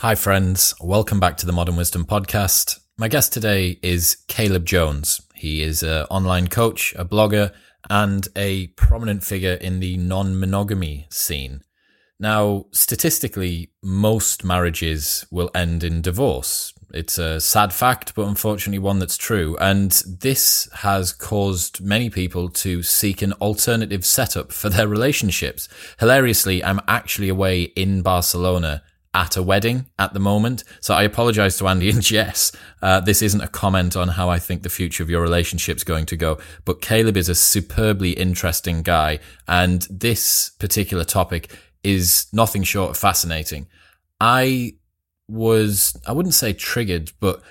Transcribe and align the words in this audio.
Hi, 0.00 0.14
friends. 0.14 0.74
Welcome 0.80 1.18
back 1.18 1.36
to 1.38 1.46
the 1.46 1.52
Modern 1.52 1.74
Wisdom 1.74 2.04
Podcast. 2.04 2.78
My 2.96 3.08
guest 3.08 3.32
today 3.32 3.80
is 3.82 4.18
Caleb 4.28 4.64
Jones. 4.64 5.20
He 5.34 5.60
is 5.60 5.82
an 5.82 6.06
online 6.08 6.46
coach, 6.46 6.94
a 6.96 7.04
blogger, 7.04 7.52
and 7.90 8.28
a 8.36 8.68
prominent 8.68 9.24
figure 9.24 9.54
in 9.54 9.80
the 9.80 9.96
non 9.96 10.38
monogamy 10.38 11.08
scene. 11.10 11.64
Now, 12.20 12.66
statistically, 12.70 13.72
most 13.82 14.44
marriages 14.44 15.26
will 15.32 15.50
end 15.52 15.82
in 15.82 16.00
divorce. 16.00 16.72
It's 16.94 17.18
a 17.18 17.40
sad 17.40 17.72
fact, 17.72 18.14
but 18.14 18.28
unfortunately 18.28 18.78
one 18.78 19.00
that's 19.00 19.16
true. 19.16 19.56
And 19.60 19.90
this 20.06 20.68
has 20.74 21.12
caused 21.12 21.80
many 21.80 22.08
people 22.08 22.50
to 22.50 22.84
seek 22.84 23.20
an 23.20 23.32
alternative 23.34 24.06
setup 24.06 24.52
for 24.52 24.68
their 24.68 24.86
relationships. 24.86 25.68
Hilariously, 25.98 26.62
I'm 26.62 26.80
actually 26.86 27.28
away 27.28 27.62
in 27.62 28.02
Barcelona 28.02 28.84
at 29.14 29.36
a 29.36 29.42
wedding 29.42 29.86
at 29.98 30.12
the 30.12 30.20
moment. 30.20 30.64
So 30.80 30.94
I 30.94 31.02
apologize 31.02 31.56
to 31.58 31.68
Andy 31.68 31.90
and 31.94 32.02
Jess. 32.02 32.52
Uh, 32.82 33.00
this 33.00 33.22
isn't 33.22 33.40
a 33.40 33.48
comment 33.48 33.96
on 33.96 34.08
how 34.08 34.28
I 34.28 34.38
think 34.38 34.62
the 34.62 34.68
future 34.68 35.02
of 35.02 35.10
your 35.10 35.22
relationship's 35.22 35.84
going 35.84 36.06
to 36.06 36.16
go, 36.16 36.38
but 36.64 36.80
Caleb 36.80 37.16
is 37.16 37.28
a 37.28 37.34
superbly 37.34 38.12
interesting 38.12 38.82
guy. 38.82 39.18
And 39.46 39.86
this 39.90 40.50
particular 40.58 41.04
topic 41.04 41.56
is 41.82 42.26
nothing 42.32 42.62
short 42.62 42.90
of 42.90 42.96
fascinating. 42.98 43.66
I 44.20 44.74
was, 45.28 45.96
I 46.06 46.12
wouldn't 46.12 46.34
say 46.34 46.52
triggered, 46.52 47.12
but 47.20 47.42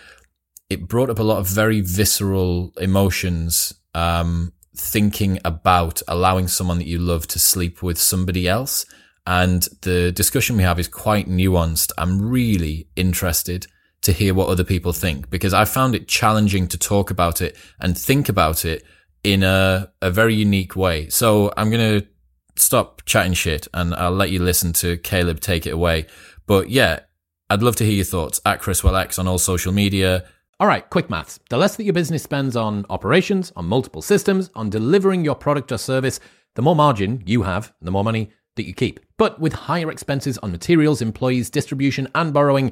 it 0.70 0.87
brought 0.87 1.09
up 1.09 1.20
a 1.20 1.23
lot 1.23 1.37
of 1.37 1.48
very 1.48 1.81
visceral 1.81 2.73
emotions, 2.77 3.73
um, 3.93 4.53
thinking 4.76 5.39
about 5.43 6.01
allowing 6.07 6.48
someone 6.48 6.77
that 6.77 6.87
you 6.87 6.99
love 6.99 7.26
to 7.27 7.39
sleep 7.39 7.81
with 7.81 7.98
somebody 7.98 8.48
else 8.48 8.85
and 9.27 9.67
the 9.81 10.13
discussion 10.13 10.55
we 10.55 10.63
have 10.63 10.80
is 10.80 10.88
quite 10.88 11.27
nuanced. 11.27 11.91
I'm 11.98 12.30
really 12.30 12.88
interested 12.95 13.68
to 14.04 14.13
hear 14.13 14.34
what 14.34 14.48
other 14.48 14.63
people 14.63 14.94
think 14.94 15.30
because 15.30 15.54
I 15.54 15.66
found 15.66 15.95
it 15.95 16.08
challenging 16.08 16.70
to 16.70 16.77
talk 16.77 17.12
about 17.12 17.41
it 17.41 17.57
and 17.82 17.98
think 17.98 18.29
about 18.29 18.63
it 18.63 18.85
in 19.26 19.43
a, 19.43 19.91
a 20.01 20.10
very 20.12 20.34
unique 20.34 20.77
way. 20.77 21.10
So 21.10 21.51
I'm 21.57 21.70
going 21.70 22.01
to 22.01 22.07
stop 22.55 23.01
chatting 23.05 23.34
shit 23.34 23.68
and 23.74 23.93
I'll 23.96 24.12
let 24.12 24.32
you 24.32 24.40
listen 24.40 24.71
to 24.74 24.96
Caleb 24.96 25.41
take 25.41 25.68
it 25.68 25.71
away. 25.71 26.05
But 26.46 26.70
yeah, 26.70 27.01
I'd 27.49 27.62
love 27.62 27.76
to 27.77 27.85
hear 27.85 27.96
your 27.96 28.05
thoughts 28.05 28.40
at 28.46 28.62
ChrisWillX 28.62 29.20
on 29.20 29.27
all 29.27 29.40
social 29.40 29.73
media. 29.73 30.23
All 30.57 30.68
right, 30.68 30.90
quick 30.90 31.10
maths. 31.10 31.38
The 31.49 31.57
less 31.57 31.76
that 31.76 31.84
your 31.84 31.94
business 31.94 32.23
spends 32.23 32.55
on 32.55 32.85
operations, 32.90 33.51
on 33.57 33.66
multiple 33.66 34.01
systems, 34.01 34.49
on 34.55 34.70
delivering 34.70 35.26
your 35.26 35.35
product 35.35 35.73
or 35.73 35.77
service, 35.77 36.21
the 36.55 36.62
more 36.62 36.77
margin 36.77 37.23
you 37.26 37.44
have, 37.44 37.73
the 37.82 37.91
more 37.91 38.05
money 38.05 38.32
that 38.55 38.66
you 38.66 38.73
keep. 38.73 39.01
But 39.18 39.40
with 39.40 39.54
higher 39.54 39.90
expenses 39.90 40.37
on 40.40 40.51
materials, 40.51 41.01
employees, 41.01 41.49
distribution, 41.49 42.07
and 42.13 42.32
borrowing, 42.32 42.71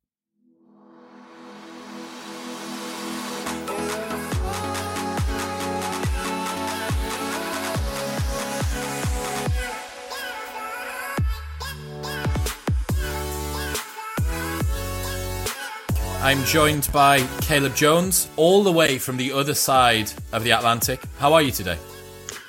I'm 16.21 16.43
joined 16.43 16.87
by 16.93 17.25
Caleb 17.41 17.75
Jones, 17.75 18.29
all 18.35 18.63
the 18.63 18.71
way 18.71 18.99
from 18.99 19.17
the 19.17 19.31
other 19.31 19.55
side 19.55 20.13
of 20.31 20.43
the 20.43 20.51
Atlantic. 20.51 21.01
How 21.17 21.33
are 21.33 21.41
you 21.41 21.49
today? 21.49 21.79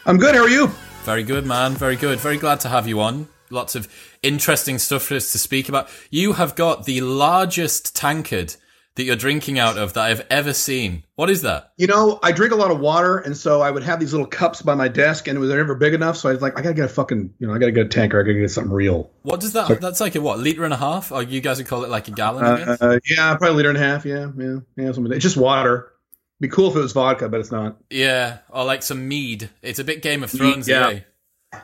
I'm 0.04 0.18
good. 0.18 0.34
How 0.34 0.42
are 0.42 0.48
you? 0.50 0.66
Very 1.04 1.22
good, 1.22 1.46
man. 1.46 1.72
Very 1.72 1.96
good. 1.96 2.20
Very 2.20 2.36
glad 2.36 2.60
to 2.60 2.68
have 2.68 2.86
you 2.86 3.00
on. 3.00 3.28
Lots 3.48 3.74
of 3.74 3.88
interesting 4.22 4.78
stuff 4.78 5.04
for 5.04 5.14
us 5.14 5.32
to 5.32 5.38
speak 5.38 5.70
about. 5.70 5.88
You 6.10 6.34
have 6.34 6.54
got 6.54 6.84
the 6.84 7.00
largest 7.00 7.96
tankard 7.96 8.56
that 8.94 9.04
you're 9.04 9.16
drinking 9.16 9.58
out 9.58 9.78
of 9.78 9.94
that 9.94 10.04
I've 10.04 10.26
ever 10.28 10.52
seen. 10.52 11.04
What 11.14 11.30
is 11.30 11.42
that? 11.42 11.72
You 11.76 11.86
know, 11.86 12.18
I 12.22 12.32
drink 12.32 12.52
a 12.52 12.56
lot 12.56 12.70
of 12.70 12.80
water, 12.80 13.18
and 13.18 13.36
so 13.36 13.60
I 13.60 13.70
would 13.70 13.82
have 13.82 14.00
these 14.00 14.12
little 14.12 14.26
cups 14.26 14.60
by 14.62 14.74
my 14.74 14.88
desk, 14.88 15.28
and 15.28 15.36
it 15.36 15.40
was 15.40 15.50
never 15.50 15.74
big 15.74 15.94
enough. 15.94 16.16
So 16.16 16.28
I 16.28 16.32
was 16.32 16.42
like, 16.42 16.58
I 16.58 16.62
gotta 16.62 16.74
get 16.74 16.84
a 16.84 16.88
fucking, 16.88 17.34
you 17.38 17.46
know, 17.46 17.54
I 17.54 17.58
gotta 17.58 17.72
get 17.72 17.86
a 17.86 17.88
tanker. 17.88 18.20
I 18.20 18.22
gotta 18.22 18.40
get 18.40 18.50
something 18.50 18.72
real. 18.72 19.10
What 19.22 19.40
does 19.40 19.54
that? 19.54 19.68
So, 19.68 19.74
that's 19.76 20.00
like 20.00 20.14
a 20.14 20.20
what 20.20 20.38
liter 20.38 20.64
and 20.64 20.74
a 20.74 20.76
half? 20.76 21.12
Or 21.12 21.22
you 21.22 21.40
guys 21.40 21.58
would 21.58 21.66
call 21.66 21.84
it 21.84 21.90
like 21.90 22.08
a 22.08 22.12
gallon? 22.12 22.44
Uh, 22.44 22.98
yeah, 23.08 23.34
probably 23.36 23.48
a 23.48 23.52
liter 23.52 23.68
and 23.70 23.78
a 23.78 23.80
half. 23.80 24.04
Yeah, 24.04 24.30
yeah, 24.36 24.58
yeah. 24.76 24.92
Something. 24.92 25.12
It's 25.12 25.22
just 25.22 25.36
water. 25.36 25.92
Be 26.40 26.48
cool 26.48 26.70
if 26.70 26.76
it 26.76 26.80
was 26.80 26.92
vodka, 26.92 27.28
but 27.28 27.40
it's 27.40 27.52
not. 27.52 27.76
Yeah, 27.88 28.38
or 28.50 28.64
like 28.64 28.82
some 28.82 29.06
mead. 29.06 29.48
It's 29.62 29.78
a 29.78 29.84
bit 29.84 30.02
Game 30.02 30.24
of 30.24 30.30
Thrones. 30.30 30.68
Yeah. 30.68 30.88
Eh? 30.88 31.00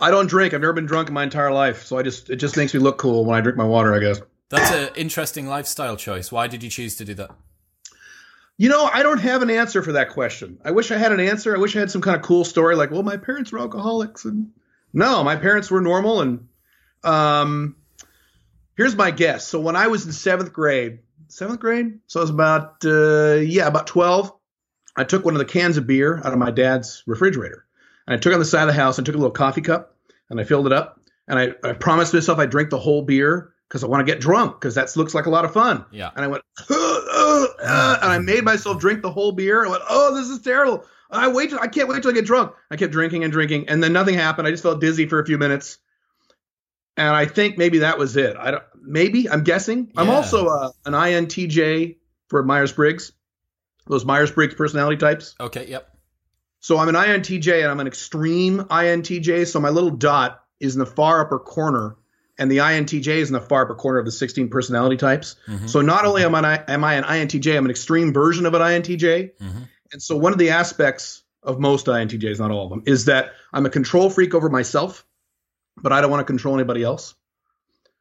I 0.00 0.10
don't 0.10 0.28
drink. 0.28 0.54
I've 0.54 0.60
never 0.60 0.72
been 0.72 0.86
drunk 0.86 1.08
in 1.08 1.14
my 1.14 1.24
entire 1.24 1.50
life, 1.50 1.84
so 1.84 1.98
I 1.98 2.02
just 2.02 2.30
it 2.30 2.36
just 2.36 2.56
makes 2.56 2.74
me 2.74 2.80
look 2.80 2.98
cool 2.98 3.24
when 3.24 3.36
I 3.36 3.40
drink 3.40 3.58
my 3.58 3.64
water. 3.64 3.92
I 3.92 3.98
guess. 3.98 4.20
That's 4.50 4.70
an 4.70 4.90
interesting 4.96 5.46
lifestyle 5.46 5.96
choice. 5.96 6.32
Why 6.32 6.46
did 6.46 6.62
you 6.62 6.70
choose 6.70 6.96
to 6.96 7.04
do 7.04 7.14
that? 7.14 7.30
You 8.56 8.68
know, 8.68 8.90
I 8.92 9.02
don't 9.02 9.20
have 9.20 9.42
an 9.42 9.50
answer 9.50 9.82
for 9.82 9.92
that 9.92 10.10
question. 10.10 10.58
I 10.64 10.72
wish 10.72 10.90
I 10.90 10.96
had 10.96 11.12
an 11.12 11.20
answer. 11.20 11.54
I 11.54 11.60
wish 11.60 11.76
I 11.76 11.80
had 11.80 11.90
some 11.90 12.00
kind 12.00 12.16
of 12.16 12.22
cool 12.22 12.44
story 12.44 12.74
like, 12.74 12.90
well, 12.90 13.02
my 13.02 13.16
parents 13.16 13.52
were 13.52 13.60
alcoholics 13.60 14.24
and 14.24 14.50
no, 14.92 15.22
my 15.22 15.36
parents 15.36 15.70
were 15.70 15.80
normal 15.80 16.20
and 16.22 16.48
um 17.04 17.76
here's 18.76 18.96
my 18.96 19.10
guess. 19.10 19.46
So 19.46 19.60
when 19.60 19.76
I 19.76 19.86
was 19.86 20.06
in 20.06 20.10
7th 20.10 20.52
grade, 20.52 21.00
7th 21.28 21.60
grade, 21.60 22.00
so 22.06 22.18
I 22.18 22.22
was 22.22 22.30
about 22.30 22.84
uh 22.84 23.34
yeah, 23.34 23.66
about 23.68 23.86
12, 23.86 24.32
I 24.96 25.04
took 25.04 25.24
one 25.24 25.34
of 25.34 25.38
the 25.38 25.44
cans 25.44 25.76
of 25.76 25.86
beer 25.86 26.16
out 26.16 26.32
of 26.32 26.38
my 26.38 26.50
dad's 26.50 27.04
refrigerator. 27.06 27.64
And 28.06 28.14
I 28.14 28.18
took 28.18 28.32
it 28.32 28.34
on 28.34 28.40
the 28.40 28.46
side 28.46 28.62
of 28.62 28.68
the 28.68 28.80
house 28.80 28.98
and 28.98 29.06
took 29.06 29.14
a 29.14 29.18
little 29.18 29.30
coffee 29.30 29.60
cup 29.60 29.94
and 30.30 30.40
I 30.40 30.44
filled 30.44 30.66
it 30.66 30.72
up 30.72 31.00
and 31.28 31.38
I, 31.38 31.50
I 31.62 31.74
promised 31.74 32.12
myself 32.12 32.40
I'd 32.40 32.50
drink 32.50 32.70
the 32.70 32.78
whole 32.78 33.02
beer 33.02 33.52
because 33.68 33.84
I 33.84 33.86
want 33.86 34.06
to 34.06 34.10
get 34.10 34.20
drunk 34.20 34.60
because 34.60 34.74
that 34.76 34.94
looks 34.96 35.14
like 35.14 35.26
a 35.26 35.30
lot 35.30 35.44
of 35.44 35.52
fun. 35.52 35.84
Yeah. 35.90 36.10
And 36.16 36.24
I 36.24 36.28
went, 36.28 36.42
uh, 36.58 36.64
uh, 36.70 37.46
uh, 37.62 37.98
and 38.02 38.10
I 38.10 38.18
made 38.18 38.44
myself 38.44 38.80
drink 38.80 39.02
the 39.02 39.10
whole 39.10 39.32
beer. 39.32 39.64
I 39.64 39.68
went, 39.68 39.82
oh, 39.88 40.14
this 40.14 40.28
is 40.28 40.40
terrible. 40.40 40.84
I 41.10 41.28
wait. 41.28 41.50
Till, 41.50 41.58
I 41.58 41.68
can't 41.68 41.88
wait 41.88 42.02
till 42.02 42.10
I 42.10 42.14
get 42.14 42.26
drunk. 42.26 42.52
I 42.70 42.76
kept 42.76 42.92
drinking 42.92 43.24
and 43.24 43.32
drinking, 43.32 43.68
and 43.68 43.82
then 43.82 43.92
nothing 43.92 44.14
happened. 44.14 44.46
I 44.46 44.50
just 44.50 44.62
felt 44.62 44.80
dizzy 44.80 45.06
for 45.06 45.18
a 45.18 45.24
few 45.24 45.38
minutes, 45.38 45.78
and 46.98 47.08
I 47.08 47.24
think 47.24 47.56
maybe 47.56 47.78
that 47.78 47.98
was 47.98 48.16
it. 48.16 48.36
I 48.36 48.50
don't. 48.50 48.62
Maybe 48.82 49.28
I'm 49.28 49.42
guessing. 49.42 49.86
Yeah. 49.86 50.02
I'm 50.02 50.10
also 50.10 50.48
uh, 50.48 50.70
an 50.84 50.92
INTJ 50.92 51.96
for 52.28 52.42
Myers 52.42 52.72
Briggs. 52.72 53.12
Those 53.86 54.04
Myers 54.04 54.30
Briggs 54.30 54.54
personality 54.54 54.98
types. 54.98 55.34
Okay. 55.40 55.66
Yep. 55.66 55.88
So 56.60 56.76
I'm 56.76 56.88
an 56.88 56.94
INTJ, 56.94 57.62
and 57.62 57.70
I'm 57.70 57.80
an 57.80 57.86
extreme 57.86 58.58
INTJ. 58.64 59.46
So 59.46 59.60
my 59.60 59.70
little 59.70 59.90
dot 59.90 60.42
is 60.60 60.74
in 60.74 60.78
the 60.78 60.86
far 60.86 61.22
upper 61.22 61.38
corner 61.38 61.96
and 62.38 62.50
the 62.50 62.58
INTJ 62.58 63.08
is 63.08 63.28
in 63.28 63.34
the 63.34 63.40
far 63.40 63.64
upper 63.64 63.74
corner 63.74 63.98
of 63.98 64.04
the 64.04 64.12
16 64.12 64.48
personality 64.48 64.96
types. 64.96 65.36
Mm-hmm. 65.46 65.66
So 65.66 65.80
not 65.80 66.04
only 66.04 66.22
am 66.24 66.34
I 66.34 66.62
am 66.68 66.84
I 66.84 66.94
an 66.94 67.04
INTJ, 67.04 67.56
I'm 67.56 67.64
an 67.64 67.70
extreme 67.70 68.12
version 68.12 68.46
of 68.46 68.54
an 68.54 68.62
INTJ. 68.62 69.32
Mm-hmm. 69.40 69.62
And 69.92 70.02
so 70.02 70.16
one 70.16 70.32
of 70.32 70.38
the 70.38 70.50
aspects 70.50 71.22
of 71.42 71.58
most 71.58 71.86
INTJs, 71.86 72.38
not 72.38 72.50
all 72.50 72.64
of 72.64 72.70
them, 72.70 72.82
is 72.86 73.06
that 73.06 73.32
I'm 73.52 73.66
a 73.66 73.70
control 73.70 74.10
freak 74.10 74.34
over 74.34 74.48
myself, 74.48 75.04
but 75.76 75.92
I 75.92 76.00
don't 76.00 76.10
want 76.10 76.20
to 76.20 76.24
control 76.24 76.54
anybody 76.54 76.82
else. 76.82 77.14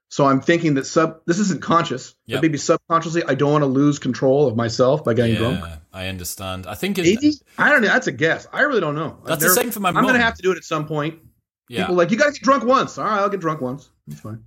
So 0.10 0.26
I'm 0.26 0.40
thinking 0.40 0.76
that 0.76 0.86
sub 0.86 1.22
this 1.26 1.38
isn't 1.40 1.62
conscious, 1.62 2.16
yep. 2.26 2.38
but 2.38 2.44
maybe 2.44 2.58
subconsciously 2.58 3.24
I 3.28 3.36
don't 3.36 3.52
want 3.52 3.64
to 3.64 3.68
lose 3.68 4.00
control 4.00 4.48
of 4.48 4.56
myself 4.56 5.04
by 5.04 5.14
getting 5.14 5.34
yeah, 5.34 5.40
drunk. 5.40 5.66
I 5.92 6.08
understand. 6.08 6.66
I 6.66 6.76
think 6.76 6.98
it's 6.98 7.08
maybe 7.08 7.36
I 7.58 7.70
don't 7.70 7.82
know. 7.82 7.90
That's 7.90 8.08
a 8.08 8.14
guess. 8.14 8.48
I 8.54 8.62
really 8.62 8.80
don't 8.80 8.96
know. 8.96 9.18
That's 9.26 9.44
the 9.44 9.50
same 9.50 9.72
for 9.72 9.82
my. 9.82 9.90
I'm 9.90 10.04
going 10.04 10.14
to 10.14 10.22
have 10.22 10.36
to 10.36 10.42
do 10.42 10.52
it 10.52 10.58
at 10.58 10.64
some 10.64 10.88
point. 10.88 11.20
Yeah. 11.68 11.82
People 11.82 11.96
like 11.96 12.12
you 12.12 12.18
got 12.18 12.28
to 12.28 12.32
get 12.32 12.42
drunk 12.42 12.64
once. 12.64 12.98
All 12.98 13.04
right, 13.04 13.20
I'll 13.20 13.30
get 13.30 13.42
drunk 13.42 13.60
once. 13.60 13.90
It's 14.08 14.20
fine. 14.22 14.44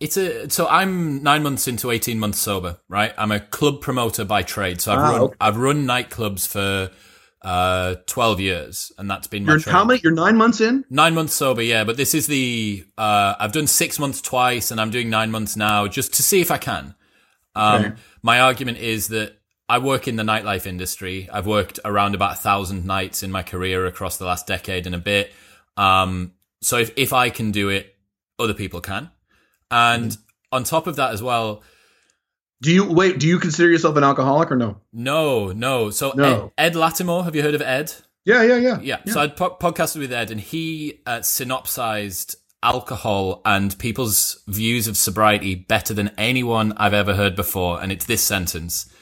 It's 0.00 0.16
a 0.16 0.48
so 0.48 0.66
I'm 0.66 1.22
nine 1.22 1.42
months 1.42 1.68
into 1.68 1.90
eighteen 1.90 2.18
months 2.18 2.38
sober, 2.38 2.78
right? 2.88 3.12
I'm 3.18 3.30
a 3.30 3.40
club 3.40 3.82
promoter 3.82 4.24
by 4.24 4.42
trade, 4.42 4.80
so 4.80 4.92
I've 4.92 4.98
ah, 4.98 5.10
run 5.10 5.20
okay. 5.20 5.36
I've 5.40 5.56
run 5.58 5.84
nightclubs 5.84 6.48
for 6.48 6.90
uh, 7.42 7.96
12 8.06 8.40
years, 8.40 8.92
and 8.98 9.10
that's 9.10 9.26
been 9.26 9.44
my 9.46 9.52
You're 9.52 9.72
how 9.72 9.84
many? 9.84 10.00
You're 10.02 10.12
nine 10.12 10.36
months 10.36 10.60
in. 10.60 10.84
Nine 10.90 11.14
months 11.14 11.34
sober, 11.34 11.62
yeah, 11.62 11.84
but 11.84 11.96
this 11.96 12.14
is 12.14 12.26
the, 12.26 12.84
uh, 12.98 13.34
I've 13.38 13.52
done 13.52 13.66
six 13.66 13.98
months 13.98 14.20
twice 14.20 14.70
and 14.70 14.80
I'm 14.80 14.90
doing 14.90 15.08
nine 15.08 15.30
months 15.30 15.56
now 15.56 15.86
just 15.86 16.14
to 16.14 16.22
see 16.22 16.40
if 16.40 16.50
I 16.50 16.58
can. 16.58 16.94
Um, 17.54 17.84
Okay. 17.84 17.94
my 18.22 18.40
argument 18.40 18.78
is 18.78 19.08
that 19.08 19.38
I 19.68 19.78
work 19.78 20.06
in 20.06 20.16
the 20.16 20.22
nightlife 20.22 20.66
industry. 20.66 21.28
I've 21.32 21.46
worked 21.46 21.80
around 21.84 22.14
about 22.14 22.32
a 22.32 22.36
thousand 22.36 22.84
nights 22.84 23.22
in 23.22 23.30
my 23.30 23.42
career 23.42 23.86
across 23.86 24.18
the 24.18 24.26
last 24.26 24.46
decade 24.46 24.86
and 24.86 24.94
a 24.94 24.98
bit. 24.98 25.32
Um, 25.76 26.34
so 26.60 26.76
if, 26.76 26.92
if 26.96 27.12
I 27.12 27.30
can 27.30 27.52
do 27.52 27.70
it, 27.70 27.89
other 28.40 28.54
people 28.54 28.80
can. 28.80 29.10
And 29.70 30.16
on 30.50 30.64
top 30.64 30.86
of 30.86 30.96
that 30.96 31.12
as 31.12 31.22
well, 31.22 31.62
Do 32.60 32.72
you 32.72 32.90
wait? 32.92 33.18
Do 33.20 33.26
you 33.28 33.38
consider 33.38 33.70
yourself 33.70 33.96
an 33.96 34.04
alcoholic 34.04 34.50
or 34.50 34.56
no? 34.56 34.78
no, 34.92 35.52
no. 35.52 35.90
So 35.90 36.12
No. 36.14 36.52
Ed, 36.58 36.72
Ed 36.72 36.78
Latimore, 36.78 37.24
have 37.24 37.36
you 37.36 37.42
heard 37.42 37.54
of 37.54 37.62
Ed? 37.62 37.92
Yeah, 38.24 38.42
yeah, 38.42 38.56
yeah. 38.56 38.78
Yeah. 38.82 38.98
So 39.06 39.20
I'd 39.20 39.36
po- 39.36 39.56
podcasted 39.60 39.98
with 40.00 40.12
Ed, 40.12 40.30
and 40.30 40.40
he 40.40 41.00
uh, 41.06 41.22
synopsized 41.22 42.36
alcohol 42.62 43.40
and 43.46 43.78
people's 43.78 44.42
views 44.46 44.86
of 44.86 44.96
sobriety 44.96 45.54
better 45.54 45.94
than 45.94 46.10
anyone 46.18 46.74
I've 46.76 46.92
ever 46.92 47.14
heard 47.14 47.34
before. 47.34 47.80
And 47.82 47.90
it's 47.90 48.04
this 48.04 48.22
sentence: 48.22 48.92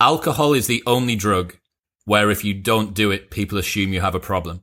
"Alcohol 0.00 0.52
is 0.54 0.66
the 0.68 0.82
only 0.86 1.16
drug 1.16 1.56
where 2.04 2.30
if 2.30 2.44
you 2.44 2.54
don't 2.54 2.94
do 2.94 3.10
it, 3.10 3.30
people 3.30 3.58
assume 3.58 3.92
you 3.92 4.00
have 4.02 4.14
a 4.14 4.20
problem." 4.20 4.62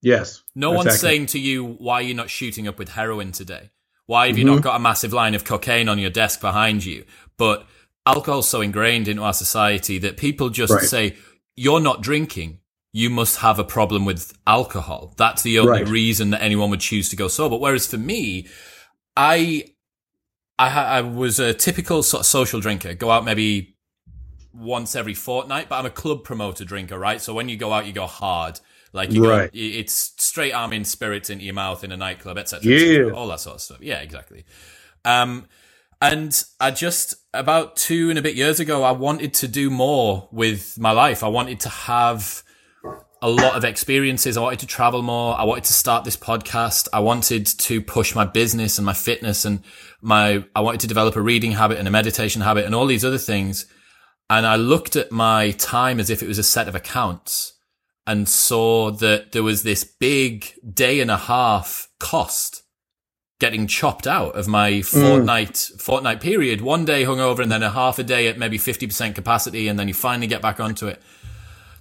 Yes. 0.00 0.42
No 0.54 0.72
That's 0.72 0.84
one's 0.84 1.00
saying 1.00 1.26
to 1.26 1.38
you, 1.38 1.64
"Why 1.64 1.94
are 1.94 2.02
you 2.02 2.14
not 2.14 2.30
shooting 2.30 2.68
up 2.68 2.78
with 2.78 2.90
heroin 2.90 3.32
today? 3.32 3.70
Why 4.06 4.28
have 4.28 4.38
you 4.38 4.44
not 4.44 4.56
mm-hmm. 4.56 4.62
got 4.62 4.76
a 4.76 4.78
massive 4.80 5.12
line 5.12 5.34
of 5.34 5.44
cocaine 5.44 5.88
on 5.88 5.98
your 5.98 6.10
desk 6.10 6.40
behind 6.40 6.84
you?" 6.84 7.04
But 7.36 7.66
alcohol's 8.06 8.48
so 8.48 8.60
ingrained 8.60 9.08
into 9.08 9.22
our 9.22 9.34
society 9.34 9.98
that 9.98 10.16
people 10.16 10.50
just 10.50 10.72
Right. 10.72 10.84
say, 10.84 11.16
"You're 11.56 11.80
not 11.80 12.00
drinking." 12.02 12.60
You 12.90 13.10
must 13.10 13.36
have 13.38 13.58
a 13.58 13.64
problem 13.64 14.06
with 14.06 14.32
alcohol. 14.46 15.12
That's 15.18 15.42
the 15.42 15.58
only 15.58 15.82
Right. 15.82 15.88
reason 15.88 16.30
that 16.30 16.42
anyone 16.42 16.70
would 16.70 16.80
choose 16.80 17.10
to 17.10 17.16
go 17.16 17.28
sober. 17.28 17.56
Whereas 17.56 17.86
for 17.86 17.98
me, 17.98 18.46
I, 19.14 19.66
I, 20.58 20.68
I 20.68 21.00
was 21.02 21.38
a 21.38 21.52
typical 21.52 22.02
sort 22.02 22.22
of 22.22 22.26
social 22.26 22.60
drinker. 22.60 22.94
Go 22.94 23.10
out 23.10 23.26
maybe 23.26 23.76
once 24.54 24.96
every 24.96 25.12
fortnight, 25.14 25.68
but 25.68 25.76
I'm 25.76 25.86
a 25.86 25.90
club 25.90 26.24
promoter 26.24 26.64
drinker, 26.64 26.98
right? 26.98 27.20
So 27.20 27.34
when 27.34 27.50
you 27.50 27.58
go 27.58 27.72
out, 27.74 27.86
you 27.86 27.92
go 27.92 28.06
hard. 28.06 28.58
Like 28.92 29.12
you 29.12 29.28
Right. 29.28 29.52
go, 29.52 29.58
it's 29.58 30.12
straight 30.18 30.52
arming 30.52 30.84
spirits 30.84 31.30
into 31.30 31.44
your 31.44 31.54
mouth 31.54 31.84
in 31.84 31.92
a 31.92 31.96
nightclub, 31.96 32.38
etc. 32.38 32.70
Yeah. 32.72 33.10
all 33.12 33.28
that 33.28 33.40
sort 33.40 33.56
of 33.56 33.60
stuff. 33.62 33.78
Yeah, 33.80 33.98
exactly. 34.00 34.44
Um, 35.04 35.46
and 36.00 36.42
I 36.60 36.70
just 36.70 37.14
about 37.34 37.76
two 37.76 38.08
and 38.10 38.18
a 38.18 38.22
bit 38.22 38.34
years 38.36 38.60
ago, 38.60 38.82
I 38.84 38.92
wanted 38.92 39.34
to 39.34 39.48
do 39.48 39.68
more 39.68 40.28
with 40.30 40.78
my 40.78 40.92
life. 40.92 41.22
I 41.24 41.28
wanted 41.28 41.60
to 41.60 41.68
have 41.68 42.42
a 43.20 43.28
lot 43.28 43.56
of 43.56 43.64
experiences. 43.64 44.36
I 44.36 44.40
wanted 44.40 44.60
to 44.60 44.66
travel 44.66 45.02
more. 45.02 45.36
I 45.38 45.42
wanted 45.42 45.64
to 45.64 45.72
start 45.72 46.04
this 46.04 46.16
podcast. 46.16 46.86
I 46.92 47.00
wanted 47.00 47.46
to 47.46 47.80
push 47.80 48.14
my 48.14 48.24
business 48.24 48.78
and 48.78 48.86
my 48.86 48.92
fitness 48.92 49.44
and 49.44 49.62
my, 50.00 50.44
I 50.54 50.60
wanted 50.60 50.80
to 50.80 50.86
develop 50.86 51.16
a 51.16 51.20
reading 51.20 51.52
habit 51.52 51.78
and 51.78 51.88
a 51.88 51.90
meditation 51.90 52.42
habit 52.42 52.64
and 52.64 52.76
all 52.76 52.86
these 52.86 53.04
other 53.04 53.18
things. 53.18 53.66
And 54.30 54.46
I 54.46 54.54
looked 54.54 54.94
at 54.94 55.10
my 55.10 55.50
time 55.52 55.98
as 55.98 56.10
if 56.10 56.22
it 56.22 56.28
was 56.28 56.38
a 56.38 56.44
set 56.44 56.68
of 56.68 56.76
accounts 56.76 57.54
and 58.08 58.26
saw 58.26 58.90
that 58.90 59.32
there 59.32 59.42
was 59.42 59.62
this 59.62 59.84
big 59.84 60.54
day 60.74 61.00
and 61.00 61.10
a 61.10 61.16
half 61.18 61.90
cost 62.00 62.62
getting 63.38 63.66
chopped 63.66 64.06
out 64.06 64.34
of 64.34 64.48
my 64.48 64.72
mm. 64.72 64.84
fortnight 64.84 65.56
fortnight 65.78 66.22
period. 66.22 66.62
One 66.62 66.86
day 66.86 67.04
hungover 67.04 67.40
and 67.40 67.52
then 67.52 67.62
a 67.62 67.70
half 67.70 67.98
a 67.98 68.02
day 68.02 68.26
at 68.26 68.38
maybe 68.38 68.58
50% 68.58 69.14
capacity 69.14 69.68
and 69.68 69.78
then 69.78 69.88
you 69.88 69.94
finally 69.94 70.26
get 70.26 70.40
back 70.40 70.58
onto 70.58 70.88
it. 70.88 71.02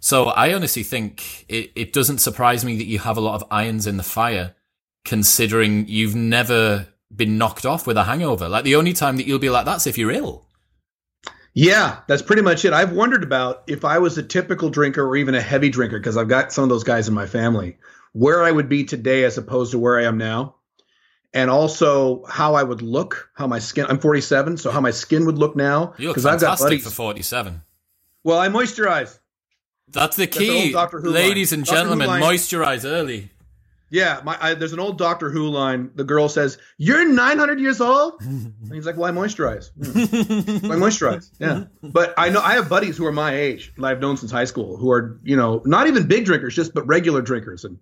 So 0.02 0.26
I 0.26 0.54
honestly 0.54 0.84
think 0.84 1.46
it, 1.48 1.72
it 1.76 1.94
doesn't 1.94 2.20
surprise 2.20 2.66
me 2.66 2.78
that 2.78 2.86
you 2.86 3.00
have 3.00 3.16
a 3.16 3.22
lot 3.22 3.42
of 3.42 3.48
irons 3.50 3.88
in 3.88 3.96
the 3.96 4.04
fire, 4.04 4.54
considering 5.06 5.88
you've 5.88 6.14
never 6.14 6.88
been 7.16 7.38
knocked 7.38 7.66
off 7.66 7.88
with 7.88 7.96
a 7.96 8.04
hangover. 8.04 8.50
Like 8.50 8.66
the 8.66 8.76
only 8.76 8.94
time 8.94 9.16
that 9.16 9.26
you'll 9.26 9.40
be 9.40 9.50
like 9.50 9.66
that's 9.66 9.88
if 9.88 9.98
you're 9.98 10.12
ill. 10.12 10.47
Yeah, 11.60 12.02
that's 12.06 12.22
pretty 12.22 12.44
much 12.44 12.66
it. 12.66 12.74
I've 12.74 12.92
wondered 12.92 13.24
about 13.24 13.64
if 13.66 13.84
I 13.84 13.98
was 13.98 14.16
a 14.20 14.22
typical 14.22 14.70
drinker 14.70 15.04
or 15.04 15.16
even 15.16 15.34
a 15.34 15.42
heavy 15.42 15.70
drinker, 15.70 15.98
because 15.98 16.16
I've 16.16 16.28
got 16.28 16.54
some 16.54 16.64
of 16.64 16.70
those 16.70 16.84
guys 16.84 17.08
in 17.08 17.16
my 17.16 17.26
family, 17.26 17.78
where 18.14 18.44
I 18.44 18.52
would 18.52 18.70
be 18.70 18.84
today 18.84 19.24
as 19.24 19.40
opposed 19.40 19.72
to 19.72 19.80
where 19.80 19.98
I 20.00 20.04
am 20.04 20.20
now. 20.20 20.54
And 21.34 21.50
also 21.50 22.24
how 22.26 22.54
I 22.54 22.62
would 22.62 22.84
look, 22.84 23.32
how 23.34 23.48
my 23.48 23.58
skin, 23.58 23.88
I'm 23.90 23.98
47, 23.98 24.58
so 24.58 24.70
how 24.70 24.82
my 24.82 24.92
skin 24.92 25.26
would 25.26 25.40
look 25.40 25.56
now. 25.56 25.96
You 25.98 26.10
look 26.10 26.16
Because 26.16 26.28
I've 26.28 26.40
got 26.40 26.60
fantastic 26.60 26.68
buddies. 26.68 26.84
for 26.84 26.92
47. 26.92 27.64
well, 28.24 28.38
I 28.38 28.50
moisturize. 28.50 29.18
That's 29.88 30.16
the 30.16 30.28
key, 30.28 30.74
Doctor 30.74 31.02
ladies 31.02 31.54
and 31.54 31.66
gentlemen. 31.66 32.08
Moisturize 32.08 32.86
early. 32.86 33.32
Yeah, 33.90 34.22
my 34.24 34.38
I, 34.40 34.54
there's 34.54 34.74
an 34.74 34.80
old 34.80 34.98
Doctor 34.98 35.30
Who 35.30 35.48
line. 35.50 35.92
The 35.96 36.04
girl 36.04 36.28
says, 36.28 36.58
"You're 36.78 37.08
900 37.08 37.60
years 37.60 37.80
old," 37.80 38.22
and 38.22 38.54
he's 38.74 38.86
like, 38.86 38.98
"Well, 38.98 39.10
I 39.10 39.16
moisturize. 39.16 39.70
Hmm. 39.74 40.72
I 40.72 40.76
moisturize." 40.76 41.32
Yeah, 41.40 41.66
but 41.82 42.14
I 42.18 42.30
know 42.30 42.42
I 42.42 42.54
have 42.54 42.68
buddies 42.68 42.98
who 42.98 43.06
are 43.06 43.12
my 43.12 43.36
age 43.36 43.74
that 43.78 43.86
I've 43.86 44.02
known 44.02 44.18
since 44.18 44.32
high 44.32 44.46
school 44.46 44.78
who 44.78 44.92
are 44.92 45.20
you 45.24 45.38
know 45.38 45.62
not 45.66 45.88
even 45.88 46.08
big 46.08 46.26
drinkers, 46.26 46.56
just 46.56 46.74
but 46.74 46.86
regular 46.86 47.22
drinkers, 47.22 47.64
and 47.64 47.80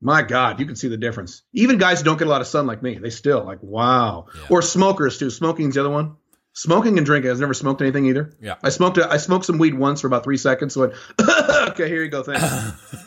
my 0.00 0.22
God, 0.22 0.60
you 0.60 0.66
can 0.66 0.76
see 0.76 0.88
the 0.88 0.96
difference. 0.96 1.42
Even 1.52 1.78
guys 1.78 1.98
who 1.98 2.04
don't 2.04 2.18
get 2.18 2.26
a 2.26 2.30
lot 2.30 2.40
of 2.40 2.46
sun 2.46 2.66
like 2.66 2.82
me, 2.82 2.98
they 2.98 3.10
still 3.10 3.44
like 3.44 3.62
wow. 3.62 4.26
Yeah. 4.34 4.46
Or 4.48 4.62
smokers 4.62 5.18
too. 5.18 5.30
Smoking's 5.30 5.74
the 5.74 5.80
other 5.80 5.90
one. 5.90 6.16
Smoking 6.52 6.98
and 6.98 7.06
drinking. 7.06 7.30
I've 7.30 7.38
never 7.38 7.54
smoked 7.54 7.80
anything 7.80 8.06
either. 8.06 8.32
Yeah. 8.40 8.56
I 8.62 8.70
smoked. 8.70 8.98
A, 8.98 9.08
I 9.08 9.18
smoked 9.18 9.44
some 9.44 9.58
weed 9.58 9.74
once 9.74 10.00
for 10.00 10.08
about 10.08 10.24
three 10.24 10.36
seconds. 10.36 10.74
So 10.74 10.92
I, 11.18 11.66
okay, 11.70 11.88
here 11.88 12.02
you 12.02 12.10
go. 12.10 12.22
Thanks. 12.22 12.42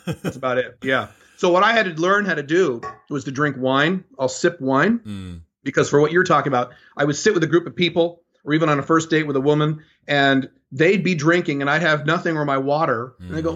That's 0.22 0.38
about 0.38 0.60
it. 0.60 0.78
Yeah. 0.82 1.08
So 1.44 1.50
what 1.50 1.62
I 1.62 1.74
had 1.74 1.94
to 1.94 2.02
learn 2.02 2.24
how 2.24 2.36
to 2.36 2.42
do 2.42 2.80
was 3.10 3.26
to 3.26 3.32
drink 3.32 3.58
wine. 3.60 4.06
I'll 4.18 4.30
sip 4.30 4.62
wine 4.62 5.00
Mm. 5.00 5.42
because 5.62 5.90
for 5.90 6.00
what 6.00 6.14
you're 6.14 6.24
talking 6.24 6.50
about, 6.50 6.72
I 6.96 7.04
would 7.04 7.18
sit 7.18 7.34
with 7.34 7.44
a 7.44 7.48
group 7.48 7.68
of 7.68 7.76
people 7.76 8.22
or 8.46 8.54
even 8.54 8.70
on 8.70 8.80
a 8.80 8.82
first 8.82 9.10
date 9.10 9.24
with 9.28 9.36
a 9.36 9.42
woman 9.42 9.82
and 10.08 10.50
they'd 10.72 11.04
be 11.04 11.16
drinking 11.16 11.60
and 11.60 11.70
I'd 11.70 11.82
have 11.82 12.06
nothing 12.06 12.38
or 12.38 12.46
my 12.46 12.58
water. 12.58 13.16
And 13.20 13.32
they 13.36 13.42
go, 13.42 13.56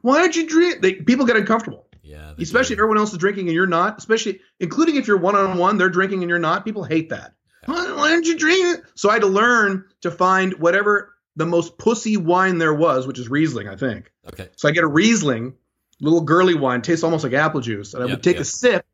why 0.00 0.18
don't 0.22 0.34
you 0.34 0.46
drink? 0.48 0.80
They, 0.80 0.94
people 0.94 1.26
get 1.26 1.36
uncomfortable, 1.36 1.88
Yeah. 2.02 2.32
especially 2.38 2.72
if 2.72 2.78
everyone 2.78 2.96
else 2.96 3.12
is 3.12 3.18
drinking 3.18 3.48
and 3.48 3.54
you're 3.54 3.66
not, 3.66 3.98
especially 3.98 4.40
including 4.58 4.96
if 4.96 5.06
you're 5.06 5.18
one 5.18 5.36
on 5.36 5.58
one, 5.58 5.76
they're 5.76 5.90
drinking 5.90 6.22
and 6.22 6.30
you're 6.30 6.38
not. 6.38 6.64
People 6.64 6.84
hate 6.84 7.10
that. 7.10 7.34
Why, 7.66 7.92
why 7.92 8.08
don't 8.08 8.24
you 8.24 8.38
drink 8.38 8.78
it? 8.78 8.84
So 8.94 9.10
I 9.10 9.14
had 9.14 9.22
to 9.22 9.28
learn 9.28 9.84
to 10.00 10.10
find 10.10 10.54
whatever 10.54 11.12
the 11.36 11.44
most 11.44 11.76
pussy 11.76 12.16
wine 12.16 12.56
there 12.56 12.72
was, 12.72 13.06
which 13.06 13.18
is 13.18 13.28
Riesling, 13.28 13.68
I 13.68 13.76
think. 13.76 14.10
Okay. 14.28 14.48
So 14.56 14.68
I 14.68 14.72
get 14.72 14.84
a 14.84 14.88
Riesling, 14.88 15.52
little 16.00 16.20
girly 16.20 16.54
wine, 16.54 16.82
tastes 16.82 17.04
almost 17.04 17.24
like 17.24 17.32
apple 17.32 17.60
juice, 17.60 17.94
and 17.94 18.02
I 18.02 18.06
Yeah, 18.06 18.14
would 18.14 18.22
take 18.22 18.36
yeah. 18.36 18.42
a 18.42 18.44
sip. 18.44 18.84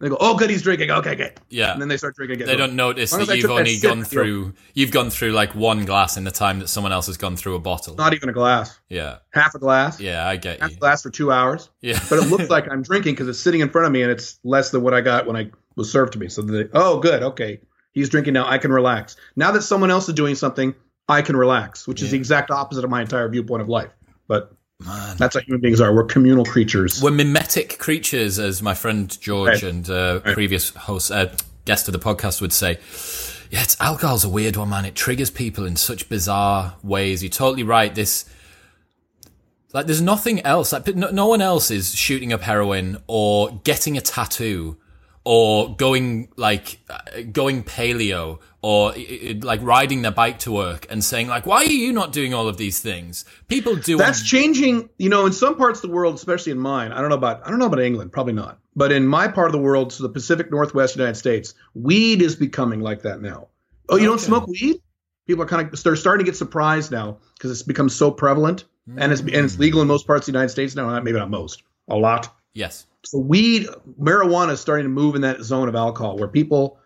And 0.00 0.06
they 0.06 0.10
go, 0.10 0.16
"Oh, 0.18 0.34
good, 0.36 0.48
he's 0.48 0.62
drinking. 0.62 0.90
Okay, 0.90 1.14
good." 1.14 1.32
Yeah. 1.50 1.72
And 1.72 1.80
then 1.82 1.88
they 1.88 1.98
start 1.98 2.16
drinking 2.16 2.36
again. 2.36 2.46
they 2.48 2.56
don't 2.56 2.74
notice 2.74 3.10
that 3.10 3.20
you've 3.28 3.40
took 3.42 3.50
that 3.50 3.58
only 3.58 3.74
sip, 3.76 3.90
gone 3.90 4.02
through 4.04 4.54
you've 4.72 4.92
gone 4.92 5.10
through 5.10 5.32
like 5.32 5.54
one 5.54 5.84
glass 5.84 6.16
in 6.16 6.24
the 6.24 6.30
time 6.30 6.58
that 6.60 6.68
someone 6.68 6.90
else 6.92 7.06
has 7.06 7.18
gone 7.18 7.36
through 7.36 7.54
a 7.54 7.58
bottle. 7.58 7.94
Not 7.96 8.14
even 8.14 8.30
a 8.30 8.32
glass, 8.32 8.80
yeah. 8.88 9.18
half 9.34 9.54
a 9.54 9.58
glass, 9.58 10.00
Yeah, 10.00 10.26
I 10.26 10.36
get 10.36 10.60
half 10.60 10.70
you. 10.70 10.76
a 10.76 10.80
glass 10.80 11.02
for 11.02 11.10
two 11.10 11.30
hours. 11.30 11.68
Yeah. 11.82 12.00
But 12.08 12.18
it 12.20 12.28
looks 12.28 12.48
like 12.50 12.66
I'm 12.70 12.82
drinking 12.82 13.12
because 13.12 13.28
it's 13.28 13.38
sitting 13.40 13.60
in 13.60 13.68
front 13.68 13.86
of 13.86 13.92
me 13.92 14.00
and 14.00 14.10
it's 14.10 14.38
less 14.42 14.70
than 14.70 14.80
what 14.82 14.94
I 14.94 15.02
got 15.02 15.26
when 15.26 15.36
I 15.36 15.50
was 15.76 15.92
served 15.92 16.14
to 16.14 16.18
me. 16.18 16.28
So 16.28 16.40
they, 16.40 16.68
oh, 16.72 17.00
good, 17.00 17.22
okay, 17.22 17.60
he's 17.92 18.08
drinking 18.08 18.32
now. 18.32 18.48
I 18.48 18.56
can 18.56 18.72
relax. 18.72 19.16
Now 19.36 19.50
that 19.52 19.60
someone 19.62 19.90
else 19.90 20.08
is 20.08 20.14
doing 20.14 20.34
something, 20.34 20.74
I 21.10 21.20
can 21.20 21.36
relax, 21.36 21.86
which 21.86 22.00
is 22.00 22.10
the 22.12 22.16
exact 22.16 22.50
opposite 22.50 22.84
of 22.84 22.90
my 22.90 23.02
entire 23.02 23.28
viewpoint 23.28 23.60
of 23.60 23.68
life. 23.68 23.90
But 24.28 24.50
Man. 24.84 25.16
that's 25.18 25.34
how 25.36 25.42
human 25.42 25.60
beings 25.60 25.80
are. 25.80 25.94
We're 25.94 26.04
communal 26.04 26.44
creatures. 26.44 27.02
We're 27.02 27.10
mimetic 27.10 27.78
creatures, 27.78 28.38
as 28.38 28.62
my 28.62 28.74
friend 28.74 29.16
George 29.20 29.48
Right. 29.48 29.62
and 29.62 29.88
uh, 29.90 30.20
Right. 30.24 30.34
previous 30.34 30.70
host, 30.70 31.10
uh, 31.10 31.28
guest 31.66 31.86
of 31.88 31.92
the 31.92 31.98
podcast 31.98 32.40
would 32.40 32.52
say. 32.52 32.78
Yeah, 33.50 33.62
it's 33.62 33.76
alcohol's 33.80 34.24
a 34.24 34.28
weird 34.28 34.56
one, 34.56 34.70
man. 34.70 34.84
It 34.84 34.94
triggers 34.94 35.30
people 35.30 35.66
in 35.66 35.76
such 35.76 36.08
bizarre 36.08 36.76
ways. 36.82 37.22
You're 37.22 37.30
totally 37.30 37.62
right. 37.64 37.94
This, 37.94 38.24
like, 39.74 39.86
there's 39.86 40.00
nothing 40.00 40.40
else. 40.42 40.72
Like, 40.72 40.86
no, 40.94 41.10
no 41.10 41.26
one 41.26 41.42
else 41.42 41.70
is 41.70 41.94
shooting 41.94 42.32
up 42.32 42.42
heroin 42.42 42.98
or 43.06 43.60
getting 43.64 43.96
a 43.96 44.00
tattoo 44.00 44.76
or 45.24 45.74
going 45.76 46.28
like 46.36 46.80
uh, 46.88 46.98
going 47.30 47.62
paleo 47.62 48.38
or 48.62 48.94
like 49.42 49.60
riding 49.62 50.02
their 50.02 50.12
bike 50.12 50.38
to 50.40 50.52
work 50.52 50.86
and 50.90 51.04
saying 51.04 51.28
like, 51.28 51.46
why 51.46 51.58
are 51.58 51.64
you 51.64 51.92
not 51.92 52.12
doing 52.12 52.34
all 52.34 52.48
of 52.48 52.56
these 52.56 52.80
things? 52.80 53.24
People 53.48 53.76
do. 53.76 53.96
That's 53.96 54.22
changing, 54.22 54.88
you 54.98 55.08
know, 55.08 55.26
in 55.26 55.32
some 55.32 55.56
parts 55.56 55.82
of 55.82 55.90
the 55.90 55.94
world, 55.94 56.14
especially 56.14 56.52
in 56.52 56.58
mine. 56.58 56.92
I 56.92 57.00
don't 57.00 57.10
know 57.10 57.16
about 57.16 57.46
I 57.46 57.50
don't 57.50 57.58
know 57.58 57.66
about 57.66 57.80
England, 57.80 58.12
probably 58.12 58.32
not. 58.32 58.58
But 58.74 58.92
in 58.92 59.06
my 59.06 59.28
part 59.28 59.48
of 59.48 59.52
the 59.52 59.58
world, 59.58 59.92
so 59.92 60.02
the 60.02 60.08
Pacific 60.08 60.50
Northwest 60.50 60.96
United 60.96 61.16
States, 61.16 61.54
weed 61.74 62.22
is 62.22 62.36
becoming 62.36 62.80
like 62.80 63.02
that 63.02 63.20
now. 63.20 63.48
Oh, 63.88 63.96
you 63.96 64.06
don't 64.06 64.20
smoke 64.20 64.46
weed? 64.46 64.80
People 65.26 65.44
are 65.44 65.48
kind 65.48 65.72
of 65.72 65.82
they're 65.82 65.96
starting 65.96 66.24
to 66.24 66.30
get 66.30 66.36
surprised 66.36 66.90
now 66.90 67.18
because 67.34 67.50
it's 67.50 67.62
become 67.62 67.88
so 67.88 68.10
prevalent 68.10 68.64
and 68.96 69.12
it's 69.12 69.20
and 69.20 69.30
it's 69.30 69.58
legal 69.58 69.82
in 69.82 69.88
most 69.88 70.06
parts 70.06 70.26
of 70.28 70.32
the 70.32 70.38
United 70.38 70.50
States 70.50 70.74
now. 70.74 70.98
Maybe 71.00 71.18
not 71.18 71.30
most, 71.30 71.62
a 71.88 71.96
lot. 71.96 72.34
yes. 72.54 72.86
So 73.04 73.18
weed, 73.18 73.66
marijuana 74.00 74.52
is 74.52 74.60
starting 74.60 74.84
to 74.84 74.90
move 74.90 75.14
in 75.14 75.22
that 75.22 75.40
zone 75.42 75.68
of 75.68 75.74
alcohol 75.74 76.18
where 76.18 76.28
people 76.28 76.78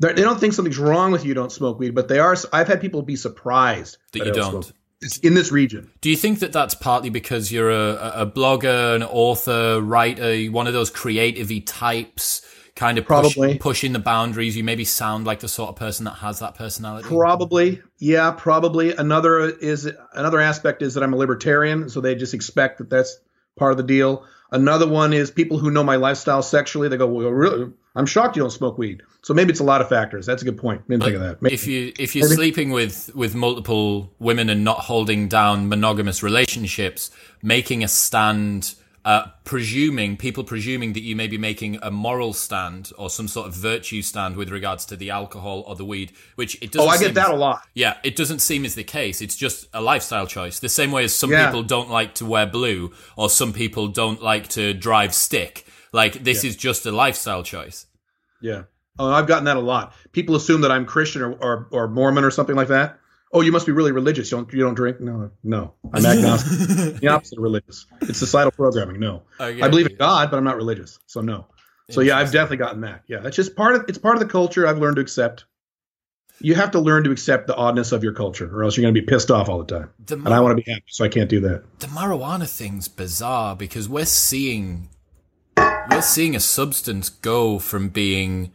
they're- 0.00 0.14
don't 0.14 0.38
think 0.38 0.52
something's 0.54 0.78
wrong 0.78 1.10
with 1.10 1.24
you. 1.24 1.34
Don't 1.34 1.50
smoke 1.50 1.78
weed, 1.80 1.94
but 1.94 2.06
they 2.08 2.20
are. 2.20 2.36
I've 2.52 2.68
had 2.68 2.80
people 2.80 3.02
be 3.02 3.16
surprised 3.16 3.98
That 4.12 4.22
I 4.22 4.26
you 4.26 4.34
smoke 4.34 4.52
don't. 4.52 5.18
in 5.24 5.34
this 5.34 5.50
region. 5.50 5.90
Do 6.00 6.10
you 6.10 6.16
think 6.16 6.38
that 6.40 6.52
that's 6.52 6.74
partly 6.74 7.10
because 7.10 7.50
you're 7.50 7.70
a, 7.70 8.12
a 8.22 8.26
blogger, 8.26 8.94
an 8.94 9.02
author, 9.02 9.80
writer, 9.80 10.36
one 10.52 10.68
of 10.68 10.72
those 10.72 10.90
creative 10.90 11.50
types, 11.64 12.42
kind 12.76 12.96
of 12.96 13.04
push, 13.06 13.34
Probably. 13.34 13.58
pushing 13.58 13.92
the 13.92 13.98
boundaries? 13.98 14.56
You 14.56 14.62
maybe 14.62 14.84
sound 14.84 15.24
like 15.26 15.40
the 15.40 15.48
sort 15.48 15.70
of 15.70 15.74
person 15.76 16.04
that 16.04 16.12
has 16.18 16.38
that 16.38 16.54
personality. 16.54 17.08
Probably, 17.08 17.82
yeah, 17.98 18.30
probably. 18.30 18.94
Another 18.94 19.40
is 19.48 19.90
another 20.14 20.38
aspect 20.40 20.82
is 20.82 20.94
that 20.94 21.02
I'm 21.02 21.12
a 21.12 21.16
libertarian, 21.16 21.88
so 21.88 22.00
they 22.00 22.14
just 22.14 22.34
expect 22.34 22.78
that 22.78 22.88
that's 22.88 23.18
part 23.58 23.72
of 23.72 23.78
the 23.78 23.82
deal. 23.84 24.24
Another 24.50 24.88
one 24.88 25.12
is 25.12 25.30
people 25.30 25.58
who 25.58 25.70
know 25.70 25.84
my 25.84 25.96
lifestyle 25.96 26.42
sexually. 26.42 26.88
They 26.88 26.96
go, 26.96 27.06
"Well, 27.06 27.28
really? 27.30 27.70
I'm 27.94 28.06
shocked 28.06 28.36
you 28.36 28.42
don't 28.42 28.50
smoke 28.50 28.78
weed." 28.78 29.02
So 29.22 29.34
maybe 29.34 29.50
it's 29.50 29.60
a 29.60 29.64
lot 29.64 29.80
of 29.80 29.88
factors. 29.88 30.24
That's 30.24 30.40
a 30.40 30.44
good 30.44 30.56
point. 30.56 30.88
Didn't 30.88 31.02
think 31.02 31.16
of 31.16 31.20
that. 31.20 31.42
Maybe. 31.42 31.54
If 31.54 31.66
you 31.66 31.92
if 31.98 32.16
you're 32.16 32.28
Maybe. 32.28 32.36
sleeping 32.36 32.70
with 32.70 33.14
with 33.14 33.34
multiple 33.34 34.10
women 34.18 34.48
and 34.48 34.64
not 34.64 34.80
holding 34.80 35.28
down 35.28 35.68
monogamous 35.68 36.22
relationships, 36.22 37.10
making 37.42 37.84
a 37.84 37.88
stand, 37.88 38.74
uh, 39.08 39.26
presuming 39.44 40.16
people 40.18 40.44
presuming 40.44 40.92
that 40.92 41.00
you 41.00 41.16
may 41.16 41.26
be 41.26 41.38
making 41.38 41.78
a 41.82 41.90
moral 41.90 42.32
stand 42.34 42.92
or 42.98 43.08
some 43.08 43.26
sort 43.26 43.46
of 43.48 43.54
virtue 43.54 44.02
stand 44.02 44.36
with 44.36 44.50
regards 44.50 44.84
to 44.84 44.96
the 44.96 45.08
alcohol 45.08 45.64
or 45.66 45.74
the 45.76 45.84
weed, 45.84 46.12
which 46.34 46.60
it 46.62 46.70
doesn't. 46.72 46.86
oh, 46.86 46.90
I 46.92 46.96
seem 46.98 47.08
get 47.08 47.14
that 47.14 47.28
as- 47.30 47.34
a 47.34 47.36
lot. 47.36 47.62
Yeah, 47.74 47.96
it 48.04 48.14
doesn't 48.16 48.40
seem 48.40 48.64
as 48.66 48.74
the 48.74 48.84
case. 48.84 49.22
It's 49.22 49.34
just 49.34 49.66
a 49.72 49.80
lifestyle 49.80 50.26
choice. 50.26 50.58
The 50.60 50.68
same 50.68 50.92
way 50.92 51.04
as 51.04 51.14
some 51.14 51.30
Yeah. 51.30 51.46
people 51.46 51.62
don't 51.62 51.88
like 51.90 52.14
to 52.16 52.26
wear 52.26 52.46
blue 52.46 52.92
or 53.16 53.30
some 53.30 53.52
people 53.54 53.88
don't 53.88 54.22
like 54.22 54.48
to 54.50 54.74
drive 54.74 55.14
stick. 55.14 55.64
Like 55.92 56.22
this 56.24 56.44
is 56.44 56.54
just 56.54 56.84
a 56.84 56.92
lifestyle 56.92 57.42
choice. 57.42 57.86
Yeah. 58.42 58.64
Oh, 58.98 59.10
I've 59.10 59.26
gotten 59.26 59.44
that 59.44 59.56
a 59.56 59.60
lot. 59.60 59.94
People 60.12 60.36
assume 60.36 60.60
that 60.60 60.70
I'm 60.70 60.84
Christian 60.84 61.22
or, 61.22 61.32
or, 61.32 61.68
or 61.70 61.88
Mormon 61.88 62.24
or 62.24 62.30
something 62.30 62.56
like 62.56 62.68
that. 62.68 62.98
Oh, 63.32 63.42
you 63.42 63.52
must 63.52 63.66
be 63.66 63.72
really 63.72 63.92
religious. 63.92 64.30
You 64.30 64.38
don't 64.38 64.52
you 64.52 64.60
don't 64.60 64.74
drink? 64.74 65.00
No, 65.00 65.30
no. 65.44 65.74
I'm 65.92 66.04
agnostic. 66.04 66.58
the 67.00 67.08
opposite 67.08 67.38
of 67.38 67.42
religious. 67.42 67.86
It's 68.02 68.18
societal 68.18 68.52
programming. 68.52 69.00
No. 69.00 69.22
Okay. 69.38 69.60
I 69.60 69.68
believe 69.68 69.86
in 69.86 69.96
God, 69.96 70.30
but 70.30 70.38
I'm 70.38 70.44
not 70.44 70.56
religious. 70.56 70.98
So 71.06 71.20
no. 71.20 71.46
So 71.90 72.00
yeah, 72.02 72.18
I've 72.18 72.32
definitely 72.32 72.58
gotten 72.58 72.82
that. 72.82 73.02
Yeah, 73.06 73.20
it's 73.24 73.36
just 73.36 73.56
part 73.56 73.74
of 73.74 73.84
it's 73.88 73.98
part 73.98 74.16
of 74.16 74.20
the 74.20 74.28
culture 74.28 74.66
I've 74.66 74.78
learned 74.78 74.96
to 74.96 75.02
accept. 75.02 75.44
You 76.40 76.54
have 76.54 76.70
to 76.72 76.80
learn 76.80 77.02
to 77.04 77.10
accept 77.10 77.48
the 77.48 77.56
oddness 77.56 77.92
of 77.92 78.04
your 78.04 78.12
culture, 78.12 78.48
or 78.54 78.62
else 78.62 78.76
you're 78.76 78.82
going 78.82 78.94
to 78.94 79.00
be 79.00 79.06
pissed 79.06 79.30
off 79.30 79.48
all 79.48 79.58
the 79.58 79.78
time. 79.78 79.90
The 80.06 80.14
And 80.14 80.28
I 80.28 80.40
want 80.40 80.56
to 80.56 80.62
be 80.62 80.70
happy, 80.70 80.84
so 80.86 81.04
I 81.04 81.08
can't 81.08 81.28
do 81.28 81.40
that. 81.40 81.64
the 81.80 81.88
marijuana 81.88 82.48
thing's 82.48 82.88
bizarre 82.88 83.56
because 83.56 83.88
we're 83.88 84.04
seeing 84.04 84.88
we're 85.56 86.02
seeing 86.02 86.36
a 86.36 86.40
substance 86.40 87.08
go 87.08 87.58
from 87.58 87.88
being 87.88 88.52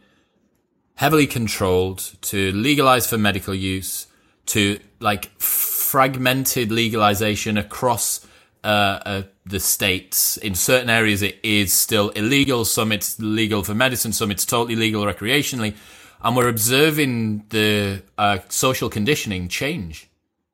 heavily 0.94 1.26
controlled 1.26 2.14
to 2.22 2.52
legalized 2.52 3.10
for 3.10 3.18
medical 3.18 3.54
use 3.54 4.06
to 4.46 4.78
like 5.00 5.26
fragmented 5.40 6.70
legalization 6.70 7.56
across 7.56 8.26
uh, 8.64 8.66
uh, 8.66 9.22
the 9.46 9.60
states. 9.60 10.36
In 10.38 10.54
certain 10.54 10.88
areas, 10.88 11.22
it 11.22 11.38
is 11.42 11.72
still 11.72 12.08
illegal. 12.10 12.64
Some 12.64 12.92
it's 12.92 13.18
legal 13.20 13.62
for 13.62 13.74
medicine. 13.74 14.12
Some 14.12 14.30
it's 14.30 14.46
totally 14.46 14.76
legal 14.76 15.04
recreationally. 15.04 15.74
And 16.22 16.34
we're 16.34 16.48
observing 16.48 17.44
the 17.50 18.02
uh, 18.16 18.38
social 18.48 18.88
conditioning 18.88 19.48
change 19.48 20.08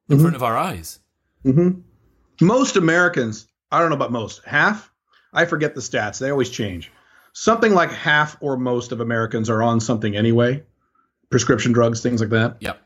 in 0.08 0.18
front 0.18 0.34
of 0.34 0.42
our 0.42 0.58
eyes. 0.58 0.98
Most 2.40 2.76
Americans, 2.76 3.46
I 3.70 3.78
don't 3.78 3.90
know 3.90 3.96
about 3.96 4.10
most, 4.10 4.42
half. 4.44 4.90
I 5.32 5.44
forget 5.44 5.76
the 5.76 5.80
stats; 5.80 6.18
they 6.18 6.30
always 6.30 6.50
change. 6.50 6.90
Something 7.32 7.72
like 7.72 7.92
half 7.92 8.36
or 8.40 8.56
most 8.56 8.90
of 8.90 9.00
Americans 9.00 9.48
are 9.48 9.62
on 9.62 9.78
something 9.78 10.16
anyway, 10.16 10.64
prescription 11.30 11.70
drugs, 11.70 12.02
things 12.02 12.20
like 12.20 12.30
that. 12.30 12.56
Yep. 12.58 12.82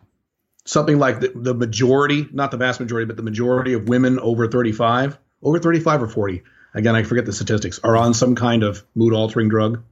Something 0.65 0.99
like 0.99 1.21
the, 1.21 1.33
the 1.35 1.55
majority, 1.55 2.29
not 2.33 2.51
the 2.51 2.57
vast 2.57 2.81
majority, 2.81 3.07
but 3.07 3.17
the 3.17 3.23
majority 3.23 3.73
of 3.75 3.89
women 3.89 4.19
over 4.19 4.49
35, 4.49 5.19
over 5.43 5.59
35 5.59 6.03
or 6.03 6.09
40, 6.09 6.43
again, 6.75 6.97
I 6.97 7.03
forget 7.03 7.27
the 7.27 7.33
statistics, 7.33 7.79
are 7.85 7.97
on 7.97 8.15
some 8.15 8.35
kind 8.35 8.63
of 8.63 8.85
mood 8.95 9.13
altering 9.13 9.49
drug. 9.49 9.83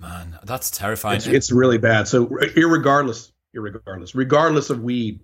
Man, 0.00 0.38
that's 0.44 0.70
terrifying. 0.70 1.16
It's, 1.16 1.26
it's 1.26 1.52
really 1.52 1.78
bad. 1.78 2.08
So, 2.08 2.26
irregardless, 2.26 3.32
irregardless, 3.54 4.14
regardless 4.14 4.70
of 4.70 4.82
weed, 4.82 5.20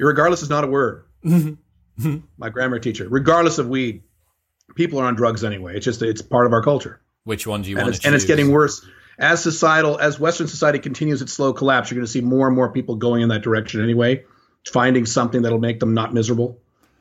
irregardless 0.00 0.42
is 0.42 0.50
not 0.50 0.64
a 0.64 0.66
word. 0.66 1.04
My 1.24 2.48
grammar 2.50 2.78
teacher, 2.78 3.08
regardless 3.08 3.58
of 3.58 3.68
weed, 3.68 4.02
people 4.76 4.98
are 5.00 5.06
on 5.06 5.16
drugs 5.16 5.42
anyway. 5.42 5.74
It's 5.76 5.84
just, 5.84 6.02
it's 6.02 6.22
part 6.22 6.46
of 6.46 6.52
our 6.52 6.62
culture. 6.62 7.00
Which 7.24 7.46
one 7.46 7.62
do 7.62 7.70
you 7.70 7.76
And 7.76 7.84
want 7.86 7.94
to 7.96 8.00
choose? 8.00 8.06
and 8.06 8.14
it's 8.14 8.24
getting 8.24 8.50
worse. 8.52 8.86
As 9.18 9.42
societal, 9.42 9.98
as 9.98 10.20
Western 10.20 10.46
society 10.46 10.78
continues 10.78 11.22
its 11.22 11.32
slow 11.32 11.52
collapse, 11.52 11.90
you're 11.90 11.96
going 11.96 12.06
to 12.06 12.12
see 12.12 12.20
more 12.20 12.46
and 12.46 12.54
more 12.54 12.70
people 12.70 12.96
going 12.96 13.22
in 13.22 13.30
that 13.30 13.42
direction 13.42 13.82
anyway, 13.82 14.24
finding 14.70 15.06
something 15.06 15.42
that'll 15.42 15.58
make 15.58 15.80
them 15.80 15.94
not 15.94 16.14
miserable. 16.14 16.58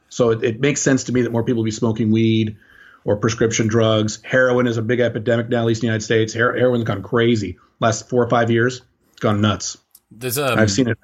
So 0.09 0.31
it, 0.31 0.43
it 0.43 0.59
makes 0.59 0.81
sense 0.81 1.05
to 1.05 1.11
me 1.11 1.21
that 1.21 1.31
more 1.31 1.43
people 1.43 1.57
will 1.57 1.65
be 1.65 1.71
smoking 1.71 2.11
weed 2.11 2.57
or 3.05 3.17
prescription 3.17 3.67
drugs. 3.67 4.19
Heroin 4.23 4.67
is 4.67 4.77
a 4.77 4.81
big 4.81 4.99
epidemic 4.99 5.49
now, 5.49 5.59
at 5.59 5.65
least 5.65 5.83
in 5.83 5.87
the 5.87 5.87
United 5.87 6.05
States. 6.05 6.33
Her- 6.33 6.53
heroin's 6.53 6.85
gone 6.85 7.03
crazy. 7.03 7.57
Last 7.79 8.09
four 8.09 8.23
or 8.23 8.29
five 8.29 8.49
years, 8.49 8.81
it's 9.11 9.19
gone 9.19 9.41
nuts. 9.41 9.77
There's 10.09 10.37
um, 10.37 10.57
I've 10.57 10.71
seen 10.71 10.87
it. 10.87 10.97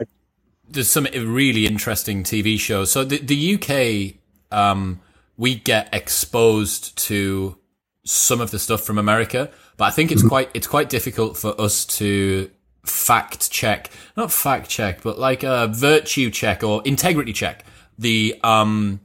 there's 0.68 0.90
some 0.90 1.06
really 1.06 1.68
interesting 1.68 2.24
TV 2.24 2.60
shows. 2.60 2.92
So 2.92 3.04
the 3.04 3.20
the 3.20 3.56
UK, 3.56 4.58
um, 4.58 5.02
we 5.38 5.56
get 5.56 5.90
exposed 5.94 6.98
to 6.98 7.58
some 8.06 8.42
of 8.42 8.52
the 8.52 8.60
stuff 8.60 8.82
from 8.82 8.98
America, 8.98 9.50
but 9.78 9.86
I 9.86 9.92
think 9.92 10.12
it's 10.12 10.26
quite 10.28 10.50
it's 10.54 10.68
quite 10.68 10.90
difficult 10.90 11.38
for 11.38 11.60
us 11.60 11.86
to 11.98 12.50
fact 12.86 13.50
check, 13.50 13.90
not 14.18 14.32
fact 14.32 14.70
check, 14.70 15.02
but 15.02 15.18
like 15.18 15.44
a 15.44 15.68
virtue 15.68 16.30
check 16.30 16.64
or 16.64 16.82
integrity 16.86 17.34
check 17.34 17.66
the 17.98 18.40
um 18.44 19.00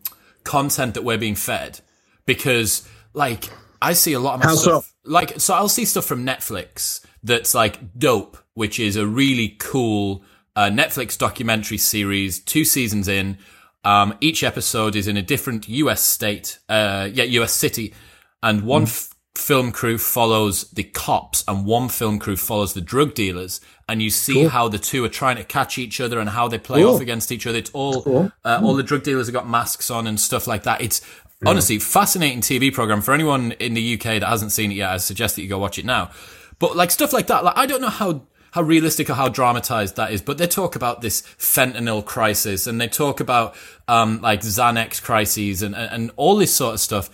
content 0.44 0.94
that 0.94 1.04
we're 1.04 1.18
being 1.18 1.34
fed 1.34 1.80
because 2.24 2.88
like 3.12 3.50
I 3.82 3.92
see 3.92 4.14
a 4.14 4.20
lot 4.20 4.34
of 4.34 4.40
my 4.40 4.46
How 4.46 4.54
stuff 4.54 4.84
so? 4.84 5.10
like 5.10 5.38
so 5.38 5.54
I'll 5.54 5.68
see 5.68 5.84
stuff 5.84 6.04
from 6.04 6.24
Netflix 6.24 7.04
that's 7.22 7.54
like 7.54 7.98
dope, 7.98 8.36
which 8.54 8.80
is 8.80 8.96
a 8.96 9.06
really 9.06 9.56
cool 9.58 10.24
uh, 10.56 10.70
Netflix 10.70 11.16
documentary 11.16 11.78
series, 11.78 12.40
two 12.40 12.64
seasons 12.64 13.08
in. 13.08 13.38
Um, 13.84 14.16
each 14.20 14.42
episode 14.42 14.96
is 14.96 15.06
in 15.06 15.16
a 15.16 15.22
different 15.22 15.68
US 15.68 16.02
state, 16.02 16.58
uh, 16.68 17.08
yeah, 17.12 17.24
US 17.24 17.52
city, 17.52 17.94
and 18.42 18.62
one 18.62 18.84
f- 18.84 19.10
film 19.34 19.70
crew 19.72 19.98
follows 19.98 20.70
the 20.70 20.82
cops, 20.84 21.44
and 21.48 21.64
one 21.66 21.88
film 21.88 22.18
crew 22.18 22.36
follows 22.36 22.74
the 22.74 22.80
drug 22.80 23.14
dealers, 23.14 23.60
and 23.88 24.02
you 24.02 24.10
see 24.10 24.44
how 24.46 24.68
the 24.68 24.78
two 24.78 25.04
are 25.04 25.08
trying 25.08 25.36
to 25.36 25.44
catch 25.44 25.78
each 25.78 26.00
other 26.00 26.18
and 26.18 26.30
how 26.30 26.48
they 26.48 26.58
play 26.58 26.82
Cool. 26.82 26.94
off 26.96 27.00
against 27.00 27.30
each 27.32 27.46
other. 27.46 27.58
It's 27.58 27.70
all 27.70 28.02
cool. 28.02 28.32
uh, 28.44 28.60
all 28.62 28.74
the 28.74 28.82
drug 28.82 29.02
dealers 29.02 29.26
have 29.28 29.34
got 29.34 29.48
masks 29.48 29.90
on 29.90 30.06
and 30.06 30.18
stuff 30.20 30.46
like 30.46 30.64
that. 30.64 30.80
It's 30.80 31.00
honestly 31.46 31.78
fascinating 31.78 32.40
TV 32.40 32.72
program 32.74 33.00
for 33.00 33.14
anyone 33.14 33.52
in 33.52 33.74
the 33.74 33.94
UK 33.94 34.18
that 34.20 34.24
hasn't 34.24 34.50
seen 34.52 34.72
it 34.72 34.74
yet. 34.74 34.90
I 34.90 34.96
suggest 34.96 35.36
that 35.36 35.42
you 35.42 35.48
go 35.48 35.58
watch 35.58 35.78
it 35.78 35.84
now. 35.84 36.10
But 36.58 36.76
like 36.76 36.90
stuff 36.90 37.12
like 37.12 37.28
that, 37.28 37.44
like 37.44 37.56
I 37.56 37.66
don't 37.66 37.80
know 37.80 37.88
how 37.90 38.22
how 38.50 38.62
realistic 38.62 39.08
or 39.08 39.14
how 39.14 39.28
dramatized 39.28 39.94
that 39.96 40.10
is, 40.10 40.20
but 40.20 40.38
they 40.38 40.46
talk 40.48 40.74
about 40.74 41.00
this 41.00 41.22
fentanyl 41.38 42.04
crisis 42.04 42.66
and 42.66 42.80
they 42.80 42.88
talk 42.88 43.20
about 43.20 43.54
um 43.86 44.20
like 44.20 44.40
Xanax 44.40 45.00
crises 45.00 45.62
and 45.62 45.76
and, 45.76 45.92
and 45.92 46.10
all 46.16 46.34
this 46.36 46.52
sort 46.52 46.74
of 46.74 46.80
stuff. 46.80 47.08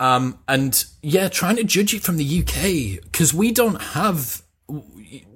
Um 0.00 0.38
and 0.48 0.84
yeah, 1.02 1.28
trying 1.28 1.56
to 1.56 1.64
judge 1.64 1.94
it 1.94 2.02
from 2.02 2.16
the 2.16 2.24
UK 2.40 3.00
because 3.04 3.32
we 3.32 3.52
don't 3.52 3.80
have 3.80 4.42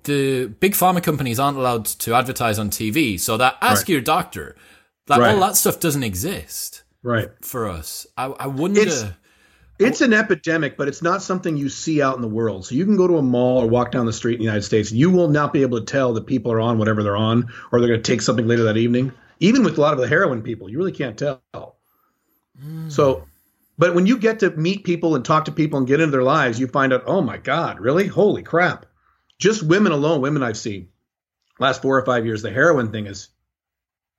the 0.05 0.47
big 0.61 0.73
pharma 0.73 1.03
companies 1.03 1.39
aren't 1.39 1.59
allowed 1.59 1.85
to 1.85 2.15
advertise 2.15 2.59
on 2.59 2.71
TV, 2.71 3.19
so 3.21 3.37
that 3.37 3.57
ask 3.61 3.83
Right. 3.83 3.89
your 3.91 4.01
doctor. 4.01 4.57
Like 5.09 5.21
Right. 5.21 5.35
all 5.35 5.41
that 5.41 5.57
stuff 5.57 5.81
doesn't 5.81 6.03
exist 6.03 6.83
Right. 7.03 7.29
for 7.43 7.69
us. 7.69 8.07
I, 8.17 8.27
I 8.27 8.47
wonder. 8.49 8.81
It's- 8.81 9.05
It's 9.81 10.01
an 10.01 10.13
epidemic, 10.13 10.77
but 10.77 10.89
it's 10.89 11.03
not 11.03 11.23
something 11.23 11.57
you 11.57 11.69
see 11.69 12.03
out 12.03 12.17
in 12.17 12.21
the 12.21 12.27
world. 12.27 12.67
So 12.67 12.75
you 12.75 12.85
can 12.85 12.97
go 12.97 13.07
to 13.07 13.17
a 13.19 13.23
mall 13.23 13.59
or 13.63 13.69
walk 13.69 13.93
down 13.93 14.07
the 14.07 14.13
street 14.13 14.33
in 14.35 14.39
the 14.41 14.45
United 14.47 14.63
States. 14.65 14.91
You 14.91 15.09
will 15.09 15.29
not 15.29 15.53
be 15.53 15.63
able 15.63 15.79
to 15.79 15.85
tell 15.85 16.13
that 16.15 16.27
people 16.27 16.51
are 16.51 16.59
on 16.61 16.79
whatever 16.79 17.05
they're 17.05 17.17
on, 17.17 17.47
or 17.71 17.79
they're 17.79 17.89
going 17.89 18.03
to 18.03 18.13
take 18.13 18.21
something 18.21 18.49
later 18.49 18.65
that 18.65 18.77
evening. 18.77 19.13
Even 19.39 19.63
with 19.63 19.79
a 19.79 19.81
lot 19.81 19.93
of 19.93 20.01
the 20.01 20.09
heroin 20.09 20.43
people, 20.43 20.69
you 20.69 20.79
really 20.79 20.91
can't 20.91 21.17
tell. 21.17 21.41
So, 22.89 23.23
but 23.79 23.95
when 23.95 24.07
you 24.07 24.19
get 24.19 24.41
to 24.41 24.51
meet 24.51 24.85
people 24.85 25.15
and 25.15 25.25
talk 25.25 25.47
to 25.47 25.53
people 25.53 25.79
and 25.79 25.87
get 25.87 26.01
into 26.01 26.11
their 26.11 26.23
lives, 26.23 26.59
you 26.59 26.67
find 26.67 26.93
out, 26.93 27.05
oh 27.07 27.23
my 27.23 27.39
God, 27.39 27.81
really? 27.81 28.07
Holy 28.07 28.43
crap. 28.43 28.87
Just 29.39 29.63
women 29.63 29.93
alone, 29.93 30.21
women 30.21 30.43
I've 30.43 30.59
seen 30.59 30.89
last 31.59 31.83
four 31.83 31.99
or 31.99 32.05
five 32.05 32.27
years, 32.27 32.43
the 32.43 32.51
heroin 32.51 32.91
thing 32.91 33.07
is 33.07 33.29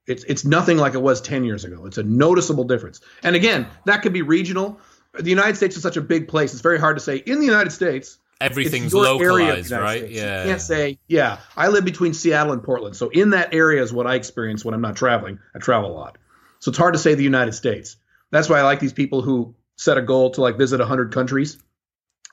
it's 0.06 0.24
it's 0.24 0.44
nothing 0.44 0.78
like 0.78 0.94
it 0.94 1.02
was 1.02 1.20
10 1.20 1.44
years 1.44 1.64
ago. 1.64 1.86
It's 1.86 1.98
a 1.98 2.02
noticeable 2.02 2.64
difference. 2.64 3.00
And 3.22 3.36
again, 3.36 3.66
that 3.84 4.02
could 4.02 4.12
be 4.12 4.22
regional. 4.22 4.80
The 5.12 5.30
United 5.30 5.56
States 5.56 5.76
is 5.76 5.82
such 5.82 5.96
a 5.96 6.00
big 6.00 6.28
place. 6.28 6.52
It's 6.52 6.62
very 6.62 6.78
hard 6.78 6.96
to 6.96 7.02
say 7.02 7.16
in 7.16 7.40
the 7.40 7.46
United 7.46 7.70
States. 7.70 8.18
everything's 8.40 8.94
localized, 8.94 9.70
right? 9.70 9.98
States. 9.98 10.12
Yeah. 10.12 10.42
You 10.42 10.50
can't 10.50 10.60
say, 10.60 10.98
yeah, 11.08 11.40
I 11.56 11.68
live 11.68 11.84
between 11.84 12.14
Seattle 12.14 12.52
and 12.52 12.62
Portland. 12.62 12.96
So 12.96 13.08
in 13.08 13.30
that 13.30 13.52
area 13.54 13.82
is 13.82 13.92
what 13.92 14.06
I 14.06 14.14
experience 14.14 14.64
when 14.64 14.74
I'm 14.74 14.80
not 14.80 14.96
traveling. 14.96 15.38
I 15.54 15.58
travel 15.58 15.90
a 15.90 15.94
lot. 15.94 16.18
So 16.60 16.70
it's 16.70 16.78
hard 16.78 16.94
to 16.94 16.98
say 16.98 17.14
the 17.14 17.24
United 17.24 17.52
States. 17.52 17.96
That's 18.30 18.48
why 18.48 18.58
I 18.58 18.62
like 18.62 18.80
these 18.80 18.92
people 18.92 19.22
who 19.22 19.54
set 19.76 19.98
a 19.98 20.02
goal 20.02 20.30
to 20.32 20.40
like 20.40 20.56
visit 20.56 20.78
100 20.78 21.12
countries. 21.12 21.58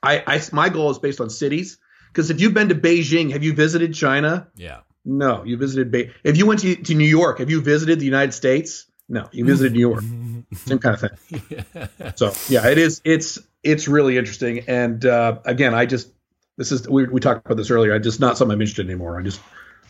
I, 0.03 0.23
I 0.27 0.41
my 0.51 0.69
goal 0.69 0.91
is 0.91 0.99
based 0.99 1.19
on 1.21 1.29
cities 1.29 1.77
because 2.07 2.29
if 2.29 2.39
you've 2.39 2.53
been 2.53 2.69
to 2.69 2.75
Beijing, 2.75 3.31
have 3.31 3.43
you 3.43 3.53
visited 3.53 3.93
China? 3.93 4.47
yeah. 4.55 4.81
No, 5.09 5.45
you 5.45 5.55
visited. 5.55 5.89
Be- 5.89 6.11
if 6.25 6.35
you 6.35 6.45
went 6.45 6.59
to, 6.59 6.75
to 6.75 6.93
New 6.93 7.07
York, 7.07 7.39
have 7.39 7.49
you 7.49 7.61
visited 7.61 7.97
the 7.97 8.05
United 8.05 8.33
States? 8.33 8.87
No, 9.07 9.29
you 9.31 9.45
visited 9.45 9.71
New 9.71 9.79
York. 9.79 10.03
Same 10.53 10.79
kind 10.79 10.95
of 10.95 10.99
thing. 10.99 11.41
yeah. 11.49 12.11
So 12.15 12.33
yeah, 12.49 12.67
it 12.67 12.77
is. 12.77 13.01
It's 13.05 13.39
it's 13.63 13.87
really 13.87 14.17
interesting. 14.17 14.65
And 14.67 15.05
uh, 15.05 15.39
again, 15.45 15.73
I 15.73 15.85
just 15.85 16.11
this 16.57 16.73
is 16.73 16.89
we 16.89 17.05
we 17.05 17.21
talked 17.21 17.45
about 17.45 17.55
this 17.55 17.71
earlier. 17.71 17.95
I 17.95 17.99
just 17.99 18.19
not 18.19 18.37
something 18.37 18.53
I'm 18.53 18.59
interested 18.61 18.85
in 18.85 18.91
anymore. 18.91 19.17
I 19.17 19.23
just 19.23 19.39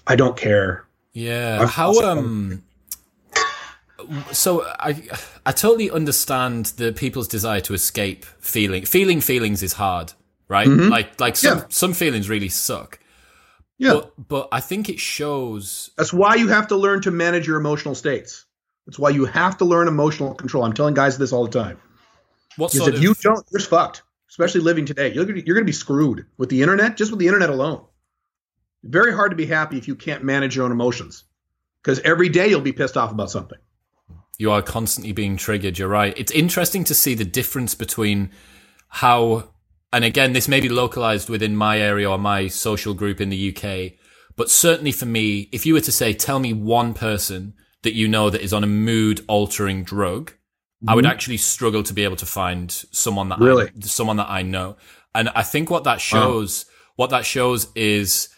I 0.06 0.16
don't 0.16 0.38
care. 0.38 0.86
Yeah. 1.14 1.62
I'm, 1.62 1.68
How 1.68 2.00
um. 2.02 2.64
So 4.32 4.64
I 4.64 5.02
I 5.46 5.52
totally 5.52 5.90
understand 5.92 6.68
the 6.78 6.92
people's 6.92 7.28
desire 7.28 7.62
to 7.62 7.74
escape 7.74 8.26
feeling. 8.40 8.86
Feeling 8.86 9.22
feelings 9.22 9.64
is 9.64 9.74
hard, 9.74 10.14
right? 10.48 10.68
Mm-hmm. 10.68 10.90
Like 10.90 11.20
like 11.20 11.36
some 11.36 11.60
yeah. 11.60 11.66
some 11.70 11.94
feelings 11.94 12.30
really 12.30 12.50
suck. 12.50 13.00
Yeah. 13.78 13.94
But, 13.94 14.28
but 14.28 14.48
I 14.52 14.60
think 14.60 14.90
it 14.90 15.00
shows. 15.00 15.92
That's 15.98 16.12
why 16.14 16.36
you 16.36 16.48
have 16.48 16.68
to 16.70 16.76
learn 16.76 17.02
to 17.02 17.12
manage 17.12 17.48
your 17.48 17.58
emotional 17.58 17.96
states. 17.96 18.46
That's 18.86 18.98
why 18.98 19.10
you 19.10 19.26
have 19.26 19.58
to 19.58 19.66
learn 19.66 19.88
emotional 19.88 20.34
control. 20.34 20.64
I'm 20.64 20.74
telling 20.74 20.94
guys 20.94 21.18
this 21.18 21.34
all 21.34 21.46
the 21.46 21.52
time. 21.52 21.80
What 22.56 22.72
because 22.72 22.88
if 22.88 22.96
of... 22.96 23.04
you 23.04 23.14
don't, 23.22 23.46
you're 23.52 23.62
fucked. 23.62 24.04
Especially 24.30 24.62
living 24.62 24.86
today, 24.86 25.14
you're 25.14 25.26
you're 25.26 25.56
going 25.56 25.66
to 25.66 25.66
be 25.66 25.72
screwed 25.72 26.26
with 26.38 26.50
the 26.50 26.62
internet. 26.62 26.98
Just 26.98 27.12
with 27.12 27.20
the 27.20 27.28
internet 27.28 27.50
alone, 27.50 27.86
very 28.84 29.14
hard 29.14 29.32
to 29.32 29.38
be 29.38 29.46
happy 29.46 29.78
if 29.78 29.88
you 29.88 29.96
can't 29.96 30.24
manage 30.24 30.56
your 30.56 30.66
own 30.66 30.72
emotions. 30.72 31.24
Because 31.82 32.00
every 32.00 32.30
day 32.30 32.48
you'll 32.48 32.62
be 32.62 32.74
pissed 32.74 32.98
off 32.98 33.12
about 33.12 33.32
something. 33.32 33.60
You 34.38 34.52
are 34.52 34.62
constantly 34.62 35.12
being 35.12 35.38
triggered. 35.38 35.78
You're 35.78 35.88
right. 35.88 36.14
It's 36.18 36.32
interesting 36.32 36.84
to 36.86 36.94
see 36.94 37.16
the 37.16 37.26
difference 37.26 37.74
between 37.74 38.32
how, 38.90 39.50
and 39.92 40.04
again, 40.06 40.34
this 40.34 40.48
may 40.48 40.60
be 40.60 40.70
localized 40.70 41.30
within 41.30 41.56
my 41.56 41.80
area 41.80 42.10
or 42.10 42.18
my 42.18 42.48
social 42.48 42.94
group 42.94 43.20
in 43.20 43.30
the 43.30 43.56
UK, 43.56 43.94
but 44.36 44.50
certainly 44.50 44.92
for 44.92 45.08
me, 45.08 45.50
if 45.52 45.66
you 45.66 45.74
were 45.74 45.82
to 45.82 45.92
say, 45.92 46.14
tell 46.14 46.40
me 46.40 46.54
one 46.54 46.94
person 46.94 47.56
that 47.82 47.94
you 47.94 48.08
know 48.08 48.30
that 48.30 48.42
is 48.42 48.54
on 48.54 48.64
a 48.64 48.68
mood 48.68 49.26
altering 49.28 49.84
drug, 49.84 50.32
mm-hmm. 50.32 50.90
I 50.90 50.96
would 50.96 51.04
mm-hmm. 51.04 51.12
actually 51.12 51.38
struggle 51.38 51.82
to 51.84 51.94
be 51.94 52.04
able 52.04 52.16
to 52.18 52.26
find 52.26 52.72
someone 52.72 53.30
that 53.30 53.40
really? 53.40 53.66
I, 53.66 53.80
someone 53.82 54.18
that 54.18 54.30
I 54.30 54.44
know. 54.44 54.78
And 55.16 55.30
I 55.30 55.42
think 55.42 55.72
what 55.72 55.84
that 55.86 56.00
shows, 56.00 56.66
what 56.96 57.10
that 57.10 57.26
shows 57.26 57.68
is 57.76 58.30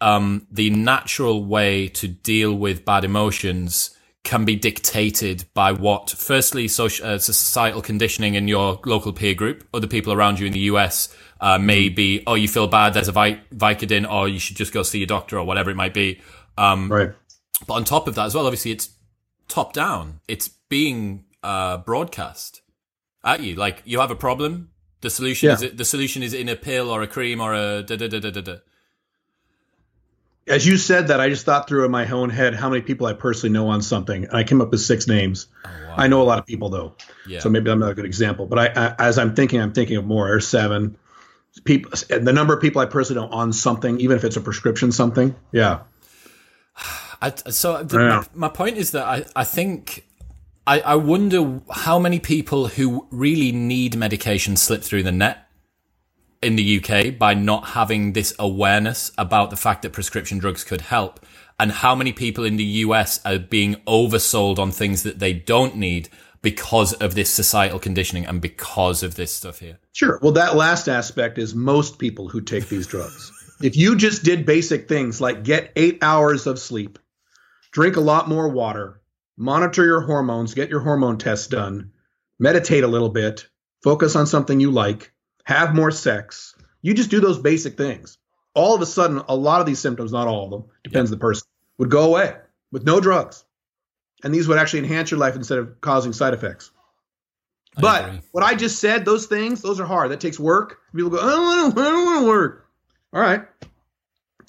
um, 0.00 0.46
the 0.50 0.70
natural 0.70 1.44
way 1.44 1.88
to 1.88 2.08
deal 2.08 2.54
with 2.54 2.86
bad 2.86 3.04
emotions 3.04 3.95
can 4.26 4.44
be 4.44 4.56
dictated 4.56 5.44
by 5.54 5.70
what, 5.70 6.10
firstly, 6.10 6.66
social, 6.66 7.06
uh, 7.06 7.18
societal 7.18 7.80
conditioning 7.80 8.34
in 8.34 8.48
your 8.48 8.80
local 8.84 9.12
peer 9.12 9.34
group, 9.34 9.66
other 9.72 9.86
people 9.86 10.12
around 10.12 10.40
you 10.40 10.46
in 10.46 10.52
the 10.52 10.66
US, 10.72 11.14
uh, 11.40 11.58
may 11.58 11.86
mm-hmm. 11.86 11.94
be, 11.94 12.22
oh, 12.26 12.34
you 12.34 12.48
feel 12.48 12.66
bad, 12.66 12.92
there's 12.92 13.08
a 13.08 13.12
Vicodin, 13.12 14.10
or 14.10 14.28
you 14.28 14.40
should 14.40 14.56
just 14.56 14.72
go 14.72 14.82
see 14.82 14.98
your 14.98 15.06
doctor, 15.06 15.38
or 15.38 15.44
whatever 15.44 15.70
it 15.70 15.76
might 15.76 15.94
be. 15.94 16.20
Um, 16.58 16.90
right. 16.90 17.12
But 17.68 17.74
on 17.74 17.84
top 17.84 18.08
of 18.08 18.16
that 18.16 18.26
as 18.26 18.34
well, 18.34 18.46
obviously 18.46 18.72
it's 18.72 18.90
top 19.46 19.72
down. 19.72 20.20
It's 20.26 20.48
being 20.68 21.24
uh, 21.44 21.78
broadcast 21.78 22.62
at 23.24 23.40
you. 23.40 23.54
Like 23.54 23.82
you 23.84 24.00
have 24.00 24.10
a 24.10 24.16
problem. 24.16 24.70
The 25.02 25.10
solution 25.10 25.48
yeah. 25.48 25.54
is 25.54 25.72
the 25.72 25.84
solution 25.84 26.22
is 26.22 26.34
in 26.34 26.48
a 26.48 26.56
pill 26.56 26.90
or 26.90 27.02
a 27.02 27.06
cream 27.06 27.40
or 27.40 27.54
a 27.54 27.82
da 27.82 27.96
da 27.96 28.08
da 28.08 28.18
da 28.18 28.30
da 28.30 28.40
da. 28.40 28.56
As 30.48 30.64
you 30.64 30.76
said 30.76 31.08
that, 31.08 31.20
I 31.20 31.28
just 31.28 31.44
thought 31.44 31.68
through 31.68 31.84
in 31.84 31.90
my 31.90 32.08
own 32.08 32.30
head 32.30 32.54
how 32.54 32.68
many 32.68 32.80
people 32.80 33.06
I 33.06 33.14
personally 33.14 33.52
know 33.52 33.68
on 33.68 33.82
something. 33.82 34.24
And 34.24 34.36
I 34.36 34.44
came 34.44 34.60
up 34.60 34.70
with 34.70 34.80
six 34.80 35.08
names. 35.08 35.48
Oh, 35.64 35.70
wow. 35.88 35.94
I 35.96 36.06
know 36.06 36.22
a 36.22 36.24
lot 36.24 36.38
of 36.38 36.46
people 36.46 36.68
though, 36.68 36.94
yeah. 37.26 37.40
so 37.40 37.48
maybe 37.48 37.70
I'm 37.70 37.80
not 37.80 37.90
a 37.90 37.94
good 37.94 38.04
example. 38.04 38.46
But 38.46 38.58
I, 38.58 38.66
I, 38.66 38.94
as 38.98 39.18
I'm 39.18 39.34
thinking, 39.34 39.60
I'm 39.60 39.72
thinking 39.72 39.96
of 39.96 40.04
more. 40.04 40.28
There's 40.28 40.46
seven 40.46 40.96
people. 41.64 41.90
The 42.08 42.32
number 42.32 42.54
of 42.54 42.60
people 42.60 42.80
I 42.80 42.86
personally 42.86 43.26
know 43.26 43.34
on 43.34 43.52
something, 43.52 44.00
even 44.00 44.16
if 44.16 44.24
it's 44.24 44.36
a 44.36 44.40
prescription 44.40 44.92
something. 44.92 45.34
Yeah. 45.50 45.80
I, 47.20 47.32
so 47.50 47.82
the, 47.82 47.98
yeah. 47.98 48.24
my, 48.34 48.48
my 48.48 48.48
point 48.48 48.76
is 48.76 48.92
that 48.92 49.04
I, 49.04 49.24
I 49.34 49.44
think 49.44 50.06
I, 50.66 50.80
I 50.80 50.94
wonder 50.96 51.60
how 51.70 51.98
many 51.98 52.20
people 52.20 52.68
who 52.68 53.06
really 53.10 53.52
need 53.52 53.96
medication 53.96 54.56
slip 54.56 54.82
through 54.82 55.04
the 55.04 55.12
net 55.12 55.45
in 56.42 56.56
the 56.56 56.80
UK 56.80 57.18
by 57.18 57.34
not 57.34 57.68
having 57.68 58.12
this 58.12 58.34
awareness 58.38 59.12
about 59.18 59.50
the 59.50 59.56
fact 59.56 59.82
that 59.82 59.92
prescription 59.92 60.38
drugs 60.38 60.64
could 60.64 60.82
help, 60.82 61.24
and 61.58 61.72
how 61.72 61.94
many 61.94 62.12
people 62.12 62.44
in 62.44 62.56
the 62.56 62.64
US 62.64 63.20
are 63.24 63.38
being 63.38 63.76
oversold 63.86 64.58
on 64.58 64.70
things 64.70 65.02
that 65.02 65.18
they 65.18 65.32
don't 65.32 65.76
need 65.76 66.08
because 66.42 66.92
of 66.92 67.14
this 67.14 67.30
societal 67.30 67.78
conditioning 67.78 68.26
and 68.26 68.40
because 68.40 69.02
of 69.02 69.16
this 69.16 69.32
stuff 69.32 69.58
here. 69.58 69.78
Sure. 69.92 70.18
Well, 70.22 70.32
that 70.32 70.54
last 70.54 70.88
aspect 70.88 71.38
is 71.38 71.54
most 71.54 71.98
people 71.98 72.28
who 72.28 72.40
take 72.40 72.68
these 72.68 72.86
drugs. 72.86 73.32
if 73.62 73.76
you 73.76 73.96
just 73.96 74.22
did 74.22 74.46
basic 74.46 74.88
things 74.88 75.20
like 75.20 75.42
get 75.42 75.72
eight 75.76 75.98
hours 76.02 76.46
of 76.46 76.58
sleep, 76.58 76.98
drink 77.72 77.96
a 77.96 78.00
lot 78.00 78.28
more 78.28 78.48
water, 78.48 79.00
monitor 79.36 79.84
your 79.84 80.02
hormones, 80.02 80.54
get 80.54 80.70
your 80.70 80.80
hormone 80.80 81.18
tests 81.18 81.46
done, 81.46 81.90
meditate 82.38 82.84
a 82.84 82.88
little 82.88 83.08
bit, 83.08 83.48
focus 83.82 84.14
on 84.14 84.26
something 84.26 84.60
you 84.60 84.70
like, 84.70 85.12
have 85.46 85.74
more 85.74 85.92
sex. 85.92 86.54
You 86.82 86.92
just 86.92 87.10
do 87.10 87.20
those 87.20 87.38
basic 87.38 87.76
things. 87.76 88.18
All 88.54 88.74
of 88.74 88.82
a 88.82 88.86
sudden, 88.86 89.22
a 89.28 89.36
lot 89.36 89.60
of 89.60 89.66
these 89.66 89.78
symptoms, 89.78 90.12
not 90.12 90.26
all 90.26 90.44
of 90.44 90.50
them, 90.50 90.64
depends 90.82 91.10
the 91.10 91.16
person, 91.16 91.46
would 91.78 91.90
go 91.90 92.04
away 92.04 92.34
with 92.72 92.84
no 92.84 93.00
drugs. 93.00 93.44
And 94.24 94.34
these 94.34 94.48
would 94.48 94.58
actually 94.58 94.80
enhance 94.80 95.10
your 95.10 95.20
life 95.20 95.36
instead 95.36 95.58
of 95.58 95.80
causing 95.80 96.12
side 96.12 96.34
effects. 96.34 96.72
I 97.76 97.80
but 97.80 98.04
agree. 98.06 98.20
what 98.32 98.42
I 98.42 98.54
just 98.54 98.80
said, 98.80 99.04
those 99.04 99.26
things, 99.26 99.62
those 99.62 99.78
are 99.78 99.86
hard. 99.86 100.10
That 100.10 100.20
takes 100.20 100.40
work. 100.40 100.80
People 100.94 101.10
go, 101.10 101.18
I 101.18 101.30
don't, 101.30 101.78
I 101.78 101.82
don't 101.82 102.06
want 102.06 102.20
to 102.22 102.28
work. 102.28 102.66
All 103.12 103.20
right. 103.20 103.42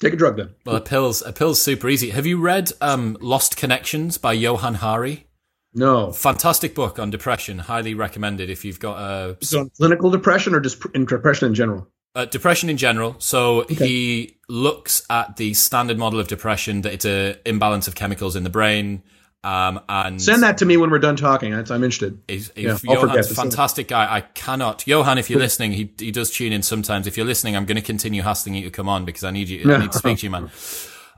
Take 0.00 0.14
a 0.14 0.16
drug 0.16 0.36
then. 0.36 0.54
Well, 0.64 0.76
a 0.76 0.80
pill's 0.80 1.22
a 1.22 1.32
pill's 1.32 1.60
super 1.60 1.88
easy. 1.88 2.10
Have 2.10 2.26
you 2.26 2.40
read 2.40 2.72
um, 2.80 3.16
Lost 3.20 3.56
Connections 3.56 4.16
by 4.16 4.32
Johann 4.32 4.74
Hari? 4.74 5.27
No. 5.74 6.12
Fantastic 6.12 6.74
book 6.74 6.98
on 6.98 7.10
depression. 7.10 7.58
Highly 7.58 7.94
recommended 7.94 8.50
if 8.50 8.64
you've 8.64 8.80
got 8.80 8.98
a. 8.98 9.36
Is 9.40 9.54
on 9.54 9.70
clinical 9.70 10.10
depression 10.10 10.54
or 10.54 10.60
just 10.60 10.84
in 10.94 11.04
depression 11.04 11.48
in 11.48 11.54
general? 11.54 11.88
Uh, 12.14 12.24
depression 12.24 12.68
in 12.68 12.76
general. 12.76 13.16
So 13.18 13.60
okay. 13.62 13.74
he 13.86 14.38
looks 14.48 15.02
at 15.10 15.36
the 15.36 15.54
standard 15.54 15.98
model 15.98 16.18
of 16.18 16.26
depression 16.26 16.80
that 16.82 16.94
it's 16.94 17.04
an 17.04 17.36
imbalance 17.44 17.86
of 17.86 17.94
chemicals 17.94 18.34
in 18.34 18.44
the 18.44 18.50
brain. 18.50 19.02
Um, 19.44 19.80
and 19.88 20.20
send 20.20 20.42
that 20.42 20.58
to 20.58 20.66
me 20.66 20.76
when 20.76 20.90
we're 20.90 20.98
done 20.98 21.14
talking. 21.14 21.54
I'm 21.54 21.60
interested. 21.60 22.20
He's, 22.26 22.50
yeah, 22.56 22.76
Johann's 22.76 23.30
a 23.30 23.34
fantastic 23.34 23.86
guy. 23.86 24.12
I 24.12 24.22
cannot, 24.22 24.84
Johann, 24.86 25.16
if 25.16 25.30
you're 25.30 25.38
listening, 25.38 25.72
he 25.72 25.92
he 25.96 26.10
does 26.10 26.30
tune 26.30 26.52
in 26.52 26.62
sometimes. 26.62 27.06
If 27.06 27.16
you're 27.16 27.24
listening, 27.24 27.54
I'm 27.56 27.64
going 27.64 27.76
to 27.76 27.82
continue 27.82 28.22
hassling 28.22 28.56
you 28.56 28.64
to 28.64 28.70
come 28.70 28.88
on 28.88 29.04
because 29.04 29.22
I 29.22 29.30
need 29.30 29.48
you. 29.48 29.72
I 29.72 29.78
need 29.78 29.92
to 29.92 29.98
speak 29.98 30.18
to 30.18 30.26
you, 30.26 30.30
man. 30.30 30.50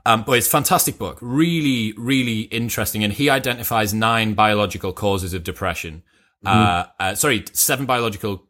Um, 0.05 0.23
but 0.23 0.33
it's 0.33 0.47
a 0.47 0.49
fantastic 0.49 0.97
book, 0.97 1.17
really, 1.21 1.93
really 1.97 2.41
interesting, 2.41 3.03
and 3.03 3.13
he 3.13 3.29
identifies 3.29 3.93
nine 3.93 4.33
biological 4.33 4.93
causes 4.93 5.33
of 5.33 5.43
depression. 5.43 6.03
Mm-hmm. 6.45 6.57
Uh, 6.57 6.85
uh, 6.99 7.15
sorry, 7.15 7.45
seven 7.53 7.85
biological, 7.85 8.47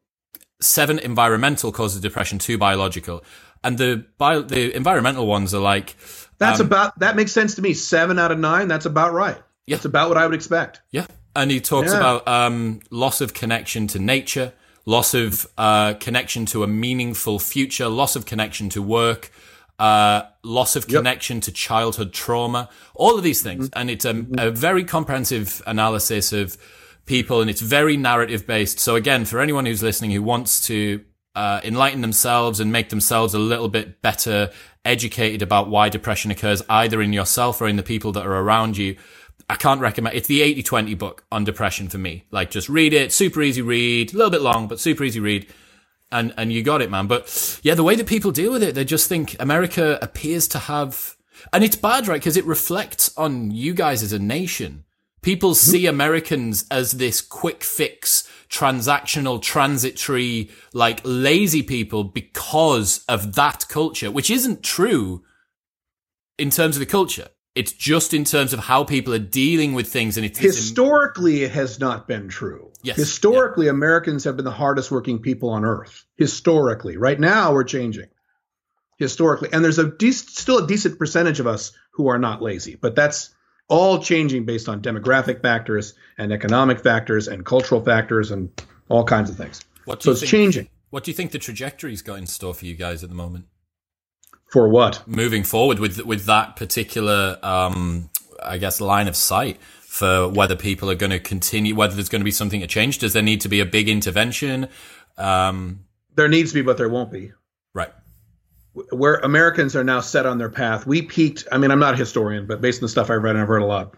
seven 0.62 0.98
environmental 1.00 1.72
causes 1.72 1.98
of 1.98 2.04
depression, 2.04 2.40
two 2.40 2.58
biological, 2.58 3.24
and 3.64 3.78
the 3.78 4.06
bio, 4.18 4.42
the 4.42 4.76
environmental 4.76 5.28
ones 5.28 5.54
are 5.54 5.62
like. 5.62 5.96
That's 6.38 6.60
um, 6.60 6.68
about 6.68 6.98
that 7.00 7.16
makes 7.16 7.32
sense 7.32 7.56
to 7.56 7.62
me. 7.62 7.74
Seven 7.74 8.18
out 8.18 8.32
of 8.32 8.40
nine. 8.40 8.68
That's 8.68 8.86
about 8.86 9.14
right. 9.14 9.38
Yeah. 9.66 9.76
It's 9.76 9.86
about 9.86 10.10
what 10.10 10.18
I 10.18 10.26
would 10.26 10.36
expect. 10.36 10.82
Yeah. 10.92 11.06
And 11.36 11.52
he 11.52 11.62
talks 11.62 11.92
yeah. 11.92 11.98
about 11.98 12.28
um, 12.28 12.82
loss 12.90 13.22
of 13.22 13.34
connection 13.34 13.88
to 13.88 14.00
nature, 14.00 14.54
loss 14.86 15.14
of 15.14 15.48
uh, 15.58 15.94
connection 15.94 16.46
to 16.48 16.64
a 16.64 16.68
meaningful 16.68 17.40
future, 17.40 17.88
loss 17.88 18.16
of 18.16 18.26
connection 18.26 18.70
to 18.70 18.82
work, 18.82 19.32
uh, 19.82 20.28
loss 20.44 20.76
of 20.76 20.88
connection 20.88 21.38
yep. 21.38 21.44
to 21.44 21.52
childhood 21.52 22.14
trauma, 22.14 22.70
all 22.94 23.18
of 23.18 23.24
these 23.24 23.42
things. 23.42 23.68
Mm-hmm. 23.68 23.80
And 23.80 23.90
it's 23.90 24.06
a, 24.06 24.14
mm-hmm. 24.14 24.38
a 24.38 24.52
very 24.52 24.84
comprehensive 24.84 25.60
analysis 25.66 26.32
of 26.32 26.56
people 27.08 27.42
and 27.42 27.50
it's 27.50 27.62
very 27.62 27.98
narrative 27.98 28.46
based. 28.46 28.80
So 28.80 28.96
again, 28.96 29.26
for 29.26 29.40
anyone 29.40 29.66
who's 29.66 29.82
listening 29.82 30.12
who 30.12 30.22
wants 30.22 30.68
to 30.68 31.04
uh, 31.34 31.62
enlighten 31.64 32.02
themselves 32.02 32.60
and 32.60 32.72
make 32.72 32.90
themselves 32.90 33.34
a 33.34 33.40
little 33.40 33.70
bit 33.70 34.04
better 34.04 34.52
educated 34.86 35.42
about 35.42 35.68
why 35.68 35.90
depression 35.90 36.30
occurs 36.30 36.62
either 36.70 37.02
in 37.02 37.12
yourself 37.12 37.60
or 37.60 37.68
in 37.68 37.76
the 37.76 37.84
people 37.84 38.12
that 38.12 38.26
are 38.26 38.36
around 38.36 38.78
you, 38.78 38.98
I 39.50 39.56
can't 39.56 39.82
recommend 39.82 40.16
it's 40.16 40.28
the 40.28 40.42
80-20 40.42 40.96
book 41.00 41.24
on 41.32 41.44
depression 41.44 41.90
for 41.90 41.98
me. 41.98 42.26
Like 42.30 42.52
just 42.52 42.70
read 42.70 42.94
it, 42.94 43.12
super 43.12 43.42
easy 43.42 43.64
read, 43.64 44.14
a 44.14 44.18
little 44.18 44.30
bit 44.30 44.44
long, 44.44 44.68
but 44.68 44.80
super 44.80 45.04
easy 45.04 45.20
read. 45.20 45.48
And 46.12 46.34
and 46.38 46.52
you 46.52 46.62
got 46.62 46.82
it, 46.82 46.92
man. 46.92 47.08
But 47.08 47.60
yeah, 47.64 47.76
the 47.76 47.84
way 47.84 47.96
that 47.96 48.06
people 48.06 48.32
deal 48.32 48.52
with 48.52 48.64
it, 48.64 48.76
they 48.76 48.84
just 48.84 49.08
think 49.08 49.36
America 49.40 49.98
appears 50.02 50.48
to 50.50 50.60
have 50.60 51.16
and 51.54 51.64
it's 51.64 51.76
bad, 51.76 52.08
right? 52.08 52.20
Because 52.20 52.38
it 52.38 52.46
reflects 52.46 53.16
on 53.18 53.52
you 53.52 53.74
guys 53.74 54.04
as 54.04 54.14
a 54.14 54.20
nation. 54.20 54.84
People 55.22 55.52
mm-hmm. 55.52 55.72
see 55.72 55.86
Americans 55.86 56.66
as 56.72 56.94
this 56.94 57.22
quick 57.22 57.64
fix, 57.64 58.28
transactional, 58.50 59.42
transitory, 59.42 60.50
like 60.74 61.02
lazy 61.04 61.64
people 61.64 62.04
because 62.04 63.04
of 63.08 63.36
that 63.36 63.68
culture, 63.70 64.12
which 64.12 64.30
isn't 64.30 64.64
true 64.64 65.24
in 66.38 66.50
terms 66.50 66.76
of 66.76 66.80
the 66.80 66.86
culture. 66.86 67.28
It's 67.54 67.74
just 67.74 68.14
in 68.14 68.24
terms 68.24 68.54
of 68.54 68.60
how 68.60 68.86
people 68.86 69.14
are 69.14 69.20
dealing 69.20 69.74
with 69.74 69.88
things, 69.92 70.16
and 70.16 70.26
it's 70.26 70.40
historically 70.40 71.44
it 71.44 71.52
has 71.52 71.80
not 71.80 72.08
been 72.08 72.30
true. 72.30 72.72
Yes, 72.82 72.96
historically, 72.98 73.66
yeah. 73.66 73.72
Americans 73.72 74.24
have 74.24 74.38
been 74.38 74.46
the 74.46 74.52
hardest 74.52 74.90
working 74.90 75.20
people 75.20 75.50
on 75.50 75.66
earth. 75.66 76.06
Historically, 76.16 76.96
right 76.96 77.20
now 77.20 77.54
we're 77.54 77.66
changing. 77.66 78.08
Historically, 78.98 79.50
and 79.52 79.64
there's 79.64 79.80
a 79.80 79.92
de- 79.92 80.12
still 80.12 80.64
a 80.64 80.68
decent 80.68 80.98
percentage 80.98 81.40
of 81.40 81.48
us 81.48 81.74
who 81.92 82.08
are 82.08 82.20
not 82.20 82.42
lazy, 82.42 82.76
but 82.76 82.96
that's 82.96 83.34
all 83.68 84.00
changing 84.00 84.46
based 84.46 84.70
on 84.70 84.82
demographic 84.82 85.42
factors 85.42 85.94
and 86.18 86.32
economic 86.32 86.82
factors 86.82 87.28
and 87.28 87.46
cultural 87.46 87.84
factors 87.84 88.32
and 88.32 88.50
all 88.90 89.04
kinds 89.04 89.30
of 89.30 89.38
things. 89.38 89.62
What 89.86 90.04
So 90.04 90.12
it's 90.12 90.20
think, 90.20 90.30
changing. 90.30 90.70
What 90.90 91.04
do 91.04 91.12
you 91.12 91.16
think 91.16 91.32
the 91.32 91.40
trajectory's 91.40 92.02
got 92.02 92.16
in 92.16 92.28
store 92.28 92.54
for 92.54 92.66
you 92.66 92.76
guys 92.76 93.04
at 93.04 93.10
the 93.10 93.16
moment? 93.16 93.46
For 94.52 94.68
what? 94.68 95.02
moving 95.08 95.44
forward 95.44 95.80
with 95.80 96.00
with 96.06 96.26
that 96.26 96.56
particular 96.56 97.38
um 97.42 98.10
i 98.44 98.58
guess 98.58 98.82
line 98.82 99.08
of 99.08 99.16
sight 99.16 99.58
for 99.82 100.28
whether 100.30 100.56
people 100.56 100.90
are 100.90 100.96
going 100.96 101.12
to 101.12 101.20
continue 101.20 101.74
whether 101.76 101.96
there's 101.96 102.10
going 102.10 102.22
to 102.22 102.26
be 102.26 102.32
something 102.32 102.62
to 102.62 102.68
change 102.68 102.98
does 103.00 103.14
there 103.14 103.24
need 103.24 103.42
to 103.42 103.50
be 103.50 103.60
a 103.60 103.66
big 103.66 103.88
intervention 103.90 104.68
um 105.18 105.86
There 106.16 106.28
needs 106.28 106.52
to 106.52 106.56
be, 106.56 106.62
but 106.62 106.78
there 106.78 106.90
won't 106.90 107.12
be. 107.12 107.32
right 107.74 107.94
where 108.92 109.16
Americans 109.16 109.76
are 109.76 109.84
now 109.84 110.00
set 110.00 110.26
on 110.26 110.38
their 110.38 110.50
path. 110.50 110.88
We 110.88 111.02
peaked. 111.02 111.46
I 111.52 111.58
mean, 111.58 111.72
I'm 111.72 111.80
not 111.80 111.94
a 111.96 111.98
historian, 111.98 112.48
but 112.48 112.62
based 112.62 112.82
on 112.82 112.86
the 112.86 112.90
stuff 112.90 113.10
I've 113.10 113.22
read, 113.22 113.36
and 113.36 113.42
I've 113.44 113.50
read 113.50 113.62
a 113.64 113.66
lot. 113.66 113.96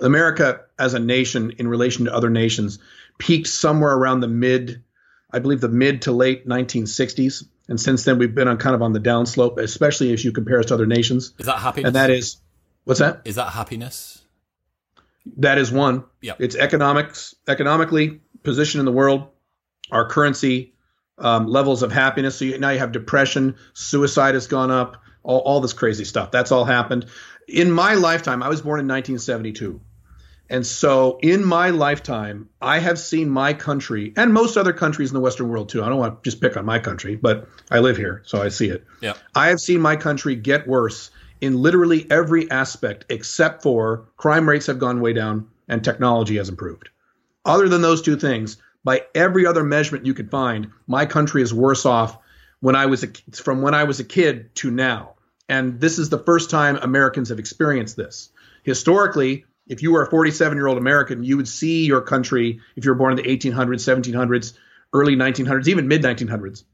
America 0.00 0.60
as 0.78 0.94
a 0.94 0.98
nation, 0.98 1.52
in 1.58 1.68
relation 1.68 2.06
to 2.06 2.14
other 2.14 2.30
nations, 2.30 2.78
peaked 3.18 3.48
somewhere 3.48 3.94
around 3.94 4.20
the 4.20 4.28
mid, 4.28 4.82
I 5.30 5.40
believe, 5.40 5.60
the 5.60 5.68
mid 5.68 6.02
to 6.02 6.12
late 6.12 6.48
1960s, 6.48 7.44
and 7.68 7.80
since 7.80 8.04
then 8.04 8.18
we've 8.18 8.34
been 8.34 8.48
on 8.48 8.58
kind 8.58 8.74
of 8.74 8.82
on 8.82 8.92
the 8.92 9.00
downslope, 9.00 9.58
especially 9.58 10.12
as 10.12 10.24
you 10.24 10.32
compare 10.32 10.58
us 10.58 10.66
to 10.66 10.74
other 10.74 10.86
nations. 10.86 11.34
is 11.38 11.46
that 11.46 11.58
happiness 11.58 11.88
And 11.88 11.96
that 11.96 12.10
is, 12.10 12.36
what's 12.84 13.00
that? 13.00 13.22
is 13.24 13.36
that 13.36 13.50
happiness 13.50 14.22
That 15.38 15.58
is 15.58 15.72
one. 15.72 16.04
Yeah. 16.20 16.34
It's 16.38 16.56
economics, 16.56 17.34
economically 17.48 18.20
position 18.42 18.80
in 18.80 18.86
the 18.86 18.92
world, 18.92 19.28
our 19.90 20.08
currency, 20.08 20.74
um, 21.18 21.46
levels 21.46 21.82
of 21.82 21.92
happiness. 21.92 22.36
So 22.36 22.44
you, 22.44 22.58
now 22.58 22.70
you 22.70 22.78
have 22.78 22.92
depression, 22.92 23.56
suicide 23.72 24.34
has 24.34 24.46
gone 24.46 24.70
up, 24.70 25.02
all, 25.22 25.40
all 25.40 25.60
this 25.60 25.72
crazy 25.72 26.04
stuff. 26.04 26.30
That's 26.30 26.52
all 26.52 26.64
happened. 26.64 27.06
In 27.48 27.70
my 27.70 27.94
lifetime, 27.94 28.42
I 28.42 28.48
was 28.48 28.62
born 28.62 28.80
in 28.80 28.86
1972. 28.88 29.80
And 30.50 30.66
so 30.66 31.18
in 31.22 31.44
my 31.44 31.70
lifetime, 31.70 32.48
I 32.60 32.78
have 32.78 32.98
seen 32.98 33.30
my 33.30 33.54
country 33.54 34.12
and 34.16 34.32
most 34.32 34.56
other 34.56 34.72
countries 34.72 35.10
in 35.10 35.14
the 35.14 35.20
Western 35.20 35.48
world 35.48 35.68
too. 35.68 35.82
I 35.82 35.88
don't 35.88 35.98
want 35.98 36.22
to 36.22 36.30
just 36.30 36.40
pick 36.40 36.56
on 36.56 36.64
my 36.64 36.78
country, 36.78 37.16
but 37.16 37.48
I 37.70 37.78
live 37.78 37.96
here, 37.96 38.22
so 38.26 38.42
I 38.42 38.48
see 38.48 38.68
it. 38.68 38.84
yeah 39.00 39.14
I 39.34 39.48
have 39.48 39.60
seen 39.60 39.80
my 39.80 39.96
country 39.96 40.36
get 40.36 40.68
worse 40.68 41.10
in 41.40 41.60
literally 41.60 42.06
every 42.10 42.50
aspect 42.50 43.06
except 43.08 43.62
for 43.62 44.08
crime 44.16 44.48
rates 44.48 44.66
have 44.66 44.78
gone 44.78 45.00
way 45.00 45.12
down 45.12 45.48
and 45.68 45.82
technology 45.82 46.36
has 46.36 46.48
improved. 46.48 46.90
Other 47.44 47.68
than 47.68 47.82
those 47.82 48.02
two 48.02 48.16
things, 48.16 48.58
by 48.84 49.02
every 49.14 49.46
other 49.46 49.64
measurement 49.64 50.06
you 50.06 50.14
could 50.14 50.30
find, 50.30 50.70
my 50.86 51.06
country 51.06 51.42
is 51.42 51.54
worse 51.54 51.86
off 51.86 52.18
when 52.60 52.76
I 52.76 52.86
was 52.86 53.02
a, 53.02 53.08
from 53.32 53.62
when 53.62 53.74
I 53.74 53.84
was 53.84 54.00
a 54.00 54.04
kid 54.04 54.54
to 54.56 54.70
now. 54.70 55.14
And 55.48 55.80
this 55.80 55.98
is 55.98 56.08
the 56.08 56.18
first 56.18 56.50
time 56.50 56.76
Americans 56.76 57.28
have 57.30 57.38
experienced 57.38 57.96
this. 57.96 58.30
Historically, 58.62 59.44
if 59.66 59.82
you 59.82 59.92
were 59.92 60.02
a 60.02 60.10
47 60.10 60.56
year 60.56 60.66
old 60.66 60.78
American, 60.78 61.24
you 61.24 61.36
would 61.36 61.48
see 61.48 61.86
your 61.86 62.00
country, 62.00 62.60
if 62.76 62.84
you 62.84 62.90
were 62.90 62.96
born 62.96 63.18
in 63.18 63.24
the 63.24 63.36
1800s, 63.36 64.12
1700s, 64.12 64.54
early 64.92 65.16
1900s, 65.16 65.68
even 65.68 65.88
mid 65.88 66.02
1900s, 66.02 66.64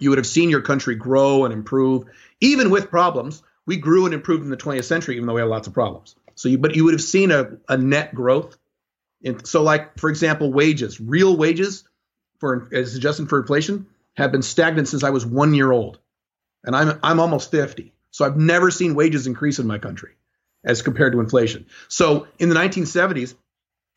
you 0.00 0.10
would 0.10 0.18
have 0.18 0.26
seen 0.26 0.50
your 0.50 0.60
country 0.60 0.96
grow 0.96 1.44
and 1.44 1.52
improve, 1.52 2.04
even 2.40 2.70
with 2.70 2.90
problems. 2.90 3.42
We 3.66 3.76
grew 3.76 4.04
and 4.04 4.14
improved 4.14 4.44
in 4.44 4.50
the 4.50 4.56
20th 4.56 4.84
century, 4.84 5.16
even 5.16 5.26
though 5.26 5.34
we 5.34 5.40
had 5.40 5.48
lots 5.48 5.66
of 5.66 5.72
problems. 5.72 6.16
So, 6.34 6.48
you, 6.48 6.58
but 6.58 6.74
you 6.74 6.84
would 6.84 6.94
have 6.94 7.02
seen 7.02 7.30
a, 7.30 7.52
a 7.68 7.78
net 7.78 8.14
growth. 8.14 8.56
In, 9.22 9.44
so, 9.44 9.62
like 9.62 9.98
for 9.98 10.10
example, 10.10 10.52
wages, 10.52 11.00
real 11.00 11.36
wages, 11.36 11.84
for 12.40 12.68
as 12.72 12.94
adjusted 12.94 13.28
for 13.28 13.40
inflation, 13.40 13.86
have 14.16 14.32
been 14.32 14.42
stagnant 14.42 14.88
since 14.88 15.02
I 15.02 15.10
was 15.10 15.24
one 15.24 15.54
year 15.54 15.70
old, 15.70 15.98
and 16.64 16.76
I'm 16.76 16.98
I'm 17.02 17.20
almost 17.20 17.50
50. 17.50 17.94
So 18.10 18.24
I've 18.24 18.36
never 18.36 18.70
seen 18.70 18.94
wages 18.94 19.26
increase 19.26 19.58
in 19.58 19.66
my 19.66 19.78
country 19.78 20.12
as 20.64 20.82
compared 20.82 21.12
to 21.12 21.20
inflation. 21.20 21.66
So 21.88 22.26
in 22.38 22.48
the 22.48 22.54
1970s, 22.54 23.34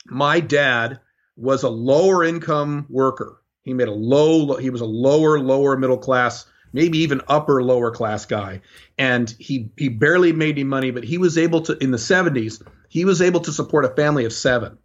my 0.06 0.40
dad 0.40 1.00
was 1.36 1.64
a 1.64 1.70
lower 1.70 2.24
income 2.24 2.86
worker. 2.90 3.42
He 3.64 3.74
made 3.74 3.88
a 3.88 3.94
low, 3.94 4.56
he 4.56 4.70
was 4.70 4.82
a 4.82 4.86
lower, 4.86 5.40
lower 5.40 5.78
middle 5.78 5.98
class, 5.98 6.46
maybe 6.74 7.00
even 7.00 7.22
upper 7.28 7.62
lower 7.62 7.92
class 7.92 8.26
guy. 8.26 8.62
And 8.98 9.30
he, 9.38 9.72
he 9.78 9.90
barely 9.90 10.34
made 10.34 10.56
any 10.56 10.64
money, 10.64 10.92
but 10.92 11.04
he 11.04 11.18
was 11.18 11.38
able 11.38 11.62
to, 11.62 11.78
in 11.78 11.92
the 11.92 11.98
70s, 11.98 12.66
he 12.90 13.06
was 13.06 13.22
able 13.22 13.42
to 13.42 13.52
support 13.52 13.86
a 13.86 13.90
family 13.90 14.26
of 14.26 14.34
seven. 14.34 14.78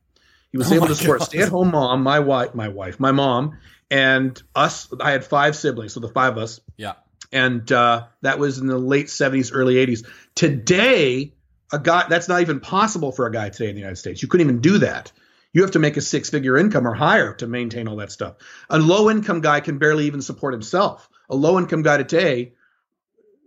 He 0.50 0.58
was 0.58 0.70
Oh 0.70 0.74
able 0.74 0.88
to 0.88 0.94
support 0.94 1.22
stay 1.22 1.38
at 1.38 1.48
home 1.48 1.70
mom, 1.70 2.02
my 2.02 2.18
wife, 2.18 2.54
my 2.54 2.68
wife, 2.68 3.00
my 3.00 3.12
mom, 3.12 3.58
and 3.90 4.40
us. 4.54 4.92
I 5.00 5.12
had 5.12 5.24
five 5.24 5.56
siblings, 5.56 5.94
so 5.94 6.00
the 6.00 6.08
five 6.08 6.36
of 6.36 6.42
us 6.42 6.60
yeah 6.76 6.94
and 7.32 7.70
uh, 7.72 8.06
that 8.20 8.38
was 8.38 8.58
in 8.58 8.66
the 8.66 8.78
late 8.78 9.06
70s 9.06 9.50
early 9.52 9.74
80s 9.74 10.06
today 10.34 11.32
a 11.72 11.78
guy 11.78 12.06
that's 12.08 12.28
not 12.28 12.40
even 12.40 12.60
possible 12.60 13.12
for 13.12 13.26
a 13.26 13.32
guy 13.32 13.48
today 13.48 13.68
in 13.68 13.74
the 13.74 13.80
united 13.80 13.96
states 13.96 14.22
you 14.22 14.28
couldn't 14.28 14.46
even 14.46 14.60
do 14.60 14.78
that 14.78 15.10
you 15.52 15.62
have 15.62 15.72
to 15.72 15.78
make 15.78 15.96
a 15.96 16.00
six 16.00 16.30
figure 16.30 16.56
income 16.56 16.86
or 16.86 16.94
higher 16.94 17.34
to 17.34 17.46
maintain 17.46 17.88
all 17.88 17.96
that 17.96 18.12
stuff 18.12 18.36
a 18.70 18.78
low 18.78 19.10
income 19.10 19.40
guy 19.40 19.60
can 19.60 19.78
barely 19.78 20.06
even 20.06 20.22
support 20.22 20.52
himself 20.52 21.08
a 21.28 21.36
low 21.36 21.58
income 21.58 21.82
guy 21.82 21.96
today 21.96 22.52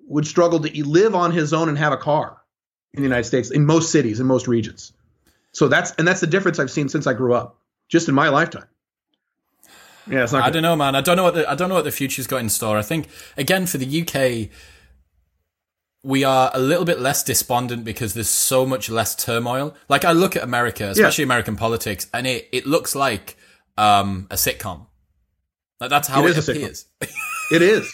would 0.08 0.28
struggle 0.28 0.60
to 0.60 0.86
live 0.86 1.16
on 1.16 1.32
his 1.32 1.54
own 1.54 1.70
and 1.70 1.78
have 1.78 1.94
a 1.94 1.98
car 1.98 2.42
in 2.94 3.02
the 3.02 3.08
united 3.08 3.26
states 3.26 3.52
in 3.52 3.66
most 3.66 3.92
cities 3.92 4.20
in 4.20 4.26
most 4.26 4.48
regions 4.48 4.94
so 5.52 5.68
that's 5.68 5.92
and 5.92 6.08
that's 6.08 6.22
the 6.22 6.28
difference 6.28 6.60
i've 6.60 6.72
seen 6.72 6.90
since 6.90 7.08
i 7.08 7.14
grew 7.14 7.34
up 7.34 7.60
just 7.88 8.10
in 8.10 8.16
my 8.16 8.30
lifetime 8.30 8.66
yeah 10.10 10.24
it's 10.24 10.32
not 10.32 10.44
I 10.44 10.48
good. 10.48 10.54
don't 10.54 10.64
know, 10.64 10.76
man. 10.76 10.96
I 10.96 11.02
don't 11.02 11.18
know 11.18 11.24
what 11.24 11.34
the 11.34 11.50
I 11.50 11.56
don't 11.56 11.70
know 11.70 11.76
what 11.76 11.84
the 11.84 11.92
future's 11.92 12.28
got 12.28 12.38
in 12.38 12.50
store. 12.50 12.78
I 12.78 12.84
think 12.84 13.08
again 13.38 13.66
for 13.66 13.80
the 13.80 14.02
UK, 14.02 14.52
we 16.06 16.24
are 16.24 16.52
a 16.54 16.60
little 16.60 16.86
bit 16.86 17.00
less 17.00 17.24
despondent 17.24 17.84
because 17.84 18.14
there's 18.14 18.30
so 18.30 18.64
much 18.66 18.90
less 18.92 19.16
turmoil. 19.16 19.76
Like 19.90 20.06
I 20.06 20.12
look 20.12 20.36
at 20.36 20.44
America, 20.44 20.88
especially 20.90 21.24
American 21.24 21.56
politics, 21.56 22.08
and 22.14 22.28
it 22.28 22.48
it 22.52 22.68
looks 22.68 22.94
like 22.96 23.36
um, 23.78 24.28
a 24.30 24.36
sitcom. 24.36 24.86
Like 25.80 25.90
that's 25.90 26.08
how 26.08 26.24
It 26.26 26.30
it 26.32 26.38
is 26.38 26.48
appears. 26.50 26.86
it 27.52 27.62
is. 27.64 27.92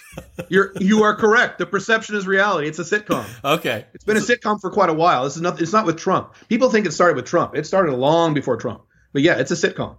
You're 0.49 0.73
you 0.79 1.03
are 1.03 1.15
correct. 1.15 1.57
The 1.57 1.65
perception 1.65 2.15
is 2.17 2.27
reality. 2.27 2.67
It's 2.67 2.79
a 2.79 2.83
sitcom. 2.83 3.25
okay, 3.45 3.85
It's 3.93 4.03
been 4.03 4.17
a 4.17 4.19
sitcom 4.19 4.59
for 4.59 4.69
quite 4.69 4.89
a 4.89 4.93
while. 4.93 5.23
This 5.23 5.37
is 5.37 5.41
not. 5.41 5.61
It's 5.61 5.73
not 5.73 5.85
with 5.85 5.97
Trump. 5.97 6.35
People 6.49 6.69
think 6.69 6.85
it 6.85 6.91
started 6.91 7.15
with 7.15 7.25
Trump. 7.25 7.55
It 7.55 7.65
started 7.65 7.93
long 7.93 8.33
before 8.33 8.57
Trump. 8.57 8.81
But 9.13 9.21
yeah, 9.21 9.39
it's 9.39 9.51
a 9.51 9.55
sitcom. 9.55 9.95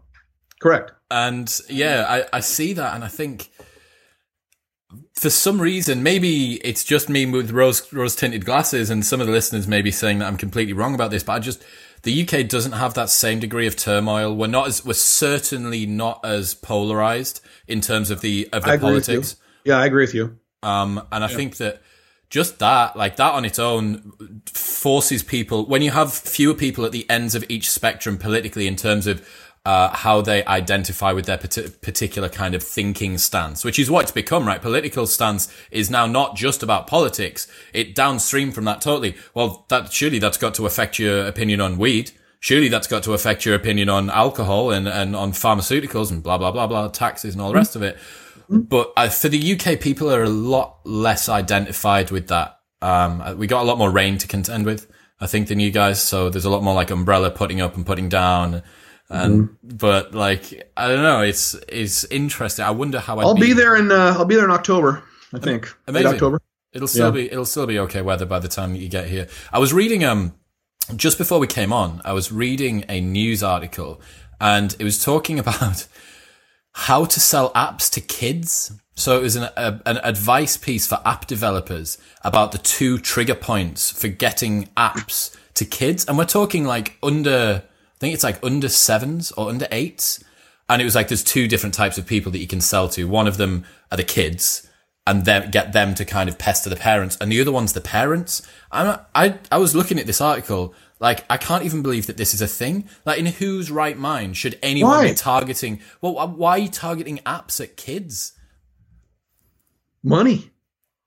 Correct. 0.60 0.92
And 1.10 1.50
yeah, 1.68 2.04
I, 2.08 2.36
I 2.36 2.40
see 2.40 2.74
that, 2.74 2.94
and 2.94 3.02
I 3.02 3.08
think 3.08 3.50
for 5.14 5.30
some 5.30 5.60
reason, 5.60 6.02
maybe 6.02 6.54
it's 6.64 6.84
just 6.84 7.08
me 7.08 7.26
with 7.26 7.50
rose 7.50 7.92
rose 7.92 8.16
tinted 8.16 8.44
glasses, 8.44 8.90
and 8.90 9.04
some 9.04 9.20
of 9.20 9.26
the 9.26 9.32
listeners 9.32 9.68
may 9.68 9.82
be 9.82 9.90
saying 9.90 10.18
that 10.18 10.26
I'm 10.26 10.36
completely 10.36 10.72
wrong 10.72 10.94
about 10.94 11.10
this, 11.10 11.22
but 11.22 11.32
I 11.32 11.38
just 11.38 11.62
the 12.02 12.22
UK 12.22 12.48
doesn't 12.48 12.72
have 12.72 12.94
that 12.94 13.08
same 13.08 13.38
degree 13.38 13.66
of 13.66 13.76
turmoil. 13.76 14.34
We're 14.34 14.48
not 14.48 14.68
as 14.68 14.84
we're 14.84 14.94
certainly 14.94 15.86
not 15.86 16.24
as 16.24 16.54
polarized 16.54 17.40
in 17.66 17.80
terms 17.80 18.10
of 18.10 18.20
the 18.20 18.48
of 18.52 18.64
the 18.64 18.70
I 18.70 18.74
agree 18.74 18.92
with 18.92 19.08
you. 19.08 19.14
politics. 19.14 19.36
Yeah, 19.64 19.78
I 19.78 19.86
agree 19.86 20.04
with 20.04 20.14
you. 20.14 20.38
Um, 20.62 21.06
and 21.10 21.24
I 21.24 21.28
think 21.28 21.56
that 21.56 21.82
just 22.32 22.60
that, 22.60 22.96
like 22.96 23.16
that 23.16 23.34
on 23.34 23.44
its 23.44 23.58
own, 23.58 24.40
forces 24.46 25.22
people, 25.22 25.66
when 25.66 25.82
you 25.82 25.90
have 25.90 26.12
fewer 26.12 26.54
people 26.54 26.84
at 26.86 26.92
the 26.92 27.08
ends 27.10 27.34
of 27.34 27.44
each 27.48 27.70
spectrum 27.70 28.16
politically 28.16 28.66
in 28.66 28.74
terms 28.74 29.06
of 29.06 29.28
uh, 29.64 29.90
how 29.90 30.20
they 30.20 30.44
identify 30.44 31.12
with 31.12 31.26
their 31.26 31.38
parti- 31.38 31.70
particular 31.82 32.28
kind 32.28 32.54
of 32.54 32.62
thinking 32.62 33.16
stance, 33.16 33.64
which 33.64 33.78
is 33.78 33.90
what 33.90 34.02
it's 34.02 34.10
become, 34.10 34.46
right? 34.46 34.60
Political 34.60 35.06
stance 35.06 35.52
is 35.70 35.88
now 35.88 36.06
not 36.06 36.34
just 36.36 36.62
about 36.62 36.86
politics. 36.86 37.46
It 37.72 37.94
downstream 37.94 38.50
from 38.50 38.64
that 38.64 38.80
totally. 38.80 39.16
Well, 39.34 39.64
that 39.68 39.92
surely 39.92 40.18
that's 40.18 40.38
got 40.38 40.54
to 40.54 40.66
affect 40.66 40.98
your 40.98 41.26
opinion 41.26 41.60
on 41.60 41.78
weed. 41.78 42.10
Surely 42.40 42.68
that's 42.68 42.88
got 42.88 43.04
to 43.04 43.12
affect 43.12 43.46
your 43.46 43.54
opinion 43.54 43.88
on 43.88 44.10
alcohol 44.10 44.72
and, 44.72 44.88
and 44.88 45.14
on 45.14 45.30
pharmaceuticals 45.30 46.10
and 46.10 46.24
blah, 46.24 46.38
blah, 46.38 46.50
blah, 46.50 46.66
blah, 46.66 46.88
taxes 46.88 47.34
and 47.34 47.40
all 47.40 47.50
the 47.50 47.54
rest 47.54 47.76
of 47.76 47.82
it. 47.82 47.96
But 48.48 48.92
uh, 48.96 49.08
for 49.08 49.28
the 49.28 49.52
UK, 49.52 49.80
people 49.80 50.12
are 50.12 50.24
a 50.24 50.28
lot 50.28 50.80
less 50.84 51.28
identified 51.28 52.10
with 52.10 52.28
that. 52.28 52.58
Um, 52.82 53.38
we 53.38 53.46
got 53.46 53.62
a 53.62 53.64
lot 53.64 53.78
more 53.78 53.90
rain 53.90 54.18
to 54.18 54.26
contend 54.26 54.66
with, 54.66 54.90
I 55.20 55.28
think, 55.28 55.46
than 55.46 55.60
you 55.60 55.70
guys. 55.70 56.02
So 56.02 56.28
there's 56.28 56.44
a 56.44 56.50
lot 56.50 56.64
more 56.64 56.74
like 56.74 56.90
umbrella 56.90 57.30
putting 57.30 57.60
up 57.60 57.76
and 57.76 57.86
putting 57.86 58.08
down. 58.08 58.62
And 59.12 59.50
but 59.62 60.14
like 60.14 60.70
I 60.76 60.88
don't 60.88 61.02
know, 61.02 61.20
it's 61.20 61.54
it's 61.68 62.04
interesting. 62.04 62.64
I 62.64 62.70
wonder 62.70 62.98
how 62.98 63.18
I'd 63.18 63.24
I'll 63.26 63.34
be 63.34 63.52
there 63.52 63.76
in. 63.76 63.92
Uh, 63.92 64.14
I'll 64.16 64.24
be 64.24 64.36
there 64.36 64.44
in 64.46 64.50
October. 64.50 65.02
I 65.34 65.38
think. 65.38 65.72
Late 65.86 66.06
October. 66.06 66.40
It'll 66.72 66.88
still 66.88 67.06
Yeah. 67.08 67.10
be 67.10 67.30
it'll 67.30 67.44
still 67.44 67.66
be 67.66 67.78
okay 67.80 68.00
weather 68.00 68.24
by 68.26 68.38
the 68.38 68.48
time 68.48 68.74
you 68.74 68.88
get 68.88 69.08
here. 69.08 69.28
I 69.52 69.58
was 69.58 69.72
reading 69.74 70.02
um 70.02 70.34
just 70.96 71.18
before 71.18 71.38
we 71.38 71.46
came 71.46 71.72
on, 71.72 72.00
I 72.04 72.12
was 72.14 72.32
reading 72.32 72.84
a 72.88 73.00
news 73.00 73.42
article 73.42 74.00
and 74.40 74.74
it 74.78 74.84
was 74.84 75.02
talking 75.02 75.38
about 75.44 75.86
how 76.72 77.04
to 77.04 77.20
sell 77.20 77.52
apps 77.52 77.90
to 77.92 78.00
kids. 78.00 78.72
So 78.94 79.18
it 79.18 79.22
was 79.22 79.36
an 79.36 79.44
a, 79.56 79.80
an 79.84 79.98
advice 79.98 80.56
piece 80.56 80.86
for 80.86 81.00
app 81.04 81.26
developers 81.26 81.98
about 82.22 82.52
the 82.52 82.58
two 82.58 82.98
trigger 82.98 83.34
points 83.34 83.90
for 83.90 84.08
getting 84.08 84.68
apps 84.76 85.36
to 85.54 85.66
kids, 85.66 86.06
and 86.06 86.16
we're 86.16 86.24
talking 86.24 86.64
like 86.64 86.96
under 87.02 87.62
think 88.02 88.14
it's 88.14 88.24
like 88.24 88.44
under 88.44 88.68
sevens 88.68 89.32
or 89.32 89.48
under 89.48 89.66
eights. 89.70 90.22
And 90.68 90.82
it 90.82 90.84
was 90.84 90.94
like 90.94 91.08
there's 91.08 91.24
two 91.24 91.48
different 91.48 91.74
types 91.74 91.98
of 91.98 92.06
people 92.06 92.32
that 92.32 92.38
you 92.40 92.46
can 92.46 92.60
sell 92.60 92.88
to. 92.90 93.04
One 93.08 93.28
of 93.28 93.36
them 93.36 93.64
are 93.90 93.96
the 93.96 94.04
kids, 94.04 94.68
and 95.06 95.24
then 95.24 95.50
get 95.50 95.72
them 95.72 95.94
to 95.94 96.04
kind 96.04 96.28
of 96.28 96.38
pester 96.38 96.70
the 96.70 96.76
parents, 96.76 97.16
and 97.20 97.32
the 97.32 97.40
other 97.40 97.52
one's 97.52 97.72
the 97.72 97.80
parents. 97.80 98.42
And 98.70 98.88
I, 98.90 99.00
I, 99.14 99.38
I 99.50 99.58
was 99.58 99.74
looking 99.74 99.98
at 99.98 100.06
this 100.06 100.20
article 100.20 100.74
Like, 101.02 101.24
I 101.28 101.36
can't 101.36 101.64
even 101.64 101.82
believe 101.82 102.06
that 102.06 102.16
this 102.16 102.32
is 102.32 102.40
a 102.40 102.46
thing. 102.46 102.88
Like, 103.04 103.18
in 103.18 103.26
whose 103.26 103.72
right 103.72 103.98
mind 103.98 104.36
should 104.36 104.56
anyone 104.62 104.98
Why? 104.98 105.08
be 105.08 105.14
targeting? 105.14 105.80
Well, 106.00 106.28
why 106.28 106.52
are 106.52 106.58
you 106.58 106.68
targeting 106.68 107.18
apps 107.26 107.60
at 107.60 107.76
kids? 107.76 108.34
Money. 110.04 110.51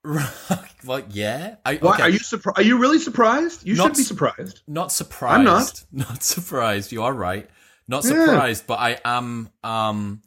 well, 0.86 1.02
yeah. 1.10 1.56
I, 1.66 1.76
Why 1.76 1.94
okay. 1.96 2.04
are 2.04 2.10
you 2.10 2.20
surprised? 2.20 2.60
Are 2.60 2.64
you 2.64 2.78
really 2.78 3.00
surprised? 3.00 3.66
You 3.66 3.76
Not 3.76 3.88
should 3.88 3.98
be 3.98 4.04
surprised. 4.04 4.62
Not 4.68 4.92
surprised. 4.92 5.40
I'm 5.40 5.44
not. 5.44 5.84
Not 5.92 6.24
surprised. 6.24 6.92
You 6.92 7.04
are 7.04 7.14
right. 7.14 7.50
Not 7.88 8.04
Yeah. 8.04 8.26
surprised, 8.26 8.68
but 8.68 8.80
I 8.80 8.98
am. 9.04 9.50
Um, 9.64 10.22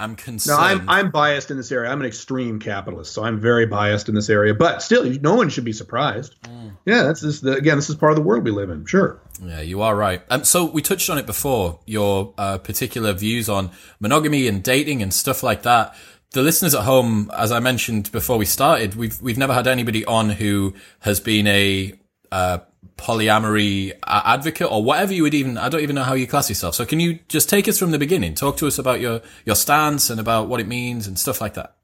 I'm 0.00 0.14
concerned. 0.14 0.58
No. 0.58 0.64
I'm 0.64 0.88
I'm 0.88 1.10
biased 1.10 1.50
in 1.50 1.56
this 1.56 1.72
area. 1.72 1.90
I'm 1.90 2.00
an 2.00 2.06
extreme 2.06 2.60
capitalist, 2.60 3.12
so 3.12 3.24
I'm 3.24 3.40
very 3.40 3.66
biased 3.66 4.08
in 4.08 4.14
this 4.14 4.30
area. 4.30 4.54
But 4.54 4.80
still, 4.80 5.04
no 5.20 5.34
one 5.34 5.48
should 5.48 5.64
be 5.64 5.72
surprised. 5.72 6.40
Mm. 6.42 6.76
Yeah, 6.86 7.02
that's 7.02 7.20
this. 7.20 7.40
The, 7.40 7.54
again, 7.54 7.76
this 7.76 7.90
is 7.90 7.96
part 7.96 8.12
of 8.12 8.16
the 8.16 8.22
world 8.22 8.44
we 8.44 8.52
live 8.52 8.70
in. 8.70 8.86
Sure. 8.86 9.20
Yeah, 9.42 9.60
you 9.60 9.82
are 9.82 9.96
right. 9.96 10.22
Um, 10.30 10.44
so 10.44 10.66
we 10.66 10.82
touched 10.82 11.10
on 11.10 11.18
it 11.18 11.26
before. 11.26 11.80
Your 11.84 12.32
uh, 12.38 12.58
particular 12.58 13.12
views 13.12 13.48
on 13.48 13.70
monogamy 13.98 14.46
and 14.46 14.62
dating 14.62 15.02
and 15.02 15.12
stuff 15.12 15.42
like 15.42 15.62
that. 15.62 15.96
The 16.32 16.42
listeners 16.42 16.74
at 16.74 16.84
home, 16.84 17.30
as 17.34 17.50
I 17.52 17.60
mentioned 17.60 18.12
before 18.12 18.36
we 18.36 18.44
started, 18.44 18.94
we've 18.94 19.20
we've 19.22 19.38
never 19.38 19.54
had 19.54 19.66
anybody 19.66 20.04
on 20.04 20.30
who 20.30 20.74
has 21.00 21.20
been 21.20 21.46
a 21.46 21.94
uh, 22.30 22.58
polyamory 22.98 23.92
advocate 24.06 24.70
or 24.70 24.84
whatever 24.84 25.14
you 25.14 25.22
would 25.22 25.34
even. 25.34 25.56
I 25.56 25.70
don't 25.70 25.80
even 25.80 25.96
know 25.96 26.02
how 26.02 26.14
you 26.14 26.26
class 26.26 26.50
yourself. 26.50 26.74
So 26.74 26.84
can 26.84 27.00
you 27.00 27.20
just 27.28 27.48
take 27.48 27.66
us 27.66 27.78
from 27.78 27.92
the 27.92 27.98
beginning? 27.98 28.34
Talk 28.34 28.58
to 28.58 28.66
us 28.66 28.78
about 28.78 29.00
your 29.00 29.22
your 29.46 29.56
stance 29.56 30.10
and 30.10 30.20
about 30.20 30.48
what 30.48 30.60
it 30.60 30.66
means 30.66 31.06
and 31.06 31.18
stuff 31.18 31.40
like 31.40 31.54
that. 31.54 31.76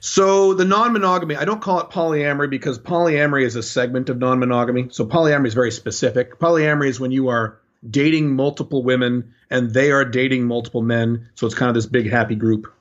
So 0.00 0.54
the 0.54 0.64
non-monogamy, 0.64 1.34
I 1.34 1.44
don't 1.44 1.60
call 1.60 1.80
it 1.80 1.90
polyamory 1.90 2.48
because 2.48 2.78
polyamory 2.78 3.44
is 3.44 3.56
a 3.56 3.64
segment 3.64 4.08
of 4.10 4.18
non-monogamy. 4.18 4.90
So 4.90 5.04
polyamory 5.04 5.48
is 5.48 5.54
very 5.54 5.72
specific. 5.72 6.38
Polyamory 6.38 6.88
is 6.88 7.00
when 7.00 7.10
you 7.10 7.28
are 7.28 7.58
dating 7.88 8.34
multiple 8.34 8.84
women 8.84 9.34
and 9.50 9.72
they 9.72 9.90
are 9.90 10.04
dating 10.04 10.44
multiple 10.44 10.82
men. 10.82 11.28
So 11.34 11.46
it's 11.46 11.56
kind 11.56 11.68
of 11.68 11.74
this 11.74 11.86
big 11.86 12.08
happy 12.08 12.36
group, 12.36 12.72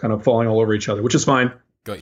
kind 0.00 0.12
of 0.12 0.24
falling 0.24 0.48
all 0.48 0.60
over 0.60 0.74
each 0.74 0.88
other, 0.88 1.02
which 1.02 1.14
is 1.14 1.24
fine. 1.24 1.52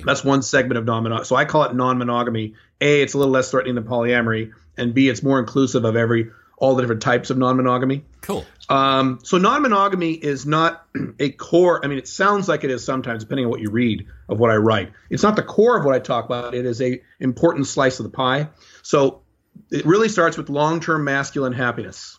That's 0.05 0.25
one 0.25 0.43
segment 0.43 0.79
of 0.79 0.85
non-monogamy. 0.85 1.25
So 1.25 1.37
I 1.37 1.45
call 1.45 1.65
it 1.65 1.75
non-monogamy. 1.75 2.55
A, 2.81 3.03
it's 3.03 3.15
a 3.15 3.19
little 3.19 3.33
less 3.33 3.51
threatening 3.51 3.77
than 3.77 3.85
polyamory, 3.85 4.53
and 4.77 4.93
B, 4.93 5.09
it's 5.09 5.23
more 5.23 5.39
inclusive 5.39 5.85
of 5.85 5.97
every 5.97 6.31
all 6.57 6.75
the 6.75 6.83
different 6.83 7.03
types 7.03 7.31
of 7.31 7.39
non-monogamy. 7.39 8.05
Cool. 8.21 8.45
Um, 8.69 9.21
so 9.23 9.39
non-monogamy 9.39 10.13
is 10.13 10.45
not 10.45 10.85
a 11.21 11.31
core. 11.31 11.85
I 11.85 11.89
mean, 11.89 11.99
it 11.99 12.09
sounds 12.09 12.49
like 12.49 12.65
it 12.65 12.71
is 12.71 12.85
sometimes, 12.85 13.23
depending 13.23 13.47
on 13.47 13.51
what 13.51 13.61
you 13.61 13.71
read 13.71 14.07
of 14.29 14.39
what 14.39 14.51
I 14.51 14.57
write. 14.57 14.93
It's 15.09 15.23
not 15.23 15.37
the 15.37 15.43
core 15.43 15.79
of 15.79 15.85
what 15.85 15.95
I 15.95 16.01
talk 16.01 16.25
about. 16.25 16.55
It 16.55 16.67
is 16.67 16.83
a 16.83 17.01
important 17.21 17.69
slice 17.69 18.01
of 18.01 18.05
the 18.05 18.11
pie. 18.11 18.49
So 18.83 19.23
it 19.71 19.87
really 19.87 20.09
starts 20.09 20.37
with 20.37 20.49
long-term 20.49 21.05
masculine 21.05 21.53
happiness. 21.53 22.19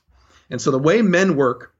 And 0.49 0.61
so 0.61 0.71
the 0.71 0.79
way 0.79 1.01
men 1.01 1.35
work, 1.35 1.73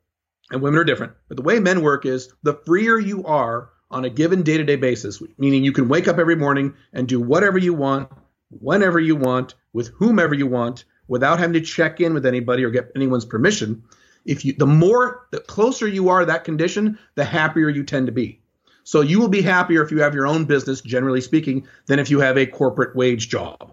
and 0.52 0.62
women 0.62 0.80
are 0.80 0.84
different, 0.84 1.14
but 1.28 1.38
the 1.38 1.44
way 1.44 1.60
men 1.60 1.82
work 1.82 2.06
is 2.06 2.34
the 2.44 2.60
freer 2.66 3.00
you 3.00 3.26
are 3.26 3.70
on 3.92 4.06
a 4.06 4.10
given 4.10 4.44
day-to-day 4.44 4.76
basis, 4.76 5.22
meaning 5.38 5.64
you 5.64 5.72
can 5.72 5.88
wake 5.88 6.08
up 6.08 6.20
every 6.20 6.36
morning 6.36 6.74
and 6.94 7.08
do 7.08 7.20
whatever 7.20 7.58
you 7.58 7.74
want, 7.74 8.12
whenever 8.50 9.00
you 9.00 9.16
want, 9.16 9.56
with 9.74 9.90
whomever 9.90 10.34
you 10.34 10.48
want, 10.48 10.86
without 11.08 11.40
having 11.40 11.54
to 11.54 11.62
check 11.62 12.00
in 12.00 12.14
with 12.14 12.26
anybody 12.26 12.64
or 12.64 12.70
get 12.70 12.92
anyone's 12.96 13.26
permission. 13.26 13.84
If 14.26 14.46
you, 14.46 14.54
the 14.54 14.68
more, 14.68 15.28
the 15.32 15.40
closer 15.40 15.88
you 15.88 16.10
are 16.10 16.20
to 16.20 16.26
that 16.28 16.44
condition, 16.44 17.00
the 17.16 17.26
happier 17.26 17.70
you 17.70 17.84
tend 17.84 18.08
to 18.08 18.12
be. 18.12 18.42
So 18.84 19.02
you 19.02 19.20
will 19.20 19.28
be 19.28 19.42
happier 19.42 19.84
if 19.84 19.92
you 19.92 20.02
have 20.02 20.16
your 20.16 20.28
own 20.28 20.46
business, 20.46 20.82
generally 20.82 21.22
speaking, 21.22 21.68
than 21.88 22.00
if 22.00 22.10
you 22.10 22.20
have 22.20 22.38
a 22.38 22.46
corporate 22.46 22.96
wage 22.96 23.30
job, 23.30 23.72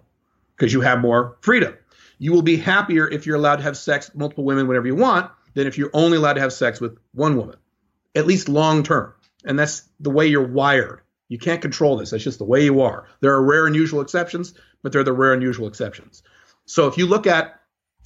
because 0.57 0.72
you 0.72 0.81
have 0.81 1.00
more 1.00 1.37
freedom. 1.40 1.74
You 2.18 2.33
will 2.33 2.42
be 2.42 2.57
happier 2.57 3.09
if 3.09 3.26
you're 3.26 3.37
allowed 3.37 3.57
to 3.57 3.62
have 3.62 3.76
sex 3.76 4.11
multiple 4.14 4.44
women 4.44 4.66
whenever 4.66 4.87
you 4.87 4.94
want 4.94 5.31
than 5.55 5.66
if 5.66 5.79
you're 5.79 5.90
only 5.92 6.18
allowed 6.18 6.35
to 6.35 6.40
have 6.40 6.52
sex 6.52 6.81
with 6.81 6.98
one 7.12 7.37
woman, 7.37 7.57
at 8.14 8.26
least 8.26 8.48
long 8.48 8.83
term. 8.83 9.12
And 9.46 9.59
that's 9.59 9.88
the 10.00 10.11
way 10.11 10.26
you're 10.26 10.46
wired. 10.46 11.00
You 11.28 11.38
can't 11.38 11.62
control 11.62 11.96
this. 11.96 12.11
That's 12.11 12.24
just 12.24 12.38
the 12.38 12.44
way 12.44 12.64
you 12.64 12.82
are. 12.82 13.06
There 13.20 13.32
are 13.32 13.42
rare 13.42 13.66
and 13.66 13.74
usual 13.74 14.00
exceptions, 14.00 14.54
but 14.82 14.92
they're 14.92 15.02
the 15.02 15.12
rare 15.12 15.32
and 15.32 15.42
usual 15.42 15.66
exceptions. 15.66 16.22
So 16.66 16.87
if 16.87 16.98
you 16.98 17.06
look 17.06 17.26
at 17.26 17.61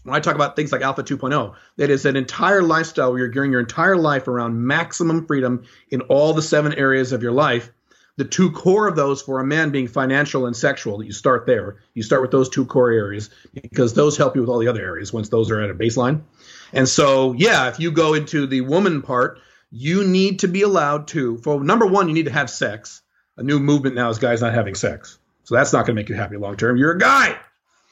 when 0.04 0.16
I 0.16 0.20
talk 0.20 0.34
about 0.34 0.56
things 0.56 0.72
like 0.72 0.80
Alpha 0.80 1.02
2.0, 1.02 1.54
that 1.76 1.90
is 1.90 2.06
an 2.06 2.16
entire 2.16 2.62
lifestyle 2.62 3.10
where 3.10 3.18
you're 3.18 3.28
gearing 3.28 3.52
your 3.52 3.60
entire 3.60 3.96
life 3.96 4.28
around 4.28 4.66
maximum 4.66 5.26
freedom 5.26 5.64
in 5.90 6.00
all 6.02 6.32
the 6.32 6.42
seven 6.42 6.72
areas 6.74 7.12
of 7.12 7.22
your 7.22 7.32
life. 7.32 7.70
The 8.16 8.24
two 8.24 8.50
core 8.50 8.88
of 8.88 8.96
those 8.96 9.22
for 9.22 9.40
a 9.40 9.46
man 9.46 9.70
being 9.70 9.88
financial 9.88 10.46
and 10.46 10.56
sexual, 10.56 10.98
that 10.98 11.06
you 11.06 11.12
start 11.12 11.46
there. 11.46 11.78
You 11.94 12.02
start 12.02 12.22
with 12.22 12.30
those 12.30 12.48
two 12.48 12.66
core 12.66 12.90
areas 12.90 13.30
because 13.54 13.94
those 13.94 14.16
help 14.16 14.34
you 14.34 14.42
with 14.42 14.50
all 14.50 14.58
the 14.58 14.68
other 14.68 14.82
areas 14.82 15.12
once 15.12 15.28
those 15.28 15.50
are 15.50 15.60
at 15.60 15.70
a 15.70 15.74
baseline. 15.74 16.22
And 16.72 16.88
so, 16.88 17.32
yeah, 17.32 17.68
if 17.68 17.78
you 17.80 17.90
go 17.90 18.14
into 18.14 18.46
the 18.46 18.62
woman 18.62 19.02
part, 19.02 19.40
you 19.70 20.04
need 20.04 20.40
to 20.40 20.48
be 20.48 20.62
allowed 20.62 21.08
to, 21.08 21.38
for 21.38 21.62
number 21.62 21.86
one, 21.86 22.08
you 22.08 22.14
need 22.14 22.26
to 22.26 22.32
have 22.32 22.50
sex. 22.50 23.02
A 23.36 23.42
new 23.42 23.60
movement 23.60 23.94
now 23.94 24.10
is 24.10 24.18
guys 24.18 24.40
not 24.40 24.54
having 24.54 24.74
sex. 24.74 25.18
So 25.44 25.54
that's 25.54 25.72
not 25.72 25.86
going 25.86 25.96
to 25.96 26.00
make 26.00 26.08
you 26.08 26.14
happy 26.14 26.36
long 26.36 26.56
term. 26.56 26.76
You're 26.76 26.92
a 26.92 26.98
guy. 26.98 27.38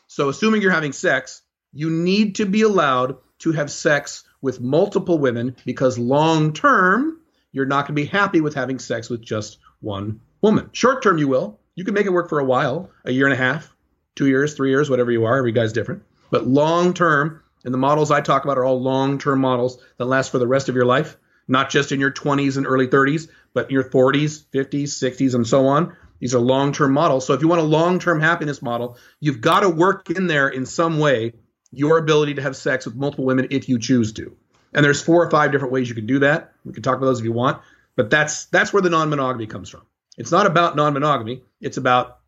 So, 0.07 0.29
assuming 0.29 0.63
you're 0.63 0.73
having 0.73 0.93
sex, 0.93 1.43
you 1.73 1.91
need 1.91 2.37
to 2.37 2.47
be 2.47 2.63
allowed 2.63 3.17
to 3.41 3.53
have 3.53 3.71
sex 3.71 4.25
with 4.41 4.61
multiple 4.61 5.19
women 5.19 5.57
because 5.65 5.99
long 5.99 6.53
term, 6.53 7.21
you're 7.53 7.67
not 7.67 7.87
going 7.87 7.97
to 7.97 8.03
be 8.03 8.07
happy 8.07 8.41
with 8.41 8.55
having 8.55 8.79
sex 8.79 9.11
with 9.11 9.23
just 9.23 9.59
one 9.81 10.21
woman. 10.41 10.71
Short 10.73 11.03
term, 11.03 11.19
you 11.19 11.29
will. 11.29 11.61
You 11.75 11.85
can 11.85 11.95
make 11.95 12.07
it 12.07 12.13
work 12.13 12.29
for 12.29 12.41
a 12.41 12.45
while, 12.45 12.91
a 13.05 13.13
year 13.13 13.27
and 13.27 13.33
a 13.33 13.37
half, 13.37 13.75
two 14.17 14.27
years, 14.27 14.55
three 14.55 14.71
years, 14.71 14.91
whatever 14.91 15.13
you 15.13 15.25
are. 15.25 15.37
Every 15.37 15.53
guy's 15.53 15.73
different. 15.73 16.03
But 16.31 16.47
long 16.47 16.95
term, 16.95 17.43
and 17.65 17.73
the 17.73 17.79
models 17.79 18.11
I 18.11 18.21
talk 18.21 18.45
about 18.45 18.59
are 18.59 18.65
all 18.65 18.81
long 18.81 19.19
term 19.19 19.41
models 19.41 19.79
that 19.97 20.07
last 20.07 20.31
for 20.31 20.39
the 20.39 20.47
rest 20.47 20.69
of 20.69 20.75
your 20.75 20.87
life, 20.87 21.17
not 21.49 21.71
just 21.71 21.91
in 21.91 21.99
your 21.99 22.13
20s 22.13 22.57
and 22.57 22.67
early 22.67 22.87
30s, 22.87 23.29
but 23.55 23.67
in 23.67 23.73
your 23.73 23.85
40s, 23.85 24.45
50s, 24.53 24.85
60s, 24.85 25.35
and 25.35 25.47
so 25.47 25.67
on. 25.67 25.97
These 26.21 26.35
are 26.35 26.41
long 26.41 26.73
term 26.73 26.93
models. 26.93 27.27
So 27.27 27.33
if 27.33 27.41
you 27.41 27.49
want 27.49 27.61
a 27.61 27.65
long 27.65 27.99
term 27.99 28.21
happiness 28.21 28.61
model, 28.61 28.99
you've 29.21 29.41
got 29.41 29.61
to 29.61 29.71
work 29.71 30.11
in 30.11 30.27
there 30.27 30.49
in 30.49 30.67
some 30.67 30.99
way 30.99 31.33
your 31.71 31.99
ability 31.99 32.35
to 32.35 32.43
have 32.43 32.57
sex 32.57 32.87
with 32.87 32.95
multiple 32.95 33.25
women 33.25 33.49
if 33.51 33.69
you 33.69 33.79
choose 33.79 34.13
to. 34.15 34.37
And 34.75 34.85
there's 34.85 35.03
four 35.03 35.25
or 35.25 35.31
five 35.31 35.53
different 35.53 35.73
ways 35.73 35.89
you 35.89 35.95
can 35.95 36.07
do 36.07 36.19
that. 36.21 36.53
We 36.65 36.73
can 36.73 36.83
talk 36.83 36.97
about 36.97 37.07
those 37.07 37.21
if 37.21 37.25
you 37.25 37.33
want, 37.33 37.63
but 37.97 38.11
that's 38.11 38.47
that's 38.47 38.73
where 38.73 38.83
the 38.83 38.91
non-monogamy 38.91 39.47
comes 39.47 39.71
from. 39.71 39.83
It's 40.17 40.33
not 40.33 40.47
about 40.47 40.77
non-monogamy. 40.77 41.43
It's 41.61 41.77
about 41.77 42.19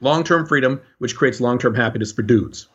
long-term 0.00 0.46
freedom, 0.46 0.82
which 0.98 1.16
creates 1.16 1.40
long-term 1.40 1.74
happiness 1.74 2.12
for 2.12 2.22
dudes. 2.22 2.68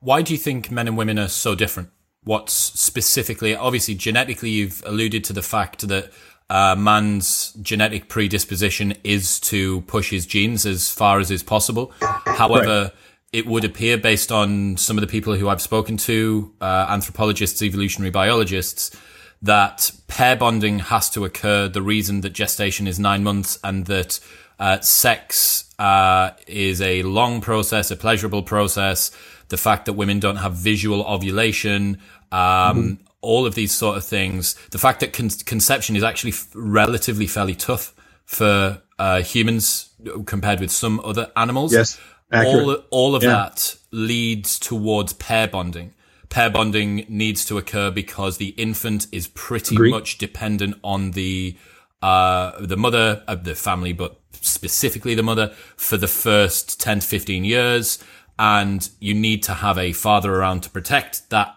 Why 0.00 0.22
do 0.22 0.32
you 0.32 0.38
think 0.38 0.70
men 0.70 0.88
and 0.88 0.96
women 0.96 1.18
are 1.18 1.28
so 1.28 1.54
different? 1.54 1.90
What's 2.24 2.52
specifically, 2.52 3.54
obviously, 3.54 3.94
genetically, 3.94 4.50
you've 4.50 4.82
alluded 4.86 5.24
to 5.24 5.32
the 5.32 5.42
fact 5.42 5.86
that 5.88 6.10
uh, 6.50 6.74
man's 6.76 7.52
genetic 7.62 8.08
predisposition 8.08 8.94
is 9.04 9.40
to 9.40 9.82
push 9.82 10.10
his 10.10 10.26
genes 10.26 10.66
as 10.66 10.90
far 10.90 11.20
as 11.20 11.30
is 11.30 11.42
possible. 11.42 11.92
However, 12.00 12.92
it 13.32 13.46
would 13.46 13.64
appear, 13.64 13.98
based 13.98 14.30
on 14.30 14.76
some 14.76 14.96
of 14.96 15.00
the 15.00 15.08
people 15.08 15.34
who 15.34 15.48
I've 15.48 15.60
spoken 15.60 15.96
to, 15.98 16.52
uh, 16.60 16.86
anthropologists, 16.88 17.62
evolutionary 17.62 18.10
biologists, 18.10 18.96
that 19.42 19.90
pair 20.06 20.36
bonding 20.36 20.78
has 20.78 21.10
to 21.10 21.24
occur. 21.24 21.68
The 21.68 21.82
reason 21.82 22.20
that 22.22 22.30
gestation 22.30 22.86
is 22.86 22.98
nine 22.98 23.24
months 23.24 23.58
and 23.64 23.86
that 23.86 24.20
uh, 24.58 24.80
sex 24.80 25.68
uh, 25.78 26.30
is 26.46 26.80
a 26.80 27.02
long 27.02 27.40
process, 27.40 27.90
a 27.90 27.96
pleasurable 27.96 28.42
process. 28.42 29.10
The 29.48 29.56
fact 29.56 29.86
that 29.86 29.94
women 29.94 30.20
don't 30.20 30.36
have 30.36 30.54
visual 30.54 31.04
ovulation, 31.04 32.00
um, 32.34 32.98
all 33.20 33.46
of 33.46 33.54
these 33.54 33.72
sort 33.72 33.96
of 33.96 34.04
things. 34.04 34.54
The 34.70 34.78
fact 34.78 35.00
that 35.00 35.12
con- 35.12 35.30
conception 35.46 35.96
is 35.96 36.02
actually 36.02 36.32
f- 36.32 36.48
relatively 36.54 37.26
fairly 37.26 37.54
tough 37.54 37.94
for 38.26 38.82
uh, 38.98 39.22
humans 39.22 39.90
compared 40.26 40.60
with 40.60 40.70
some 40.70 41.00
other 41.04 41.30
animals. 41.36 41.72
Yes, 41.72 42.00
accurate. 42.32 42.66
all 42.66 42.74
all 42.90 43.14
of 43.16 43.22
Yeah. 43.22 43.30
that 43.32 43.76
leads 43.90 44.58
towards 44.58 45.12
pair 45.14 45.48
bonding. 45.48 45.92
Pair 46.28 46.50
bonding 46.50 47.06
needs 47.08 47.44
to 47.46 47.58
occur 47.58 47.90
because 47.90 48.38
the 48.38 48.48
infant 48.56 49.06
is 49.12 49.28
pretty 49.28 49.76
Agree. 49.76 49.90
much 49.90 50.18
dependent 50.18 50.74
on 50.82 51.12
the 51.12 51.56
uh, 52.02 52.52
the 52.60 52.76
mother 52.76 53.22
of 53.26 53.44
the 53.44 53.54
family, 53.54 53.92
but 53.92 54.20
specifically 54.40 55.14
the 55.14 55.22
mother 55.22 55.48
for 55.76 55.96
the 55.96 56.08
first 56.08 56.80
ten 56.80 57.00
to 57.00 57.06
fifteen 57.06 57.44
years, 57.44 57.98
and 58.38 58.90
you 59.00 59.14
need 59.14 59.42
to 59.44 59.54
have 59.54 59.78
a 59.78 59.92
father 59.92 60.34
around 60.34 60.62
to 60.64 60.70
protect 60.70 61.30
that 61.30 61.54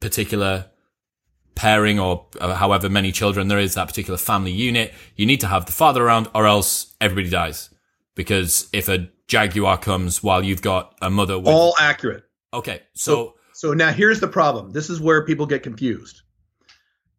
particular 0.00 0.66
pairing 1.54 1.98
or 1.98 2.26
uh, 2.40 2.54
however 2.54 2.88
many 2.90 3.10
children 3.10 3.48
there 3.48 3.58
is 3.58 3.74
that 3.74 3.88
particular 3.88 4.18
family 4.18 4.52
unit 4.52 4.92
you 5.16 5.24
need 5.24 5.40
to 5.40 5.46
have 5.46 5.64
the 5.64 5.72
father 5.72 6.04
around 6.04 6.28
or 6.34 6.46
else 6.46 6.94
everybody 7.00 7.30
dies 7.30 7.70
because 8.14 8.68
if 8.74 8.88
a 8.88 9.08
jaguar 9.26 9.78
comes 9.78 10.22
while 10.22 10.44
you've 10.44 10.60
got 10.60 10.94
a 11.00 11.08
mother 11.08 11.38
with 11.38 11.48
All 11.48 11.74
accurate. 11.80 12.24
okay 12.52 12.82
so 12.94 13.36
So 13.56 13.72
now 13.72 13.90
here's 13.90 14.20
the 14.20 14.28
problem. 14.28 14.72
This 14.72 14.90
is 14.90 15.00
where 15.00 15.24
people 15.24 15.46
get 15.46 15.62
confused. 15.62 16.20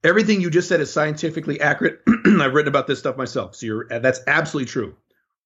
Everything 0.03 0.39
you 0.39 0.51
just 0.51 0.69
said 0.69 0.79
is 0.81 0.93
scientifically 0.93 1.59
accurate. 1.59 2.01
I've 2.27 2.53
written 2.53 2.67
about 2.67 2.85
this 2.85 2.99
stuff 2.99 3.17
myself. 3.17 3.55
So 3.55 3.65
you're 3.65 3.87
that's 3.89 4.19
absolutely 4.27 4.69
true. 4.69 4.95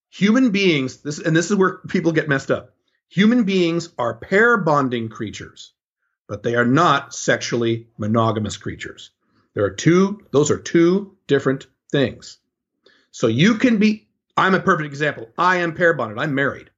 Human 0.09 0.51
beings, 0.51 0.97
this 0.97 1.17
and 1.17 1.33
this 1.33 1.49
is 1.49 1.55
where 1.55 1.77
people 1.87 2.11
get 2.11 2.27
messed 2.27 2.51
up. 2.51 2.73
Human 3.07 3.45
beings 3.45 3.87
are 3.97 4.15
pair 4.17 4.57
bonding 4.57 5.07
creatures, 5.07 5.71
but 6.31 6.43
they 6.43 6.55
are 6.55 6.63
not 6.63 7.13
sexually 7.13 7.87
monogamous 7.97 8.55
creatures. 8.55 9.11
There 9.53 9.65
are 9.65 9.69
two, 9.69 10.25
those 10.31 10.49
are 10.49 10.57
two 10.57 11.17
different 11.27 11.67
things. 11.91 12.37
So 13.11 13.27
you 13.27 13.55
can 13.55 13.79
be, 13.79 14.07
I'm 14.37 14.55
a 14.55 14.61
perfect 14.61 14.87
example. 14.87 15.27
I 15.37 15.57
am 15.57 15.75
pair 15.75 15.93
bonded. 15.93 16.19
I'm 16.19 16.33
married. 16.33 16.69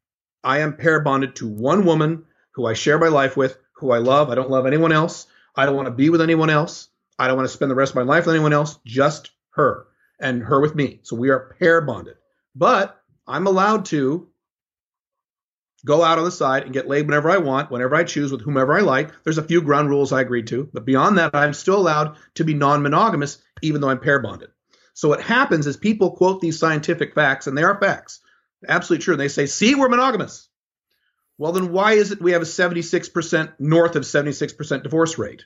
I 0.44 0.62
am 0.62 0.76
pair 0.76 1.02
bonded 1.02 1.36
to 1.36 1.48
one 1.48 1.86
woman 1.86 2.26
who 2.54 2.66
I 2.66 2.74
share 2.74 2.98
my 2.98 3.10
life 3.10 3.38
with, 3.38 3.60
who 3.74 3.92
I 3.92 4.00
love. 4.00 4.32
I 4.32 4.36
don't 4.36 4.50
love 4.50 4.66
anyone 4.66 4.92
else. 4.92 5.28
I 5.56 5.68
don't 5.68 5.76
want 5.76 5.86
to 5.86 5.92
be 5.92 6.10
with 6.10 6.22
anyone 6.22 6.50
else. 6.50 6.90
I 7.20 7.28
don't 7.28 7.38
want 7.38 7.48
to 7.48 7.54
spend 7.54 7.70
the 7.70 7.76
rest 7.76 7.92
of 7.92 7.98
my 7.98 8.12
life 8.12 8.26
with 8.26 8.34
anyone 8.34 8.54
else, 8.54 8.80
just 8.88 9.30
her 9.52 9.86
and 10.20 10.42
her 10.42 10.62
with 10.62 10.74
me. 10.74 11.00
So 11.04 11.16
we 11.16 11.30
are 11.30 11.56
pair 11.60 11.80
bonded. 11.80 12.16
But 12.56 13.00
I'm 13.28 13.46
allowed 13.46 13.86
to 13.86 14.30
go 15.86 16.04
out 16.04 16.18
on 16.18 16.26
the 16.26 16.32
side 16.32 16.64
and 16.64 16.74
get 16.74 16.88
laid 16.88 17.06
whenever 17.06 17.30
I 17.30 17.38
want, 17.38 17.72
whenever 17.72 17.96
I 17.96 18.04
choose, 18.04 18.32
with 18.32 18.42
whomever 18.42 18.74
I 18.74 18.82
like. 18.82 19.12
There's 19.24 19.38
a 19.38 19.44
few 19.44 19.62
ground 19.62 19.90
rules 19.90 20.12
I 20.12 20.22
agreed 20.22 20.48
to, 20.48 20.70
but 20.74 20.86
beyond 20.86 21.18
that, 21.18 21.36
I'm 21.36 21.54
still 21.54 21.78
allowed 21.78 22.18
to 22.36 22.44
be 22.44 22.54
non 22.54 22.82
monogamous, 22.84 23.40
even 23.62 23.82
though 23.82 23.90
I'm 23.90 24.00
pair 24.00 24.20
bonded. 24.20 24.50
So 24.94 25.10
what 25.10 25.22
happens 25.22 25.68
is 25.68 25.78
people 25.78 26.12
quote 26.12 26.40
these 26.40 26.60
scientific 26.60 27.16
facts, 27.16 27.48
and 27.48 27.58
they 27.58 27.64
are 27.64 27.80
facts, 27.80 28.22
absolutely 28.68 29.04
true. 29.04 29.14
And 29.16 29.22
they 29.22 29.28
say, 29.28 29.46
see, 29.46 29.76
we're 29.76 29.90
monogamous. 29.90 30.48
Well, 31.38 31.52
then 31.52 31.72
why 31.72 31.94
is 31.94 32.12
it 32.12 32.22
we 32.22 32.34
have 32.34 32.44
a 32.44 32.46
76% 32.46 33.54
north 33.60 33.96
of 33.96 34.04
76% 34.04 34.84
divorce 34.84 35.18
rate? 35.18 35.46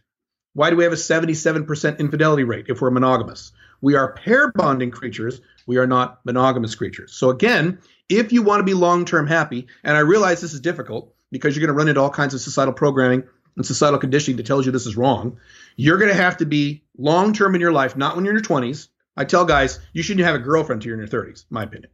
Why 0.54 0.70
do 0.70 0.76
we 0.76 0.84
have 0.84 0.94
a 0.94 0.98
77% 0.98 2.00
infidelity 2.00 2.44
rate 2.44 2.66
if 2.68 2.82
we're 2.82 2.92
monogamous? 2.92 3.52
We 3.82 3.96
are 3.96 4.14
pair 4.14 4.52
bonding 4.52 4.92
creatures. 4.92 5.42
We 5.66 5.78
are 5.78 5.88
not 5.88 6.20
monogamous 6.26 6.76
creatures. 6.76 7.14
So 7.14 7.30
again, 7.30 7.80
if 8.10 8.32
you 8.32 8.42
want 8.42 8.60
to 8.60 8.64
be 8.64 8.74
long 8.74 9.06
term 9.06 9.28
happy, 9.28 9.68
and 9.84 9.96
I 9.96 10.02
realize 10.02 10.42
this 10.42 10.54
is 10.54 10.62
difficult 10.62 11.14
because 11.32 11.56
you're 11.56 11.66
going 11.66 11.76
to 11.76 11.78
run 11.78 11.90
into 11.90 12.02
all 12.02 12.10
kinds 12.10 12.34
of 12.34 12.42
societal 12.42 12.74
programming 12.74 13.24
and 13.56 13.66
societal 13.66 14.00
conditioning 14.00 14.38
that 14.38 14.46
tells 14.46 14.66
you 14.66 14.72
this 14.72 14.86
is 14.86 14.98
wrong, 14.98 15.40
you're 15.76 15.98
going 15.98 16.12
to 16.12 16.22
have 16.22 16.38
to 16.38 16.46
be 16.46 16.84
long 16.98 17.34
term 17.34 17.56
in 17.56 17.62
your 17.62 17.72
life, 17.72 17.98
not 17.98 18.16
when 18.16 18.26
you're 18.26 18.36
in 18.36 18.44
your 18.44 18.62
20s. 18.62 18.88
I 19.16 19.26
tell 19.26 19.46
guys, 19.46 19.80
you 19.94 20.04
shouldn't 20.04 20.26
have 20.26 20.36
a 20.36 20.40
girlfriend 20.40 20.82
until 20.82 20.90
you're 20.96 21.04
in 21.04 21.10
your 21.10 21.24
30s, 21.24 21.46
my 21.50 21.64
opinion. 21.64 21.90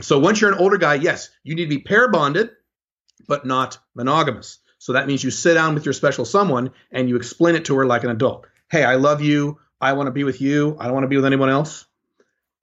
So 0.00 0.18
once 0.18 0.40
you're 0.40 0.52
an 0.52 0.58
older 0.58 0.76
guy, 0.76 0.94
yes, 0.94 1.30
you 1.42 1.54
need 1.54 1.64
to 1.64 1.76
be 1.76 1.78
pair 1.78 2.10
bonded, 2.10 2.50
but 3.26 3.46
not 3.46 3.78
monogamous. 3.94 4.58
So 4.78 4.92
that 4.92 5.06
means 5.06 5.24
you 5.24 5.30
sit 5.30 5.54
down 5.54 5.74
with 5.74 5.86
your 5.86 5.94
special 5.94 6.24
someone 6.24 6.72
and 6.90 7.08
you 7.08 7.16
explain 7.16 7.54
it 7.54 7.64
to 7.66 7.76
her 7.76 7.86
like 7.86 8.04
an 8.04 8.10
adult. 8.10 8.46
Hey, 8.70 8.84
I 8.84 8.96
love 8.96 9.22
you. 9.22 9.58
I 9.80 9.92
want 9.92 10.06
to 10.06 10.12
be 10.12 10.24
with 10.24 10.40
you. 10.40 10.76
I 10.78 10.84
don't 10.84 10.94
want 10.94 11.04
to 11.04 11.08
be 11.08 11.16
with 11.16 11.26
anyone 11.26 11.50
else 11.50 11.86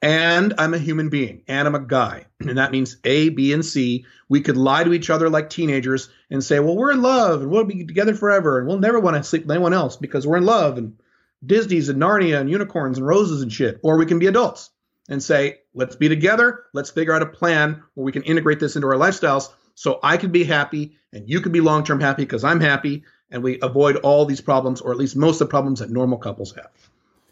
and 0.04 0.56
I'm 0.58 0.74
a 0.74 0.80
human 0.80 1.08
being 1.08 1.44
and 1.48 1.66
I'm 1.66 1.76
a 1.76 1.80
guy. 1.80 2.26
And 2.44 2.58
that 2.58 2.74
means 2.74 2.98
A, 3.06 3.30
B, 3.30 3.54
and 3.54 3.66
C. 3.66 4.06
We 4.28 4.42
could 4.42 4.58
lie 4.58 4.84
to 4.84 4.92
each 4.92 5.10
other 5.10 5.30
like 5.30 5.50
teenagers 5.50 6.10
and 6.30 6.44
say, 6.44 6.60
well, 6.60 6.76
we're 6.76 6.92
in 6.92 7.02
love 7.02 7.42
and 7.42 7.50
we'll 7.50 7.64
be 7.64 7.86
together 7.86 8.14
forever 8.14 8.60
and 8.60 8.68
we'll 8.68 8.80
never 8.80 9.00
want 9.00 9.16
to 9.16 9.24
sleep 9.24 9.44
with 9.44 9.52
anyone 9.52 9.74
else 9.74 9.96
because 9.96 10.28
we're 10.28 10.38
in 10.38 10.46
love 10.46 10.78
and 10.78 11.00
Disney's 11.46 11.88
and 11.88 12.02
Narnia 12.02 12.42
and 12.42 12.50
unicorns 12.50 12.98
and 12.98 13.08
roses 13.08 13.42
and 13.42 13.52
shit. 13.52 13.80
Or 13.82 13.98
we 13.98 14.06
can 14.06 14.20
be 14.20 14.28
adults 14.28 14.72
and 15.08 15.24
say, 15.24 15.60
let's 15.74 15.96
be 15.96 16.10
together. 16.10 16.66
Let's 16.74 16.92
figure 16.92 17.14
out 17.14 17.22
a 17.22 17.28
plan 17.28 17.82
where 17.94 18.04
we 18.04 18.12
can 18.12 18.24
integrate 18.24 18.60
this 18.60 18.76
into 18.76 18.90
our 18.90 18.96
lifestyles 18.96 19.54
so 19.74 20.02
I 20.04 20.18
can 20.18 20.32
be 20.32 20.44
happy 20.44 20.98
and 21.14 21.30
you 21.30 21.40
can 21.40 21.54
be 21.54 21.62
long 21.62 21.86
term 21.86 22.02
happy 22.02 22.24
because 22.24 22.44
I'm 22.44 22.60
happy 22.60 23.06
and 23.32 23.42
we 23.42 23.58
avoid 23.62 23.96
all 23.98 24.26
these 24.26 24.42
problems 24.42 24.82
or 24.82 24.92
at 24.92 24.98
least 24.98 25.16
most 25.16 25.40
of 25.40 25.48
the 25.48 25.52
problems 25.52 25.80
that 25.80 25.90
normal 25.90 26.18
couples 26.18 26.54
have. 26.56 26.72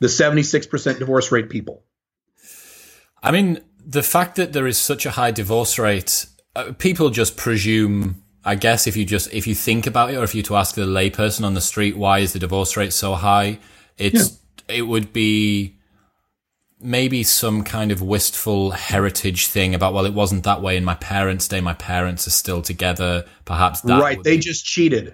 The 0.01 0.07
76% 0.07 0.97
divorce 0.97 1.31
rate 1.31 1.49
people. 1.49 1.83
I 3.21 3.31
mean, 3.31 3.59
the 3.85 4.01
fact 4.01 4.35
that 4.35 4.51
there 4.51 4.65
is 4.65 4.79
such 4.79 5.05
a 5.05 5.11
high 5.11 5.29
divorce 5.29 5.77
rate, 5.77 6.25
uh, 6.55 6.73
people 6.77 7.11
just 7.11 7.37
presume. 7.37 8.23
I 8.43 8.55
guess 8.55 8.87
if 8.87 8.97
you 8.97 9.05
just 9.05 9.31
if 9.31 9.45
you 9.45 9.53
think 9.53 9.85
about 9.85 10.11
it, 10.11 10.17
or 10.17 10.23
if 10.23 10.33
you 10.33 10.41
to 10.43 10.55
ask 10.55 10.73
the 10.73 10.81
layperson 10.81 11.45
on 11.45 11.53
the 11.53 11.61
street, 11.61 11.95
why 11.95 12.19
is 12.19 12.33
the 12.33 12.39
divorce 12.39 12.75
rate 12.75 12.93
so 12.93 13.13
high? 13.13 13.59
It's 13.99 14.39
yeah. 14.67 14.77
it 14.77 14.81
would 14.81 15.13
be 15.13 15.77
maybe 16.79 17.21
some 17.21 17.63
kind 17.63 17.91
of 17.91 18.01
wistful 18.01 18.71
heritage 18.71 19.47
thing 19.47 19.75
about 19.75 19.93
well, 19.93 20.07
it 20.07 20.15
wasn't 20.15 20.43
that 20.45 20.63
way 20.63 20.77
in 20.77 20.83
my 20.83 20.95
parents' 20.95 21.47
day. 21.47 21.61
My 21.61 21.75
parents 21.75 22.25
are 22.25 22.31
still 22.31 22.63
together. 22.63 23.25
Perhaps 23.45 23.81
that 23.81 24.01
right. 24.01 24.23
They 24.23 24.37
be- 24.37 24.41
just 24.41 24.65
cheated. 24.65 25.13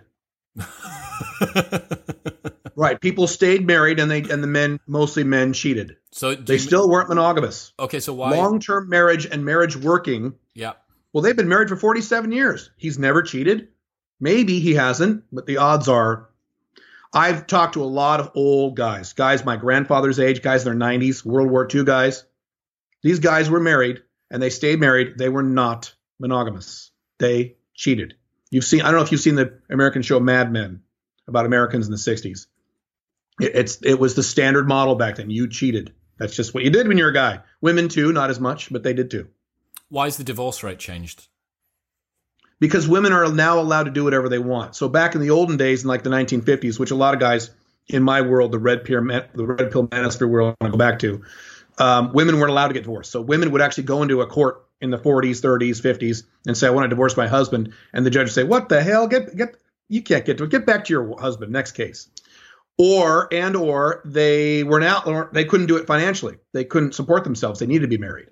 right. 2.77 2.99
People 2.99 3.27
stayed 3.27 3.67
married, 3.67 3.99
and 3.99 4.09
they 4.09 4.21
and 4.21 4.41
the 4.41 4.47
men, 4.47 4.79
mostly 4.87 5.25
men, 5.25 5.51
cheated. 5.51 5.97
So 6.11 6.35
they 6.35 6.57
still 6.57 6.89
weren't 6.89 7.09
monogamous. 7.09 7.73
Okay, 7.77 7.99
so 7.99 8.13
why 8.13 8.31
long 8.35 8.61
term 8.61 8.87
marriage 8.87 9.25
and 9.25 9.43
marriage 9.43 9.75
working? 9.75 10.35
Yeah. 10.53 10.73
Well, 11.11 11.21
they've 11.21 11.35
been 11.35 11.49
married 11.49 11.67
for 11.67 11.75
forty 11.75 12.01
seven 12.01 12.31
years. 12.31 12.71
He's 12.77 12.97
never 12.97 13.21
cheated. 13.21 13.69
Maybe 14.19 14.59
he 14.59 14.73
hasn't, 14.73 15.23
but 15.31 15.45
the 15.45 15.57
odds 15.57 15.89
are. 15.89 16.29
I've 17.13 17.47
talked 17.47 17.73
to 17.73 17.83
a 17.83 17.85
lot 17.85 18.19
of 18.19 18.31
old 18.35 18.75
guys, 18.75 19.13
guys 19.13 19.45
my 19.45 19.55
grandfather's 19.55 20.19
age, 20.19 20.41
guys 20.41 20.65
in 20.65 20.77
their 20.77 20.89
90s, 20.89 21.23
World 21.23 21.49
War 21.49 21.67
II 21.73 21.83
guys. 21.85 22.25
These 23.01 23.19
guys 23.19 23.49
were 23.49 23.59
married 23.59 24.01
and 24.29 24.41
they 24.41 24.49
stayed 24.49 24.79
married. 24.79 25.17
They 25.17 25.29
were 25.29 25.43
not 25.43 25.95
monogamous. 26.19 26.91
They 27.19 27.55
cheated. 27.73 28.15
You've 28.51 28.65
seen, 28.65 28.81
I 28.81 28.85
don't 28.85 28.95
know 28.95 29.03
if 29.03 29.11
you've 29.11 29.21
seen 29.21 29.35
the 29.35 29.59
American 29.69 30.01
show 30.01 30.19
Mad 30.19 30.51
Men 30.51 30.81
about 31.27 31.45
Americans 31.45 31.85
in 31.85 31.91
the 31.91 31.97
60s. 31.97 32.47
It, 33.39 33.55
it's 33.55 33.81
it 33.83 33.95
was 33.95 34.15
the 34.15 34.23
standard 34.23 34.67
model 34.67 34.95
back 34.95 35.17
then. 35.17 35.29
You 35.29 35.47
cheated. 35.47 35.93
That's 36.17 36.35
just 36.35 36.53
what 36.53 36.63
you 36.63 36.69
did 36.69 36.87
when 36.87 36.97
you're 36.97 37.09
a 37.09 37.13
guy. 37.13 37.41
Women 37.61 37.89
too, 37.89 38.11
not 38.11 38.29
as 38.29 38.39
much, 38.39 38.71
but 38.71 38.83
they 38.83 38.93
did 38.93 39.11
too. 39.11 39.27
Why 39.89 40.07
is 40.07 40.17
the 40.17 40.23
divorce 40.23 40.63
rate 40.63 40.79
changed? 40.79 41.27
Because 42.59 42.87
women 42.87 43.13
are 43.13 43.31
now 43.31 43.59
allowed 43.59 43.83
to 43.83 43.91
do 43.91 44.03
whatever 44.03 44.29
they 44.29 44.39
want. 44.39 44.75
So 44.75 44.89
back 44.89 45.13
in 45.13 45.21
the 45.21 45.29
olden 45.29 45.57
days, 45.57 45.83
in 45.83 45.87
like 45.87 46.03
the 46.03 46.09
1950s, 46.09 46.79
which 46.79 46.89
a 46.89 46.95
lot 46.95 47.13
of 47.13 47.19
guys 47.19 47.51
in 47.87 48.01
my 48.01 48.21
world, 48.21 48.51
the 48.51 48.59
red 48.59 48.83
pill, 48.83 49.01
the 49.01 49.45
red 49.45 49.71
pill 49.71 49.87
manosphere 49.87 50.27
world, 50.27 50.55
I 50.59 50.63
want 50.63 50.73
to 50.73 50.77
go 50.77 50.83
back 50.83 50.99
to, 50.99 51.23
um, 51.77 52.11
women 52.13 52.39
weren't 52.39 52.49
allowed 52.49 52.69
to 52.69 52.73
get 52.73 52.83
divorced. 52.83 53.11
So 53.11 53.21
women 53.21 53.51
would 53.51 53.61
actually 53.61 53.83
go 53.83 54.01
into 54.01 54.21
a 54.21 54.27
court 54.27 54.65
in 54.81 54.89
the 54.89 54.97
40s, 54.97 55.41
30s, 55.41 55.81
50s 55.81 56.23
and 56.45 56.57
say, 56.57 56.67
"I 56.67 56.71
want 56.71 56.85
to 56.85 56.89
divorce 56.89 57.15
my 57.15 57.27
husband," 57.27 57.73
and 57.93 58.05
the 58.05 58.09
judge 58.09 58.25
would 58.25 58.33
say, 58.33 58.43
"What 58.43 58.69
the 58.69 58.81
hell? 58.81 59.07
Get 59.07 59.35
get 59.35 59.55
you 59.87 60.01
can't 60.01 60.25
get 60.25 60.37
to 60.39 60.45
it. 60.45 60.49
Get 60.49 60.65
back 60.65 60.85
to 60.85 60.93
your 60.93 61.19
husband. 61.19 61.51
Next 61.51 61.73
case." 61.73 62.09
Or 62.77 63.27
and 63.33 63.55
or 63.55 64.01
they 64.05 64.63
were 64.63 64.81
out. 64.83 65.33
They 65.33 65.45
couldn't 65.45 65.65
do 65.65 65.77
it 65.77 65.87
financially. 65.87 66.37
They 66.53 66.63
couldn't 66.63 66.93
support 66.93 67.23
themselves. 67.23 67.59
They 67.59 67.65
needed 67.65 67.81
to 67.81 67.87
be 67.87 67.97
married. 67.97 68.27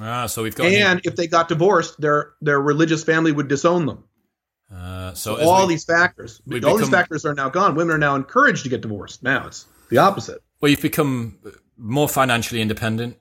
Ah, 0.00 0.26
so 0.26 0.42
we've 0.42 0.54
got. 0.54 0.66
And 0.66 1.00
if 1.04 1.16
they 1.16 1.26
got 1.26 1.48
divorced, 1.48 2.00
their 2.00 2.32
their 2.40 2.60
religious 2.60 3.04
family 3.04 3.32
would 3.32 3.48
disown 3.48 3.86
them. 3.86 4.04
Uh, 4.72 5.12
so, 5.14 5.36
so 5.36 5.48
all 5.48 5.66
we, 5.66 5.74
these 5.74 5.84
factors, 5.84 6.40
all 6.46 6.52
become, 6.52 6.78
these 6.78 6.88
factors 6.88 7.24
are 7.24 7.34
now 7.34 7.48
gone. 7.48 7.74
Women 7.74 7.94
are 7.94 7.98
now 7.98 8.16
encouraged 8.16 8.64
to 8.64 8.68
get 8.68 8.80
divorced. 8.80 9.22
Now 9.22 9.46
it's 9.46 9.66
the 9.90 9.98
opposite. 9.98 10.42
Well, 10.60 10.70
you've 10.70 10.82
become 10.82 11.38
more 11.76 12.08
financially 12.08 12.60
independent, 12.60 13.18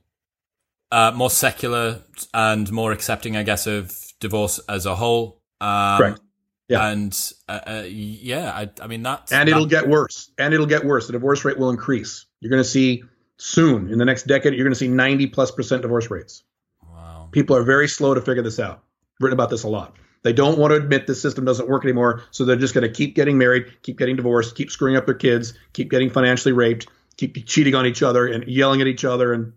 uh, 0.91 1.11
more 1.13 1.29
secular, 1.29 2.01
and 2.33 2.71
more 2.71 2.91
accepting, 2.91 3.37
I 3.37 3.43
guess, 3.43 3.67
of 3.67 3.93
divorce 4.19 4.59
as 4.69 4.85
a 4.85 4.95
whole. 4.95 5.41
Um, 5.61 5.97
Correct. 5.97 6.19
Yeah. 6.67 6.87
And 6.87 7.33
uh, 7.47 7.59
uh, 7.67 7.83
yeah, 7.87 8.51
I, 8.51 8.69
I, 8.81 8.87
mean 8.87 9.03
that. 9.03 9.31
And 9.31 9.47
it'll 9.47 9.65
get 9.65 9.87
worse. 9.87 10.31
And 10.37 10.53
it'll 10.53 10.65
get 10.65 10.83
worse. 10.83 11.07
The 11.07 11.13
divorce 11.13 11.45
rate 11.45 11.59
will 11.59 11.69
increase. 11.69 12.25
You're 12.39 12.49
going 12.49 12.63
to 12.63 12.69
see 12.69 13.03
soon 13.37 13.89
in 13.91 13.99
the 13.99 14.05
next 14.05 14.25
decade. 14.27 14.53
You're 14.53 14.65
going 14.65 14.73
to 14.73 14.79
see 14.79 14.87
90 14.87 15.27
plus 15.27 15.51
percent 15.51 15.83
divorce 15.83 16.09
rates. 16.09 16.43
Wow. 16.89 17.29
People 17.31 17.55
are 17.55 17.63
very 17.63 17.87
slow 17.87 18.13
to 18.13 18.21
figure 18.21 18.43
this 18.43 18.59
out. 18.59 18.83
Written 19.19 19.33
about 19.33 19.49
this 19.49 19.63
a 19.63 19.69
lot. 19.69 19.95
They 20.23 20.33
don't 20.33 20.57
want 20.57 20.71
to 20.71 20.77
admit 20.77 21.05
the 21.05 21.13
system 21.13 21.45
doesn't 21.45 21.69
work 21.69 21.85
anymore, 21.85 22.23
so 22.31 22.45
they're 22.45 22.55
just 22.55 22.73
going 22.73 22.81
to 22.81 22.91
keep 22.91 23.13
getting 23.13 23.37
married, 23.37 23.71
keep 23.83 23.99
getting 23.99 24.15
divorced, 24.15 24.55
keep 24.55 24.71
screwing 24.71 24.95
up 24.95 25.05
their 25.05 25.13
kids, 25.13 25.53
keep 25.73 25.91
getting 25.91 26.09
financially 26.09 26.51
raped, 26.51 26.87
keep 27.15 27.45
cheating 27.45 27.75
on 27.75 27.85
each 27.85 28.01
other 28.01 28.25
and 28.25 28.43
yelling 28.47 28.81
at 28.81 28.87
each 28.87 29.05
other 29.05 29.33
and 29.33 29.53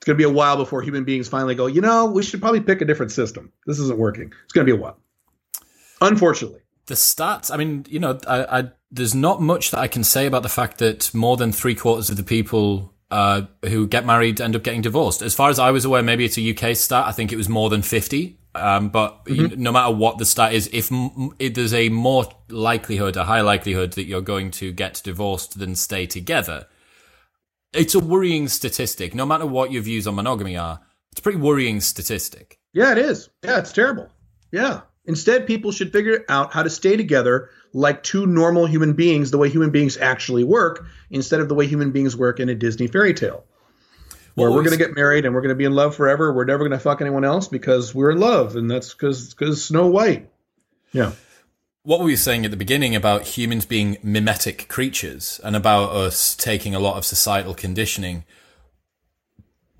it's 0.00 0.06
going 0.06 0.16
to 0.16 0.18
be 0.18 0.24
a 0.24 0.32
while 0.32 0.56
before 0.56 0.80
human 0.80 1.04
beings 1.04 1.28
finally 1.28 1.54
go, 1.54 1.66
you 1.66 1.82
know, 1.82 2.06
we 2.06 2.22
should 2.22 2.40
probably 2.40 2.62
pick 2.62 2.80
a 2.80 2.86
different 2.86 3.12
system. 3.12 3.52
This 3.66 3.78
isn't 3.78 3.98
working. 3.98 4.32
It's 4.44 4.52
going 4.54 4.66
to 4.66 4.72
be 4.72 4.78
a 4.78 4.80
while. 4.80 4.96
Unfortunately. 6.00 6.60
The 6.86 6.94
stats, 6.94 7.52
I 7.52 7.56
mean, 7.56 7.86
you 7.88 8.00
know, 8.00 8.18
I, 8.26 8.58
I, 8.58 8.70
there's 8.90 9.14
not 9.14 9.40
much 9.40 9.70
that 9.70 9.78
I 9.78 9.88
can 9.88 10.02
say 10.02 10.26
about 10.26 10.42
the 10.42 10.48
fact 10.48 10.78
that 10.78 11.14
more 11.14 11.36
than 11.36 11.52
three 11.52 11.74
quarters 11.74 12.10
of 12.10 12.16
the 12.16 12.24
people 12.24 12.94
uh, 13.10 13.42
who 13.64 13.86
get 13.86 14.06
married 14.06 14.40
end 14.40 14.56
up 14.56 14.62
getting 14.62 14.82
divorced. 14.82 15.22
As 15.22 15.34
far 15.34 15.50
as 15.50 15.58
I 15.58 15.70
was 15.70 15.84
aware, 15.84 16.02
maybe 16.02 16.24
it's 16.24 16.38
a 16.38 16.50
UK 16.50 16.76
stat. 16.76 17.06
I 17.06 17.12
think 17.12 17.32
it 17.32 17.36
was 17.36 17.48
more 17.48 17.70
than 17.70 17.82
50. 17.82 18.38
Um, 18.54 18.88
but 18.88 19.24
mm-hmm. 19.26 19.62
no 19.62 19.70
matter 19.70 19.94
what 19.94 20.18
the 20.18 20.24
stat 20.24 20.52
is, 20.52 20.68
if, 20.72 20.90
if 21.38 21.54
there's 21.54 21.74
a 21.74 21.88
more 21.88 22.26
likelihood, 22.48 23.16
a 23.16 23.24
high 23.24 23.42
likelihood 23.42 23.92
that 23.92 24.06
you're 24.06 24.20
going 24.20 24.50
to 24.52 24.72
get 24.72 25.00
divorced 25.04 25.58
than 25.58 25.76
stay 25.76 26.06
together, 26.06 26.66
it's 27.72 27.94
a 27.94 28.00
worrying 28.00 28.48
statistic. 28.48 29.14
No 29.14 29.24
matter 29.24 29.46
what 29.46 29.70
your 29.70 29.82
views 29.82 30.06
on 30.06 30.16
monogamy 30.16 30.56
are, 30.56 30.80
it's 31.12 31.20
a 31.20 31.22
pretty 31.22 31.38
worrying 31.38 31.80
statistic. 31.80 32.58
Yeah, 32.72 32.92
it 32.92 32.98
is. 32.98 33.30
Yeah, 33.44 33.58
it's 33.58 33.72
terrible. 33.72 34.08
Yeah. 34.50 34.80
Instead, 35.10 35.44
people 35.44 35.72
should 35.72 35.90
figure 35.90 36.24
out 36.28 36.52
how 36.52 36.62
to 36.62 36.70
stay 36.70 36.96
together 36.96 37.50
like 37.72 38.00
two 38.04 38.26
normal 38.26 38.64
human 38.64 38.92
beings, 38.92 39.32
the 39.32 39.38
way 39.38 39.48
human 39.48 39.70
beings 39.70 39.96
actually 39.96 40.44
work, 40.44 40.86
instead 41.10 41.40
of 41.40 41.48
the 41.48 41.54
way 41.56 41.66
human 41.66 41.90
beings 41.90 42.16
work 42.16 42.38
in 42.38 42.48
a 42.48 42.54
Disney 42.54 42.86
fairy 42.86 43.12
tale. 43.12 43.44
Where 44.36 44.48
well, 44.48 44.56
we're 44.56 44.62
going 44.62 44.78
to 44.78 44.84
get 44.84 44.94
married 44.94 45.24
and 45.24 45.34
we're 45.34 45.40
going 45.40 45.48
to 45.48 45.56
be 45.56 45.64
in 45.64 45.74
love 45.74 45.96
forever. 45.96 46.32
We're 46.32 46.44
never 46.44 46.60
going 46.60 46.70
to 46.70 46.78
fuck 46.78 47.00
anyone 47.00 47.24
else 47.24 47.48
because 47.48 47.92
we're 47.92 48.12
in 48.12 48.20
love, 48.20 48.54
and 48.54 48.70
that's 48.70 48.94
because 48.94 49.34
because 49.34 49.64
Snow 49.64 49.88
White. 49.88 50.30
Yeah. 50.92 51.10
What 51.82 51.98
were 51.98 52.10
you 52.10 52.16
saying 52.16 52.44
at 52.44 52.52
the 52.52 52.56
beginning 52.56 52.94
about 52.94 53.22
humans 53.22 53.64
being 53.64 53.96
mimetic 54.04 54.68
creatures 54.68 55.40
and 55.42 55.56
about 55.56 55.90
us 55.90 56.36
taking 56.36 56.72
a 56.72 56.78
lot 56.78 56.98
of 56.98 57.04
societal 57.04 57.54
conditioning? 57.54 58.22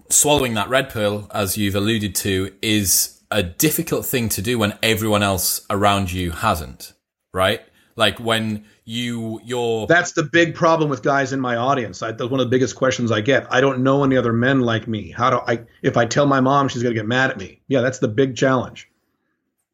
Swallowing 0.08 0.54
that 0.54 0.68
red 0.68 0.90
pill, 0.90 1.30
as 1.32 1.56
you've 1.56 1.76
alluded 1.76 2.16
to, 2.16 2.52
is 2.60 3.19
a 3.30 3.42
difficult 3.42 4.04
thing 4.04 4.28
to 4.30 4.42
do 4.42 4.58
when 4.58 4.76
everyone 4.82 5.22
else 5.22 5.64
around 5.70 6.12
you 6.12 6.30
hasn't, 6.30 6.92
right? 7.32 7.60
Like 7.96 8.18
when 8.18 8.64
you, 8.84 9.40
you're. 9.44 9.86
That's 9.86 10.12
the 10.12 10.22
big 10.22 10.54
problem 10.54 10.90
with 10.90 11.02
guys 11.02 11.32
in 11.32 11.40
my 11.40 11.56
audience. 11.56 12.02
I, 12.02 12.12
that's 12.12 12.30
one 12.30 12.40
of 12.40 12.46
the 12.46 12.50
biggest 12.50 12.76
questions 12.76 13.12
I 13.12 13.20
get. 13.20 13.52
I 13.52 13.60
don't 13.60 13.82
know 13.82 14.04
any 14.04 14.16
other 14.16 14.32
men 14.32 14.60
like 14.60 14.88
me. 14.88 15.10
How 15.10 15.30
do 15.30 15.40
I, 15.46 15.64
if 15.82 15.96
I 15.96 16.06
tell 16.06 16.26
my 16.26 16.40
mom, 16.40 16.68
she's 16.68 16.82
going 16.82 16.94
to 16.94 17.00
get 17.00 17.06
mad 17.06 17.30
at 17.30 17.38
me. 17.38 17.60
Yeah, 17.68 17.82
that's 17.82 17.98
the 17.98 18.08
big 18.08 18.36
challenge. 18.36 18.90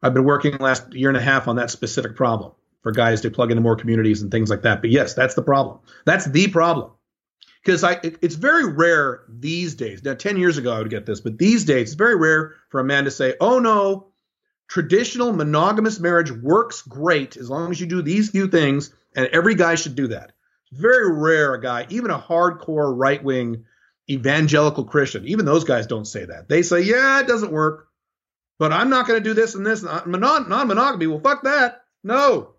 I've 0.02 0.14
been 0.14 0.24
working 0.24 0.56
last 0.58 0.92
year 0.92 1.08
and 1.08 1.16
a 1.16 1.22
half 1.22 1.48
on 1.48 1.56
that 1.56 1.70
specific 1.70 2.16
problem 2.16 2.52
for 2.82 2.92
guys 2.92 3.20
to 3.22 3.30
plug 3.30 3.50
into 3.50 3.60
more 3.62 3.76
communities 3.76 4.22
and 4.22 4.30
things 4.30 4.50
like 4.50 4.62
that. 4.62 4.80
But 4.80 4.90
yes, 4.90 5.14
that's 5.14 5.34
the 5.34 5.42
problem. 5.42 5.78
That's 6.04 6.26
the 6.26 6.48
problem. 6.48 6.90
Because 7.66 7.82
I, 7.82 7.94
it, 7.94 8.18
it's 8.22 8.36
very 8.36 8.72
rare 8.72 9.24
these 9.28 9.74
days. 9.74 10.04
Now, 10.04 10.14
10 10.14 10.36
years 10.36 10.56
ago, 10.56 10.72
I 10.72 10.78
would 10.78 10.88
get 10.88 11.04
this, 11.04 11.20
but 11.20 11.36
these 11.36 11.64
days, 11.64 11.88
it's 11.88 11.94
very 11.94 12.14
rare 12.14 12.54
for 12.68 12.78
a 12.78 12.84
man 12.84 13.06
to 13.06 13.10
say, 13.10 13.34
oh 13.40 13.58
no, 13.58 14.06
traditional 14.68 15.32
monogamous 15.32 15.98
marriage 15.98 16.30
works 16.30 16.82
great 16.82 17.36
as 17.36 17.50
long 17.50 17.72
as 17.72 17.80
you 17.80 17.86
do 17.88 18.02
these 18.02 18.30
few 18.30 18.46
things, 18.46 18.94
and 19.16 19.26
every 19.26 19.56
guy 19.56 19.74
should 19.74 19.96
do 19.96 20.06
that. 20.08 20.30
Very 20.70 21.12
rare 21.12 21.54
a 21.54 21.60
guy, 21.60 21.88
even 21.90 22.12
a 22.12 22.18
hardcore 22.20 22.96
right 22.96 23.22
wing 23.22 23.64
evangelical 24.08 24.84
Christian, 24.84 25.26
even 25.26 25.44
those 25.44 25.64
guys 25.64 25.88
don't 25.88 26.04
say 26.04 26.24
that. 26.24 26.48
They 26.48 26.62
say, 26.62 26.82
yeah, 26.82 27.18
it 27.18 27.26
doesn't 27.26 27.50
work, 27.50 27.88
but 28.60 28.72
I'm 28.72 28.90
not 28.90 29.08
going 29.08 29.20
to 29.20 29.28
do 29.28 29.34
this 29.34 29.56
and 29.56 29.66
this. 29.66 29.84
Uh, 29.84 30.04
non 30.06 30.48
monogamy, 30.48 31.08
well, 31.08 31.18
fuck 31.18 31.42
that. 31.42 31.82
No. 32.04 32.54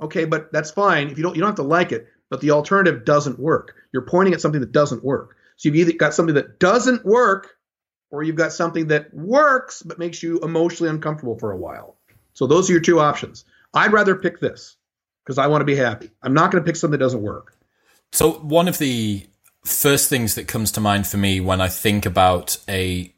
Okay, 0.00 0.24
but 0.24 0.50
that's 0.50 0.70
fine. 0.70 1.08
If 1.08 1.18
you 1.18 1.24
don't, 1.24 1.34
you 1.34 1.42
don't 1.42 1.50
have 1.50 1.56
to 1.56 1.62
like 1.62 1.92
it, 1.92 2.08
but 2.30 2.40
the 2.40 2.52
alternative 2.52 3.04
doesn't 3.04 3.38
work. 3.38 3.74
You're 3.96 4.02
pointing 4.02 4.34
at 4.34 4.42
something 4.42 4.60
that 4.60 4.72
doesn't 4.72 5.02
work. 5.02 5.38
So 5.56 5.70
you've 5.70 5.76
either 5.76 5.92
got 5.96 6.12
something 6.12 6.34
that 6.34 6.58
doesn't 6.58 7.06
work 7.06 7.56
or 8.10 8.22
you've 8.22 8.36
got 8.36 8.52
something 8.52 8.88
that 8.88 9.12
works 9.14 9.82
but 9.82 9.98
makes 9.98 10.22
you 10.22 10.38
emotionally 10.40 10.90
uncomfortable 10.90 11.38
for 11.38 11.50
a 11.50 11.56
while. 11.56 11.96
So 12.34 12.46
those 12.46 12.68
are 12.68 12.74
your 12.74 12.82
two 12.82 13.00
options. 13.00 13.46
I'd 13.72 13.94
rather 13.94 14.14
pick 14.14 14.38
this 14.38 14.76
because 15.24 15.38
I 15.38 15.46
want 15.46 15.62
to 15.62 15.64
be 15.64 15.76
happy. 15.76 16.10
I'm 16.22 16.34
not 16.34 16.52
going 16.52 16.62
to 16.62 16.68
pick 16.68 16.76
something 16.76 16.92
that 16.92 17.02
doesn't 17.02 17.22
work. 17.22 17.56
So 18.12 18.32
one 18.32 18.68
of 18.68 18.76
the 18.76 19.26
first 19.64 20.10
things 20.10 20.34
that 20.34 20.46
comes 20.46 20.72
to 20.72 20.82
mind 20.82 21.06
for 21.06 21.16
me 21.16 21.40
when 21.40 21.62
I 21.62 21.68
think 21.68 22.04
about 22.04 22.58
a 22.68 23.14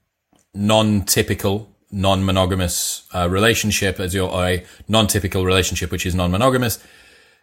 non-typical, 0.55 1.75
non-monogamous 1.91 3.03
uh, 3.13 3.29
relationship, 3.29 3.99
as 3.99 4.15
your 4.15 4.31
a 4.45 4.65
non-typical 4.87 5.45
relationship 5.45 5.91
which 5.91 6.07
is 6.07 6.15
non-monogamous, 6.15 6.79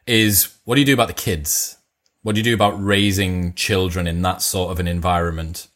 is 0.07 0.55
what 0.63 0.75
do 0.75 0.79
you 0.79 0.85
do 0.85 0.93
about 0.93 1.09
the 1.09 1.13
kids? 1.13 1.75
What 2.25 2.33
do 2.33 2.39
you 2.39 2.43
do 2.43 2.55
about 2.55 2.83
raising 2.83 3.53
children 3.53 4.07
in 4.07 4.23
that 4.23 4.41
sort 4.41 4.71
of 4.71 4.79
an 4.79 4.87
environment? 4.87 5.67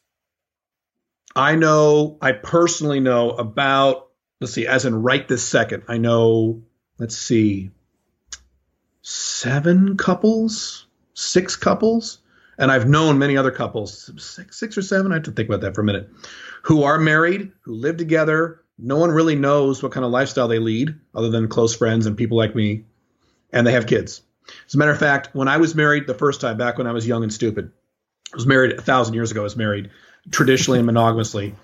I 1.36 1.54
know, 1.54 2.18
I 2.24 2.32
personally 2.32 3.00
know 3.00 3.30
about, 3.30 4.08
let's 4.42 4.54
see, 4.54 4.66
as 4.66 4.84
in 4.84 5.04
right 5.04 5.28
this 5.28 5.48
second, 5.48 5.84
I 5.88 6.00
know, 6.00 6.64
let's 6.98 7.16
see, 7.16 7.70
seven 9.04 9.96
couples, 9.96 10.88
six 11.14 11.56
couples, 11.56 12.18
and 12.58 12.72
I've 12.72 12.90
known 12.90 13.20
many 13.20 13.38
other 13.38 13.52
couples, 13.52 14.12
six, 14.18 14.58
six 14.58 14.76
or 14.76 14.82
seven, 14.82 15.12
I 15.12 15.18
have 15.18 15.24
to 15.26 15.32
think 15.32 15.50
about 15.50 15.62
that 15.62 15.76
for 15.76 15.82
a 15.82 15.86
minute, 15.86 16.10
who 16.64 16.82
are 16.82 16.98
married, 16.98 17.52
who 17.62 17.76
live 17.76 17.98
together. 17.98 18.64
No 18.80 18.98
one 18.98 19.12
really 19.12 19.36
knows 19.36 19.84
what 19.84 19.92
kind 19.92 20.04
of 20.04 20.12
lifestyle 20.12 20.48
they 20.48 20.58
lead 20.58 21.00
other 21.14 21.30
than 21.30 21.48
close 21.48 21.76
friends 21.76 22.08
and 22.08 22.18
people 22.18 22.38
like 22.38 22.56
me, 22.56 22.86
and 23.54 23.68
they 23.68 23.74
have 23.74 23.86
kids. 23.86 24.24
As 24.68 24.76
a 24.76 24.78
matter 24.78 24.92
of 24.92 25.00
fact, 25.00 25.30
when 25.34 25.48
I 25.48 25.58
was 25.58 25.76
married 25.76 26.08
the 26.08 26.14
first 26.14 26.42
time, 26.42 26.58
back 26.58 26.78
when 26.78 26.88
I 26.88 26.92
was 26.92 27.08
young 27.08 27.24
and 27.24 27.34
stupid, 27.34 27.72
I 28.34 28.36
was 28.36 28.46
married 28.46 28.78
a 28.78 28.82
thousand 28.82 29.14
years 29.14 29.32
ago. 29.32 29.42
I 29.42 29.44
was 29.44 29.56
married 29.56 29.90
traditionally 30.32 30.80
and 30.80 30.86
monogamously, 30.86 31.56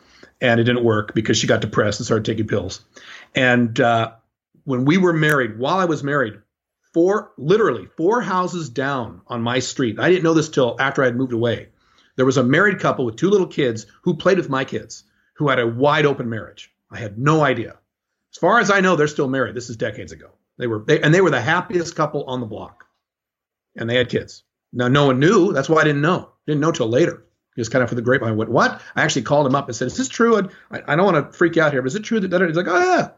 and 0.42 0.60
it 0.60 0.64
didn't 0.64 0.84
work 0.84 1.14
because 1.14 1.38
she 1.38 1.48
got 1.48 1.62
depressed 1.62 2.00
and 2.00 2.06
started 2.06 2.26
taking 2.26 2.48
pills. 2.48 2.82
And 3.36 3.80
uh, 3.80 4.14
when 4.64 4.86
we 4.86 4.98
were 4.98 5.14
married, 5.14 5.60
while 5.60 5.78
I 5.78 5.86
was 5.86 6.04
married, 6.04 6.40
four 6.96 7.34
literally 7.38 7.88
four 7.98 8.22
houses 8.22 8.70
down 8.70 9.20
on 9.28 9.42
my 9.42 9.60
street. 9.60 10.00
I 10.00 10.10
didn't 10.10 10.24
know 10.24 10.34
this 10.34 10.48
till 10.48 10.78
after 10.80 11.04
I 11.04 11.08
had 11.08 11.18
moved 11.18 11.34
away. 11.34 11.68
There 12.16 12.26
was 12.26 12.38
a 12.38 12.44
married 12.44 12.80
couple 12.80 13.04
with 13.04 13.18
two 13.18 13.30
little 13.30 13.48
kids 13.48 13.86
who 14.04 14.16
played 14.16 14.38
with 14.38 14.50
my 14.50 14.64
kids, 14.64 15.04
who 15.34 15.50
had 15.50 15.60
a 15.60 15.68
wide 15.68 16.06
open 16.06 16.30
marriage. 16.30 16.74
I 16.90 16.98
had 16.98 17.20
no 17.20 17.44
idea. 17.44 17.76
As 18.32 18.38
far 18.38 18.60
as 18.60 18.72
I 18.72 18.80
know, 18.80 18.96
they're 18.96 19.10
still 19.10 19.28
married. 19.28 19.56
This 19.56 19.70
is 19.70 19.76
decades 19.76 20.14
ago. 20.14 20.32
They 20.58 20.68
were, 20.68 20.84
they, 20.86 21.02
and 21.02 21.14
they 21.14 21.22
were 21.22 21.32
the 21.32 21.42
happiest 21.42 21.96
couple 21.96 22.24
on 22.26 22.40
the 22.40 22.46
block, 22.46 22.86
and 23.76 23.90
they 23.90 23.96
had 23.96 24.10
kids. 24.10 24.44
Now, 24.72 24.88
no 24.88 25.08
one 25.08 25.20
knew. 25.20 25.54
That's 25.54 25.70
why 25.70 25.82
I 25.82 25.84
didn't 25.84 26.02
know. 26.02 26.32
Didn't 26.48 26.62
know 26.62 26.72
till 26.72 26.88
later. 26.88 27.26
Just 27.58 27.72
kind 27.72 27.84
of 27.84 27.90
for 27.90 27.96
the 27.96 28.02
grapevine. 28.02 28.34
I 28.34 28.36
went, 28.36 28.52
what? 28.52 28.82
I 28.96 29.04
actually 29.04 29.22
called 29.22 29.48
him 29.48 29.56
up 29.56 29.68
and 29.68 29.76
said, 29.76 29.88
"Is 29.88 29.96
this 29.96 30.10
true?" 30.10 30.50
I, 30.70 30.82
I 30.88 30.96
don't 30.96 31.06
want 31.06 31.32
to 31.32 31.38
freak 31.38 31.58
out 31.58 31.72
here, 31.72 31.82
but 31.82 31.88
is 31.88 31.96
it 31.96 32.04
true 32.04 32.20
that, 32.20 32.28
that 32.28 32.42
he's 32.42 32.58
like, 32.58 32.68
"Oh 32.68 32.78
yeah." 32.78 33.10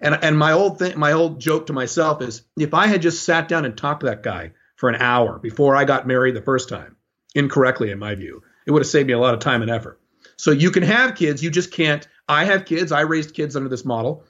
And 0.00 0.16
and 0.22 0.38
my 0.38 0.52
old 0.52 0.78
thing, 0.78 0.98
my 0.98 1.12
old 1.12 1.40
joke 1.40 1.66
to 1.66 1.72
myself 1.72 2.22
is, 2.22 2.42
if 2.56 2.72
I 2.72 2.86
had 2.86 3.02
just 3.02 3.24
sat 3.24 3.48
down 3.48 3.64
and 3.64 3.76
talked 3.76 4.00
to 4.00 4.06
that 4.06 4.22
guy 4.22 4.52
for 4.76 4.88
an 4.88 5.00
hour 5.00 5.38
before 5.40 5.74
I 5.74 5.84
got 5.84 6.06
married 6.06 6.36
the 6.36 6.42
first 6.42 6.68
time, 6.68 6.96
incorrectly 7.34 7.90
in 7.90 7.98
my 7.98 8.14
view, 8.14 8.42
it 8.66 8.70
would 8.70 8.82
have 8.82 8.88
saved 8.88 9.08
me 9.08 9.14
a 9.14 9.18
lot 9.18 9.34
of 9.34 9.40
time 9.40 9.62
and 9.62 9.70
effort. 9.70 10.00
So 10.36 10.50
you 10.50 10.70
can 10.70 10.82
have 10.82 11.16
kids, 11.16 11.42
you 11.42 11.50
just 11.50 11.72
can't. 11.72 12.06
I 12.28 12.44
have 12.44 12.64
kids. 12.64 12.92
I 12.92 13.02
raised 13.02 13.34
kids 13.34 13.56
under 13.56 13.68
this 13.68 13.84
model. 13.84 14.24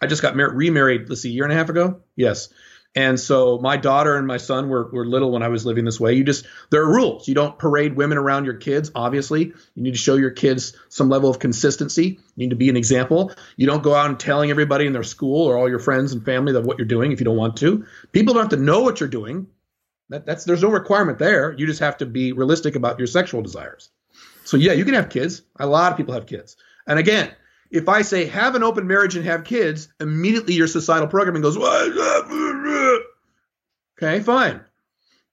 I 0.00 0.06
just 0.06 0.22
got 0.22 0.36
mar- 0.36 0.52
remarried, 0.52 1.08
let's 1.08 1.22
see, 1.22 1.30
a 1.30 1.32
year 1.32 1.44
and 1.44 1.52
a 1.52 1.56
half 1.56 1.68
ago. 1.68 2.00
Yes. 2.16 2.48
And 2.94 3.20
so 3.20 3.58
my 3.58 3.76
daughter 3.76 4.16
and 4.16 4.26
my 4.26 4.38
son 4.38 4.68
were, 4.68 4.90
were 4.90 5.06
little 5.06 5.30
when 5.30 5.44
I 5.44 5.48
was 5.48 5.64
living 5.64 5.84
this 5.84 6.00
way. 6.00 6.14
You 6.14 6.24
just, 6.24 6.44
there 6.70 6.82
are 6.82 6.92
rules. 6.92 7.28
You 7.28 7.34
don't 7.36 7.56
parade 7.56 7.94
women 7.94 8.18
around 8.18 8.46
your 8.46 8.54
kids, 8.54 8.90
obviously. 8.96 9.44
You 9.44 9.82
need 9.82 9.92
to 9.92 9.98
show 9.98 10.16
your 10.16 10.32
kids 10.32 10.76
some 10.88 11.08
level 11.08 11.30
of 11.30 11.38
consistency. 11.38 12.18
You 12.34 12.46
need 12.46 12.50
to 12.50 12.56
be 12.56 12.68
an 12.68 12.76
example. 12.76 13.32
You 13.56 13.68
don't 13.68 13.84
go 13.84 13.94
out 13.94 14.10
and 14.10 14.18
telling 14.18 14.50
everybody 14.50 14.86
in 14.86 14.92
their 14.92 15.04
school 15.04 15.46
or 15.46 15.56
all 15.56 15.68
your 15.68 15.78
friends 15.78 16.12
and 16.12 16.24
family 16.24 16.52
that 16.52 16.62
what 16.62 16.78
you're 16.78 16.86
doing 16.86 17.12
if 17.12 17.20
you 17.20 17.24
don't 17.24 17.36
want 17.36 17.58
to. 17.58 17.86
People 18.10 18.34
don't 18.34 18.42
have 18.42 18.58
to 18.58 18.64
know 18.64 18.80
what 18.80 18.98
you're 18.98 19.08
doing. 19.08 19.46
That, 20.08 20.26
that's 20.26 20.44
there's 20.44 20.62
no 20.62 20.70
requirement 20.70 21.20
there. 21.20 21.52
You 21.52 21.66
just 21.66 21.80
have 21.80 21.98
to 21.98 22.06
be 22.06 22.32
realistic 22.32 22.74
about 22.74 22.98
your 22.98 23.06
sexual 23.06 23.42
desires. 23.42 23.90
So 24.42 24.56
yeah, 24.56 24.72
you 24.72 24.84
can 24.84 24.94
have 24.94 25.10
kids. 25.10 25.42
A 25.60 25.66
lot 25.66 25.92
of 25.92 25.96
people 25.96 26.14
have 26.14 26.26
kids. 26.26 26.56
And 26.88 26.98
again, 26.98 27.30
if 27.70 27.88
I 27.88 28.02
say 28.02 28.26
have 28.26 28.54
an 28.54 28.62
open 28.62 28.86
marriage 28.86 29.16
and 29.16 29.24
have 29.24 29.44
kids, 29.44 29.88
immediately 30.00 30.54
your 30.54 30.66
societal 30.66 31.08
programming 31.08 31.42
goes, 31.42 31.56
okay, 33.96 34.20
fine. 34.20 34.60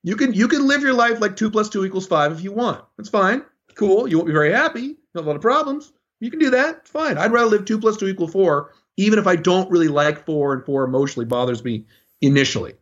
You 0.04 0.16
can 0.16 0.34
you 0.34 0.48
can 0.48 0.68
live 0.68 0.82
your 0.82 0.94
life 0.94 1.20
like 1.20 1.36
two 1.36 1.50
plus 1.50 1.70
two 1.70 1.84
equals 1.84 2.08
five 2.08 2.32
if 2.32 2.42
you 2.42 2.52
want. 2.52 2.84
That's 2.98 3.10
fine. 3.10 3.44
Cool. 3.76 4.08
You 4.08 4.18
won't 4.18 4.28
be 4.28 4.34
very 4.34 4.54
happy. 4.54 4.98
Have 5.16 5.26
a 5.26 5.28
lot 5.28 5.36
of 5.36 5.42
problems. 5.42 5.92
You 6.20 6.32
can 6.32 6.40
do 6.40 6.52
that. 6.52 6.78
It's 6.78 6.90
fine. 6.90 7.18
I'd 7.18 7.32
rather 7.32 7.50
live 7.50 7.66
two 7.66 7.80
plus 7.80 7.98
two 7.98 8.08
equal 8.08 8.28
four, 8.28 8.74
even 8.96 9.20
if 9.20 9.28
I 9.28 9.36
don't 9.36 9.70
really 9.70 9.88
like 9.88 10.26
four 10.26 10.54
and 10.54 10.64
four 10.64 10.84
emotionally 10.84 11.26
bothers 11.26 11.64
me 11.64 11.86
initially. 12.22 12.74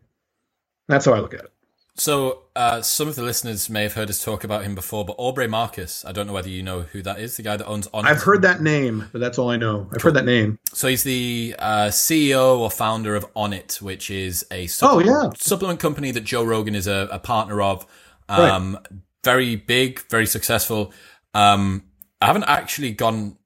That's 0.88 1.06
how 1.06 1.14
I 1.14 1.20
look 1.20 1.34
at 1.34 1.46
it. 1.46 1.54
So, 1.98 2.44
uh, 2.58 2.82
some 2.82 3.08
of 3.08 3.16
the 3.16 3.24
listeners 3.24 3.70
may 3.70 3.84
have 3.84 3.94
heard 3.94 4.10
us 4.10 4.22
talk 4.22 4.44
about 4.44 4.66
him 4.66 4.76
before, 4.76 5.06
but 5.06 5.16
Aubrey 5.18 5.48
Marcus, 5.48 6.04
I 6.04 6.12
don't 6.12 6.28
know 6.28 6.34
whether 6.34 6.50
you 6.50 6.62
know 6.62 6.82
who 6.82 7.02
that 7.04 7.20
is, 7.20 7.38
the 7.38 7.44
guy 7.44 7.56
that 7.56 7.66
owns 7.66 7.88
Onnit. 7.88 8.06
I've 8.06 8.22
heard 8.22 8.42
that 8.42 8.62
name, 8.62 9.08
but 9.14 9.22
that's 9.22 9.38
all 9.38 9.50
I 9.50 9.56
know. 9.56 9.90
I've 9.94 10.02
heard 10.02 10.16
that 10.16 10.26
name. 10.26 10.60
So, 10.74 10.90
he's 10.90 11.04
the 11.04 11.56
uh, 11.58 11.88
CEO 11.88 12.60
or 12.60 12.70
founder 12.70 13.16
of 13.16 13.34
Onnit, 13.34 13.82
which 13.82 14.12
is 14.12 14.46
a 14.52 14.68
supplement, 14.68 15.10
oh, 15.10 15.24
yeah. 15.24 15.30
supplement 15.38 15.80
company 15.80 16.12
that 16.12 16.26
Joe 16.26 16.44
Rogan 16.44 16.76
is 16.76 16.88
a, 16.88 17.08
a 17.12 17.20
partner 17.20 17.62
of. 17.62 17.86
Um, 18.28 18.74
right. 18.74 19.00
Very 19.24 19.56
big, 19.56 20.02
very 20.10 20.26
successful. 20.26 20.92
Um, 21.34 21.84
I 22.22 22.28
haven't 22.28 22.44
actually 22.44 22.92
gone, 22.92 23.38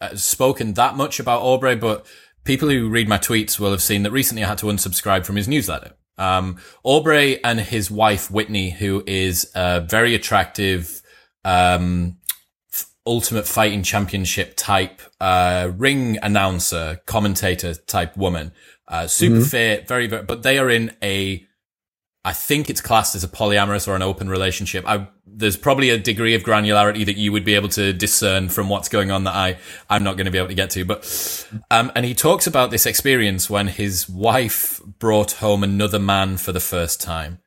uh, 0.00 0.14
spoken 0.14 0.74
that 0.74 0.96
much 0.96 1.18
about 1.18 1.42
Aubrey, 1.42 1.74
but 1.74 2.06
people 2.44 2.68
who 2.68 2.88
read 2.88 3.08
my 3.08 3.18
tweets 3.18 3.58
will 3.58 3.72
have 3.72 3.82
seen 3.82 4.04
that 4.04 4.12
recently 4.12 4.44
I 4.44 4.48
had 4.48 4.58
to 4.58 4.66
unsubscribe 4.66 5.26
from 5.26 5.36
his 5.36 5.48
newsletter. 5.48 5.92
Um, 6.18 6.58
Aubrey 6.82 7.42
and 7.44 7.60
his 7.60 7.90
wife 7.90 8.30
Whitney, 8.30 8.70
who 8.70 9.02
is 9.06 9.50
a 9.54 9.80
very 9.80 10.14
attractive, 10.14 11.02
um, 11.44 12.16
ultimate 13.06 13.46
fighting 13.46 13.82
championship 13.82 14.54
type, 14.56 15.00
uh, 15.20 15.70
ring 15.76 16.18
announcer, 16.22 17.00
commentator 17.06 17.74
type 17.74 18.16
woman, 18.16 18.52
uh, 18.88 19.06
super 19.06 19.36
mm-hmm. 19.36 19.44
fit, 19.44 19.88
very, 19.88 20.06
very, 20.06 20.22
but 20.22 20.42
they 20.42 20.58
are 20.58 20.70
in 20.70 20.94
a 21.02 21.45
I 22.26 22.32
think 22.32 22.68
it's 22.68 22.80
classed 22.80 23.14
as 23.14 23.22
a 23.22 23.28
polyamorous 23.28 23.86
or 23.86 23.94
an 23.94 24.02
open 24.02 24.28
relationship. 24.28 24.84
I, 24.84 25.06
there's 25.28 25.56
probably 25.56 25.90
a 25.90 25.96
degree 25.96 26.34
of 26.34 26.42
granularity 26.42 27.06
that 27.06 27.16
you 27.16 27.30
would 27.30 27.44
be 27.44 27.54
able 27.54 27.68
to 27.68 27.92
discern 27.92 28.48
from 28.48 28.68
what's 28.68 28.88
going 28.88 29.12
on 29.12 29.22
that 29.24 29.34
I, 29.36 29.58
I'm 29.88 30.02
not 30.02 30.16
going 30.16 30.24
to 30.24 30.32
be 30.32 30.38
able 30.38 30.48
to 30.48 30.54
get 30.54 30.70
to. 30.70 30.84
But, 30.84 31.46
um, 31.70 31.92
and 31.94 32.04
he 32.04 32.14
talks 32.14 32.48
about 32.48 32.72
this 32.72 32.84
experience 32.84 33.48
when 33.48 33.68
his 33.68 34.08
wife 34.08 34.80
brought 34.98 35.34
home 35.34 35.62
another 35.62 36.00
man 36.00 36.36
for 36.36 36.50
the 36.50 36.58
first 36.58 37.00
time 37.00 37.38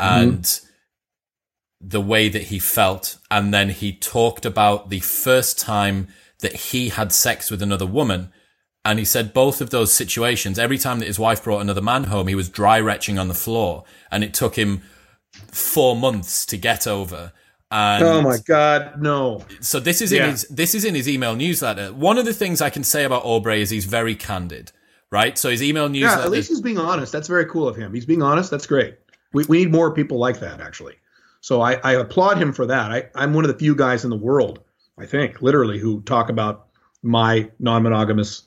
and 0.00 0.44
mm-hmm. 0.44 1.88
the 1.88 2.00
way 2.00 2.30
that 2.30 2.44
he 2.44 2.58
felt. 2.58 3.18
And 3.30 3.52
then 3.52 3.68
he 3.68 3.92
talked 3.92 4.46
about 4.46 4.88
the 4.88 5.00
first 5.00 5.58
time 5.58 6.08
that 6.40 6.54
he 6.54 6.88
had 6.88 7.12
sex 7.12 7.50
with 7.50 7.60
another 7.60 7.86
woman 7.86 8.32
And 8.84 8.98
he 8.98 9.04
said 9.04 9.32
both 9.32 9.60
of 9.60 9.70
those 9.70 9.92
situations, 9.92 10.58
every 10.58 10.78
time 10.78 10.98
that 10.98 11.06
his 11.06 11.18
wife 11.18 11.44
brought 11.44 11.60
another 11.60 11.82
man 11.82 12.04
home, 12.04 12.26
he 12.26 12.34
was 12.34 12.48
dry 12.48 12.80
retching 12.80 13.18
on 13.18 13.28
the 13.28 13.34
floor 13.34 13.84
and 14.10 14.24
it 14.24 14.34
took 14.34 14.56
him 14.56 14.82
four 15.52 15.94
months 15.94 16.44
to 16.46 16.56
get 16.56 16.86
over. 16.86 17.32
And 17.70 18.04
oh 18.04 18.20
my 18.20 18.36
God, 18.44 19.00
no. 19.00 19.44
So 19.60 19.80
this 19.80 20.02
is 20.02 20.12
Yeah. 20.12 20.24
in 20.24 20.30
his 20.32 20.42
this 20.48 20.74
is 20.74 20.84
in 20.84 20.94
his 20.94 21.08
email 21.08 21.34
newsletter. 21.34 21.92
One 21.92 22.18
of 22.18 22.26
the 22.26 22.34
things 22.34 22.60
I 22.60 22.68
can 22.70 22.84
say 22.84 23.04
about 23.04 23.24
Aubrey 23.24 23.62
is 23.62 23.70
he's 23.70 23.86
very 23.86 24.14
candid, 24.14 24.72
right? 25.10 25.38
So 25.38 25.48
his 25.48 25.62
email 25.62 25.88
newsletter. 25.88 26.20
Yeah, 26.20 26.24
at 26.26 26.30
least 26.30 26.50
he's 26.50 26.60
being 26.60 26.76
honest. 26.78 27.12
That's 27.12 27.28
very 27.28 27.46
cool 27.46 27.66
of 27.66 27.76
him. 27.76 27.94
He's 27.94 28.04
being 28.04 28.20
honest. 28.20 28.50
That's 28.50 28.66
great. 28.66 28.96
We, 29.32 29.44
we 29.44 29.58
need 29.60 29.72
more 29.72 29.94
people 29.94 30.18
like 30.18 30.40
that, 30.40 30.60
actually. 30.60 30.96
So 31.40 31.62
I, 31.62 31.74
I 31.82 31.94
applaud 31.94 32.36
him 32.36 32.52
for 32.52 32.66
that. 32.66 32.92
I, 32.92 33.08
I'm 33.14 33.32
one 33.32 33.44
of 33.44 33.50
the 33.50 33.58
few 33.58 33.74
guys 33.74 34.04
in 34.04 34.10
the 34.10 34.16
world, 34.18 34.60
I 34.98 35.06
think, 35.06 35.40
literally, 35.40 35.78
who 35.78 36.02
talk 36.02 36.28
about 36.28 36.66
my 37.02 37.50
non 37.58 37.82
monogamous 37.84 38.42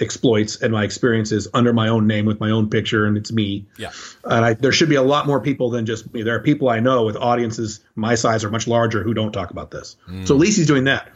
exploits 0.00 0.60
and 0.60 0.72
my 0.72 0.84
experiences 0.84 1.48
under 1.54 1.72
my 1.72 1.88
own 1.88 2.06
name 2.06 2.26
with 2.26 2.40
my 2.40 2.50
own 2.50 2.70
picture, 2.70 3.06
and 3.06 3.16
it's 3.16 3.32
me. 3.32 3.66
yeah. 3.78 3.90
And 4.24 4.44
I, 4.44 4.54
there 4.54 4.72
should 4.72 4.88
be 4.88 4.96
a 4.96 5.02
lot 5.02 5.26
more 5.26 5.40
people 5.40 5.70
than 5.70 5.86
just 5.86 6.12
me. 6.12 6.22
There 6.22 6.34
are 6.34 6.40
people 6.40 6.68
I 6.68 6.80
know 6.80 7.04
with 7.04 7.16
audiences 7.16 7.80
my 7.94 8.14
size 8.14 8.44
or 8.44 8.50
much 8.50 8.66
larger 8.66 9.02
who 9.02 9.14
don't 9.14 9.32
talk 9.32 9.50
about 9.50 9.70
this. 9.70 9.96
Hmm. 10.06 10.24
So 10.24 10.34
at 10.34 10.40
least 10.40 10.58
he's 10.58 10.66
doing 10.66 10.84
that. 10.84 11.10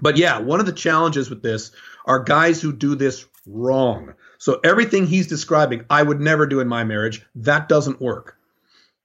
But 0.00 0.16
yeah, 0.16 0.38
one 0.38 0.60
of 0.60 0.66
the 0.66 0.72
challenges 0.72 1.30
with 1.30 1.42
this 1.42 1.72
are 2.06 2.22
guys 2.22 2.62
who 2.62 2.72
do 2.72 2.94
this 2.94 3.26
wrong. 3.46 4.14
So 4.38 4.60
everything 4.64 5.06
he's 5.06 5.26
describing, 5.26 5.84
I 5.90 6.02
would 6.02 6.20
never 6.20 6.46
do 6.46 6.60
in 6.60 6.68
my 6.68 6.84
marriage. 6.84 7.26
That 7.34 7.68
doesn't 7.68 8.00
work. 8.00 8.36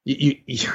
You, 0.06 0.38
you, 0.46 0.68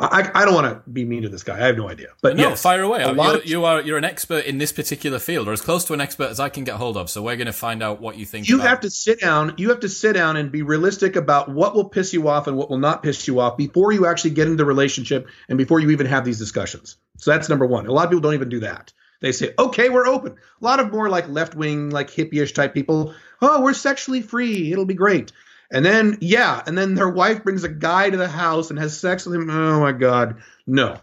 I, 0.00 0.30
I 0.34 0.44
don't 0.44 0.54
want 0.54 0.66
to 0.84 0.90
be 0.90 1.04
mean 1.04 1.22
to 1.22 1.28
this 1.28 1.42
guy. 1.42 1.56
I 1.56 1.66
have 1.66 1.76
no 1.76 1.88
idea. 1.88 2.08
But 2.22 2.36
No, 2.36 2.48
yes, 2.50 2.62
fire 2.62 2.82
away. 2.82 3.04
You, 3.04 3.12
lot 3.12 3.34
of- 3.36 3.46
you 3.46 3.64
are 3.64 3.82
you're 3.82 3.98
an 3.98 4.04
expert 4.04 4.46
in 4.46 4.58
this 4.58 4.72
particular 4.72 5.18
field, 5.18 5.46
or 5.46 5.52
as 5.52 5.60
close 5.60 5.84
to 5.86 5.92
an 5.94 6.00
expert 6.00 6.30
as 6.30 6.40
I 6.40 6.48
can 6.48 6.64
get 6.64 6.76
hold 6.76 6.96
of. 6.96 7.10
So 7.10 7.22
we're 7.22 7.36
going 7.36 7.46
to 7.46 7.52
find 7.52 7.82
out 7.82 8.00
what 8.00 8.16
you 8.16 8.24
think. 8.24 8.48
you 8.48 8.56
about- 8.56 8.68
have 8.68 8.80
to 8.80 8.90
sit 8.90 9.20
down 9.20 9.54
you 9.58 9.68
have 9.70 9.80
to 9.80 9.88
sit 9.88 10.14
down 10.14 10.36
and 10.36 10.50
be 10.50 10.62
realistic 10.62 11.16
about 11.16 11.48
what 11.50 11.74
will 11.74 11.88
piss 11.88 12.12
you 12.14 12.28
off 12.28 12.46
and 12.46 12.56
what 12.56 12.70
will 12.70 12.78
not 12.78 13.02
piss 13.02 13.28
you 13.28 13.40
off 13.40 13.56
before 13.56 13.92
you 13.92 14.06
actually 14.06 14.30
get 14.30 14.46
into 14.46 14.56
the 14.56 14.64
relationship 14.64 15.28
and 15.48 15.58
before 15.58 15.80
you 15.80 15.90
even 15.90 16.06
have 16.06 16.24
these 16.24 16.38
discussions 16.38 16.96
so 17.18 17.30
that's 17.30 17.48
number 17.48 17.66
one 17.66 17.86
a 17.86 17.92
lot 17.92 18.04
of 18.04 18.10
people 18.10 18.20
don't 18.22 18.34
even 18.34 18.48
do 18.48 18.60
that 18.60 18.92
they 19.20 19.32
say 19.32 19.52
okay 19.58 19.88
we're 19.90 20.06
open 20.06 20.32
a 20.32 20.64
lot 20.64 20.80
of 20.80 20.90
more 20.90 21.08
like 21.10 21.28
left-wing 21.28 21.90
like 21.90 22.08
hippie-ish 22.10 22.52
type 22.52 22.72
people 22.72 23.14
oh 23.42 23.60
we're 23.60 23.74
sexually 23.74 24.22
free 24.22 24.72
it'll 24.72 24.86
be 24.86 24.94
great 24.94 25.32
and 25.70 25.84
then 25.84 26.18
yeah 26.20 26.62
and 26.66 26.76
then 26.76 26.94
their 26.94 27.08
wife 27.08 27.44
brings 27.44 27.64
a 27.64 27.68
guy 27.68 28.10
to 28.10 28.16
the 28.16 28.28
house 28.28 28.70
and 28.70 28.78
has 28.78 28.98
sex 28.98 29.26
with 29.26 29.34
him 29.34 29.50
oh 29.50 29.80
my 29.80 29.92
god 29.92 30.42
no 30.66 30.96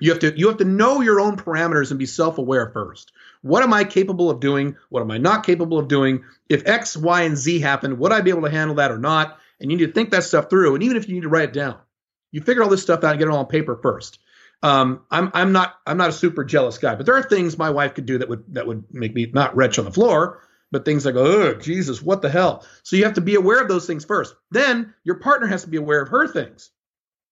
you 0.00 0.10
have 0.10 0.20
to 0.20 0.38
you 0.38 0.48
have 0.48 0.58
to 0.58 0.64
know 0.64 1.00
your 1.00 1.20
own 1.20 1.36
parameters 1.36 1.90
and 1.90 1.98
be 1.98 2.06
self-aware 2.06 2.70
first 2.70 3.12
what 3.44 3.62
am 3.62 3.74
I 3.74 3.84
capable 3.84 4.30
of 4.30 4.40
doing? 4.40 4.76
What 4.88 5.02
am 5.02 5.10
I 5.10 5.18
not 5.18 5.44
capable 5.44 5.78
of 5.78 5.86
doing? 5.86 6.24
If 6.48 6.66
X, 6.66 6.96
Y, 6.96 7.22
and 7.22 7.36
Z 7.36 7.60
happen, 7.60 7.98
would 7.98 8.10
I 8.10 8.22
be 8.22 8.30
able 8.30 8.40
to 8.42 8.50
handle 8.50 8.76
that 8.76 8.90
or 8.90 8.96
not? 8.96 9.38
And 9.60 9.70
you 9.70 9.76
need 9.76 9.86
to 9.86 9.92
think 9.92 10.12
that 10.12 10.24
stuff 10.24 10.48
through. 10.48 10.74
And 10.74 10.82
even 10.82 10.96
if 10.96 11.06
you 11.06 11.14
need 11.14 11.24
to 11.24 11.28
write 11.28 11.50
it 11.50 11.52
down, 11.52 11.76
you 12.32 12.40
figure 12.40 12.62
all 12.62 12.70
this 12.70 12.80
stuff 12.80 13.04
out 13.04 13.10
and 13.10 13.18
get 13.18 13.28
it 13.28 13.30
all 13.30 13.40
on 13.40 13.46
paper 13.46 13.76
first. 13.76 14.18
Um, 14.62 15.02
I'm 15.10 15.30
I'm 15.34 15.52
not 15.52 15.74
I'm 15.86 15.98
not 15.98 16.08
a 16.08 16.12
super 16.12 16.42
jealous 16.42 16.78
guy, 16.78 16.94
but 16.94 17.04
there 17.04 17.16
are 17.16 17.22
things 17.22 17.58
my 17.58 17.68
wife 17.68 17.92
could 17.92 18.06
do 18.06 18.16
that 18.16 18.30
would 18.30 18.54
that 18.54 18.66
would 18.66 18.84
make 18.90 19.14
me 19.14 19.30
not 19.30 19.54
retch 19.54 19.78
on 19.78 19.84
the 19.84 19.92
floor, 19.92 20.40
but 20.74 20.84
things 20.84 21.06
like 21.06 21.14
oh 21.14 21.54
Jesus, 21.54 22.02
what 22.02 22.20
the 22.20 22.28
hell? 22.28 22.66
So 22.82 22.96
you 22.96 23.04
have 23.04 23.14
to 23.14 23.20
be 23.20 23.36
aware 23.36 23.62
of 23.62 23.68
those 23.68 23.86
things 23.86 24.04
first. 24.04 24.34
Then 24.50 24.92
your 25.04 25.14
partner 25.14 25.46
has 25.46 25.62
to 25.62 25.70
be 25.70 25.76
aware 25.76 26.02
of 26.02 26.08
her 26.08 26.26
things. 26.26 26.70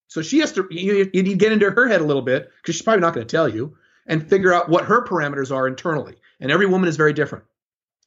So 0.07 0.22
she 0.22 0.38
has 0.38 0.53
to 0.53 0.68
you, 0.70 1.11
you 1.12 1.34
get 1.34 1.51
into 1.51 1.68
her 1.68 1.88
head 1.88 2.01
a 2.01 2.05
little 2.05 2.22
bit 2.22 2.53
because 2.59 2.76
she's 2.76 2.82
probably 2.82 3.01
not 3.01 3.14
going 3.14 3.26
to 3.26 3.36
tell 3.36 3.49
you 3.49 3.76
and 4.07 4.30
figure 4.30 4.53
out 4.55 4.68
what 4.68 4.84
her 4.84 5.05
parameters 5.05 5.51
are 5.51 5.66
internally. 5.66 6.14
And 6.38 6.53
every 6.53 6.66
woman 6.66 6.88
is 6.88 6.97
very 6.97 7.12
different. 7.14 7.45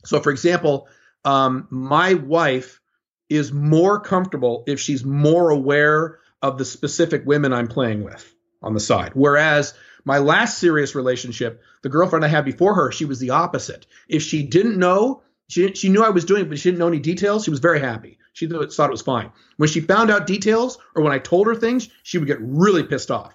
So, 0.06 0.22
for 0.22 0.32
example, 0.32 0.88
um, 1.26 1.68
my 1.70 2.14
wife 2.14 2.80
is 3.28 3.52
more 3.52 4.00
comfortable 4.00 4.64
if 4.68 4.80
she's 4.80 5.04
more 5.04 5.50
aware 5.50 6.20
of 6.42 6.58
the 6.58 6.64
specific 6.64 7.24
women 7.26 7.52
I'm 7.52 7.68
playing 7.68 8.06
with 8.06 8.34
on 8.64 8.74
the 8.74 8.80
side. 8.80 9.12
Whereas 9.16 9.74
my 10.06 10.20
last 10.20 10.60
serious 10.60 10.96
relationship, 10.96 11.62
the 11.82 11.90
girlfriend 11.90 12.24
I 12.24 12.30
had 12.30 12.46
before 12.46 12.76
her, 12.76 12.92
she 12.92 13.06
was 13.06 13.20
the 13.20 13.32
opposite. 13.32 13.88
If 14.08 14.24
she 14.24 14.44
didn't 14.44 14.78
know, 14.78 15.24
she, 15.50 15.74
she 15.74 15.90
knew 15.90 16.04
I 16.04 16.10
was 16.10 16.26
doing 16.26 16.44
it, 16.44 16.50
but 16.50 16.60
she 16.60 16.70
didn't 16.70 16.80
know 16.80 16.88
any 16.88 17.00
details, 17.00 17.44
she 17.44 17.52
was 17.52 17.60
very 17.60 17.80
happy. 17.80 18.20
She 18.34 18.48
thought 18.48 18.72
thought 18.74 18.90
it 18.90 18.92
was 18.92 19.02
fine. 19.02 19.32
When 19.58 19.70
she 19.70 19.82
found 19.82 20.12
out 20.12 20.28
details 20.28 20.78
or 20.94 21.04
when 21.04 21.14
I 21.14 21.20
told 21.20 21.48
her 21.48 21.56
things, 21.56 21.90
she 22.04 22.18
would 22.18 22.28
get 22.28 22.42
really 22.42 22.84
pissed 22.84 23.10
off. 23.10 23.34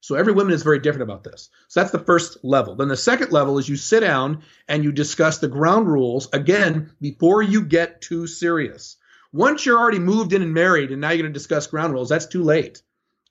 So 0.00 0.14
every 0.14 0.32
woman 0.32 0.54
is 0.54 0.62
very 0.62 0.78
different 0.78 1.02
about 1.02 1.24
this. 1.24 1.50
So 1.68 1.80
that's 1.80 1.92
the 1.92 1.98
first 1.98 2.38
level. 2.42 2.74
Then 2.74 2.88
the 2.88 2.96
second 2.96 3.32
level 3.32 3.58
is 3.58 3.68
you 3.68 3.76
sit 3.76 4.00
down 4.00 4.42
and 4.66 4.82
you 4.82 4.92
discuss 4.92 5.38
the 5.38 5.48
ground 5.48 5.88
rules 5.88 6.28
again 6.32 6.92
before 7.00 7.42
you 7.42 7.62
get 7.62 8.00
too 8.00 8.26
serious. 8.26 8.96
Once 9.32 9.64
you're 9.64 9.78
already 9.78 9.98
moved 9.98 10.32
in 10.32 10.42
and 10.42 10.54
married 10.54 10.90
and 10.90 11.00
now 11.00 11.10
you're 11.10 11.22
going 11.22 11.32
to 11.32 11.38
discuss 11.38 11.66
ground 11.66 11.92
rules, 11.92 12.08
that's 12.08 12.26
too 12.26 12.42
late. 12.42 12.82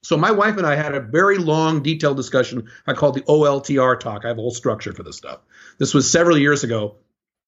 So 0.02 0.16
my 0.18 0.32
wife 0.32 0.58
and 0.58 0.66
I 0.66 0.76
had 0.76 0.96
a 0.96 1.02
very 1.02 1.38
long, 1.38 1.84
detailed 1.84 2.18
discussion. 2.18 2.70
I 2.88 2.94
called 2.94 3.16
the 3.16 3.22
OLTR 3.22 4.00
talk. 4.00 4.24
I 4.24 4.30
have 4.30 4.38
a 4.38 4.42
whole 4.42 4.52
structure 4.52 4.94
for 4.94 5.04
this 5.04 5.18
stuff. 5.18 5.40
This 5.78 5.94
was 5.94 6.10
several 6.10 6.38
years 6.38 6.64
ago, 6.64 6.96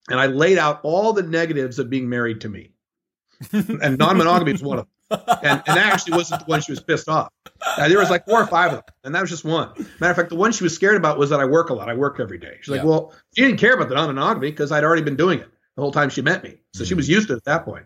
and 0.10 0.20
I 0.20 0.28
laid 0.28 0.58
out 0.58 0.82
all 0.84 1.14
the 1.14 1.24
negatives 1.24 1.80
of 1.80 1.90
being 1.90 2.10
married 2.10 2.42
to 2.42 2.50
me. 2.50 2.72
and 3.54 3.98
non-monogamy 3.98 4.52
was 4.52 4.62
one 4.62 4.80
of 4.80 4.86
them. 4.86 5.20
And, 5.44 5.64
and 5.68 5.78
that 5.78 5.94
actually 5.94 6.14
wasn't 6.14 6.42
the 6.42 6.46
one 6.46 6.62
she 6.62 6.72
was 6.72 6.80
pissed 6.80 7.10
off. 7.10 7.30
Uh, 7.66 7.88
there 7.90 7.98
was 7.98 8.10
like 8.10 8.26
four 8.26 8.42
or 8.42 8.48
five 8.48 8.72
of 8.72 8.78
them, 8.86 8.96
and 9.04 9.16
that 9.16 9.22
was 9.22 9.30
just 9.30 9.44
one. 9.44 9.70
Matter 10.00 10.12
of 10.12 10.16
fact, 10.16 10.30
the 10.30 10.36
one 10.36 10.52
she 10.52 10.64
was 10.64 10.74
scared 10.74 10.96
about 10.96 11.18
was 11.18 11.32
that 11.32 11.40
I 11.40 11.46
work 11.46 11.70
a 11.70 11.74
lot. 11.74 11.90
I 11.90 11.96
work 11.96 12.20
every 12.20 12.38
day. 12.38 12.58
She's 12.62 12.70
like, 12.70 12.82
Yeah. 12.82 12.90
well, 12.90 13.14
she 13.36 13.44
didn't 13.44 13.58
care 13.58 13.74
about 13.74 13.90
the 13.90 13.96
non-monogamy 13.96 14.52
because 14.52 14.72
I'd 14.72 14.84
already 14.84 15.02
been 15.02 15.16
doing 15.18 15.40
it 15.40 15.50
the 15.76 15.82
whole 15.82 15.92
time 15.92 16.10
she 16.10 16.22
met 16.22 16.44
me. 16.44 16.58
So 16.74 16.84
she 16.86 16.94
was 16.94 17.10
used 17.10 17.28
to 17.28 17.34
it 17.34 17.38
at 17.38 17.44
that 17.46 17.66
point. 17.66 17.86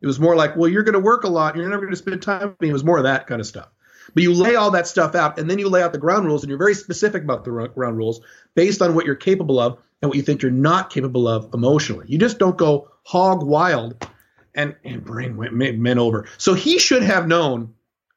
It 0.00 0.06
was 0.06 0.20
more 0.20 0.36
like, 0.36 0.56
well, 0.56 0.68
you're 0.68 0.82
going 0.82 0.94
to 0.94 1.00
work 1.00 1.24
a 1.24 1.28
lot. 1.28 1.56
You're 1.56 1.68
never 1.68 1.82
going 1.82 1.92
to 1.92 1.96
spend 1.96 2.20
time 2.22 2.48
with 2.48 2.60
me. 2.60 2.68
It 2.68 2.72
was 2.72 2.84
more 2.84 2.98
of 2.98 3.04
that 3.04 3.26
kind 3.26 3.40
of 3.40 3.46
stuff. 3.46 3.68
But 4.14 4.22
you 4.22 4.32
lay 4.32 4.54
all 4.54 4.70
that 4.72 4.86
stuff 4.86 5.14
out, 5.14 5.38
and 5.38 5.48
then 5.50 5.58
you 5.58 5.68
lay 5.68 5.82
out 5.82 5.92
the 5.92 5.98
ground 5.98 6.26
rules, 6.26 6.42
and 6.42 6.48
you're 6.48 6.58
very 6.58 6.74
specific 6.74 7.22
about 7.22 7.44
the 7.44 7.50
ground 7.74 7.96
rules 7.96 8.20
based 8.54 8.80
on 8.82 8.94
what 8.94 9.04
you're 9.06 9.14
capable 9.14 9.58
of 9.58 9.78
and 10.02 10.08
what 10.08 10.16
you 10.16 10.22
think 10.22 10.42
you're 10.42 10.50
not 10.50 10.90
capable 10.90 11.26
of 11.28 11.52
emotionally. 11.54 12.06
You 12.08 12.18
just 12.18 12.38
don't 12.38 12.56
go 12.56 12.90
hog 13.04 13.42
wild 13.42 14.08
and, 14.54 14.74
and 14.84 15.04
bring 15.04 15.36
men 15.36 15.82
men 15.82 15.98
over. 15.98 16.26
So 16.38 16.54
he 16.54 16.78
should 16.78 17.02
have 17.02 17.26
known, 17.26 17.74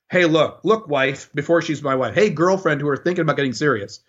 hey, 0.09 0.25
look, 0.25 0.61
look, 0.63 0.87
wife, 0.87 1.29
before 1.33 1.61
she's 1.61 1.81
my 1.81 1.95
wife, 1.95 2.15
hey, 2.15 2.29
girlfriend 2.29 2.81
who 2.81 2.87
are 2.89 2.97
thinking 2.97 3.21
about 3.23 3.35
getting 3.35 3.53
serious. 3.53 4.01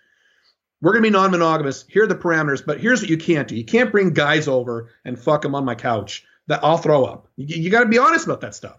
We're 0.83 0.93
going 0.93 1.03
to 1.03 1.11
be 1.11 1.12
non 1.12 1.31
monogamous. 1.31 1.85
Here 1.89 2.05
are 2.05 2.07
the 2.07 2.14
parameters, 2.14 2.64
but 2.64 2.81
here's 2.81 3.01
what 3.03 3.11
you 3.11 3.18
can't 3.18 3.47
do. 3.49 3.55
You 3.57 3.64
can't 3.64 3.93
bring 3.93 4.12
guys 4.14 4.49
over 4.49 4.91
and 5.05 5.18
fuck 5.18 5.43
them 5.43 5.55
on 5.55 5.64
my 5.64 5.74
couch. 5.74 6.24
That 6.47 6.64
I'll 6.64 6.78
throw 6.78 7.05
up. 7.05 7.28
You, 7.37 7.62
you 7.64 7.70
got 7.70 7.81
to 7.81 7.87
be 7.87 7.99
honest 7.99 8.24
about 8.24 8.41
that 8.41 8.55
stuff. 8.55 8.78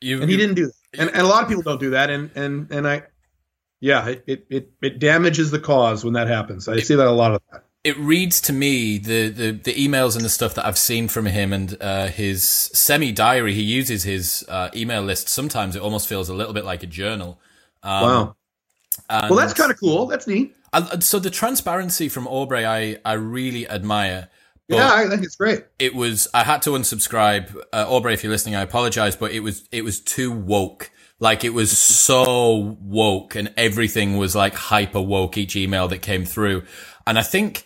You, 0.00 0.20
And 0.20 0.30
he 0.30 0.36
you- 0.36 0.40
didn't 0.40 0.54
do 0.56 0.66
that. 0.66 0.72
And, 0.98 1.10
and 1.10 1.20
a 1.20 1.26
lot 1.26 1.42
of 1.42 1.48
people 1.48 1.62
don't 1.62 1.80
do 1.80 1.90
that. 1.90 2.10
And 2.10 2.30
and 2.34 2.70
and 2.70 2.86
I, 2.88 3.02
yeah, 3.80 4.08
it, 4.26 4.46
it 4.48 4.70
it 4.82 4.98
damages 4.98 5.50
the 5.50 5.58
cause 5.58 6.04
when 6.04 6.14
that 6.14 6.28
happens. 6.28 6.68
I 6.68 6.80
see 6.80 6.94
that 6.94 7.06
a 7.06 7.10
lot 7.10 7.32
of 7.32 7.42
that. 7.52 7.64
it 7.84 7.98
reads 7.98 8.40
to 8.40 8.52
me 8.52 8.96
the, 8.96 9.28
the, 9.28 9.50
the 9.52 9.74
emails 9.74 10.16
and 10.16 10.24
the 10.24 10.30
stuff 10.30 10.54
that 10.54 10.64
I've 10.64 10.78
seen 10.78 11.06
from 11.06 11.26
him 11.26 11.52
and 11.52 11.76
uh, 11.80 12.06
his 12.06 12.42
semi 12.48 13.12
diary. 13.12 13.52
He 13.52 13.62
uses 13.62 14.02
his 14.04 14.44
uh, 14.48 14.70
email 14.74 15.02
list. 15.02 15.28
Sometimes 15.28 15.76
it 15.76 15.82
almost 15.82 16.08
feels 16.08 16.30
a 16.30 16.34
little 16.34 16.54
bit 16.54 16.64
like 16.64 16.82
a 16.82 16.86
journal. 16.86 17.38
Um, 17.82 18.02
Wow. 18.02 18.36
Well, 19.10 19.34
that's 19.34 19.52
kind 19.52 19.70
of 19.70 19.78
cool. 19.78 20.06
That's 20.06 20.26
neat. 20.26 20.56
I, 20.72 20.98
so 21.00 21.18
the 21.18 21.28
transparency 21.30 22.08
from 22.08 22.26
Aubrey, 22.26 22.64
I, 22.64 22.98
I 23.04 23.12
really 23.14 23.68
admire. 23.68 24.28
But 24.68 24.76
yeah, 24.76 24.92
I 24.94 25.08
think 25.08 25.22
it's 25.24 25.36
great. 25.36 25.64
it 25.78 25.94
was 25.94 26.26
I 26.32 26.42
had 26.44 26.62
to 26.62 26.70
unsubscribe. 26.70 27.54
Uh, 27.72 27.84
Aubrey, 27.88 28.14
if 28.14 28.22
you're 28.24 28.32
listening, 28.32 28.54
I 28.54 28.62
apologize, 28.62 29.14
but 29.14 29.32
it 29.32 29.40
was 29.40 29.68
it 29.70 29.84
was 29.84 30.00
too 30.00 30.32
woke. 30.32 30.90
Like 31.20 31.44
it 31.44 31.50
was 31.50 31.76
so 31.78 32.76
woke, 32.80 33.34
and 33.34 33.52
everything 33.56 34.16
was 34.16 34.34
like 34.34 34.54
hyper 34.54 35.00
woke. 35.02 35.36
Each 35.36 35.54
email 35.54 35.86
that 35.88 35.98
came 35.98 36.24
through, 36.24 36.64
and 37.06 37.18
I 37.18 37.22
think 37.22 37.64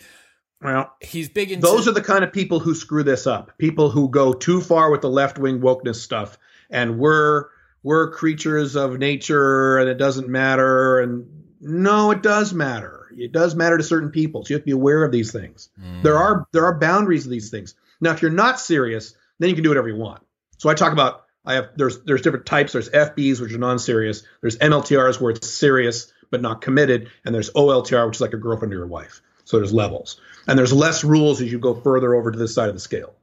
Well, 0.60 0.92
he's 1.00 1.28
big 1.28 1.52
into 1.52 1.66
those 1.66 1.86
are 1.86 1.92
the 1.92 2.02
kind 2.02 2.24
of 2.24 2.32
people 2.32 2.58
who 2.58 2.74
screw 2.74 3.04
this 3.04 3.26
up. 3.26 3.56
People 3.58 3.90
who 3.90 4.10
go 4.10 4.32
too 4.32 4.60
far 4.60 4.90
with 4.90 5.00
the 5.00 5.10
left 5.10 5.38
wing 5.38 5.60
wokeness 5.60 5.96
stuff, 5.96 6.36
and 6.68 6.98
we're 6.98 7.46
we're 7.84 8.10
creatures 8.10 8.74
of 8.76 8.98
nature, 8.98 9.78
and 9.78 9.88
it 9.88 9.98
doesn't 9.98 10.28
matter. 10.28 11.00
And 11.00 11.26
no, 11.60 12.10
it 12.10 12.22
does 12.22 12.52
matter. 12.52 12.97
It 13.20 13.32
does 13.32 13.54
matter 13.54 13.76
to 13.76 13.84
certain 13.84 14.10
people. 14.10 14.44
So 14.44 14.50
you 14.50 14.56
have 14.56 14.62
to 14.62 14.66
be 14.66 14.72
aware 14.72 15.04
of 15.04 15.12
these 15.12 15.32
things. 15.32 15.68
Mm. 15.80 16.02
There 16.02 16.18
are 16.18 16.46
there 16.52 16.64
are 16.64 16.78
boundaries 16.78 17.24
of 17.24 17.30
these 17.30 17.50
things. 17.50 17.74
Now, 18.00 18.12
if 18.12 18.22
you're 18.22 18.30
not 18.30 18.60
serious, 18.60 19.14
then 19.38 19.48
you 19.48 19.54
can 19.54 19.64
do 19.64 19.70
whatever 19.70 19.88
you 19.88 19.96
want. 19.96 20.22
So 20.58 20.68
I 20.68 20.74
talk 20.74 20.92
about 20.92 21.24
I 21.44 21.54
have 21.54 21.70
there's 21.76 22.00
there's 22.02 22.22
different 22.22 22.46
types. 22.46 22.72
There's 22.72 22.90
FBs 22.90 23.40
which 23.40 23.52
are 23.52 23.58
non-serious. 23.58 24.22
There's 24.40 24.58
MLTRs 24.58 25.20
where 25.20 25.30
it's 25.30 25.48
serious 25.48 26.12
but 26.30 26.42
not 26.42 26.60
committed, 26.60 27.10
and 27.24 27.34
there's 27.34 27.50
OLTR 27.50 28.06
which 28.06 28.16
is 28.16 28.20
like 28.20 28.34
a 28.34 28.38
girlfriend 28.38 28.74
or 28.74 28.78
your 28.78 28.86
wife. 28.86 29.22
So 29.44 29.56
there's 29.56 29.72
levels, 29.72 30.20
and 30.46 30.58
there's 30.58 30.74
less 30.74 31.04
rules 31.04 31.40
as 31.40 31.50
you 31.50 31.58
go 31.58 31.74
further 31.74 32.14
over 32.14 32.30
to 32.30 32.38
this 32.38 32.54
side 32.54 32.68
of 32.68 32.74
the 32.74 32.80
scale. 32.80 33.14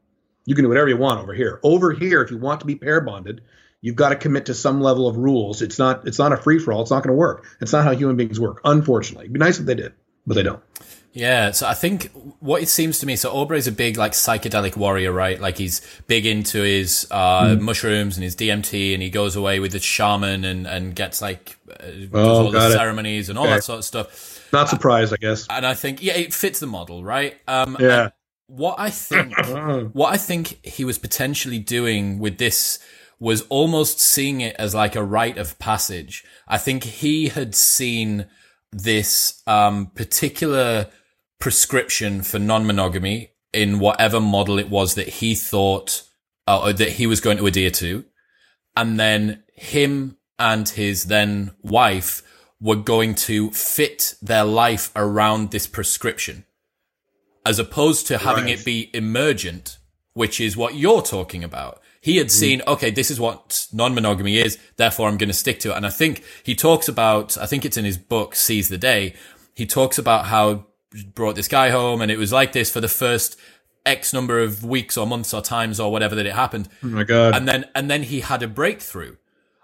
You 0.45 0.55
can 0.55 0.63
do 0.63 0.69
whatever 0.69 0.89
you 0.89 0.97
want 0.97 1.19
over 1.19 1.33
here. 1.33 1.59
Over 1.61 1.91
here, 1.91 2.21
if 2.23 2.31
you 2.31 2.37
want 2.37 2.61
to 2.61 2.65
be 2.65 2.75
pair 2.75 3.01
bonded, 3.01 3.41
you've 3.85 3.95
got 3.95 4.09
to 4.09 4.15
commit 4.15 4.47
to 4.47 4.53
some 4.53 4.81
level 4.81 5.07
of 5.07 5.15
rules. 5.17 5.61
It's 5.61 5.77
not 5.79 6.07
it's 6.07 6.17
not 6.19 6.33
a 6.33 6.37
free 6.37 6.59
for 6.59 6.73
all. 6.73 6.81
It's 6.81 6.91
not 6.91 7.03
going 7.03 7.13
to 7.13 7.17
work. 7.17 7.45
It's 7.61 7.71
not 7.71 7.83
how 7.83 7.91
human 7.95 8.15
beings 8.17 8.39
work. 8.39 8.59
Unfortunately, 8.65 9.25
it'd 9.25 9.33
be 9.33 9.39
nice 9.39 9.59
if 9.59 9.65
they 9.65 9.75
did, 9.75 9.93
but 10.25 10.33
they 10.33 10.43
don't. 10.43 10.61
Yeah, 11.13 11.51
so 11.51 11.65
I 11.65 11.73
think 11.75 12.11
what 12.41 12.61
it 12.61 12.67
seems 12.67 12.99
to 12.99 13.05
me, 13.05 13.15
so 13.15 13.31
Aubrey's 13.31 13.67
a 13.67 13.71
big 13.71 13.95
like 13.95 14.11
psychedelic 14.11 14.75
warrior, 14.75 15.13
right? 15.13 15.39
Like 15.39 15.57
he's 15.57 15.79
big 16.07 16.25
into 16.25 16.61
his 16.61 17.07
uh, 17.09 17.43
Mm. 17.55 17.61
mushrooms 17.61 18.17
and 18.17 18.23
his 18.25 18.35
DMT, 18.35 18.93
and 18.93 19.01
he 19.01 19.09
goes 19.09 19.37
away 19.37 19.61
with 19.61 19.71
the 19.71 19.79
shaman 19.79 20.43
and 20.43 20.67
and 20.67 20.93
gets 20.93 21.21
like 21.21 21.57
uh, 21.71 21.85
does 21.85 22.09
Oh, 22.13 22.45
all 22.47 22.51
the 22.51 22.67
it. 22.67 22.71
ceremonies 22.71 23.29
and 23.29 23.37
all 23.37 23.45
Okay. 23.45 23.55
that 23.55 23.63
sort 23.63 23.79
of 23.79 23.85
stuff. 23.85 24.41
Not 24.51 24.67
surprised, 24.67 25.13
I 25.13 25.17
guess. 25.17 25.47
And 25.49 25.65
I 25.65 25.73
think 25.73 26.03
yeah, 26.03 26.15
it 26.17 26.33
fits 26.33 26.59
the 26.59 26.67
model, 26.67 27.01
right? 27.03 27.37
Um, 27.47 27.77
Yeah. 27.79 28.09
What 28.47 28.75
I 28.77 28.89
think, 28.89 29.33
what 29.93 30.13
I 30.13 30.17
think 30.17 30.59
he 30.65 30.83
was 30.85 30.97
potentially 30.99 31.59
doing 31.59 32.19
with 32.19 32.37
this 32.37 32.77
was 33.19 33.41
almost 33.43 33.99
seeing 33.99 34.41
it 34.41 34.55
as 34.57 34.75
like 34.75 34.95
a 34.95 35.03
rite 35.03 35.37
of 35.37 35.57
passage. 35.59 36.23
I 36.47 36.57
think 36.57 36.83
he 36.83 37.29
had 37.29 37.55
seen 37.55 38.27
this 38.71 39.41
um, 39.47 39.87
particular 39.87 40.87
prescription 41.39 42.21
for 42.23 42.39
non-monogamy 42.39 43.31
in 43.53 43.79
whatever 43.79 44.19
model 44.19 44.59
it 44.59 44.69
was 44.69 44.95
that 44.95 45.07
he 45.07 45.33
thought 45.35 46.03
uh, 46.47 46.61
or 46.61 46.73
that 46.73 46.89
he 46.89 47.07
was 47.07 47.21
going 47.21 47.37
to 47.37 47.47
adhere 47.47 47.71
to, 47.71 48.03
and 48.75 48.99
then 48.99 49.43
him 49.53 50.17
and 50.37 50.67
his 50.69 51.05
then 51.05 51.51
wife 51.61 52.21
were 52.59 52.75
going 52.75 53.15
to 53.15 53.51
fit 53.51 54.15
their 54.21 54.43
life 54.43 54.91
around 54.95 55.51
this 55.51 55.67
prescription, 55.67 56.45
as 57.45 57.59
opposed 57.59 58.07
to 58.07 58.17
having 58.17 58.45
Right. 58.45 58.59
it 58.59 58.65
be 58.65 58.89
emergent, 58.93 59.77
which 60.13 60.41
is 60.41 60.57
what 60.57 60.75
you're 60.75 61.01
talking 61.01 61.43
about. 61.43 61.81
He 62.05 62.17
had 62.17 62.27
mm-hmm. 62.27 62.39
seen, 62.39 62.61
okay, 62.67 62.91
this 62.91 63.09
is 63.09 63.19
what 63.19 63.67
non-monogamy 63.73 64.37
is, 64.37 64.59
therefore 64.75 65.07
I'm 65.09 65.17
going 65.17 65.29
to 65.29 65.33
stick 65.33 65.59
to 65.61 65.71
it. 65.71 65.77
And 65.77 65.87
I 65.87 65.89
think 65.89 66.23
he 66.43 66.53
talks 66.53 66.87
about, 66.87 67.35
I 67.35 67.47
think 67.47 67.65
it's 67.65 67.77
in 67.77 67.83
his 67.83 67.97
book, 67.97 68.35
Seize 68.35 68.69
the 68.69 68.77
Day, 68.77 69.15
he 69.55 69.65
talks 69.65 69.97
about 69.97 70.25
how 70.27 70.67
brought 71.15 71.35
this 71.35 71.47
guy 71.47 71.71
home 71.71 72.01
and 72.01 72.11
it 72.11 72.19
was 72.19 72.31
like 72.31 72.51
this 72.51 72.69
for 72.69 72.79
the 72.79 72.87
first 72.87 73.39
X 73.87 74.13
number 74.13 74.39
of 74.39 74.63
weeks 74.63 74.97
or 74.97 75.07
months 75.07 75.33
or 75.33 75.41
times 75.41 75.79
or 75.79 75.91
whatever 75.91 76.13
that 76.13 76.27
it 76.27 76.35
happened 76.35 76.69
Oh 76.83 76.87
my 76.89 77.03
god. 77.03 77.35
and 77.35 77.47
then 77.47 77.65
and 77.73 77.89
then 77.89 78.03
he 78.03 78.19
had 78.21 78.43
a 78.43 78.47
breakthrough 78.47 79.15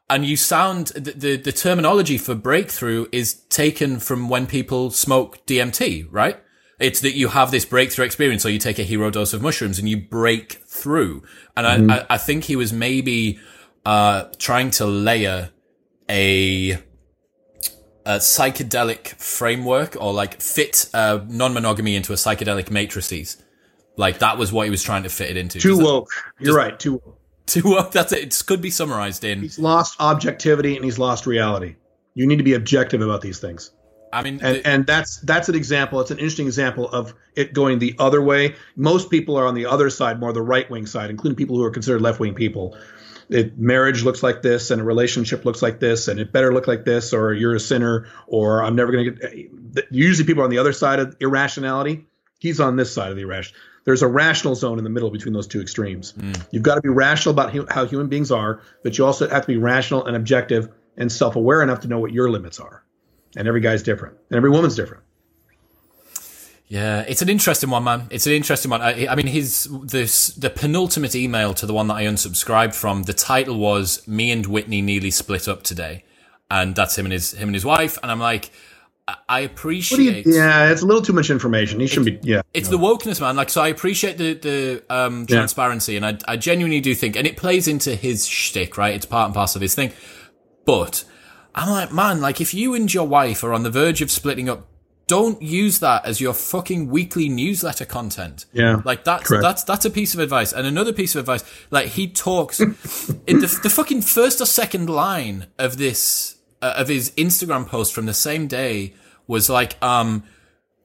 and 0.09 0.25
you 0.25 0.35
sound 0.35 0.87
the, 0.87 1.11
the 1.11 1.35
the 1.37 1.51
terminology 1.51 2.17
for 2.17 2.33
breakthrough 2.33 3.05
is 3.11 3.35
taken 3.49 3.99
from 3.99 4.29
when 4.29 4.47
people 4.47 4.89
smoke 4.89 5.45
DMT 5.45 6.07
right 6.09 6.41
it's 6.81 6.99
that 7.01 7.13
you 7.15 7.29
have 7.29 7.51
this 7.51 7.65
breakthrough 7.65 8.05
experience 8.05 8.45
or 8.45 8.49
you 8.49 8.59
take 8.59 8.79
a 8.79 8.83
hero 8.83 9.09
dose 9.09 9.33
of 9.33 9.41
mushrooms 9.41 9.79
and 9.79 9.87
you 9.87 9.97
break 9.97 10.53
through 10.65 11.23
and 11.55 11.65
I, 11.91 11.97
I 11.97 12.05
I 12.11 12.17
think 12.17 12.45
he 12.45 12.55
was 12.55 12.73
maybe 12.73 13.39
uh 13.85 14.25
trying 14.37 14.71
to 14.71 14.85
layer 14.85 15.51
a 16.09 16.73
a 18.05 18.17
psychedelic 18.17 19.09
framework 19.21 19.95
or 19.99 20.11
like 20.11 20.41
fit 20.41 20.89
uh, 20.93 21.19
non-monogamy 21.27 21.95
into 21.95 22.13
a 22.13 22.15
psychedelic 22.15 22.71
matrices 22.71 23.37
like 23.97 24.19
that 24.19 24.37
was 24.37 24.51
what 24.51 24.65
he 24.65 24.71
was 24.71 24.81
trying 24.81 25.03
to 25.03 25.09
fit 25.09 25.29
it 25.29 25.37
into 25.37 25.59
too 25.59 25.69
Does 25.69 25.77
that- 25.79 25.83
woke. 25.85 26.09
You're 26.39 26.55
right. 26.55 26.79
Too 26.79 26.93
woke. 26.93 27.19
to 27.47 27.61
work. 27.63 27.91
That's 27.97 28.11
it. 28.13 28.19
It 28.23 28.43
could 28.47 28.61
be 28.61 28.71
summarized 28.71 29.23
in. 29.23 29.41
He's 29.41 29.59
lost 29.59 29.95
objectivity 29.99 30.75
and 30.75 30.83
he's 30.85 30.97
lost 30.97 31.27
reality. 31.27 31.75
You 32.15 32.25
need 32.25 32.37
to 32.37 32.43
be 32.43 32.53
objective 32.55 33.01
about 33.01 33.21
these 33.21 33.39
things. 33.39 33.71
I 34.13 34.23
mean, 34.23 34.39
and 34.41 34.61
and 34.65 34.85
that's 34.85 35.17
that's 35.21 35.49
an 35.49 35.55
example. 35.55 36.01
It's 36.01 36.11
an 36.11 36.17
interesting 36.19 36.47
example 36.47 36.89
of 36.89 37.13
it 37.35 37.53
going 37.53 37.79
the 37.79 37.95
other 37.99 38.21
way. 38.21 38.55
Most 38.75 39.09
people 39.09 39.37
are 39.37 39.45
on 39.45 39.55
the 39.55 39.65
other 39.65 39.89
side, 39.89 40.19
more 40.19 40.33
the 40.33 40.41
right 40.41 40.69
wing 40.69 40.85
side, 40.85 41.09
including 41.09 41.37
people 41.37 41.55
who 41.55 41.63
are 41.63 41.71
considered 41.71 42.01
left 42.01 42.19
wing 42.19 42.33
people. 42.33 42.77
It, 43.29 43.57
marriage 43.57 44.03
looks 44.03 44.21
like 44.21 44.41
this, 44.41 44.71
and 44.71 44.81
a 44.81 44.83
relationship 44.83 45.45
looks 45.45 45.61
like 45.61 45.79
this, 45.79 46.09
and 46.09 46.19
it 46.19 46.33
better 46.33 46.53
look 46.53 46.67
like 46.67 46.83
this, 46.83 47.13
or 47.13 47.33
you're 47.33 47.55
a 47.55 47.59
sinner, 47.61 48.07
or 48.27 48.61
I'm 48.61 48.75
never 48.75 48.91
going 48.91 49.05
to 49.05 49.11
get. 49.11 49.33
Eh, 49.33 49.43
eh, 49.77 49.81
usually, 49.89 50.27
people 50.27 50.41
are 50.41 50.45
on 50.45 50.49
the 50.49 50.57
other 50.57 50.73
side 50.73 50.99
of 50.99 51.15
irrationality. 51.21 52.05
He's 52.39 52.59
on 52.59 52.75
this 52.75 52.93
side 52.93 53.11
of 53.11 53.15
the 53.15 53.23
irrational. 53.23 53.57
There's 53.85 54.01
a 54.01 54.07
rational 54.07 54.55
zone 54.55 54.77
in 54.77 54.83
the 54.83 54.89
middle 54.89 55.09
between 55.09 55.33
those 55.33 55.47
two 55.47 55.61
extremes. 55.61 56.11
Hmm. 56.11 56.33
You've 56.51 56.63
got 56.63 56.75
to 56.75 56.81
be 56.81 56.89
rational 56.89 57.33
about 57.33 57.51
hu- 57.51 57.67
how 57.69 57.85
human 57.85 58.09
beings 58.09 58.31
are, 58.31 58.61
but 58.83 58.97
you 58.97 59.05
also 59.05 59.29
have 59.29 59.41
to 59.41 59.47
be 59.47 59.57
rational 59.57 60.05
and 60.05 60.15
objective 60.15 60.69
and 60.97 61.11
self-aware 61.11 61.63
enough 61.63 61.79
to 61.81 61.87
know 61.87 61.99
what 61.99 62.11
your 62.11 62.29
limits 62.29 62.59
are. 62.59 62.83
And 63.35 63.47
every 63.47 63.61
guy's 63.61 63.81
different, 63.83 64.15
and 64.29 64.37
every 64.37 64.49
woman's 64.49 64.75
different. 64.75 65.03
yeah, 66.67 67.01
it's 67.07 67.21
an 67.21 67.29
interesting 67.29 67.69
one, 67.69 67.83
man. 67.83 68.07
It's 68.11 68.27
an 68.27 68.33
interesting 68.33 68.71
one. 68.71 68.81
I, 68.81 69.07
I 69.07 69.15
mean, 69.15 69.27
his 69.27 69.67
this 69.83 70.27
the 70.27 70.49
penultimate 70.49 71.15
email 71.15 71.53
to 71.55 71.65
the 71.65 71.73
one 71.73 71.87
that 71.87 71.95
I 71.95 72.03
unsubscribed 72.05 72.73
from. 72.75 73.03
The 73.03 73.13
title 73.13 73.57
was 73.57 74.05
"Me 74.07 74.31
and 74.31 74.45
Whitney 74.45 74.81
nearly 74.81 75.11
split 75.11 75.47
up 75.49 75.63
today," 75.63 76.03
and 76.49 76.75
that's 76.75 76.97
him 76.97 77.05
and 77.05 77.13
his 77.13 77.31
him 77.33 77.49
and 77.49 77.55
his 77.55 77.65
wife. 77.65 77.97
And 78.01 78.09
I'm 78.11 78.19
like, 78.19 78.51
I, 79.07 79.39
do 79.39 79.43
you, 79.43 79.45
appreciate. 79.49 80.25
yeah, 80.27 80.69
it's 80.71 80.81
a 80.81 80.85
little 80.85 81.01
too 81.01 81.11
much 81.13 81.29
information. 81.29 81.79
He 81.81 81.87
shouldn't 81.87 82.21
be. 82.23 82.29
Yeah, 82.29 82.41
It's 82.53 82.69
the 82.69 82.77
wokeness, 82.77 83.19
man. 83.19 83.35
Like, 83.35 83.49
so 83.49 83.61
I 83.61 83.67
appreciate 83.67 84.17
the 84.17 84.33
the 84.35 84.83
um, 84.89 85.21
Yeah. 85.27 85.37
transparency, 85.37 85.97
and 85.97 86.05
I, 86.05 86.17
I 86.27 86.37
genuinely 86.37 86.79
do 86.79 86.95
think, 86.95 87.17
and 87.17 87.27
it 87.27 87.35
plays 87.35 87.67
into 87.67 87.95
his 87.95 88.25
shtick, 88.27 88.77
right? 88.77 88.93
It's 88.95 89.05
part 89.05 89.25
and 89.25 89.33
parcel 89.33 89.57
of 89.59 89.61
his 89.61 89.75
thing. 89.75 89.91
But 90.65 91.03
I'm 91.53 91.69
like, 91.69 91.91
man, 91.91 92.21
like 92.21 92.39
if 92.39 92.53
you 92.53 92.73
and 92.73 92.93
your 92.93 93.07
wife 93.07 93.43
are 93.43 93.53
on 93.53 93.63
the 93.63 93.69
verge 93.69 94.01
of 94.01 94.09
splitting 94.09 94.49
up, 94.49 94.67
don't 95.07 95.41
use 95.41 95.79
that 95.79 96.05
as 96.05 96.21
your 96.21 96.33
fucking 96.33 96.87
weekly 96.89 97.27
newsletter 97.27 97.85
content. 97.85 98.45
Yeah, 98.53 98.81
like 98.85 99.03
that's 99.03 99.27
correct. 99.27 99.43
that's 99.43 99.63
that's 99.63 99.83
a 99.83 99.89
piece 99.89 100.13
of 100.13 100.21
advice. 100.21 100.53
And 100.53 100.65
another 100.65 100.93
piece 100.93 101.15
of 101.15 101.19
advice, 101.19 101.43
like 101.69 101.87
he 101.87 102.07
talks 102.07 102.59
in 102.61 102.75
the 103.39 103.59
the 103.63 103.69
fucking 103.69 104.03
first 104.03 104.39
or 104.39 104.45
second 104.45 104.89
line 104.89 105.47
of 105.59 105.77
this 105.77 106.37
uh, 106.61 106.75
of 106.77 106.87
his 106.87 107.11
Instagram 107.11 107.67
post 107.67 107.93
from 107.93 108.05
the 108.05 108.13
same 108.13 108.47
day 108.47 108.93
was 109.27 109.49
like, 109.49 109.81
um. 109.83 110.23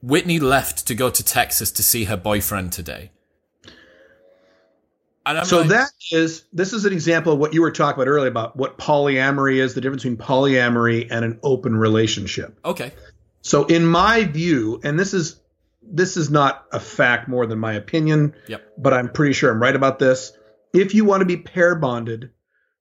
Whitney 0.03 0.39
left 0.39 0.85
to 0.87 0.93
go 0.93 1.09
to 1.09 1.23
Texas 1.23 1.71
to 1.71 1.81
see 1.81 2.03
her 2.03 2.15
boyfriend 2.15 2.71
today. 2.71 3.09
So 5.45 5.59
like, 5.59 5.69
that 5.69 5.89
is 6.11 6.45
this 6.53 6.73
is 6.73 6.85
an 6.85 6.93
example 6.93 7.33
of 7.33 7.39
what 7.39 7.53
you 7.53 7.61
were 7.61 7.71
talking 7.71 8.01
about 8.01 8.09
earlier 8.09 8.29
about 8.29 8.55
what 8.55 8.77
polyamory 8.77 9.57
is, 9.57 9.73
the 9.73 9.81
difference 9.81 10.03
between 10.03 10.17
polyamory 10.17 11.07
and 11.11 11.25
an 11.25 11.39
open 11.43 11.75
relationship. 11.75 12.59
okay, 12.65 12.91
So 13.41 13.65
in 13.65 13.85
my 13.85 14.23
view, 14.25 14.79
and 14.83 14.99
this 14.99 15.13
is 15.13 15.39
this 15.89 16.17
is 16.17 16.29
not 16.29 16.65
a 16.73 16.79
fact 16.79 17.27
more 17.29 17.45
than 17.45 17.59
my 17.59 17.73
opinion, 17.73 18.33
Yep. 18.47 18.61
but 18.77 18.93
I'm 18.93 19.09
pretty 19.09 19.33
sure 19.33 19.49
I'm 19.51 19.61
right 19.61 19.75
about 19.75 19.99
this. 19.99 20.33
If 20.73 20.93
you 20.93 21.05
want 21.05 21.21
to 21.21 21.25
be 21.25 21.37
pair 21.37 21.75
bonded, 21.75 22.31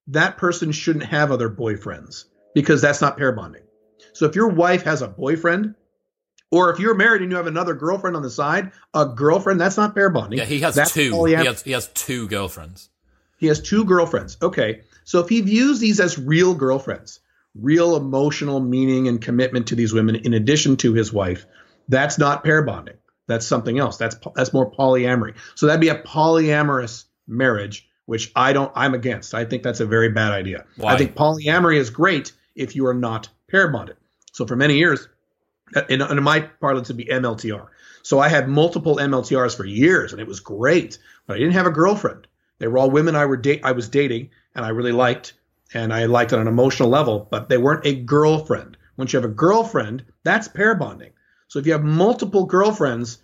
that 0.08 0.36
person 0.36 0.72
shouldn't 0.72 1.04
have 1.04 1.30
other 1.30 1.48
boyfriends 1.48 2.24
because 2.54 2.80
that's 2.82 3.00
not 3.00 3.16
pair 3.16 3.30
bonding. 3.32 3.62
So 4.12 4.26
if 4.26 4.34
your 4.34 4.48
wife 4.48 4.82
has 4.82 5.02
a 5.02 5.08
boyfriend, 5.08 5.74
or 6.50 6.70
if 6.70 6.78
you're 6.78 6.94
married 6.94 7.22
and 7.22 7.30
you 7.30 7.36
have 7.36 7.46
another 7.46 7.74
girlfriend 7.74 8.16
on 8.16 8.22
the 8.22 8.30
side, 8.30 8.72
a 8.94 9.06
girlfriend, 9.06 9.60
that's 9.60 9.76
not 9.76 9.94
pair 9.94 10.10
bonding. 10.10 10.38
yeah, 10.38 10.44
he 10.44 10.60
has 10.60 10.74
That's 10.74 10.92
two. 10.92 11.12
polyam- 11.12 11.40
He 11.40 11.46
has 11.46 11.62
he 11.62 11.72
has 11.72 11.88
two 11.88 12.28
girlfriends. 12.28 12.88
He 13.38 13.46
has 13.48 13.60
two 13.60 13.84
girlfriends. 13.84 14.38
Okay. 14.40 14.82
So 15.04 15.20
if 15.20 15.28
he 15.28 15.40
views 15.40 15.78
these 15.78 16.00
as 16.00 16.18
real 16.18 16.54
girlfriends, 16.54 17.20
real 17.54 17.96
emotional 17.96 18.60
meaning 18.60 19.08
and 19.08 19.20
commitment 19.20 19.68
to 19.68 19.74
these 19.74 19.92
women 19.92 20.16
in 20.16 20.34
addition 20.34 20.76
to 20.78 20.94
his 20.94 21.12
wife, 21.12 21.46
that's 21.88 22.18
not 22.18 22.42
pair 22.44 22.62
bonding. 22.62 22.96
That's 23.28 23.46
something 23.46 23.78
else. 23.78 23.96
That's 23.96 24.16
that's 24.34 24.52
more 24.52 24.70
polyamory. 24.70 25.34
So 25.56 25.66
that'd 25.66 25.80
be 25.80 25.88
a 25.88 26.00
polyamorous 26.02 27.04
marriage, 27.26 27.88
which 28.06 28.30
I 28.36 28.52
don't 28.52 28.72
I'm 28.74 28.94
against. 28.94 29.34
I 29.34 29.44
think 29.44 29.62
that's 29.62 29.80
a 29.80 29.86
very 29.86 30.10
bad 30.10 30.32
idea. 30.32 30.64
Why? 30.76 30.94
I 30.94 30.96
think 30.96 31.14
polyamory 31.14 31.76
is 31.78 31.90
great 31.90 32.32
if 32.54 32.76
you 32.76 32.86
are 32.86 32.94
not 32.94 33.28
pair 33.50 33.68
bonded. 33.68 33.96
So 34.32 34.46
for 34.46 34.56
many 34.56 34.76
years, 34.78 35.08
in, 35.88 36.02
in 36.02 36.22
my 36.22 36.40
parlance, 36.40 36.88
it'd 36.88 36.96
be 36.96 37.06
MLTR. 37.06 37.68
So 38.02 38.18
I 38.20 38.28
had 38.28 38.48
multiple 38.48 38.96
MLTRs 38.96 39.56
for 39.56 39.64
years, 39.64 40.12
and 40.12 40.20
it 40.20 40.28
was 40.28 40.40
great. 40.40 40.98
But 41.26 41.36
I 41.36 41.38
didn't 41.38 41.54
have 41.54 41.66
a 41.66 41.72
girlfriend. 41.72 42.26
They 42.58 42.68
were 42.68 42.78
all 42.78 42.90
women 42.90 43.16
I 43.16 43.26
were 43.26 43.36
date 43.36 43.62
I 43.64 43.72
was 43.72 43.88
dating, 43.88 44.30
and 44.54 44.64
I 44.64 44.68
really 44.68 44.92
liked, 44.92 45.34
and 45.74 45.92
I 45.92 46.06
liked 46.06 46.32
on 46.32 46.40
an 46.40 46.48
emotional 46.48 46.88
level. 46.88 47.26
But 47.30 47.48
they 47.48 47.58
weren't 47.58 47.86
a 47.86 47.96
girlfriend. 47.96 48.76
Once 48.96 49.12
you 49.12 49.18
have 49.20 49.30
a 49.30 49.34
girlfriend, 49.34 50.04
that's 50.24 50.48
pair 50.48 50.74
bonding. 50.74 51.12
So 51.48 51.58
if 51.58 51.66
you 51.66 51.72
have 51.72 51.84
multiple 51.84 52.46
girlfriends, 52.46 53.18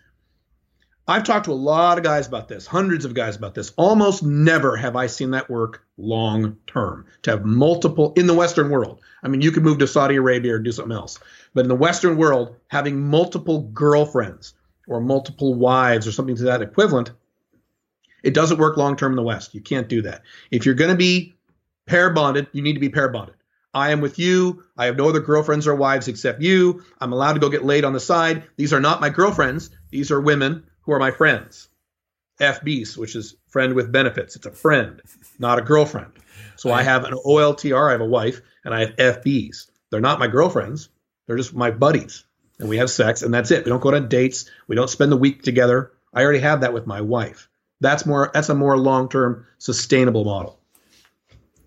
I've 1.09 1.25
talked 1.25 1.47
to 1.47 1.53
a 1.53 1.55
lot 1.55 1.99
of 1.99 2.05
guys 2.05 2.29
about 2.29 2.47
this, 2.47 2.67
hundreds 2.67 3.05
of 3.05 3.15
guys 3.15 3.35
about 3.35 3.55
this. 3.55 3.73
Almost 3.77 4.23
never 4.23 4.77
have 4.77 4.95
I 4.95 5.09
seen 5.09 5.33
that 5.33 5.51
work 5.51 5.85
long 5.97 6.57
term 6.67 7.07
to 7.23 7.31
have 7.33 7.45
multiple 7.45 8.13
in 8.17 8.29
the 8.29 8.35
Western 8.35 8.71
world. 8.71 9.01
I 9.23 9.29
mean, 9.29 9.41
you 9.41 9.51
could 9.51 9.65
move 9.65 9.79
to 9.79 9.87
Saudi 9.89 10.17
Arabia 10.17 10.55
or 10.55 10.59
do 10.61 10.71
something 10.71 10.97
else, 10.97 11.19
but 11.55 11.65
in 11.65 11.69
the 11.69 11.75
Western 11.75 12.17
world, 12.17 12.57
having 12.69 13.01
multiple 13.01 13.63
girlfriends 13.73 14.55
or 14.89 15.01
multiple 15.01 15.55
wives 15.55 16.07
or 16.07 16.13
something 16.13 16.37
to 16.37 16.45
that 16.45 16.63
equivalent, 16.63 17.11
it 18.23 18.35
doesn't 18.35 18.59
work 18.59 18.77
long 18.77 18.97
term 18.97 19.13
in 19.13 19.17
the 19.17 19.23
West. 19.23 19.55
You 19.55 19.61
can't 19.61 19.89
do 19.89 20.03
that. 20.03 20.23
If 20.51 20.65
you're 20.65 20.75
going 20.75 20.91
to 20.91 20.97
be 20.97 21.35
pair 21.87 22.11
bonded, 22.11 22.49
you 22.53 22.63
need 22.63 22.75
to 22.75 22.81
be 22.81 22.89
pair 22.89 23.09
bonded. 23.09 23.35
I 23.75 23.91
am 23.91 24.01
with 24.01 24.19
you. 24.19 24.65
I 24.77 24.87
have 24.87 24.97
no 24.97 25.09
other 25.09 25.21
girlfriends 25.21 25.67
or 25.67 25.75
wives 25.75 26.09
except 26.09 26.43
you. 26.43 26.85
I'm 27.01 27.13
allowed 27.13 27.35
to 27.35 27.41
go 27.41 27.49
get 27.49 27.65
laid 27.65 27.85
on 27.85 27.95
the 27.95 28.01
side. 28.01 28.45
These 28.57 28.73
are 28.73 28.81
not 28.81 29.01
my 29.01 29.09
girlfriends. 29.09 29.71
These 29.91 30.11
are 30.11 30.21
women 30.21 30.65
who 30.83 30.93
are 30.93 30.99
my 30.99 31.11
friends. 31.11 31.69
FBs, 32.41 32.97
which 32.97 33.15
is 33.17 33.37
friend 33.49 33.75
with 33.75 33.93
benefits. 33.93 34.37
It's 34.37 34.47
a 34.47 34.51
friend, 34.51 35.01
not 35.39 35.59
a 35.59 35.63
girlfriend. 35.63 36.13
So 36.57 36.73
I 36.73 36.83
have 36.83 37.05
an 37.05 37.15
OLTR, 37.15 37.89
I 37.89 37.93
have 37.93 38.01
a 38.01 38.07
wife, 38.07 38.41
and 38.65 38.75
I 38.75 38.81
have 38.81 38.97
FBs. 38.97 39.69
They're 39.91 40.01
not 40.01 40.19
my 40.19 40.27
girlfriends. 40.27 40.89
They're 41.27 41.37
just 41.37 41.55
my 41.55 41.71
buddies. 41.71 42.25
and 42.59 42.69
we 42.69 42.77
have 42.79 42.91
sex, 42.91 43.23
and 43.23 43.33
that's 43.33 43.51
it. 43.51 43.65
We 43.65 43.71
don't 43.71 43.81
go 43.81 43.95
on 43.95 44.09
dates. 44.09 44.49
We 44.69 44.77
don't 44.77 44.91
spend 44.91 45.11
the 45.11 45.17
week 45.17 45.43
together. 45.43 45.93
I 46.15 46.23
already 46.23 46.41
have 46.41 46.61
that 46.61 46.73
with 46.73 46.87
my 46.87 47.01
wife. 47.01 47.49
That's 47.81 48.07
more. 48.07 48.31
That's 48.33 48.49
a 48.49 48.55
more 48.55 48.79
long 48.79 49.09
term 49.09 49.47
sustainable 49.59 50.25
model. 50.25 50.59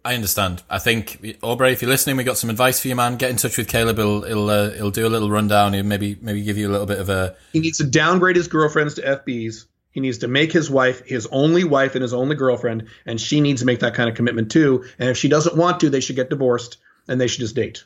I 0.06 0.14
understand. 0.14 0.62
I 0.70 0.78
think 0.78 1.38
Aubrey, 1.42 1.74
if 1.74 1.82
you're 1.82 1.90
listening, 1.90 2.16
we 2.16 2.24
got 2.24 2.38
some 2.38 2.52
advice 2.52 2.80
for 2.80 2.88
you, 2.88 2.96
man. 2.96 3.18
Get 3.18 3.32
in 3.32 3.38
touch 3.38 3.58
with 3.58 3.68
Caleb. 3.68 3.98
He'll 3.98 4.22
he'll, 4.22 4.50
uh, 4.50 4.70
he'll 4.72 4.92
do 4.92 5.08
a 5.08 5.10
little 5.10 5.32
rundown. 5.32 5.74
He'll 5.74 5.84
maybe 5.84 6.18
maybe 6.22 6.44
give 6.44 6.58
you 6.58 6.70
a 6.70 6.72
little 6.72 6.86
bit 6.86 7.00
of 7.00 7.10
a. 7.10 7.36
He 7.52 7.60
needs 7.60 7.80
to 7.80 7.86
downgrade 7.86 8.36
his 8.36 8.48
girlfriends 8.48 8.94
to 8.96 9.02
FBs. 9.02 9.66
He 9.92 10.02
needs 10.02 10.20
to 10.20 10.28
make 10.28 10.52
his 10.52 10.70
wife 10.70 11.06
his 11.06 11.26
only 11.32 11.64
wife 11.64 11.96
and 11.96 12.04
his 12.04 12.14
only 12.14 12.36
girlfriend, 12.36 12.88
and 13.06 13.20
she 13.20 13.42
needs 13.42 13.62
to 13.62 13.66
make 13.66 13.80
that 13.80 13.96
kind 13.96 14.08
of 14.10 14.16
commitment 14.16 14.52
too. 14.52 14.86
And 15.00 15.10
if 15.10 15.18
she 15.18 15.28
doesn't 15.28 15.58
want 15.58 15.80
to, 15.80 15.90
they 15.90 16.02
should 16.02 16.16
get 16.16 16.30
divorced 16.30 16.78
and 17.08 17.20
they 17.20 17.28
should 17.28 17.40
just 17.40 17.56
date. 17.56 17.84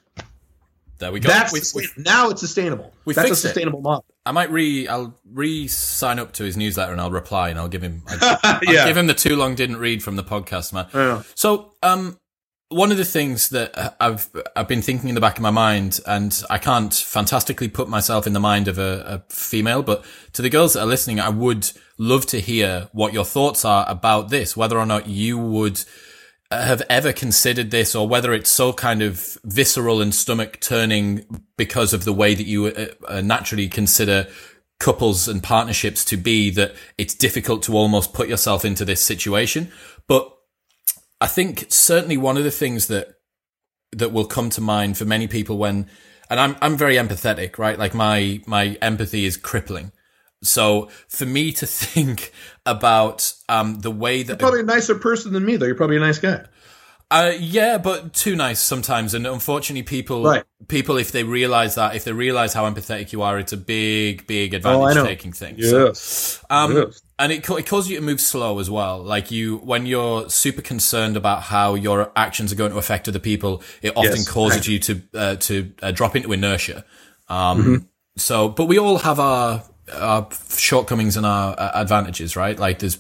There 1.00 1.12
we 1.14 1.22
go. 1.22 1.30
That's 1.30 1.74
we, 1.74 1.82
we, 1.82 2.04
now 2.04 2.30
it's 2.30 2.42
sustainable. 2.42 2.94
We 3.06 3.14
That's 3.14 3.30
a 3.30 3.32
it. 3.32 3.36
sustainable 3.36 3.82
model. 3.82 4.06
I 4.26 4.32
might 4.32 4.52
re 4.52 4.88
I'll 4.88 5.18
re 5.32 5.68
sign 5.68 6.20
up 6.20 6.34
to 6.34 6.44
his 6.44 6.58
newsletter 6.58 6.92
and 6.92 7.00
I'll 7.00 7.10
reply 7.12 7.50
and 7.50 7.58
I'll 7.58 7.70
give 7.70 7.82
him 7.82 8.04
I'll, 8.08 8.40
I'll 8.44 8.60
give 8.60 8.98
him 8.98 9.08
the 9.08 9.14
too 9.14 9.36
long 9.38 9.56
didn't 9.56 9.78
read 9.78 10.04
from 10.04 10.18
the 10.18 10.24
podcast, 10.24 10.74
man. 10.74 10.88
Yeah. 10.94 11.24
So, 11.36 11.74
um, 11.82 12.20
one 12.68 12.92
of 12.92 12.98
the 12.98 13.06
things 13.06 13.50
that 13.50 13.96
I've 14.00 14.30
I've 14.56 14.68
been 14.68 14.82
thinking 14.82 15.10
in 15.10 15.16
the 15.16 15.22
back 15.22 15.38
of 15.38 15.42
my 15.42 15.50
mind, 15.52 16.02
and 16.06 16.44
I 16.50 16.58
can't 16.58 16.94
fantastically 16.94 17.70
put 17.70 17.88
myself 17.88 18.28
in 18.28 18.34
the 18.34 18.40
mind 18.40 18.68
of 18.68 18.78
a, 18.78 19.24
a 19.30 19.34
female, 19.34 19.82
but 19.82 20.06
to 20.34 20.42
the 20.42 20.50
girls 20.50 20.74
that 20.74 20.82
are 20.82 20.86
listening, 20.86 21.20
I 21.20 21.30
would 21.30 21.72
love 21.98 22.26
to 22.28 22.40
hear 22.40 22.90
what 22.92 23.14
your 23.14 23.26
thoughts 23.26 23.66
are 23.66 23.86
about 23.88 24.30
this, 24.30 24.56
whether 24.56 24.78
or 24.78 24.86
not 24.86 25.08
you 25.08 25.38
would 25.38 25.84
have 26.52 26.82
ever 26.90 27.14
considered 27.14 27.72
this, 27.72 27.94
or 27.96 28.08
whether 28.08 28.34
it's 28.34 28.50
so 28.50 28.74
kind 28.74 29.02
of 29.02 29.38
visceral 29.44 30.02
and 30.02 30.14
stomach 30.14 30.60
turning 30.60 31.26
because 31.58 31.94
of 31.94 32.06
the 32.06 32.14
way 32.14 32.34
that 32.34 32.46
you 32.46 32.68
uh, 32.68 32.88
uh, 33.08 33.22
naturally 33.22 33.68
consider 33.68 34.28
couples 34.80 35.28
and 35.28 35.44
partnerships 35.44 36.06
to 36.06 36.18
be 36.18 36.50
that 36.50 36.74
it's 36.98 37.14
difficult 37.14 37.62
to 37.64 37.76
almost 37.76 38.14
put 38.14 38.30
yourself 38.30 38.66
into 38.66 38.86
this 38.86 39.04
situation. 39.04 39.72
But 40.08 40.34
I 41.22 41.28
think 41.28 41.66
certainly 41.70 42.18
one 42.18 42.38
of 42.38 42.44
the 42.44 42.52
things 42.52 42.88
that 42.88 43.16
that 43.92 44.12
will 44.12 44.26
come 44.26 44.50
to 44.52 44.62
mind 44.62 44.98
for 44.98 45.06
many 45.06 45.28
people 45.28 45.58
when 45.58 45.88
and 46.30 46.40
I'm 46.40 46.56
I'm 46.62 46.78
very 46.78 46.96
empathetic, 46.96 47.58
right? 47.58 47.78
Like 47.78 47.94
my 47.94 48.42
my 48.46 48.78
empathy 48.82 49.26
is 49.26 49.38
crippling. 49.38 49.92
So 50.42 50.90
for 51.08 51.26
me 51.26 51.52
to 51.54 51.66
think 51.68 52.32
about 52.70 53.34
um 53.50 53.80
the 53.80 53.92
way 53.92 54.24
that 54.24 54.40
Probably 54.40 54.62
a 54.62 54.64
nicer 54.64 54.96
person 54.96 55.34
than 55.34 55.46
me, 55.46 55.58
though. 55.58 55.66
You're 55.66 55.76
probably 55.76 55.98
a 55.98 56.02
nice 56.02 56.20
guy. 56.20 56.46
uh, 57.12 57.32
yeah, 57.40 57.78
but 57.80 58.14
too 58.14 58.36
nice 58.36 58.60
sometimes, 58.60 59.14
and 59.16 59.26
unfortunately, 59.26 59.82
people, 59.84 60.24
Right. 60.24 60.44
people, 60.68 60.98
if 60.98 61.12
they 61.12 61.24
realize 61.24 61.74
that, 61.76 61.96
if 61.96 62.04
they 62.04 62.12
realize 62.14 62.54
how 62.54 62.70
empathetic 62.70 63.12
you 63.12 63.24
are, 63.24 63.40
it's 63.40 63.52
a 63.54 63.58
big, 63.58 64.28
big 64.28 64.54
Oh, 64.54 64.58
advantage 64.58 64.96
know. 64.96 65.06
taking 65.06 65.34
thing. 65.34 65.62
So, 65.64 65.88
Yes. 65.88 66.40
um, 66.52 66.72
Yes. 66.76 67.02
and 67.18 67.32
it, 67.32 67.50
it 67.50 67.66
causes 67.66 67.90
you 67.90 67.98
to 67.98 68.04
move 68.04 68.22
slow 68.22 68.60
as 68.60 68.70
well. 68.70 69.02
Like 69.02 69.32
you, 69.32 69.58
when 69.58 69.88
you're 69.88 70.30
super 70.30 70.62
concerned 70.62 71.18
about 71.18 71.42
how 71.42 71.74
your 71.74 72.12
actions 72.16 72.52
are 72.54 72.56
going 72.56 72.72
to 72.72 72.78
affect 72.78 73.08
other 73.08 73.18
people, 73.20 73.64
it 73.82 73.94
often 73.98 74.20
Yes. 74.20 74.28
causes 74.28 74.68
you 74.68 74.78
to 74.80 75.02
uh, 75.16 75.36
to 75.38 75.72
uh, 75.82 75.92
drop 75.92 76.16
into 76.16 76.32
inertia. 76.32 76.86
Um, 77.28 77.58
Mm-hmm. 77.58 77.76
So, 78.18 78.50
but 78.50 78.66
we 78.66 78.78
all 78.78 78.98
have 79.00 79.20
our 79.20 79.64
our 79.94 80.28
shortcomings 80.58 81.18
and 81.18 81.26
our 81.26 81.54
uh, 81.58 81.72
advantages, 81.76 82.36
right? 82.36 82.58
Like 82.58 82.80
there's 82.80 83.00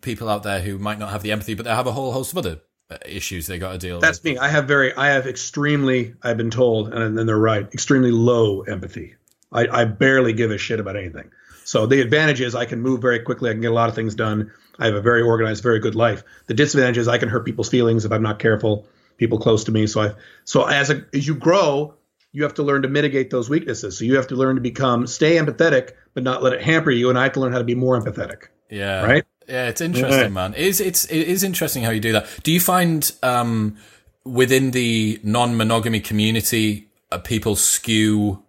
people 0.00 0.28
out 0.28 0.42
there 0.42 0.60
who 0.60 0.78
might 0.78 0.98
not 0.98 1.10
have 1.10 1.22
the 1.22 1.32
empathy, 1.32 1.54
but 1.54 1.64
they 1.64 1.70
have 1.70 1.86
a 1.86 1.92
whole 1.92 2.12
host 2.12 2.32
of 2.32 2.38
other 2.38 2.60
uh, 2.90 2.98
issues 3.06 3.46
they 3.46 3.58
got 3.58 3.72
to 3.72 3.78
deal 3.78 3.96
with. 3.96 4.02
That's 4.02 4.22
me. 4.22 4.38
I 4.38 4.48
have 4.48 4.66
very, 4.66 4.94
I 4.94 5.08
have 5.08 5.26
extremely, 5.26 6.14
I've 6.22 6.36
been 6.36 6.50
told, 6.50 6.92
and 6.92 7.16
then 7.16 7.26
they're 7.26 7.38
right, 7.38 7.68
extremely 7.72 8.10
low 8.10 8.62
empathy. 8.62 9.14
I, 9.52 9.66
I 9.68 9.84
barely 9.84 10.32
give 10.32 10.50
a 10.50 10.58
shit 10.58 10.80
about 10.80 10.96
anything. 10.96 11.30
So 11.64 11.86
the 11.86 12.00
advantage 12.00 12.40
is 12.40 12.54
I 12.54 12.64
can 12.64 12.80
move 12.80 13.00
very 13.00 13.20
quickly. 13.20 13.50
I 13.50 13.52
can 13.52 13.60
get 13.60 13.70
a 13.70 13.74
lot 13.74 13.88
of 13.88 13.94
things 13.94 14.14
done. 14.14 14.52
I 14.78 14.86
have 14.86 14.94
a 14.94 15.00
very 15.00 15.22
organized, 15.22 15.62
very 15.62 15.78
good 15.78 15.94
life. 15.94 16.24
The 16.46 16.54
disadvantage 16.54 16.98
is 16.98 17.08
I 17.08 17.18
can 17.18 17.28
hurt 17.28 17.44
people's 17.44 17.68
feelings 17.68 18.04
if 18.04 18.12
I'm 18.12 18.22
not 18.22 18.38
careful. 18.38 18.86
People 19.18 19.38
close 19.38 19.64
to 19.64 19.72
me. 19.72 19.86
So 19.86 20.00
I, 20.00 20.14
so 20.44 20.64
as 20.64 20.90
a, 20.90 21.04
as 21.12 21.26
you 21.26 21.34
grow, 21.34 21.94
you 22.32 22.42
have 22.42 22.54
to 22.54 22.62
learn 22.62 22.82
to 22.82 22.88
mitigate 22.88 23.30
those 23.30 23.50
weaknesses. 23.50 23.98
So 23.98 24.04
you 24.04 24.16
have 24.16 24.28
to 24.28 24.36
learn 24.36 24.54
to 24.56 24.60
become, 24.60 25.06
stay 25.06 25.36
empathetic, 25.36 25.92
but 26.14 26.22
not 26.22 26.42
let 26.42 26.52
it 26.52 26.62
hamper 26.62 26.90
you. 26.90 27.10
And 27.10 27.18
I 27.18 27.24
have 27.24 27.32
to 27.32 27.40
learn 27.40 27.52
how 27.52 27.58
to 27.58 27.64
be 27.64 27.74
more 27.74 28.00
empathetic. 28.00 28.48
Yeah. 28.68 29.04
Right? 29.04 29.24
Yeah, 29.48 29.68
it's 29.68 29.80
interesting, 29.80 30.32
man. 30.32 30.54
It 30.54 30.60
is 30.60 30.80
it's 30.80 31.06
it 31.06 31.26
is 31.26 31.42
interesting 31.42 31.82
how 31.82 31.90
you 31.90 31.98
do 31.98 32.12
that. 32.12 32.28
Do 32.44 32.52
you 32.52 32.60
find 32.60 33.10
um 33.22 33.76
within 34.24 34.70
the 34.70 35.18
non-monogamy 35.24 36.00
community 36.00 36.88
uh, 37.10 37.18
people 37.18 37.56
skew 37.56 38.44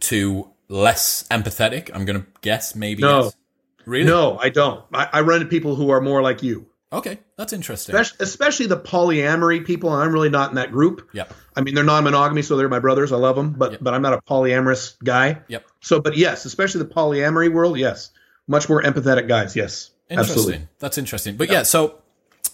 to 0.00 0.48
less 0.68 1.24
empathetic? 1.30 1.90
I'm 1.92 2.06
going 2.06 2.22
to 2.22 2.26
guess 2.40 2.74
maybe 2.74 3.02
No. 3.02 3.24
yes. 3.24 3.36
Really? 3.84 4.06
No, 4.06 4.38
I 4.38 4.48
don't. 4.48 4.84
I, 4.94 5.08
I 5.12 5.20
run 5.22 5.42
into 5.42 5.50
people 5.50 5.74
who 5.74 5.90
are 5.90 6.00
more 6.00 6.22
like 6.22 6.42
you. 6.42 6.66
Okay, 6.92 7.18
that's 7.36 7.52
interesting. 7.52 7.94
especially, 7.94 8.24
especially 8.24 8.66
the 8.66 8.76
polyamory 8.76 9.64
people. 9.64 9.92
And 9.94 10.02
I'm 10.02 10.12
really 10.12 10.28
not 10.28 10.50
in 10.50 10.56
that 10.56 10.70
group. 10.72 11.08
Yep. 11.14 11.32
I 11.56 11.60
mean, 11.62 11.74
they're 11.74 11.84
non-monogamy, 11.84 12.42
so 12.42 12.56
they're 12.56 12.68
my 12.68 12.80
brothers. 12.80 13.12
I 13.12 13.16
love 13.16 13.34
them, 13.36 13.52
but 13.52 13.72
Yep. 13.72 13.80
but 13.82 13.94
I'm 13.94 14.02
not 14.02 14.12
a 14.12 14.20
polyamorous 14.20 14.94
guy. 15.02 15.40
Yep. 15.48 15.64
So, 15.80 16.00
but 16.00 16.16
yes, 16.16 16.44
especially 16.44 16.82
the 16.82 16.90
polyamory 16.94 17.50
world, 17.52 17.78
yes, 17.78 18.10
much 18.46 18.68
more 18.68 18.82
empathetic 18.82 19.26
guys. 19.28 19.56
Yes, 19.56 19.90
Interesting. 20.10 20.36
absolutely. 20.36 20.68
That's 20.80 20.98
interesting. 20.98 21.36
But 21.36 21.50
yeah, 21.50 21.62
so 21.62 21.98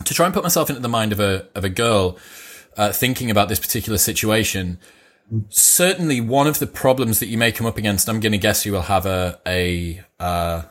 to 0.05 0.15
try 0.15 0.27
and 0.27 0.35
put 0.35 0.45
myself 0.45 0.71
into 0.71 0.81
the 0.83 0.89
mind 0.89 1.13
of 1.13 1.19
a 1.21 1.49
of 1.57 1.65
a 1.65 1.69
girl 1.69 2.17
uh, 2.77 2.93
thinking 2.93 3.31
about 3.31 3.49
this 3.49 3.59
particular 3.59 3.99
situation, 3.99 4.79
certainly 5.49 6.21
one 6.21 6.47
of 6.47 6.59
the 6.61 6.67
problems 6.67 7.19
that 7.21 7.27
you 7.27 7.37
may 7.39 7.51
come 7.53 7.67
up 7.67 7.77
against, 7.77 8.09
I'm 8.09 8.21
going 8.21 8.33
to 8.33 8.39
guess 8.39 8.65
you 8.65 8.73
will 8.73 8.83
have 8.83 9.07
a 9.07 9.41
a 9.47 10.03
uh, 10.21 10.63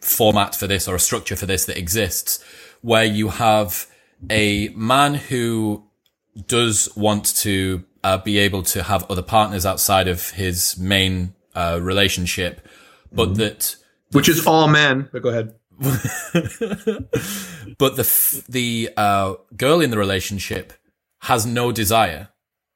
format 0.00 0.54
for 0.54 0.66
this 0.66 0.86
or 0.86 0.94
a 0.94 1.00
structure 1.00 1.36
for 1.36 1.46
this 1.46 1.64
that 1.66 1.76
exists, 1.76 2.42
where 2.86 3.04
you 3.04 3.30
have 3.30 3.88
a 4.30 4.68
man 4.68 5.14
who 5.14 5.82
does 6.46 6.88
want 6.94 7.24
to 7.34 7.82
uh, 8.04 8.16
be 8.18 8.38
able 8.38 8.62
to 8.62 8.84
have 8.84 9.04
other 9.10 9.22
partners 9.22 9.66
outside 9.66 10.06
of 10.06 10.30
his 10.30 10.78
main 10.78 11.34
uh, 11.56 11.80
relationship, 11.82 12.64
but 13.10 13.34
that 13.34 13.74
Which 14.12 14.28
is 14.28 14.46
all 14.46 14.68
men. 14.68 15.08
But 15.12 15.22
go 15.22 15.30
ahead. 15.30 15.54
but 17.76 17.96
the 17.96 18.06
f- 18.06 18.44
the 18.48 18.90
uh, 18.96 19.34
girl 19.56 19.80
in 19.80 19.90
the 19.90 19.98
relationship 19.98 20.72
has 21.22 21.44
no 21.44 21.72
desire 21.72 22.28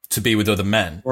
to 0.09 0.19
be 0.19 0.35
with 0.35 0.49
other 0.49 0.65
men. 0.65 1.03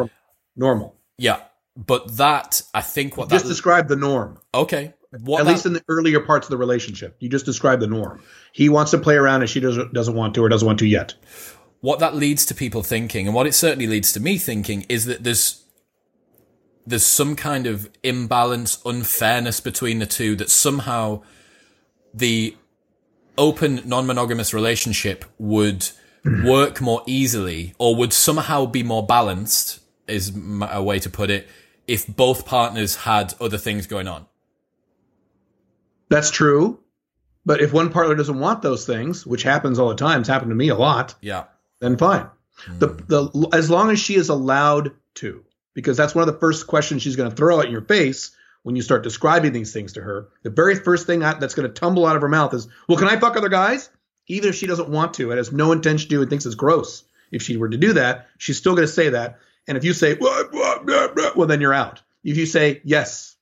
Normal. 0.57 0.97
Yeah, 1.17 1.39
but 1.77 2.17
that 2.17 2.61
I 2.73 2.81
think 2.81 3.15
what 3.15 3.29
Just 3.29 3.45
that 3.45 3.49
describe 3.49 3.87
the 3.87 3.95
norm. 3.95 4.39
okay. 4.53 4.93
What 5.11 5.39
At 5.39 5.45
that- 5.45 5.51
least 5.53 5.65
in 5.65 5.73
the 5.73 5.83
earlier 5.87 6.19
parts 6.19 6.45
of 6.47 6.51
the 6.51 6.57
relationship, 6.57 7.15
you 7.19 7.29
just 7.29 7.45
describe 7.45 7.79
the 7.79 7.87
norm. 7.87 8.21
He 8.53 8.69
wants 8.69 8.91
to 8.91 8.97
play 8.99 9.15
around, 9.15 9.41
and 9.41 9.49
she 9.49 9.59
doesn't 9.59 9.93
doesn't 9.93 10.13
want 10.15 10.35
to, 10.35 10.43
or 10.43 10.49
doesn't 10.49 10.65
want 10.65 10.79
to 10.79 10.85
yet. 10.87 11.15
what 11.81 11.99
that 11.99 12.13
leads 12.13 12.45
to 12.45 12.53
people 12.53 12.83
thinking, 12.83 13.25
and 13.25 13.33
what 13.33 13.47
it 13.47 13.53
certainly 13.53 13.87
leads 13.87 14.11
to 14.11 14.19
me 14.19 14.37
thinking, 14.37 14.85
is 14.89 15.05
that 15.05 15.23
there's 15.23 15.63
there's 16.85 17.05
some 17.05 17.35
kind 17.35 17.67
of 17.67 17.89
imbalance, 18.03 18.79
unfairness 18.85 19.59
between 19.59 19.99
the 19.99 20.05
two. 20.05 20.35
That 20.35 20.49
somehow 20.49 21.21
the 22.13 22.55
open 23.37 23.81
non-monogamous 23.85 24.53
relationship 24.53 25.23
would 25.37 25.89
work 26.43 26.81
more 26.81 27.01
easily, 27.07 27.73
or 27.79 27.95
would 27.95 28.11
somehow 28.13 28.65
be 28.65 28.83
more 28.83 29.05
balanced, 29.05 29.79
is 30.07 30.31
a 30.69 30.83
way 30.83 30.99
to 30.99 31.09
put 31.09 31.29
it, 31.29 31.47
if 31.87 32.05
both 32.07 32.45
partners 32.45 32.97
had 32.97 33.33
other 33.39 33.57
things 33.57 33.87
going 33.87 34.07
on. 34.07 34.25
That's 36.09 36.31
true. 36.31 36.79
But 37.45 37.61
if 37.61 37.71
one 37.73 37.91
partner 37.91 38.15
doesn't 38.15 38.39
want 38.39 38.61
those 38.61 38.85
things, 38.85 39.25
which 39.25 39.43
happens 39.43 39.79
all 39.79 39.89
the 39.89 39.95
time, 39.95 40.19
it's 40.19 40.29
happened 40.29 40.51
to 40.51 40.55
me 40.55 40.69
a 40.69 40.75
lot, 40.75 41.15
Yeah, 41.21 41.45
then 41.79 41.97
fine. 41.97 42.27
The 42.67 42.87
hmm. 42.89 43.05
the 43.07 43.49
as 43.53 43.69
long 43.69 43.89
as 43.89 43.99
she 43.99 44.15
is 44.15 44.29
allowed 44.29 44.91
to, 45.15 45.43
because 45.73 45.95
that's 45.95 46.13
one 46.13 46.27
of 46.27 46.33
the 46.33 46.39
first 46.39 46.67
questions 46.67 47.01
she's 47.01 47.15
going 47.15 47.29
to 47.29 47.35
throw 47.35 47.61
at 47.61 47.71
your 47.71 47.81
face 47.81 48.31
when 48.63 48.75
you 48.75 48.81
start 48.81 49.03
describing 49.03 49.53
these 49.53 49.71
things 49.71 49.93
to 49.93 50.01
her. 50.01 50.27
The 50.43 50.49
very 50.49 50.75
first 50.75 51.07
thing 51.07 51.23
out- 51.23 51.39
that's 51.39 51.55
going 51.55 51.67
to 51.67 51.73
tumble 51.73 52.05
out 52.05 52.17
of 52.17 52.21
her 52.21 52.27
mouth 52.27 52.53
is, 52.53 52.67
"Well, 52.87 52.97
can 52.97 53.07
I 53.07 53.17
fuck 53.17 53.37
other 53.37 53.49
guys?" 53.49 53.89
Even 54.27 54.49
if 54.49 54.55
she 54.55 54.67
doesn't 54.67 54.89
want 54.89 55.15
to 55.15 55.31
and 55.31 55.37
has 55.37 55.51
no 55.51 55.71
intention 55.71 56.09
to 56.09 56.21
and 56.21 56.29
thinks 56.29 56.45
it's 56.45 56.55
gross. 56.55 57.03
If 57.31 57.41
she 57.41 57.57
were 57.57 57.69
to 57.69 57.77
do 57.77 57.93
that, 57.93 58.27
she's 58.37 58.57
still 58.57 58.75
going 58.75 58.87
to 58.87 58.93
say 58.93 59.09
that. 59.09 59.39
And 59.67 59.77
if 59.77 59.83
you 59.83 59.93
say, 59.93 60.15
"What, 60.15 60.51
what, 60.53 60.85
blah, 60.85 61.07
blah," 61.07 61.31
well, 61.35 61.47
then 61.47 61.61
you're 61.61 61.73
out. 61.73 62.01
If 62.23 62.37
you 62.37 62.45
say 62.45 62.81
yes, 62.83 63.37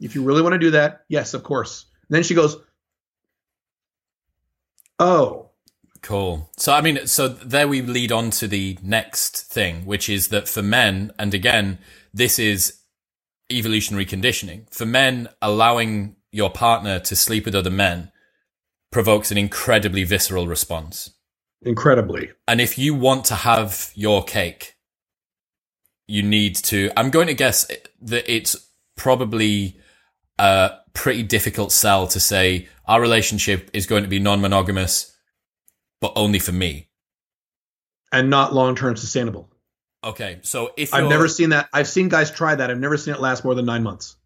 if 0.00 0.14
you 0.14 0.22
really 0.22 0.42
want 0.42 0.52
to 0.52 0.58
do 0.58 0.70
that, 0.70 1.04
yes, 1.08 1.34
of 1.34 1.42
course. 1.42 1.86
Then 2.12 2.22
she 2.22 2.34
goes, 2.34 2.58
"Oh." 4.98 5.50
Cool. 6.02 6.50
So, 6.58 6.74
I 6.74 6.80
mean, 6.80 7.06
so 7.06 7.28
there 7.28 7.66
we 7.68 7.80
lead 7.80 8.12
on 8.12 8.30
to 8.30 8.48
the 8.48 8.76
next 8.82 9.46
thing, 9.52 9.86
which 9.86 10.08
is 10.08 10.28
that 10.28 10.48
for 10.48 10.62
men, 10.62 11.12
and 11.18 11.32
again, 11.32 11.78
this 12.12 12.38
is 12.38 12.80
evolutionary 13.50 14.04
conditioning. 14.04 14.66
For 14.70 14.84
men, 14.84 15.28
allowing 15.40 16.16
your 16.30 16.50
partner 16.50 16.98
to 17.00 17.16
sleep 17.16 17.44
with 17.46 17.54
other 17.54 17.70
men 17.70 18.12
provokes 18.90 19.30
an 19.30 19.38
incredibly 19.38 20.04
visceral 20.04 20.46
response. 20.46 21.10
Incredibly. 21.62 22.32
And 22.46 22.60
if 22.60 22.76
you 22.78 22.94
want 22.94 23.24
to 23.26 23.34
have 23.36 23.90
your 23.94 24.22
cake, 24.24 24.74
you 26.08 26.22
need 26.22 26.56
to. 26.56 26.90
I'm 26.96 27.10
going 27.10 27.28
to 27.28 27.34
guess 27.34 27.66
that 28.02 28.24
it's 28.30 28.56
probably 28.96 29.78
a 30.38 30.81
pretty 30.94 31.22
difficult 31.22 31.72
sell 31.72 32.06
to 32.08 32.20
say 32.20 32.68
our 32.86 33.00
relationship 33.00 33.70
is 33.72 33.86
going 33.86 34.02
to 34.02 34.08
be 34.08 34.18
non-monogamous, 34.18 35.16
but 36.00 36.12
only 36.16 36.38
for 36.38 36.52
me. 36.52 36.88
and 38.12 38.28
not 38.28 38.52
long 38.54 38.74
term 38.76 38.96
sustainable. 38.96 39.48
Okay, 40.04 40.40
so 40.42 40.72
if 40.76 40.92
I've 40.92 41.08
never 41.08 41.28
seen 41.28 41.50
that. 41.50 41.68
I've 41.72 41.88
seen 41.88 42.08
guys 42.08 42.30
try 42.30 42.54
that. 42.54 42.70
I've 42.70 42.78
never 42.78 42.96
seen 42.96 43.14
it 43.14 43.20
last 43.20 43.44
more 43.44 43.54
than 43.54 43.64
nine 43.64 43.82
months. 43.82 44.16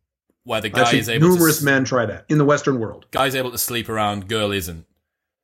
where 0.45 0.61
the 0.61 0.71
I've 0.75 0.89
seen 0.89 1.01
is 1.01 1.09
able 1.09 1.29
numerous 1.29 1.59
to 1.59 1.65
men 1.65 1.85
try 1.85 2.07
that 2.07 2.25
in 2.29 2.39
the 2.39 2.45
Western 2.45 2.79
world. 2.81 3.07
guy's 3.11 3.35
able 3.35 3.51
to 3.51 3.59
sleep 3.59 3.89
around, 3.89 4.29
girl 4.29 4.53
isn't. 4.53 4.87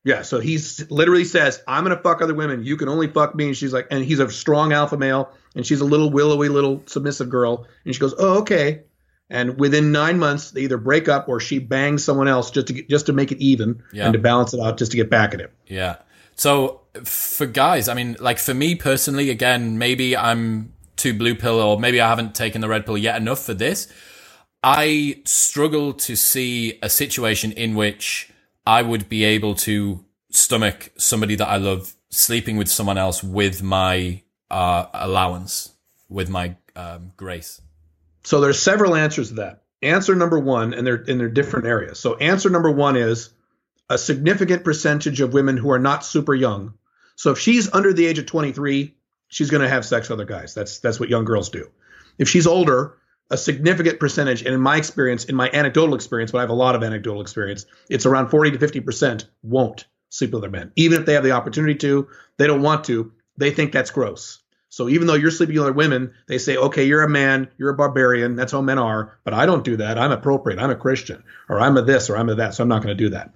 Yeah, 0.05 0.23
so 0.23 0.41
he's 0.41 0.91
literally 0.91 1.25
says, 1.25 1.63
"I'm 1.69 1.85
gonna 1.85 2.01
fuck 2.01 2.23
other 2.23 2.35
women. 2.35 2.65
You 2.65 2.77
can 2.77 2.89
only 2.89 3.07
fuck 3.09 3.35
me." 3.35 3.47
And 3.49 3.57
she's 3.57 3.73
like, 3.73 3.87
and 3.91 4.05
he's 4.05 4.19
a 4.21 4.29
strong 4.31 4.73
alpha 4.73 4.97
male, 4.97 5.31
and 5.55 5.65
she's 5.67 5.81
a 5.81 5.85
little 5.85 6.11
willowy 6.11 6.49
little 6.49 6.83
submissive 6.87 7.29
girl, 7.29 7.67
and 7.85 7.95
she 7.95 8.01
goes, 8.01 8.15
"Oh, 8.19 8.39
okay." 8.41 8.83
And 9.33 9.59
within 9.59 9.93
nine 9.93 10.19
months, 10.19 10.51
they 10.51 10.61
either 10.61 10.77
break 10.77 11.09
up 11.09 11.27
or 11.27 11.41
she 11.41 11.59
bangs 11.59 12.05
someone 12.05 12.29
else 12.29 12.51
just 12.51 12.67
to 12.67 12.75
get, 12.75 12.89
just 12.91 13.07
to 13.07 13.15
make 13.15 13.33
it 13.33 13.39
even 13.39 13.83
Yeah. 13.91 14.05
and 14.05 14.13
to 14.13 14.19
balance 14.19 14.53
it 14.53 14.61
out, 14.61 14.77
just 14.77 14.91
to 14.91 14.97
get 14.99 15.09
back 15.09 15.33
at 15.33 15.41
him. 15.41 15.49
Yeah. 15.67 15.97
So 16.37 16.83
for 17.03 17.47
guys, 17.47 17.89
I 17.89 17.95
mean, 17.95 18.15
like 18.21 18.39
for 18.39 18.53
me 18.53 18.75
personally, 18.75 19.31
again, 19.31 19.79
maybe 19.79 20.15
I'm 20.15 20.75
too 20.97 21.15
blue 21.15 21.35
pill 21.35 21.59
or 21.59 21.81
maybe 21.81 21.99
I 21.99 22.09
haven't 22.11 22.35
taken 22.35 22.61
the 22.61 22.69
red 22.69 22.85
pill 22.85 22.99
yet 22.99 23.17
enough 23.17 23.43
for 23.43 23.55
this. 23.55 23.89
I 24.63 25.23
struggle 25.25 25.95
to 25.95 26.15
see 26.15 26.79
a 26.83 26.91
situation 26.91 27.53
in 27.53 27.75
which 27.75 28.31
I 28.67 28.83
would 28.83 29.09
be 29.09 29.25
able 29.25 29.55
to 29.55 30.05
stomach 30.31 30.93
somebody 30.99 31.37
that 31.37 31.49
I 31.49 31.57
love 31.57 31.95
sleeping 32.11 32.59
with 32.59 32.69
someone 32.69 32.99
else 32.99 33.25
with 33.25 33.63
my 33.63 34.21
uh, 34.51 34.85
allowance, 34.93 35.73
with 36.11 36.29
my 36.29 36.57
um, 36.77 37.13
grace. 37.17 37.62
So 38.25 38.41
there's 38.41 38.61
several 38.61 38.95
answers 38.95 39.29
to 39.29 39.35
that. 39.37 39.63
Answer 39.83 40.15
number 40.15 40.39
one, 40.39 40.75
and 40.75 40.87
they're 40.87 41.03
in 41.03 41.19
their 41.19 41.29
different 41.29 41.67
areas. 41.67 41.99
So 41.99 42.17
answer 42.17 42.49
number 42.49 42.71
one 42.71 42.97
is 42.97 43.31
a 43.91 43.99
significant 43.99 44.65
percentage 44.65 45.21
of 45.21 45.35
women 45.35 45.57
who 45.57 45.73
are 45.73 45.79
not 45.79 46.05
super 46.05 46.35
young. 46.35 46.75
So 47.17 47.33
if 47.33 47.39
she's 47.39 47.73
under 47.73 47.93
the 47.93 48.07
age 48.07 48.19
of 48.19 48.27
23, 48.27 48.95
she's 49.29 49.51
going 49.51 49.63
to 49.63 49.69
have 49.69 49.85
sex 49.85 50.09
with 50.09 50.21
other 50.21 50.25
guys. 50.25 50.55
That's 50.55 50.79
that's 50.79 51.01
what 51.01 51.09
young 51.09 51.25
girls 51.25 51.51
do. 51.51 51.71
If 52.19 52.29
she's 52.29 52.47
older, 52.47 52.97
a 53.31 53.37
significant 53.37 53.99
percentage, 53.99 54.43
and 54.43 54.55
in 54.55 54.61
my 54.61 54.77
experience, 54.77 55.25
in 55.25 55.35
my 55.35 55.51
anecdotal 55.53 55.95
experience, 55.95 56.31
but 56.31 56.39
I 56.39 56.41
have 56.43 56.51
a 56.51 56.55
lot 56.55 56.77
of 56.77 56.83
anecdotal 56.83 57.23
experience, 57.23 57.67
it's 57.89 58.07
around 58.07 58.29
40 58.29 58.53
to 58.53 58.59
50 58.59 58.81
percent 58.81 59.27
won't 59.43 59.87
sleep 60.11 60.31
with 60.31 60.43
other 60.43 60.51
men, 60.51 60.71
even 60.77 61.01
if 61.01 61.07
they 61.07 61.15
have 61.15 61.25
the 61.25 61.33
opportunity 61.33 61.75
to. 61.77 62.09
They 62.37 62.47
don't 62.47 62.63
want 62.63 62.85
to. 62.85 63.13
They 63.39 63.51
think 63.51 63.73
that's 63.73 63.91
gross. 63.91 64.42
So 64.73 64.89
even 64.89 65.07
though 65.07 65.17
you're 65.17 65.31
sleeping 65.31 65.57
with 65.57 65.65
other 65.65 65.75
women, 65.75 66.15
they 66.29 66.39
say, 66.39 66.57
okay, 66.57 66.85
you're 66.85 67.03
a 67.03 67.09
man, 67.09 67.51
you're 67.59 67.69
a 67.69 67.77
barbarian. 67.77 68.37
That's 68.37 68.53
how 68.53 68.63
men 68.63 68.79
are. 68.79 69.19
But 69.23 69.35
I 69.35 69.45
don't 69.45 69.65
do 69.65 69.77
that. 69.77 69.99
I'm 69.99 70.13
appropriate. 70.13 70.59
I'm 70.59 70.71
a 70.71 70.77
Christian, 70.77 71.25
or 71.51 71.61
I'm 71.61 71.77
a 71.77 71.83
this, 71.83 72.09
or 72.09 72.17
I'm 72.17 72.31
a 72.31 72.37
that. 72.37 72.55
So 72.55 72.63
I'm 72.63 72.71
not 72.71 72.83
going 72.83 72.97
to 72.97 73.05
do 73.05 73.11
that. 73.11 73.35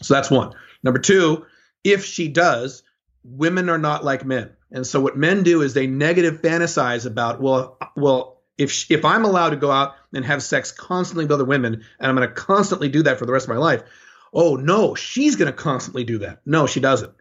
So 0.00 0.14
that's 0.14 0.30
one. 0.30 0.54
Number 0.82 0.98
two, 0.98 1.44
if 1.84 2.06
she 2.06 2.28
does, 2.28 2.82
women 3.22 3.68
are 3.68 3.76
not 3.76 4.06
like 4.06 4.24
men. 4.24 4.52
And 4.70 4.86
so 4.86 5.02
what 5.02 5.18
men 5.18 5.42
do 5.42 5.60
is 5.60 5.74
they 5.74 5.86
negative 5.86 6.40
fantasize 6.40 7.04
about, 7.04 7.42
well, 7.42 7.76
well, 7.94 8.40
if 8.56 8.72
sh- 8.72 8.86
if 8.88 9.04
I'm 9.04 9.26
allowed 9.26 9.50
to 9.50 9.56
go 9.56 9.70
out 9.70 9.96
and 10.14 10.24
have 10.24 10.42
sex 10.42 10.72
constantly 10.72 11.26
with 11.26 11.32
other 11.32 11.44
women, 11.44 11.74
and 11.74 12.08
I'm 12.08 12.16
going 12.16 12.26
to 12.26 12.34
constantly 12.34 12.88
do 12.88 13.02
that 13.02 13.18
for 13.18 13.26
the 13.26 13.32
rest 13.32 13.44
of 13.44 13.50
my 13.50 13.58
life, 13.58 13.82
oh 14.32 14.56
no, 14.56 14.94
she's 14.94 15.36
going 15.36 15.52
to 15.52 15.58
constantly 15.58 16.04
do 16.04 16.20
that. 16.20 16.40
No, 16.46 16.66
she 16.66 16.80
doesn't. 16.80 17.12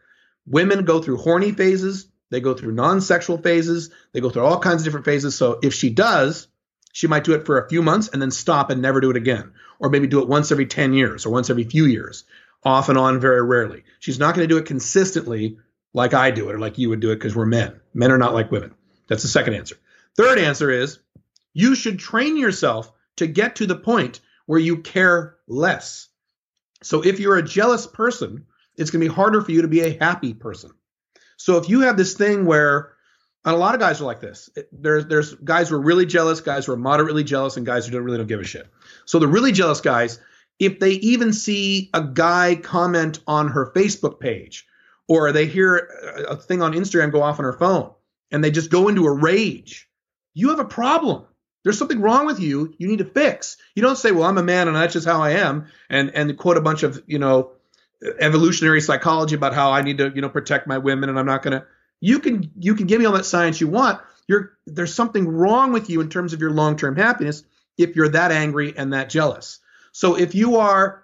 Women 0.45 0.86
go 0.86 1.01
through 1.01 1.18
horny 1.18 1.51
phases, 1.51 2.07
they 2.30 2.42
go 2.42 2.54
through 2.54 2.74
non-sexual 2.74 3.40
phases, 3.40 3.90
they 4.12 4.22
go 4.22 4.30
through 4.30 4.46
all 4.46 4.60
kinds 4.60 4.82
of 4.82 4.86
different 4.86 5.06
phases. 5.06 5.36
So 5.36 5.60
if 5.62 5.74
she 5.74 5.90
does, 5.90 6.48
she 6.94 7.08
might 7.08 7.24
do 7.24 7.34
it 7.34 7.46
for 7.46 7.60
a 7.60 7.70
few 7.70 7.82
months 7.82 8.10
and 8.10 8.22
then 8.22 8.32
stop 8.32 8.70
and 8.70 8.82
never 8.82 9.02
do 9.02 9.10
it 9.10 9.18
again, 9.18 9.54
or 9.80 9.90
maybe 9.90 10.08
do 10.08 10.22
it 10.22 10.28
once 10.28 10.52
every 10.52 10.66
10 10.66 10.94
years 10.94 11.26
or 11.26 11.30
once 11.32 11.50
every 11.50 11.64
few 11.64 11.86
years, 11.86 12.26
off 12.64 12.90
and 12.90 12.98
on 12.98 13.20
very 13.20 13.42
rarely. 13.42 13.84
She's 14.00 14.20
not 14.20 14.36
going 14.36 14.48
to 14.48 14.54
do 14.54 14.60
it 14.60 14.66
consistently 14.66 15.58
like 15.94 16.14
I 16.14 16.32
do 16.32 16.50
it 16.50 16.56
or 16.56 16.60
like 16.60 16.78
you 16.78 16.90
would 16.90 17.00
do 17.00 17.12
it 17.12 17.16
because 17.16 17.36
we're 17.36 17.46
men. 17.46 17.80
Men 17.94 18.12
are 18.12 18.18
not 18.18 18.34
like 18.34 18.52
women. 18.52 18.74
That's 19.08 19.24
the 19.24 19.30
second 19.30 19.56
answer. 19.56 19.76
Third 20.16 20.38
answer 20.40 20.70
is 20.70 21.00
you 21.54 21.76
should 21.76 22.00
train 22.00 22.38
yourself 22.38 22.92
to 23.18 23.28
get 23.28 23.58
to 23.58 23.66
the 23.66 23.76
point 23.76 24.22
where 24.46 24.60
you 24.60 24.78
care 24.78 25.38
less. 25.48 26.08
So 26.84 27.04
if 27.04 27.20
you're 27.20 27.38
a 27.38 27.44
jealous 27.44 27.88
person, 27.88 28.46
it's 28.78 28.92
going 28.92 29.02
to 29.02 29.10
be 29.10 29.14
harder 29.14 29.42
for 29.42 29.52
you 29.52 29.64
to 29.64 29.68
be 29.68 29.82
a 29.82 29.98
happy 29.98 30.34
person. 30.34 30.72
So 31.40 31.56
if 31.56 31.70
you 31.70 31.82
have 31.82 31.96
this 31.96 32.14
thing 32.16 32.46
where, 32.46 32.92
and 33.46 33.56
a 33.56 33.58
lot 33.58 33.74
of 33.74 33.80
guys 33.80 34.02
are 34.02 34.04
like 34.04 34.20
this. 34.20 34.50
There's 34.74 35.06
there's 35.06 35.34
guys 35.36 35.70
who 35.70 35.76
are 35.76 35.82
really 35.82 36.06
jealous, 36.06 36.42
guys 36.42 36.66
who 36.66 36.74
are 36.74 36.78
moderately 36.78 37.24
jealous, 37.24 37.56
and 37.56 37.66
guys 37.66 37.86
who 37.86 37.94
don't 37.94 38.04
really 38.04 38.18
don't 38.18 38.28
give 38.28 38.42
a 38.42 38.44
shit. 38.44 38.68
So 39.06 39.20
the 39.20 39.28
really 39.28 39.54
jealous 39.54 39.80
guys, 39.80 40.20
if 40.60 40.80
they 40.80 40.92
even 40.92 41.32
see 41.32 41.90
a 41.94 42.04
guy 42.04 42.56
comment 42.56 43.22
on 43.26 43.48
her 43.48 43.72
Facebook 43.74 44.20
page, 44.20 44.68
or 45.08 45.32
they 45.32 45.46
hear 45.46 45.78
a 46.28 46.36
thing 46.36 46.62
on 46.62 46.74
Instagram 46.74 47.14
go 47.14 47.24
off 47.24 47.40
on 47.40 47.46
her 47.46 47.54
phone, 47.54 47.94
and 48.32 48.44
they 48.44 48.52
just 48.52 48.70
go 48.70 48.90
into 48.90 49.06
a 49.06 49.12
rage, 49.12 49.90
you 50.34 50.50
have 50.50 50.60
a 50.60 50.66
problem. 50.66 51.24
There's 51.64 51.78
something 51.78 52.02
wrong 52.02 52.26
with 52.26 52.42
you. 52.42 52.74
You 52.78 52.90
need 52.90 53.00
to 53.00 53.06
fix. 53.06 53.56
You 53.76 53.82
don't 53.82 53.98
say, 53.98 54.12
"Well, 54.12 54.26
I'm 54.26 54.38
a 54.38 54.44
man 54.44 54.68
and 54.68 54.76
that's 54.76 54.94
just 54.94 55.08
how 55.08 55.22
I 55.22 55.32
am," 55.32 55.68
and 55.90 56.14
and 56.14 56.38
quote 56.38 56.58
a 56.58 56.62
bunch 56.62 56.84
of 56.84 57.02
you 57.08 57.20
know 57.20 57.54
evolutionary 58.20 58.82
psychology 58.82 59.36
about 59.36 59.54
how 59.54 59.72
I 59.72 59.82
need 59.82 59.97
to 59.97 60.12
you 60.14 60.22
know 60.22 60.30
protect 60.30 60.68
my 60.68 60.78
women 60.78 61.10
and 61.10 61.20
I'm 61.20 61.26
not 61.26 61.43
going 61.43 61.60
to. 61.60 61.66
You 62.00 62.20
can 62.20 62.52
you 62.58 62.76
can 62.76 62.88
give 62.88 63.00
me 63.00 63.06
all 63.06 63.14
that 63.14 63.26
science 63.26 63.60
you 63.60 63.68
want. 63.68 64.00
You're 64.28 64.54
there's 64.66 64.93
something 64.93 65.28
wrong 65.28 65.74
with 65.74 65.89
you 65.89 66.02
in 66.02 66.10
terms 66.10 66.34
of 66.34 66.41
your 66.41 66.52
long 66.52 66.78
term 66.78 66.95
happiness 66.95 67.43
if 67.78 67.95
you're 67.95 68.10
that 68.10 68.32
angry 68.32 68.74
and 68.78 68.93
that 68.93 69.10
jealous. 69.10 69.60
So 69.91 70.16
if 70.18 70.36
you 70.36 70.58
are 70.58 71.04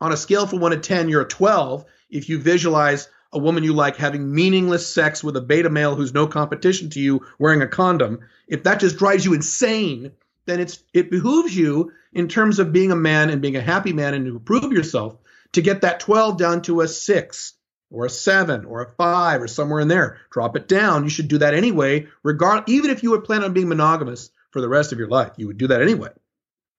on 0.00 0.12
a 0.12 0.16
scale 0.16 0.46
from 0.46 0.60
one 0.60 0.72
to 0.72 0.78
ten, 0.78 1.08
you're 1.08 1.22
a 1.22 1.28
12. 1.28 1.84
If 2.10 2.28
you 2.28 2.38
visualize 2.38 3.08
a 3.32 3.38
woman 3.38 3.62
you 3.62 3.72
like 3.72 3.96
having 3.96 4.32
meaningless 4.34 4.86
sex 4.86 5.22
with 5.22 5.36
a 5.36 5.40
beta 5.40 5.70
male 5.70 5.94
who's 5.94 6.12
no 6.12 6.26
competition 6.26 6.90
to 6.90 7.00
you 7.00 7.26
wearing 7.38 7.62
a 7.62 7.68
condom, 7.68 8.20
if 8.48 8.64
that 8.64 8.80
just 8.80 8.98
drives 8.98 9.24
you 9.24 9.34
insane, 9.34 10.12
then 10.46 10.60
it's 10.60 10.82
it 10.92 11.10
behooves 11.10 11.56
you 11.56 11.92
in 12.12 12.28
terms 12.28 12.58
of 12.58 12.72
being 12.72 12.90
a 12.90 12.96
man 12.96 13.30
and 13.30 13.40
being 13.40 13.56
a 13.56 13.60
happy 13.60 13.92
man 13.92 14.14
and 14.14 14.26
to 14.26 14.38
prove 14.40 14.72
yourself 14.72 15.16
to 15.52 15.62
get 15.62 15.82
that 15.82 16.00
12 16.00 16.36
down 16.36 16.62
to 16.62 16.80
a 16.80 16.88
6 16.88 17.54
or 17.90 18.06
a 18.06 18.10
7 18.10 18.64
or 18.64 18.82
a 18.82 18.90
5 18.92 19.42
or 19.42 19.48
somewhere 19.48 19.80
in 19.80 19.88
there. 19.88 20.18
Drop 20.30 20.56
it 20.56 20.68
down. 20.68 21.04
You 21.04 21.10
should 21.10 21.28
do 21.28 21.38
that 21.38 21.54
anyway, 21.54 22.06
regard 22.22 22.68
even 22.68 22.90
if 22.90 23.02
you 23.02 23.10
would 23.10 23.24
plan 23.24 23.42
on 23.42 23.52
being 23.52 23.68
monogamous 23.68 24.30
for 24.50 24.60
the 24.60 24.68
rest 24.68 24.92
of 24.92 24.98
your 24.98 25.08
life. 25.08 25.32
You 25.36 25.46
would 25.48 25.58
do 25.58 25.68
that 25.68 25.82
anyway. 25.82 26.10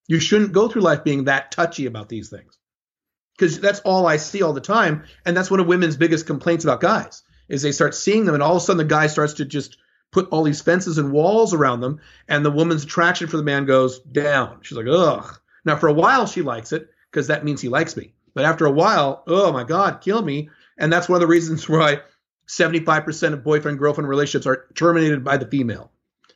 You 0.07 0.19
shouldn't 0.19 0.53
go 0.53 0.67
through 0.67 0.82
life 0.82 1.03
being 1.03 1.26
that 1.26 1.51
touchy 1.51 1.86
about 1.86 2.09
these 2.09 2.30
things 2.30 2.57
because 3.38 3.59
that's 3.59 3.80
all 3.80 4.05
I 4.05 4.17
see 4.17 4.43
all 4.43 4.53
the 4.53 4.61
time, 4.61 5.05
and 5.26 5.36
that's 5.36 5.49
one 5.49 5.59
of 5.59 5.65
women's 5.65 5.97
biggest 5.97 6.28
complaints 6.28 6.63
about 6.63 6.80
guys 6.80 7.24
is 7.49 7.61
they 7.61 7.72
start 7.72 7.95
seeing 7.95 8.26
them, 8.26 8.36
and 8.36 8.43
all 8.43 8.55
of 8.55 8.61
a 8.61 8.65
sudden 8.65 8.78
the 8.78 8.84
guy 8.84 9.07
starts 9.07 9.34
to 9.34 9.45
just 9.45 9.78
put 10.11 10.30
all 10.30 10.43
these 10.43 10.61
fences 10.61 10.97
and 10.97 11.11
walls 11.11 11.53
around 11.53 11.82
them, 11.82 11.99
and 12.28 12.45
the 12.45 12.51
woman's 12.51 12.84
attraction 12.84 13.28
for 13.28 13.38
the 13.38 13.43
man 13.43 13.65
goes 13.65 13.99
down. 13.99 14.59
She's 14.61 14.78
like, 14.78 14.88
ugh. 14.88 15.39
Now 15.65 15.76
for 15.76 15.88
a 15.88 15.93
while 15.93 16.28
she 16.28 16.43
likes 16.43 16.72
it 16.72 16.89
because 17.09 17.28
that 17.28 17.43
means 17.43 17.59
he 17.59 17.67
likes 17.67 17.97
me, 17.97 18.13
but 18.34 18.46
after 18.46 18.66
a 18.66 18.72
while, 18.72 19.24
oh 19.28 19.52
my 19.52 19.64
god, 19.64 20.02
kill 20.02 20.22
me, 20.22 20.50
and 20.78 20.92
that's 20.92 21.10
one 21.10 21.18
of 21.18 21.22
the 21.22 21.28
reasons 21.28 21.68
why 21.70 22.00
75% 22.48 23.34
of 23.34 23.44
boyfriend 23.44 23.80
girlfriend 23.80 24.10
relationships 24.10 24.46
are 24.46 24.68
terminated 24.76 25.24
by 25.24 25.38
the 25.38 25.46
female 25.48 25.92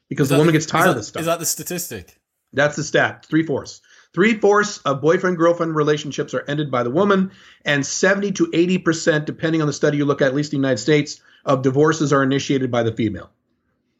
because 0.09 0.29
the 0.29 0.35
woman 0.35 0.47
the- 0.47 0.53
gets 0.53 0.65
tired 0.65 0.83
is 0.83 0.89
of 0.89 0.93
that- 0.95 0.99
this 0.99 1.07
stuff. 1.07 1.19
Is 1.21 1.25
that 1.25 1.39
the 1.39 1.45
statistic? 1.45 2.19
That's 2.53 2.77
the 2.77 2.83
stat. 2.83 3.25
Three 3.29 3.43
fourths. 3.43 3.81
Three 4.13 4.39
fourths 4.39 4.77
of 4.85 5.01
boyfriend 5.01 5.35
girlfriend 5.37 5.75
relationships 5.75 6.33
are 6.33 6.45
ended 6.47 6.71
by 6.71 6.83
the 6.83 6.89
woman, 6.89 7.31
and 7.65 7.85
70 7.85 8.31
to 8.33 8.45
80%, 8.47 9.25
depending 9.25 9.59
on 9.59 9.67
the 9.67 9.73
study 9.73 9.97
you 9.97 10.05
look 10.05 10.21
at, 10.21 10.29
at 10.29 10.35
least 10.35 10.53
in 10.53 10.61
the 10.61 10.65
United 10.67 10.81
States, 10.81 11.19
of 11.43 11.63
divorces 11.63 12.13
are 12.13 12.23
initiated 12.23 12.71
by 12.71 12.83
the 12.83 12.93
female. 12.93 13.29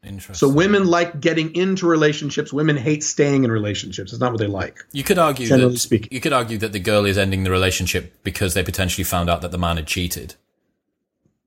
Interesting. 0.06 0.36
So 0.36 0.54
women 0.54 0.86
like 0.86 1.20
getting 1.20 1.56
into 1.56 1.88
relationships. 1.88 2.54
Women 2.54 2.78
hate 2.78 3.04
staying 3.04 3.44
in 3.44 3.52
relationships. 3.52 4.12
It's 4.14 4.22
not 4.22 4.32
what 4.32 4.40
they 4.40 4.48
like. 4.48 4.86
You 4.92 5.04
could 5.04 5.18
argue 5.18 5.48
Generally 5.48 5.74
that 5.74 5.80
speaking. 5.80 6.10
you 6.12 6.22
could 6.22 6.34
argue 6.34 6.58
that 6.60 6.74
the 6.74 6.80
girl 6.80 7.06
is 7.06 7.18
ending 7.18 7.44
the 7.44 7.52
relationship 7.52 8.14
because 8.24 8.54
they 8.54 8.64
potentially 8.64 9.04
found 9.04 9.30
out 9.30 9.42
that 9.42 9.52
the 9.52 9.58
man 9.58 9.78
had 9.78 9.88
cheated. 9.88 10.36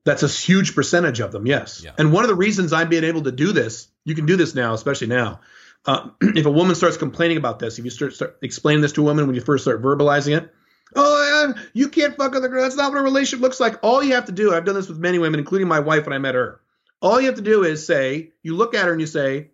That's 0.05 0.23
a 0.23 0.29
huge 0.29 0.75
percentage 0.75 1.21
of 1.21 1.33
them, 1.33 1.47
yes. 1.47 1.83
Yeah. 1.85 1.93
And 1.99 2.13
one 2.13 2.25
of 2.25 2.29
the 2.29 2.35
reasons 2.35 2.73
I'm 2.73 2.89
being 2.89 3.05
able 3.05 3.23
to 3.25 3.33
do 3.33 3.53
this, 3.53 3.89
you 4.05 4.15
can 4.15 4.27
do 4.27 4.37
this 4.37 4.55
now, 4.55 4.73
especially 4.75 5.09
now. 5.09 5.41
Uh, 5.85 6.09
if 6.21 6.47
a 6.47 6.51
woman 6.51 6.75
starts 6.75 6.97
complaining 6.97 7.37
about 7.37 7.59
this, 7.59 7.79
if 7.79 7.85
you 7.85 7.91
start, 7.91 8.15
start 8.15 8.39
explaining 8.43 8.81
this 8.81 8.93
to 8.93 9.03
a 9.03 9.05
woman 9.05 9.27
when 9.27 9.35
you 9.35 9.43
first 9.43 9.65
start 9.65 9.83
verbalizing 9.83 10.37
it, 10.37 10.53
oh, 10.97 11.55
you 11.75 11.89
can't 11.89 12.17
fuck 12.17 12.35
other 12.35 12.49
girls. 12.49 12.65
That's 12.65 12.77
not 12.77 12.93
what 12.93 13.01
a 13.01 13.05
relationship 13.05 13.43
looks 13.43 13.61
like. 13.61 13.79
All 13.83 14.03
you 14.03 14.15
have 14.15 14.27
to 14.27 14.33
do, 14.33 14.55
I've 14.55 14.65
done 14.65 14.75
this 14.75 14.89
with 14.89 14.99
many 14.99 15.19
women, 15.19 15.41
including 15.41 15.69
my 15.69 15.81
wife 15.81 16.07
when 16.07 16.13
I 16.13 16.19
met 16.19 16.35
her. 16.35 16.61
All 17.01 17.21
you 17.21 17.27
have 17.27 17.37
to 17.37 17.43
do 17.43 17.65
is 17.65 17.87
say, 17.87 18.33
you 18.43 18.57
look 18.57 18.75
at 18.75 18.87
her 18.87 18.93
and 18.93 19.01
you 19.01 19.07
say, 19.07 19.51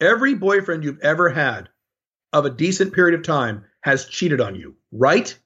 every 0.00 0.34
boyfriend 0.34 0.84
you've 0.84 1.00
ever 1.00 1.28
had 1.28 1.68
of 2.32 2.46
a 2.46 2.50
decent 2.50 2.94
period 2.94 3.18
of 3.18 3.26
time 3.26 3.64
has 3.82 4.06
cheated 4.06 4.40
on 4.40 4.54
you, 4.54 4.76
right? 4.90 5.36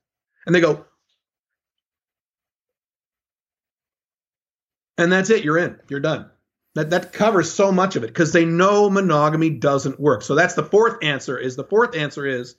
And 0.47 0.55
they 0.55 0.61
go, 0.61 0.87
and 4.97 5.11
that's 5.11 5.31
it. 5.31 5.45
You're 5.45 5.59
in. 5.59 5.79
You're 5.89 6.01
done. 6.01 6.31
That 6.75 6.91
that 6.91 7.13
covers 7.13 7.53
so 7.53 7.73
much 7.73 7.97
of 7.97 8.05
it 8.05 8.09
because 8.09 8.33
they 8.33 8.45
know 8.45 8.91
monogamy 8.91 9.51
doesn't 9.51 9.99
work. 9.99 10.23
So 10.23 10.35
that's 10.35 10.55
the 10.55 10.63
fourth 10.63 11.03
answer. 11.03 11.39
Is 11.39 11.57
the 11.57 11.65
fourth 11.65 11.97
answer 11.97 12.27
is 12.27 12.55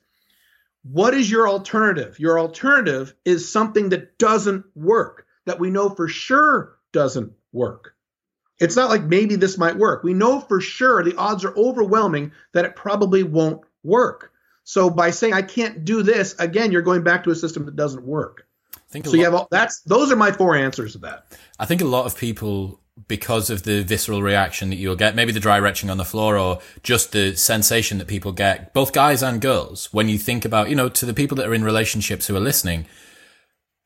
what 0.84 1.14
is 1.14 1.30
your 1.30 1.48
alternative? 1.48 2.20
Your 2.20 2.40
alternative 2.40 3.14
is 3.26 3.52
something 3.52 3.90
that 3.90 4.18
doesn't 4.18 4.66
work, 4.76 5.26
that 5.46 5.60
we 5.60 5.70
know 5.70 5.90
for 5.90 6.08
sure 6.08 6.78
doesn't 6.94 7.34
work. 7.52 7.94
It's 8.60 8.76
not 8.76 8.90
like 8.90 9.04
maybe 9.04 9.36
this 9.36 9.58
might 9.58 9.78
work. 9.78 10.04
We 10.04 10.14
know 10.14 10.40
for 10.40 10.60
sure 10.60 11.04
the 11.04 11.16
odds 11.16 11.46
are 11.46 11.56
overwhelming 11.56 12.32
that 12.54 12.66
it 12.66 12.76
probably 12.76 13.24
won't 13.24 13.62
work. 13.84 14.32
So 14.64 14.90
by 14.90 15.12
saying 15.12 15.34
I 15.34 15.44
can't 15.44 15.86
do 15.86 16.04
this, 16.04 16.36
again, 16.40 16.72
you're 16.72 16.82
going 16.82 17.04
back 17.04 17.24
to 17.24 17.32
a 17.32 17.36
system 17.36 17.66
that 17.66 17.76
doesn't 17.76 18.04
work. 18.04 18.48
I 18.76 18.80
think 18.90 19.06
so. 19.06 19.16
you 19.16 19.24
have 19.24 19.34
all, 19.34 19.48
that's 19.52 19.82
those 19.82 20.12
are 20.12 20.16
my 20.16 20.32
four 20.32 20.56
answers 20.56 20.94
to 20.94 21.00
that. 21.00 21.26
I 21.60 21.66
think 21.66 21.82
a 21.82 21.86
lot 21.86 22.06
of 22.06 22.18
people, 22.18 22.80
because 23.08 23.50
of 23.50 23.64
the 23.64 23.84
visceral 23.84 24.22
reaction 24.22 24.70
that 24.70 24.78
you'll 24.78 24.96
get, 24.96 25.16
maybe 25.16 25.32
the 25.32 25.40
dry 25.40 25.60
retching 25.60 25.90
on 25.90 25.98
the 25.98 26.06
floor, 26.06 26.38
or 26.38 26.60
just 26.84 27.12
the 27.12 27.36
sensation 27.36 27.98
that 28.00 28.08
people 28.08 28.32
get, 28.32 28.74
both 28.74 28.92
guys 28.92 29.22
and 29.22 29.40
girls, 29.40 29.94
when 29.94 30.10
you 30.10 30.18
think 30.18 30.46
about, 30.46 30.70
you 30.70 30.76
know, 30.76 30.90
to 30.90 31.06
the 31.06 31.14
people 31.14 31.38
that 31.38 31.48
are 31.48 31.54
in 31.54 31.64
relationships 31.64 32.28
who 32.28 32.36
are 32.36 32.42
listening, 32.42 32.88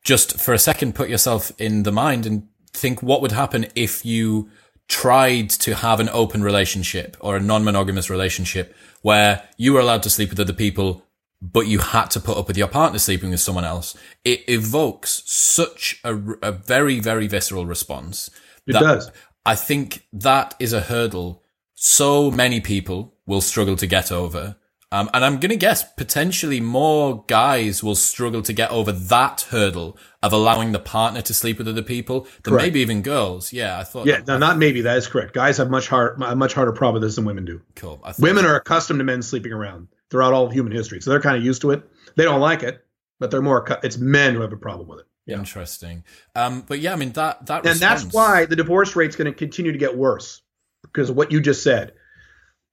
just 0.02 0.40
for 0.40 0.54
a 0.54 0.58
second, 0.58 0.94
put 0.94 1.08
yourself 1.08 1.52
in 1.58 1.82
the 1.82 1.92
mind 1.92 2.26
and 2.26 2.48
think 2.72 3.02
what 3.02 3.20
would 3.20 3.32
happen 3.32 3.66
if 3.74 4.04
you 4.04 4.50
tried 4.92 5.48
to 5.48 5.74
have 5.74 6.00
an 6.00 6.10
open 6.10 6.42
relationship 6.42 7.16
or 7.18 7.34
a 7.34 7.40
non-monogamous 7.40 8.10
relationship 8.10 8.76
where 9.00 9.42
you 9.56 9.72
were 9.72 9.80
allowed 9.80 10.02
to 10.02 10.10
sleep 10.10 10.28
with 10.28 10.38
other 10.38 10.52
people, 10.52 11.02
but 11.40 11.66
you 11.66 11.78
had 11.78 12.10
to 12.10 12.20
put 12.20 12.36
up 12.36 12.46
with 12.46 12.58
your 12.58 12.68
partner 12.68 12.98
sleeping 12.98 13.30
with 13.30 13.40
someone 13.40 13.64
else, 13.64 13.96
it 14.22 14.46
evokes 14.46 15.22
such 15.24 15.98
a, 16.04 16.14
a 16.42 16.52
very, 16.52 17.00
very 17.00 17.26
visceral 17.26 17.64
response. 17.64 18.28
It 18.66 18.72
does. 18.74 19.10
I 19.46 19.54
think 19.54 20.06
that 20.12 20.54
is 20.60 20.74
a 20.74 20.82
hurdle 20.82 21.42
so 21.74 22.30
many 22.30 22.60
people 22.60 23.14
will 23.24 23.40
struggle 23.40 23.76
to 23.76 23.86
get 23.86 24.12
over. 24.12 24.56
Um, 24.92 25.08
and 25.14 25.24
I'm 25.24 25.40
going 25.40 25.48
to 25.48 25.56
guess 25.56 25.90
potentially 25.94 26.60
more 26.60 27.24
guys 27.26 27.82
will 27.82 27.94
struggle 27.94 28.42
to 28.42 28.52
get 28.52 28.70
over 28.70 28.92
that 28.92 29.46
hurdle 29.48 29.96
of 30.22 30.34
allowing 30.34 30.72
the 30.72 30.78
partner 30.78 31.22
to 31.22 31.32
sleep 31.32 31.56
with 31.56 31.66
other 31.66 31.82
people 31.82 32.28
than 32.42 32.52
correct. 32.52 32.62
maybe 32.62 32.80
even 32.80 33.00
girls. 33.00 33.54
Yeah, 33.54 33.78
I 33.78 33.84
thought. 33.84 34.06
Yeah, 34.06 34.18
that, 34.18 34.26
no, 34.26 34.36
not 34.36 34.58
maybe. 34.58 34.82
That 34.82 34.98
is 34.98 35.06
correct. 35.06 35.32
Guys 35.32 35.56
have 35.56 35.70
much 35.70 35.88
hard, 35.88 36.20
a 36.20 36.36
much 36.36 36.52
harder 36.52 36.72
problem 36.72 37.00
with 37.00 37.08
this 37.08 37.16
than 37.16 37.24
women 37.24 37.46
do. 37.46 37.62
Cool. 37.74 38.04
Women 38.18 38.44
are 38.44 38.56
accustomed 38.56 39.00
to 39.00 39.04
men 39.04 39.22
sleeping 39.22 39.52
around 39.52 39.88
throughout 40.10 40.34
all 40.34 40.44
of 40.44 40.52
human 40.52 40.72
history, 40.72 41.00
so 41.00 41.08
they're 41.08 41.22
kind 41.22 41.38
of 41.38 41.42
used 41.42 41.62
to 41.62 41.70
it. 41.70 41.82
They 42.16 42.24
don't 42.24 42.40
like 42.40 42.62
it, 42.62 42.84
but 43.18 43.30
they're 43.30 43.40
more. 43.40 43.66
It's 43.82 43.96
men 43.96 44.34
who 44.34 44.42
have 44.42 44.52
a 44.52 44.58
problem 44.58 44.88
with 44.88 45.00
it. 45.00 45.06
Yeah. 45.24 45.38
Interesting. 45.38 46.04
Um, 46.36 46.64
but 46.68 46.80
yeah, 46.80 46.92
I 46.92 46.96
mean 46.96 47.12
that 47.12 47.46
that. 47.46 47.64
And 47.64 47.66
response... 47.68 48.02
that's 48.02 48.14
why 48.14 48.44
the 48.44 48.56
divorce 48.56 48.94
rate's 48.94 49.16
going 49.16 49.32
to 49.32 49.36
continue 49.36 49.72
to 49.72 49.78
get 49.78 49.96
worse 49.96 50.42
because 50.82 51.08
of 51.08 51.16
what 51.16 51.32
you 51.32 51.40
just 51.40 51.62
said 51.62 51.94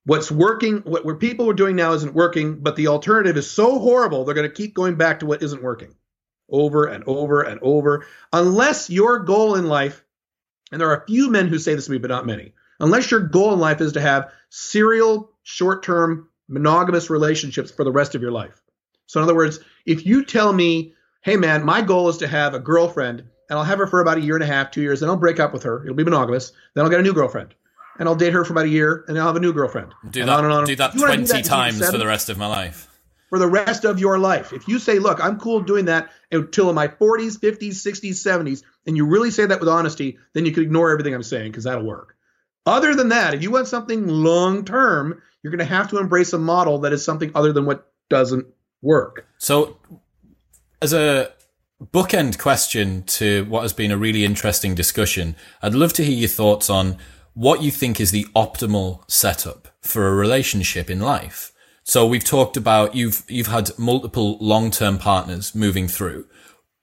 what's 0.09 0.31
working, 0.31 0.77
what 0.79 1.19
people 1.19 1.47
are 1.47 1.53
doing 1.53 1.75
now 1.75 1.93
isn't 1.93 2.15
working, 2.15 2.55
but 2.55 2.75
the 2.75 2.87
alternative 2.87 3.37
is 3.37 3.49
so 3.49 3.77
horrible, 3.77 4.25
they're 4.25 4.33
going 4.33 4.49
to 4.49 4.53
keep 4.53 4.73
going 4.73 4.95
back 4.95 5.19
to 5.19 5.27
what 5.27 5.43
isn't 5.43 5.61
working 5.61 5.93
over 6.49 6.85
and 6.85 7.03
over 7.05 7.43
and 7.43 7.59
over. 7.61 8.07
Unless 8.33 8.89
your 8.89 9.19
goal 9.19 9.53
in 9.53 9.67
life, 9.67 10.03
and 10.71 10.81
there 10.81 10.89
are 10.89 11.03
a 11.03 11.05
few 11.05 11.29
men 11.29 11.47
who 11.47 11.59
say 11.59 11.75
this 11.75 11.85
to 11.85 11.91
me, 11.91 11.99
but 11.99 12.09
not 12.09 12.25
many, 12.25 12.53
unless 12.79 13.11
your 13.11 13.19
goal 13.19 13.53
in 13.53 13.59
life 13.59 13.81
is 13.81 13.93
to 13.93 14.01
have 14.01 14.31
serial, 14.49 15.31
short 15.43 15.83
term, 15.83 16.27
monogamous 16.47 17.11
relationships 17.11 17.69
for 17.69 17.83
the 17.83 17.91
rest 17.91 18.15
of 18.15 18.21
your 18.23 18.31
life. 18.31 18.63
So, 19.05 19.19
in 19.19 19.25
other 19.25 19.35
words, 19.35 19.59
if 19.85 20.07
you 20.07 20.25
tell 20.25 20.51
me, 20.51 20.95
hey 21.21 21.37
man, 21.37 21.63
my 21.63 21.83
goal 21.83 22.09
is 22.09 22.17
to 22.17 22.27
have 22.27 22.55
a 22.55 22.59
girlfriend 22.59 23.19
and 23.19 23.59
I'll 23.59 23.63
have 23.63 23.77
her 23.77 23.85
for 23.85 24.01
about 24.01 24.17
a 24.17 24.21
year 24.21 24.35
and 24.35 24.43
a 24.43 24.47
half, 24.47 24.71
two 24.71 24.81
years, 24.81 25.01
then 25.01 25.09
I'll 25.09 25.17
break 25.17 25.39
up 25.39 25.53
with 25.53 25.61
her, 25.63 25.83
it'll 25.83 25.95
be 25.95 26.03
monogamous, 26.03 26.51
then 26.73 26.83
I'll 26.83 26.89
get 26.89 26.99
a 26.99 27.03
new 27.03 27.13
girlfriend 27.13 27.53
and 27.99 28.07
I'll 28.07 28.15
date 28.15 28.33
her 28.33 28.43
for 28.43 28.53
about 28.53 28.65
a 28.65 28.69
year, 28.69 29.03
and 29.07 29.19
I'll 29.19 29.27
have 29.27 29.35
a 29.35 29.39
new 29.39 29.53
girlfriend. 29.53 29.93
Do 30.09 30.21
that, 30.25 30.29
on 30.29 30.45
and 30.45 30.53
on. 30.53 30.65
Do 30.65 30.75
that 30.77 30.93
twenty 30.93 31.17
do 31.17 31.33
that 31.33 31.45
times 31.45 31.87
for 31.87 31.97
the 31.97 32.07
rest 32.07 32.29
of 32.29 32.37
my 32.37 32.47
life. 32.47 32.87
For 33.29 33.37
the 33.37 33.47
rest 33.47 33.85
of 33.85 33.99
your 33.99 34.17
life, 34.17 34.53
if 34.53 34.67
you 34.67 34.79
say, 34.79 34.97
"Look, 34.97 35.23
I'm 35.23 35.37
cool 35.37 35.59
doing 35.59 35.85
that 35.85 36.09
until 36.31 36.69
in 36.69 36.75
my 36.75 36.87
40s, 36.87 37.37
50s, 37.37 37.75
60s, 37.75 38.15
70s," 38.15 38.63
and 38.87 38.97
you 38.97 39.05
really 39.05 39.29
say 39.29 39.45
that 39.45 39.59
with 39.59 39.69
honesty, 39.69 40.17
then 40.33 40.47
you 40.47 40.51
can 40.51 40.63
ignore 40.63 40.89
everything 40.89 41.13
I'm 41.13 41.21
saying 41.21 41.51
because 41.51 41.65
that'll 41.65 41.85
work. 41.85 42.15
Other 42.65 42.95
than 42.95 43.09
that, 43.09 43.35
if 43.35 43.43
you 43.43 43.51
want 43.51 43.67
something 43.67 44.07
long 44.07 44.65
term, 44.65 45.21
you're 45.43 45.51
going 45.51 45.59
to 45.59 45.65
have 45.65 45.89
to 45.89 45.99
embrace 45.99 46.33
a 46.33 46.39
model 46.39 46.79
that 46.79 46.93
is 46.93 47.05
something 47.05 47.31
other 47.35 47.53
than 47.53 47.65
what 47.65 47.91
doesn't 48.09 48.47
work. 48.81 49.27
So, 49.37 49.77
as 50.81 50.93
a 50.93 51.31
bookend 51.83 52.39
question 52.39 53.03
to 53.03 53.45
what 53.45 53.61
has 53.61 53.73
been 53.73 53.91
a 53.91 53.97
really 53.97 54.25
interesting 54.25 54.75
discussion, 54.75 55.35
I'd 55.61 55.75
love 55.75 55.93
to 55.93 56.03
hear 56.03 56.15
your 56.15 56.29
thoughts 56.29 56.69
on 56.69 56.97
what 57.39 57.63
you 57.63 57.71
think 57.71 58.01
is 58.01 58.11
the 58.11 58.25
optimal 58.35 59.09
setup 59.09 59.69
for 59.79 60.09
a 60.09 60.13
relationship 60.13 60.89
in 60.89 60.99
life. 60.99 61.53
So 61.83 62.05
we've 62.05 62.23
talked 62.23 62.57
about 62.57 62.95
you've 62.95 63.23
you've 63.29 63.47
had 63.47 63.71
multiple 63.79 64.37
long-term 64.41 64.97
partners 64.97 65.55
moving 65.55 65.87
through. 65.87 66.25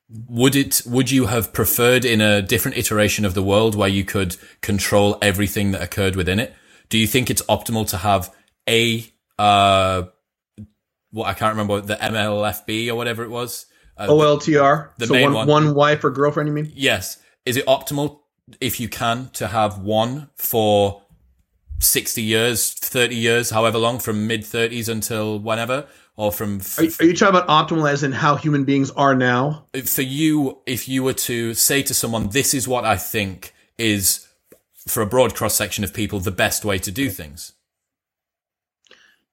Would 0.09 0.57
it 0.57 0.81
would 0.87 1.11
you 1.11 1.27
have 1.27 1.53
preferred 1.53 2.07
in 2.07 2.23
a 2.23 2.41
different 2.41 2.79
iteration 2.79 3.27
of 3.27 3.35
the 3.35 3.43
world 3.43 3.75
where 3.75 3.91
you 3.91 4.03
could 4.03 4.39
control 4.63 5.19
everything 5.21 5.73
that 5.73 5.83
occurred 5.83 6.17
within 6.17 6.41
it? 6.41 6.55
Do 6.89 6.97
you 6.97 7.07
think 7.07 7.29
it's 7.29 7.43
optimal 7.43 7.87
to 7.91 7.99
have 7.99 8.35
a 8.67 9.05
uh 9.39 10.05
what 11.11 11.27
I 11.27 11.35
can't 11.35 11.53
remember 11.53 11.83
the 11.83 11.97
MLFB 11.97 12.89
or 12.89 12.95
whatever 12.95 13.25
it 13.25 13.31
was? 13.31 13.67
Uh, 13.99 14.07
OLTR. 14.09 14.89
The, 14.97 15.01
the 15.01 15.07
so 15.07 15.13
main 15.13 15.35
one, 15.35 15.35
one, 15.35 15.49
one 15.49 15.75
wife 15.75 16.03
or 16.03 16.11
girlfriend 16.11 16.49
you 16.49 16.55
mean? 16.55 16.73
Yes. 16.75 17.19
Is 17.45 17.59
it 17.59 17.67
optimal 17.67 18.21
if 18.61 18.81
you 18.81 18.89
can, 18.89 19.31
to 19.35 19.49
have 19.49 19.79
one 19.79 20.29
for 20.37 21.03
60 21.79 22.23
years, 22.23 22.73
30 22.73 23.15
years, 23.15 23.51
however 23.51 23.79
long, 23.79 23.99
from 23.99 24.27
mid 24.27 24.43
30s 24.43 24.89
until 24.89 25.39
whenever, 25.39 25.87
or 26.17 26.33
from. 26.33 26.61
F- 26.61 26.79
are, 26.79 26.85
you, 26.85 26.91
are, 27.01 27.05
you, 27.07 27.15
talking 27.15 27.37
about 27.37 27.49
optimal 27.49 27.91
as 27.91 28.03
in 28.03 28.13
how 28.13 28.37
human 28.37 28.65
beings 28.65 28.91
are 28.93 29.15
now? 29.15 29.67
For 29.85 30.03
you, 30.03 30.59
if 30.67 30.89
you 30.89 31.03
were 31.03 31.13
to 31.15 31.55
say 31.55 31.83
to 31.83 31.95
someone, 31.95 32.29
this 32.31 32.55
is 32.55 32.67
what 32.67 32.85
I 32.85 32.97
think 32.97 33.53
is, 33.79 34.27
for 34.87 35.03
a 35.03 35.07
broad 35.07 35.35
cross 35.35 35.55
section 35.55 35.85
of 35.85 35.93
people, 35.93 36.21
the 36.21 36.31
best 36.31 36.65
way 36.65 36.79
to 36.79 36.91
do 36.91 37.11
things. 37.11 37.53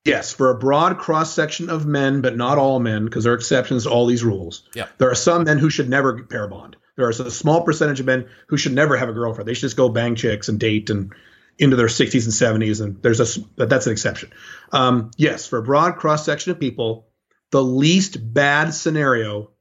Yes, 0.05 0.33
for 0.33 0.49
a 0.49 0.57
broad 0.57 0.97
cross 0.97 1.33
section 1.33 1.69
of 1.69 1.85
men, 1.85 2.19
but 2.19 2.35
not 2.35 2.57
all 2.57 2.81
men, 2.81 3.05
because 3.05 3.23
there 3.23 3.31
are 3.31 3.37
exceptions 3.37 3.83
to 3.83 3.89
all 3.89 4.05
these 4.05 4.23
rules. 4.23 4.67
Yeah. 4.75 4.87
There 4.97 5.09
are 5.09 5.15
some 5.15 5.45
men 5.45 5.59
who 5.59 5.69
should 5.69 5.87
never 5.87 6.23
pair 6.23 6.45
bond. 6.47 6.75
There 6.95 7.05
are 7.07 7.09
a 7.09 7.31
small 7.31 7.63
percentage 7.63 7.99
of 7.99 8.05
men 8.05 8.27
who 8.47 8.57
should 8.57 8.73
never 8.73 8.95
have 8.97 9.09
a 9.09 9.13
girlfriend. 9.13 9.47
They 9.47 9.53
should 9.53 9.61
just 9.61 9.77
go 9.77 9.89
bang 9.89 10.15
chicks 10.15 10.49
and 10.49 10.59
date 10.59 10.89
and 10.89 11.13
into 11.57 11.75
their 11.75 11.87
60s 11.87 12.23
and 12.25 12.63
70s. 12.63 12.81
And 12.81 13.01
there's 13.01 13.19
a 13.19 13.65
that's 13.65 13.87
an 13.87 13.91
exception. 13.91 14.31
Um, 14.71 15.11
yes, 15.17 15.47
for 15.47 15.59
a 15.59 15.63
broad 15.63 15.97
cross 15.97 16.25
section 16.25 16.51
of 16.51 16.59
people, 16.59 17.07
the 17.51 17.63
least 17.63 18.17
bad 18.33 18.73
scenario, 18.73 19.51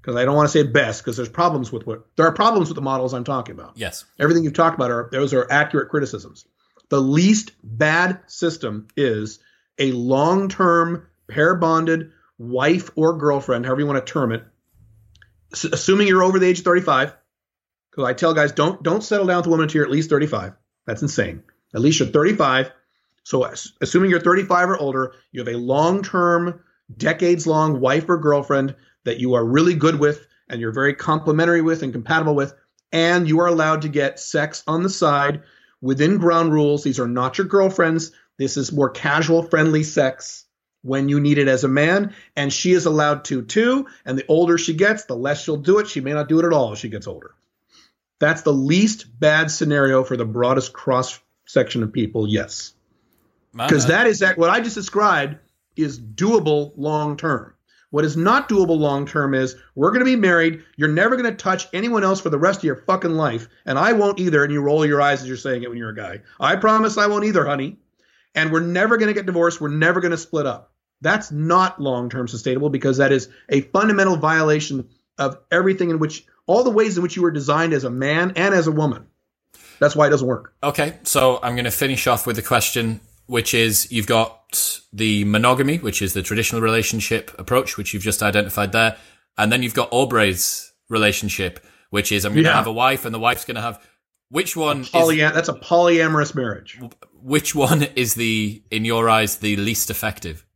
because 0.00 0.16
I 0.16 0.24
don't 0.24 0.34
want 0.34 0.48
to 0.50 0.52
say 0.52 0.64
best, 0.64 1.02
because 1.02 1.16
there's 1.16 1.28
problems 1.28 1.70
with 1.70 1.86
what 1.86 2.06
there 2.16 2.26
are 2.26 2.32
problems 2.32 2.68
with 2.68 2.76
the 2.76 2.82
models 2.82 3.14
I'm 3.14 3.24
talking 3.24 3.54
about. 3.54 3.72
Yes, 3.76 4.04
everything 4.18 4.44
you've 4.44 4.54
talked 4.54 4.76
about 4.76 4.90
are 4.90 5.08
those 5.12 5.34
are 5.34 5.50
accurate 5.50 5.88
criticisms. 5.88 6.46
The 6.88 7.00
least 7.00 7.52
bad 7.62 8.20
system 8.26 8.88
is 8.96 9.38
a 9.78 9.92
long-term 9.92 11.06
pair 11.26 11.54
bonded 11.54 12.12
wife 12.38 12.90
or 12.96 13.16
girlfriend, 13.16 13.64
however 13.64 13.80
you 13.80 13.86
want 13.86 14.04
to 14.04 14.12
term 14.12 14.32
it, 14.32 14.44
assuming 15.52 16.08
you're 16.08 16.22
over 16.22 16.38
the 16.38 16.46
age 16.46 16.58
of 16.58 16.64
35, 16.64 17.14
because 17.90 18.08
I 18.08 18.12
tell 18.14 18.34
guys 18.34 18.52
don't 18.52 18.82
don't 18.82 19.02
settle 19.02 19.26
down 19.26 19.38
with 19.38 19.46
a 19.46 19.50
woman 19.50 19.64
until 19.64 19.80
you're 19.80 19.86
at 19.86 19.92
least 19.92 20.10
35. 20.10 20.54
That's 20.86 21.02
insane. 21.02 21.42
At 21.74 21.80
least 21.80 22.00
you're 22.00 22.08
35. 22.08 22.70
So 23.24 23.44
assuming 23.80 24.10
you're 24.10 24.20
35 24.20 24.70
or 24.70 24.78
older, 24.78 25.14
you 25.30 25.40
have 25.40 25.54
a 25.54 25.58
long-term, 25.58 26.60
decades-long 26.96 27.80
wife 27.80 28.08
or 28.08 28.18
girlfriend 28.18 28.74
that 29.04 29.20
you 29.20 29.34
are 29.34 29.44
really 29.44 29.74
good 29.74 29.98
with 29.98 30.26
and 30.48 30.60
you're 30.60 30.72
very 30.72 30.94
complementary 30.94 31.62
with 31.62 31.82
and 31.82 31.92
compatible 31.92 32.34
with, 32.34 32.54
and 32.90 33.28
you 33.28 33.40
are 33.40 33.46
allowed 33.46 33.82
to 33.82 33.88
get 33.88 34.18
sex 34.18 34.62
on 34.66 34.82
the 34.82 34.90
side 34.90 35.42
within 35.80 36.18
ground 36.18 36.52
rules. 36.52 36.82
These 36.82 36.98
are 36.98 37.08
not 37.08 37.38
your 37.38 37.46
girlfriends. 37.46 38.12
This 38.38 38.56
is 38.56 38.72
more 38.72 38.90
casual, 38.90 39.42
friendly 39.44 39.84
sex 39.84 40.44
when 40.82 41.08
you 41.08 41.20
need 41.20 41.38
it 41.38 41.48
as 41.48 41.64
a 41.64 41.68
man, 41.68 42.14
and 42.36 42.52
she 42.52 42.72
is 42.72 42.86
allowed 42.86 43.24
to 43.26 43.42
too. 43.42 43.86
And 44.04 44.18
the 44.18 44.26
older 44.26 44.58
she 44.58 44.74
gets, 44.74 45.04
the 45.04 45.16
less 45.16 45.42
she'll 45.42 45.56
do 45.56 45.78
it. 45.78 45.88
She 45.88 46.00
may 46.00 46.12
not 46.12 46.28
do 46.28 46.38
it 46.40 46.44
at 46.44 46.52
all 46.52 46.72
as 46.72 46.78
she 46.78 46.88
gets 46.88 47.06
older. 47.06 47.34
That's 48.18 48.42
the 48.42 48.52
least 48.52 49.18
bad 49.18 49.50
scenario 49.50 50.04
for 50.04 50.16
the 50.16 50.24
broadest 50.24 50.72
cross 50.72 51.18
section 51.44 51.82
of 51.82 51.92
people, 51.92 52.28
yes. 52.28 52.72
Because 53.52 53.86
that 53.86 54.06
is 54.06 54.20
that 54.20 54.38
what 54.38 54.50
I 54.50 54.60
just 54.60 54.76
described 54.76 55.36
is 55.76 56.00
doable 56.00 56.72
long 56.76 57.16
term. 57.16 57.54
What 57.90 58.06
is 58.06 58.16
not 58.16 58.48
doable 58.48 58.78
long 58.78 59.04
term 59.04 59.34
is 59.34 59.56
we're 59.74 59.90
going 59.90 60.00
to 60.00 60.06
be 60.06 60.16
married. 60.16 60.64
You're 60.76 60.88
never 60.88 61.16
going 61.16 61.30
to 61.30 61.36
touch 61.36 61.68
anyone 61.74 62.04
else 62.04 62.20
for 62.20 62.30
the 62.30 62.38
rest 62.38 62.60
of 62.60 62.64
your 62.64 62.84
fucking 62.86 63.10
life, 63.10 63.48
and 63.66 63.78
I 63.78 63.92
won't 63.92 64.18
either. 64.18 64.42
And 64.42 64.52
you 64.52 64.62
roll 64.62 64.86
your 64.86 65.02
eyes 65.02 65.20
as 65.20 65.28
you're 65.28 65.36
saying 65.36 65.62
it 65.62 65.68
when 65.68 65.76
you're 65.76 65.90
a 65.90 65.94
guy. 65.94 66.20
I 66.40 66.56
promise 66.56 66.96
I 66.96 67.06
won't 67.06 67.24
either, 67.24 67.44
honey. 67.44 67.76
And 68.34 68.50
we're 68.50 68.60
never 68.60 68.96
going 68.96 69.08
to 69.08 69.14
get 69.14 69.26
divorced. 69.26 69.60
We're 69.60 69.68
never 69.68 70.00
going 70.00 70.12
to 70.12 70.16
split 70.16 70.46
up. 70.46 70.71
That's 71.02 71.30
not 71.30 71.80
long 71.80 72.08
term 72.08 72.28
sustainable 72.28 72.70
because 72.70 72.96
that 72.96 73.12
is 73.12 73.28
a 73.48 73.60
fundamental 73.60 74.16
violation 74.16 74.88
of 75.18 75.38
everything 75.50 75.90
in 75.90 75.98
which 75.98 76.24
all 76.46 76.64
the 76.64 76.70
ways 76.70 76.96
in 76.96 77.02
which 77.02 77.16
you 77.16 77.22
were 77.22 77.30
designed 77.30 77.72
as 77.74 77.84
a 77.84 77.90
man 77.90 78.32
and 78.36 78.54
as 78.54 78.66
a 78.66 78.72
woman. 78.72 79.06
That's 79.78 79.94
why 79.94 80.06
it 80.06 80.10
doesn't 80.10 80.26
work. 80.26 80.54
Okay, 80.62 80.98
so 81.02 81.40
I'm 81.42 81.54
going 81.54 81.64
to 81.64 81.70
finish 81.70 82.06
off 82.06 82.26
with 82.26 82.36
the 82.36 82.42
question, 82.42 83.00
which 83.26 83.52
is 83.52 83.90
you've 83.90 84.06
got 84.06 84.80
the 84.92 85.24
monogamy, 85.24 85.78
which 85.78 86.00
is 86.00 86.14
the 86.14 86.22
traditional 86.22 86.62
relationship 86.62 87.32
approach, 87.38 87.76
which 87.76 87.92
you've 87.92 88.02
just 88.02 88.22
identified 88.22 88.72
there, 88.72 88.96
and 89.36 89.50
then 89.50 89.62
you've 89.62 89.74
got 89.74 89.88
Aubrey's 89.90 90.72
relationship, 90.88 91.64
which 91.90 92.12
is 92.12 92.24
I'm 92.24 92.32
going 92.32 92.44
to 92.44 92.52
have 92.52 92.66
a 92.68 92.72
wife, 92.72 93.04
and 93.04 93.14
the 93.14 93.18
wife's 93.18 93.44
going 93.44 93.56
to 93.56 93.60
have 93.60 93.84
which 94.32 94.56
one 94.56 94.80
is 94.80 95.18
that's 95.18 95.50
a 95.50 95.54
polyamorous 95.54 96.34
marriage. 96.34 96.80
which 97.20 97.54
one 97.54 97.82
is 97.96 98.14
the 98.14 98.62
in 98.70 98.86
your 98.86 99.10
eyes 99.10 99.36
the 99.36 99.56
least 99.56 99.90
effective? 99.90 100.46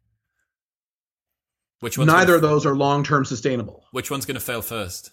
Which 1.80 1.98
one's 1.98 2.10
Neither 2.10 2.34
of 2.34 2.42
those 2.42 2.64
are 2.66 2.74
long 2.74 3.04
term 3.04 3.24
sustainable. 3.24 3.84
Which 3.90 4.10
one's 4.10 4.26
going 4.26 4.36
to 4.36 4.40
fail 4.40 4.62
first? 4.62 5.10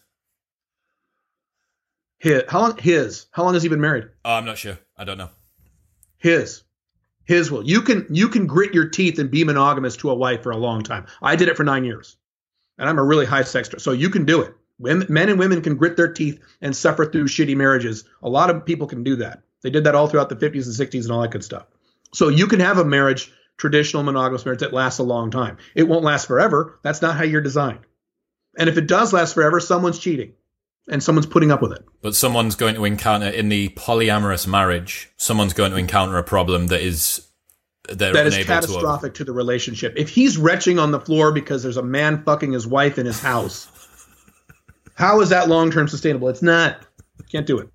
His, 2.20 2.44
how 2.48 2.62
long? 2.62 2.78
His. 2.78 3.26
How 3.32 3.44
long 3.44 3.54
has 3.54 3.64
he 3.64 3.70
been 3.70 3.82
married? 3.82 4.06
Oh, 4.24 4.34
I'm 4.34 4.46
not 4.46 4.58
sure. 4.58 4.80
I 4.98 5.04
don't 5.04 5.18
know. 5.18 5.30
His. 6.18 6.64
His 7.26 7.52
will. 7.52 7.66
You 7.66 7.82
can 7.82 8.06
you 8.10 8.30
can 8.30 8.48
grit 8.48 8.74
your 8.74 8.88
teeth 8.88 9.20
and 9.20 9.30
be 9.30 9.44
monogamous 9.44 9.98
to 9.98 10.10
a 10.10 10.16
wife 10.16 10.44
for 10.44 10.52
a 10.52 10.58
long 10.58 10.84
time. 10.84 11.06
I 11.22 11.36
did 11.36 11.50
it 11.50 11.58
for 11.58 11.64
nine 11.64 11.84
years, 11.84 12.16
and 12.78 12.90
I'm 12.90 13.00
a 13.00 13.04
really 13.04 13.26
high 13.26 13.44
sex. 13.44 13.70
So 13.78 13.92
you 13.92 14.10
can 14.10 14.26
do 14.26 14.42
it. 14.42 14.54
Women, 14.80 15.08
men 15.10 15.30
and 15.30 15.40
women 15.40 15.62
can 15.62 15.76
grit 15.76 15.98
their 15.98 16.12
teeth 16.12 16.42
and 16.62 16.76
suffer 16.76 17.06
through 17.06 17.26
shitty 17.26 17.56
marriages. 17.56 18.06
A 18.24 18.30
lot 18.30 18.50
of 18.50 18.66
people 18.66 18.88
can 18.88 19.04
do 19.04 19.16
that. 19.18 19.44
They 19.62 19.70
did 19.70 19.84
that 19.86 19.96
all 19.96 20.08
throughout 20.08 20.30
the 20.30 20.36
50s 20.36 20.66
and 20.66 20.92
60s 20.92 21.04
and 21.04 21.12
all 21.12 21.22
that 21.22 21.32
good 21.32 21.44
stuff. 21.44 21.68
So 22.14 22.28
you 22.28 22.48
can 22.48 22.60
have 22.60 22.78
a 22.78 22.86
marriage, 22.86 23.32
traditional 23.58 24.04
monogamous 24.04 24.46
marriage 24.46 24.62
that 24.62 24.74
lasts 24.74 25.00
a 25.00 25.04
long 25.04 25.32
time. 25.32 25.58
It 25.76 25.88
won't 25.88 26.04
last 26.04 26.28
forever. 26.28 26.80
That's 26.84 27.02
not 27.02 27.16
how 27.16 27.24
you're 27.24 27.42
designed. 27.42 27.80
And 28.58 28.70
if 28.70 28.78
it 28.78 28.88
does 28.88 29.14
last 29.14 29.34
forever, 29.34 29.60
someone's 29.60 30.00
cheating, 30.00 30.34
and 30.90 31.02
someone's 31.02 31.26
putting 31.26 31.52
up 31.52 31.62
with 31.62 31.72
it. 31.72 31.84
But 32.02 32.16
someone's 32.16 32.56
going 32.56 32.76
to 32.76 32.86
encounter 32.86 33.28
in 33.28 33.50
the 33.50 33.70
polyamorous 33.70 34.48
marriage. 34.48 35.10
Someone's 35.18 35.54
going 35.54 35.72
to 35.72 35.78
encounter 35.78 36.18
a 36.18 36.24
problem 36.24 36.68
that 36.68 36.82
is 36.82 37.28
that 37.90 38.16
is 38.16 38.36
unable 38.36 38.44
to 38.44 38.44
catastrophic 38.46 39.14
to 39.16 39.24
the 39.24 39.34
relationship. 39.34 39.94
If 39.98 40.10
he's 40.10 40.38
retching 40.38 40.80
on 40.80 40.92
the 40.92 41.00
floor 41.00 41.32
because 41.32 41.64
there's 41.64 41.78
a 41.78 41.84
man 41.84 42.24
fucking 42.24 42.54
his 42.54 42.66
wife 42.68 42.98
in 42.98 43.06
his 43.06 43.20
house, 43.20 43.68
how 44.96 45.22
is 45.22 45.30
that 45.30 45.50
long 45.50 45.72
term 45.72 45.88
sustainable? 45.88 46.30
It's 46.30 46.42
not. 46.42 46.80
Can't 47.32 47.48
do 47.48 47.60
it. 47.60 47.70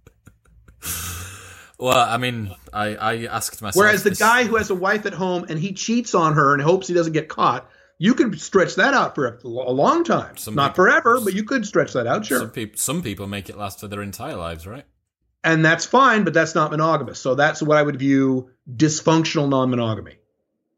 Well, 1.78 1.96
I 1.96 2.16
mean, 2.16 2.54
I, 2.72 2.96
I 2.96 3.14
asked 3.26 3.62
myself. 3.62 3.80
Whereas 3.80 4.02
the 4.02 4.10
this- 4.10 4.18
guy 4.18 4.44
who 4.44 4.56
has 4.56 4.70
a 4.70 4.74
wife 4.74 5.06
at 5.06 5.14
home 5.14 5.46
and 5.48 5.58
he 5.58 5.72
cheats 5.72 6.14
on 6.14 6.34
her 6.34 6.52
and 6.52 6.62
hopes 6.62 6.88
he 6.88 6.94
doesn't 6.94 7.12
get 7.12 7.28
caught, 7.28 7.68
you 7.98 8.14
could 8.14 8.40
stretch 8.40 8.74
that 8.76 8.94
out 8.94 9.14
for 9.14 9.26
a, 9.26 9.46
a 9.46 9.48
long 9.72 10.04
time. 10.04 10.36
Some 10.36 10.54
Not 10.54 10.72
people- 10.72 10.84
forever, 10.86 11.20
but 11.22 11.34
you 11.34 11.44
could 11.44 11.66
stretch 11.66 11.92
that 11.92 12.06
out, 12.06 12.26
sure. 12.26 12.40
some 12.40 12.50
people, 12.50 12.78
some 12.78 13.02
people 13.02 13.26
make 13.26 13.48
it 13.48 13.56
last 13.56 13.80
for 13.80 13.88
their 13.88 14.02
entire 14.02 14.36
lives, 14.36 14.66
right? 14.66 14.84
and 15.44 15.64
that's 15.64 15.86
fine, 15.86 16.24
but 16.24 16.34
that's 16.34 16.56
not 16.56 16.72
monogamous. 16.72 17.20
So 17.20 17.36
that's 17.36 17.62
what 17.62 17.78
I 17.78 17.82
would 17.82 17.96
view 17.96 18.50
dysfunctional 18.70 19.48
non 19.48 19.70
monogamy. 19.70 20.16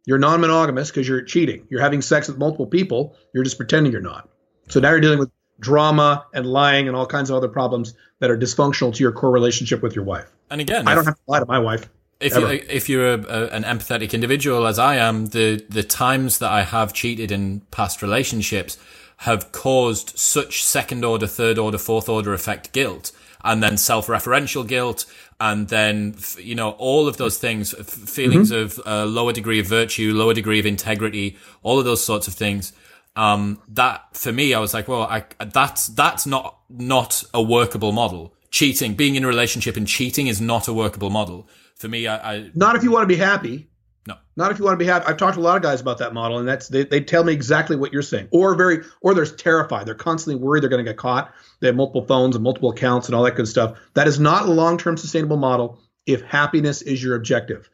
You're 0.06 0.18
non 0.18 0.40
monogamous 0.42 0.90
because 0.90 1.08
you're 1.08 1.22
cheating. 1.22 1.66
You're 1.70 1.80
having 1.80 2.02
sex 2.02 2.28
with 2.28 2.36
multiple 2.36 2.66
people. 2.66 3.16
You're 3.34 3.42
just 3.42 3.56
pretending 3.56 3.90
you're 3.92 4.02
not. 4.02 4.28
So 4.68 4.78
now 4.80 4.90
you're 4.90 5.00
dealing 5.00 5.18
with 5.18 5.30
drama 5.58 6.26
and 6.34 6.46
lying 6.46 6.88
and 6.88 6.96
all 6.96 7.06
kinds 7.06 7.30
of 7.30 7.36
other 7.36 7.48
problems 7.48 7.94
that 8.20 8.30
are 8.30 8.38
dysfunctional 8.38 8.94
to 8.94 9.02
your 9.02 9.12
core 9.12 9.30
relationship 9.32 9.82
with 9.82 9.94
your 9.96 10.04
wife. 10.04 10.30
And 10.50 10.60
again, 10.60 10.88
I 10.88 10.94
don't 10.94 11.06
have 11.06 11.16
to 11.16 11.22
lie 11.26 11.40
to 11.40 11.46
my 11.46 11.58
wife. 11.58 11.88
if 12.20 12.36
you, 12.36 12.46
if 12.68 12.88
you're 12.88 13.14
a, 13.14 13.20
a, 13.28 13.46
an 13.48 13.64
empathetic 13.64 14.12
individual 14.12 14.66
as 14.66 14.78
I 14.78 14.96
am, 14.96 15.26
the 15.28 15.64
the 15.68 15.82
times 15.82 16.38
that 16.38 16.50
I 16.52 16.62
have 16.62 16.92
cheated 16.92 17.32
in 17.32 17.62
past 17.70 18.02
relationships 18.02 18.78
have 19.18 19.52
caused 19.52 20.18
such 20.18 20.64
second 20.64 21.04
order, 21.04 21.26
third 21.26 21.58
order, 21.58 21.78
fourth 21.78 22.08
order 22.08 22.32
effect 22.34 22.72
guilt, 22.72 23.12
and 23.44 23.62
then 23.62 23.76
self 23.78 24.06
referential 24.08 24.66
guilt, 24.66 25.06
and 25.40 25.68
then 25.68 26.16
you 26.38 26.54
know 26.54 26.70
all 26.72 27.08
of 27.08 27.16
those 27.18 27.38
things, 27.38 27.72
feelings 28.10 28.50
Mm-hmm. 28.52 28.80
of 28.80 28.80
uh, 28.86 29.06
lower 29.06 29.32
degree 29.32 29.60
of 29.60 29.66
virtue, 29.66 30.12
lower 30.14 30.34
degree 30.34 30.60
of 30.60 30.66
integrity, 30.66 31.38
all 31.62 31.78
of 31.78 31.84
those 31.86 32.04
sorts 32.04 32.28
of 32.28 32.34
things. 32.34 32.72
Um, 33.20 33.60
that 33.68 34.16
for 34.16 34.32
me, 34.32 34.54
I 34.54 34.60
was 34.60 34.72
like, 34.72 34.88
well, 34.88 35.02
I, 35.02 35.24
that's 35.52 35.88
that's 35.88 36.26
not 36.26 36.58
not 36.70 37.22
a 37.34 37.42
workable 37.42 37.92
model. 37.92 38.34
Cheating, 38.50 38.94
being 38.94 39.14
in 39.14 39.24
a 39.24 39.26
relationship 39.26 39.76
and 39.76 39.86
cheating 39.86 40.26
is 40.26 40.40
not 40.40 40.68
a 40.68 40.72
workable 40.72 41.10
model. 41.10 41.46
For 41.76 41.86
me, 41.86 42.06
I, 42.06 42.16
I 42.16 42.50
Not 42.54 42.76
if 42.76 42.82
you 42.82 42.90
want 42.90 43.02
to 43.02 43.14
be 43.14 43.20
happy. 43.20 43.68
No. 44.06 44.14
Not 44.36 44.52
if 44.52 44.58
you 44.58 44.64
want 44.64 44.78
to 44.78 44.82
be 44.82 44.86
happy. 44.86 45.04
I've 45.04 45.18
talked 45.18 45.34
to 45.34 45.40
a 45.40 45.42
lot 45.42 45.56
of 45.58 45.62
guys 45.62 45.82
about 45.82 45.98
that 45.98 46.14
model, 46.14 46.38
and 46.38 46.48
that's 46.48 46.68
they, 46.68 46.84
they 46.84 47.02
tell 47.02 47.22
me 47.22 47.34
exactly 47.34 47.76
what 47.76 47.92
you're 47.92 48.00
saying. 48.00 48.28
Or 48.32 48.54
very 48.54 48.84
or 49.02 49.12
they're 49.12 49.26
terrified. 49.26 49.84
They're 49.84 49.94
constantly 49.94 50.42
worried 50.42 50.62
they're 50.62 50.70
going 50.70 50.82
to 50.82 50.90
get 50.90 50.96
caught. 50.96 51.34
They 51.60 51.66
have 51.66 51.76
multiple 51.76 52.06
phones 52.06 52.36
and 52.36 52.42
multiple 52.42 52.70
accounts 52.70 53.06
and 53.06 53.14
all 53.14 53.24
that 53.24 53.36
good 53.36 53.48
stuff. 53.48 53.78
That 53.92 54.08
is 54.08 54.18
not 54.18 54.46
a 54.46 54.50
long-term 54.50 54.96
sustainable 54.96 55.36
model 55.36 55.78
if 56.06 56.22
happiness 56.22 56.80
is 56.80 57.02
your 57.04 57.16
objective. 57.16 57.68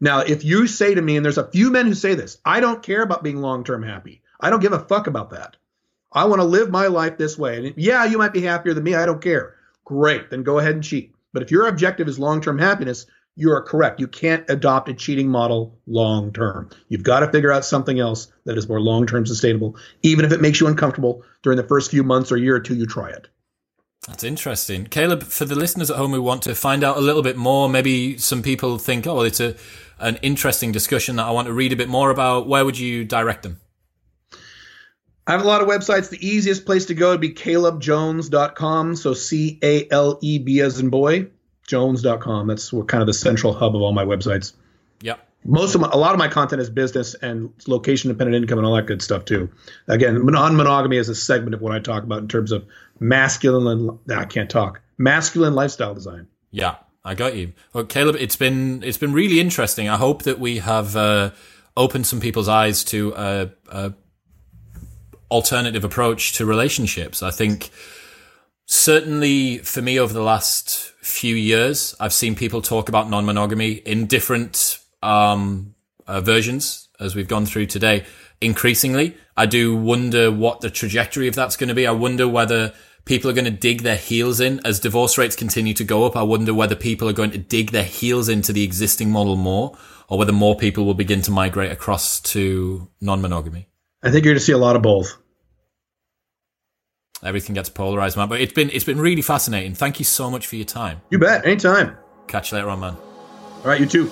Now, 0.00 0.20
if 0.20 0.44
you 0.44 0.68
say 0.68 0.94
to 0.94 1.02
me, 1.02 1.16
and 1.16 1.24
there's 1.24 1.38
a 1.38 1.50
few 1.50 1.72
men 1.72 1.86
who 1.86 1.94
say 1.94 2.14
this, 2.14 2.38
I 2.44 2.60
don't 2.60 2.84
care 2.84 3.02
about 3.02 3.24
being 3.24 3.38
long-term 3.38 3.82
happy. 3.82 4.21
I 4.42 4.50
don't 4.50 4.60
give 4.60 4.72
a 4.72 4.80
fuck 4.80 5.06
about 5.06 5.30
that. 5.30 5.56
I 6.12 6.26
want 6.26 6.40
to 6.40 6.46
live 6.46 6.70
my 6.70 6.88
life 6.88 7.16
this 7.16 7.38
way. 7.38 7.56
And 7.56 7.74
yeah, 7.76 8.04
you 8.04 8.18
might 8.18 8.34
be 8.34 8.42
happier 8.42 8.74
than 8.74 8.84
me. 8.84 8.94
I 8.94 9.06
don't 9.06 9.22
care. 9.22 9.54
Great. 9.84 10.30
Then 10.30 10.42
go 10.42 10.58
ahead 10.58 10.74
and 10.74 10.84
cheat. 10.84 11.14
But 11.32 11.42
if 11.42 11.50
your 11.50 11.66
objective 11.66 12.08
is 12.08 12.18
long 12.18 12.42
term 12.42 12.58
happiness, 12.58 13.06
you 13.34 13.50
are 13.52 13.62
correct. 13.62 13.98
You 13.98 14.08
can't 14.08 14.44
adopt 14.50 14.90
a 14.90 14.94
cheating 14.94 15.28
model 15.28 15.78
long 15.86 16.32
term. 16.32 16.68
You've 16.88 17.02
got 17.02 17.20
to 17.20 17.30
figure 17.30 17.52
out 17.52 17.64
something 17.64 17.98
else 17.98 18.30
that 18.44 18.58
is 18.58 18.68
more 18.68 18.80
long 18.80 19.06
term 19.06 19.24
sustainable, 19.24 19.76
even 20.02 20.24
if 20.24 20.32
it 20.32 20.42
makes 20.42 20.60
you 20.60 20.66
uncomfortable 20.66 21.22
during 21.42 21.56
the 21.56 21.66
first 21.66 21.90
few 21.90 22.02
months 22.02 22.30
or 22.30 22.36
year 22.36 22.56
or 22.56 22.60
two 22.60 22.74
you 22.74 22.86
try 22.86 23.08
it. 23.08 23.28
That's 24.06 24.24
interesting. 24.24 24.86
Caleb, 24.86 25.22
for 25.22 25.44
the 25.44 25.54
listeners 25.54 25.90
at 25.90 25.96
home 25.96 26.10
who 26.10 26.20
want 26.20 26.42
to 26.42 26.56
find 26.56 26.82
out 26.82 26.96
a 26.96 27.00
little 27.00 27.22
bit 27.22 27.36
more, 27.36 27.68
maybe 27.68 28.18
some 28.18 28.42
people 28.42 28.76
think, 28.76 29.06
oh, 29.06 29.14
well, 29.14 29.22
it's 29.22 29.38
a, 29.38 29.54
an 30.00 30.16
interesting 30.22 30.72
discussion 30.72 31.16
that 31.16 31.26
I 31.26 31.30
want 31.30 31.46
to 31.46 31.52
read 31.52 31.72
a 31.72 31.76
bit 31.76 31.88
more 31.88 32.10
about. 32.10 32.48
Where 32.48 32.64
would 32.64 32.76
you 32.76 33.04
direct 33.04 33.44
them? 33.44 33.60
I 35.26 35.32
have 35.32 35.42
a 35.42 35.46
lot 35.46 35.62
of 35.62 35.68
websites. 35.68 36.10
The 36.10 36.26
easiest 36.26 36.66
place 36.66 36.86
to 36.86 36.94
go 36.94 37.10
would 37.10 37.20
be 37.20 37.32
calebjones.com. 37.32 38.96
So 38.96 39.14
C 39.14 39.58
A 39.62 39.88
L 39.90 40.18
E 40.20 40.38
B 40.38 40.60
as 40.60 40.80
in 40.80 40.90
boy, 40.90 41.28
jones.com. 41.66 42.48
That's 42.48 42.72
what 42.72 42.88
kind 42.88 43.02
of 43.02 43.06
the 43.06 43.14
central 43.14 43.52
hub 43.52 43.76
of 43.76 43.82
all 43.82 43.92
my 43.92 44.04
websites. 44.04 44.52
Yep. 45.00 45.18
most 45.44 45.74
of 45.74 45.80
my, 45.80 45.88
a 45.90 45.96
lot 45.96 46.12
of 46.12 46.18
my 46.18 46.28
content 46.28 46.62
is 46.62 46.70
business 46.70 47.14
and 47.14 47.52
location 47.66 48.08
dependent 48.08 48.40
income 48.40 48.58
and 48.58 48.66
all 48.66 48.76
that 48.76 48.86
good 48.86 49.02
stuff 49.02 49.24
too. 49.24 49.50
Again, 49.88 50.24
non-monogamy 50.24 50.96
is 50.96 51.08
a 51.08 51.14
segment 51.14 51.54
of 51.54 51.60
what 51.60 51.72
I 51.72 51.80
talk 51.80 52.04
about 52.04 52.20
in 52.20 52.28
terms 52.28 52.52
of 52.52 52.64
masculine 53.00 53.98
and 54.06 54.12
I 54.12 54.24
can't 54.24 54.48
talk 54.48 54.80
masculine 54.98 55.54
lifestyle 55.54 55.94
design. 55.94 56.28
Yeah, 56.50 56.76
I 57.04 57.14
got 57.14 57.34
you. 57.34 57.52
Well, 57.72 57.84
Caleb, 57.84 58.16
it's 58.18 58.36
been 58.36 58.82
it's 58.82 58.98
been 58.98 59.12
really 59.12 59.40
interesting. 59.40 59.88
I 59.88 59.96
hope 59.96 60.22
that 60.22 60.38
we 60.38 60.58
have 60.58 60.96
uh, 60.96 61.30
opened 61.76 62.06
some 62.06 62.20
people's 62.20 62.48
eyes 62.48 62.84
to 62.84 63.12
a, 63.16 63.50
a 63.68 63.92
alternative 65.32 65.84
approach 65.84 66.34
to 66.34 66.44
relationships. 66.46 67.22
I 67.22 67.30
think 67.30 67.70
certainly 68.66 69.58
for 69.58 69.82
me 69.82 69.98
over 69.98 70.12
the 70.12 70.22
last 70.22 70.92
few 71.00 71.34
years, 71.34 71.96
I've 71.98 72.12
seen 72.12 72.34
people 72.34 72.60
talk 72.60 72.88
about 72.88 73.08
non-monogamy 73.08 73.72
in 73.72 74.06
different 74.06 74.78
um, 75.02 75.74
uh, 76.06 76.20
versions 76.20 76.88
as 77.00 77.16
we've 77.16 77.28
gone 77.28 77.46
through 77.46 77.66
today. 77.66 78.04
Increasingly, 78.40 79.16
I 79.36 79.46
do 79.46 79.74
wonder 79.74 80.30
what 80.30 80.60
the 80.60 80.70
trajectory 80.70 81.28
of 81.28 81.34
that's 81.34 81.56
going 81.56 81.68
to 81.68 81.74
be. 81.74 81.86
I 81.86 81.92
wonder 81.92 82.28
whether 82.28 82.72
people 83.04 83.30
are 83.30 83.34
going 83.34 83.46
to 83.46 83.50
dig 83.50 83.82
their 83.82 83.96
heels 83.96 84.40
in 84.40 84.60
as 84.64 84.80
divorce 84.80 85.16
rates 85.16 85.36
continue 85.36 85.74
to 85.74 85.84
go 85.84 86.04
up. 86.04 86.16
I 86.16 86.22
wonder 86.22 86.52
whether 86.52 86.76
people 86.76 87.08
are 87.08 87.14
going 87.14 87.30
to 87.30 87.38
dig 87.38 87.70
their 87.70 87.84
heels 87.84 88.28
into 88.28 88.52
the 88.52 88.64
existing 88.64 89.10
model 89.10 89.36
more, 89.36 89.76
or 90.08 90.18
whether 90.18 90.32
more 90.32 90.56
people 90.56 90.84
will 90.84 90.94
begin 90.94 91.22
to 91.22 91.30
migrate 91.30 91.72
across 91.72 92.20
to 92.20 92.88
non-monogamy. 93.00 93.66
I 94.02 94.10
think 94.10 94.24
you're 94.24 94.34
going 94.34 94.40
to 94.40 94.44
see 94.44 94.52
a 94.52 94.58
lot 94.58 94.76
of 94.76 94.82
both. 94.82 95.16
Everything 97.24 97.54
gets 97.54 97.68
polarized, 97.68 98.16
man. 98.16 98.28
But 98.28 98.40
it's 98.40 98.52
been 98.52 98.70
it's 98.70 98.84
been 98.84 99.00
really 99.00 99.22
fascinating. 99.22 99.74
Thank 99.74 99.98
you 99.98 100.04
so 100.04 100.30
much 100.30 100.46
for 100.46 100.56
your 100.56 100.64
time. 100.64 101.00
You 101.10 101.18
bet. 101.18 101.46
Anytime. 101.46 101.96
Catch 102.26 102.52
you 102.52 102.58
later 102.58 102.70
on, 102.70 102.80
man. 102.80 102.96
All 102.96 103.62
right, 103.64 103.80
you 103.80 103.86
too. 103.86 104.10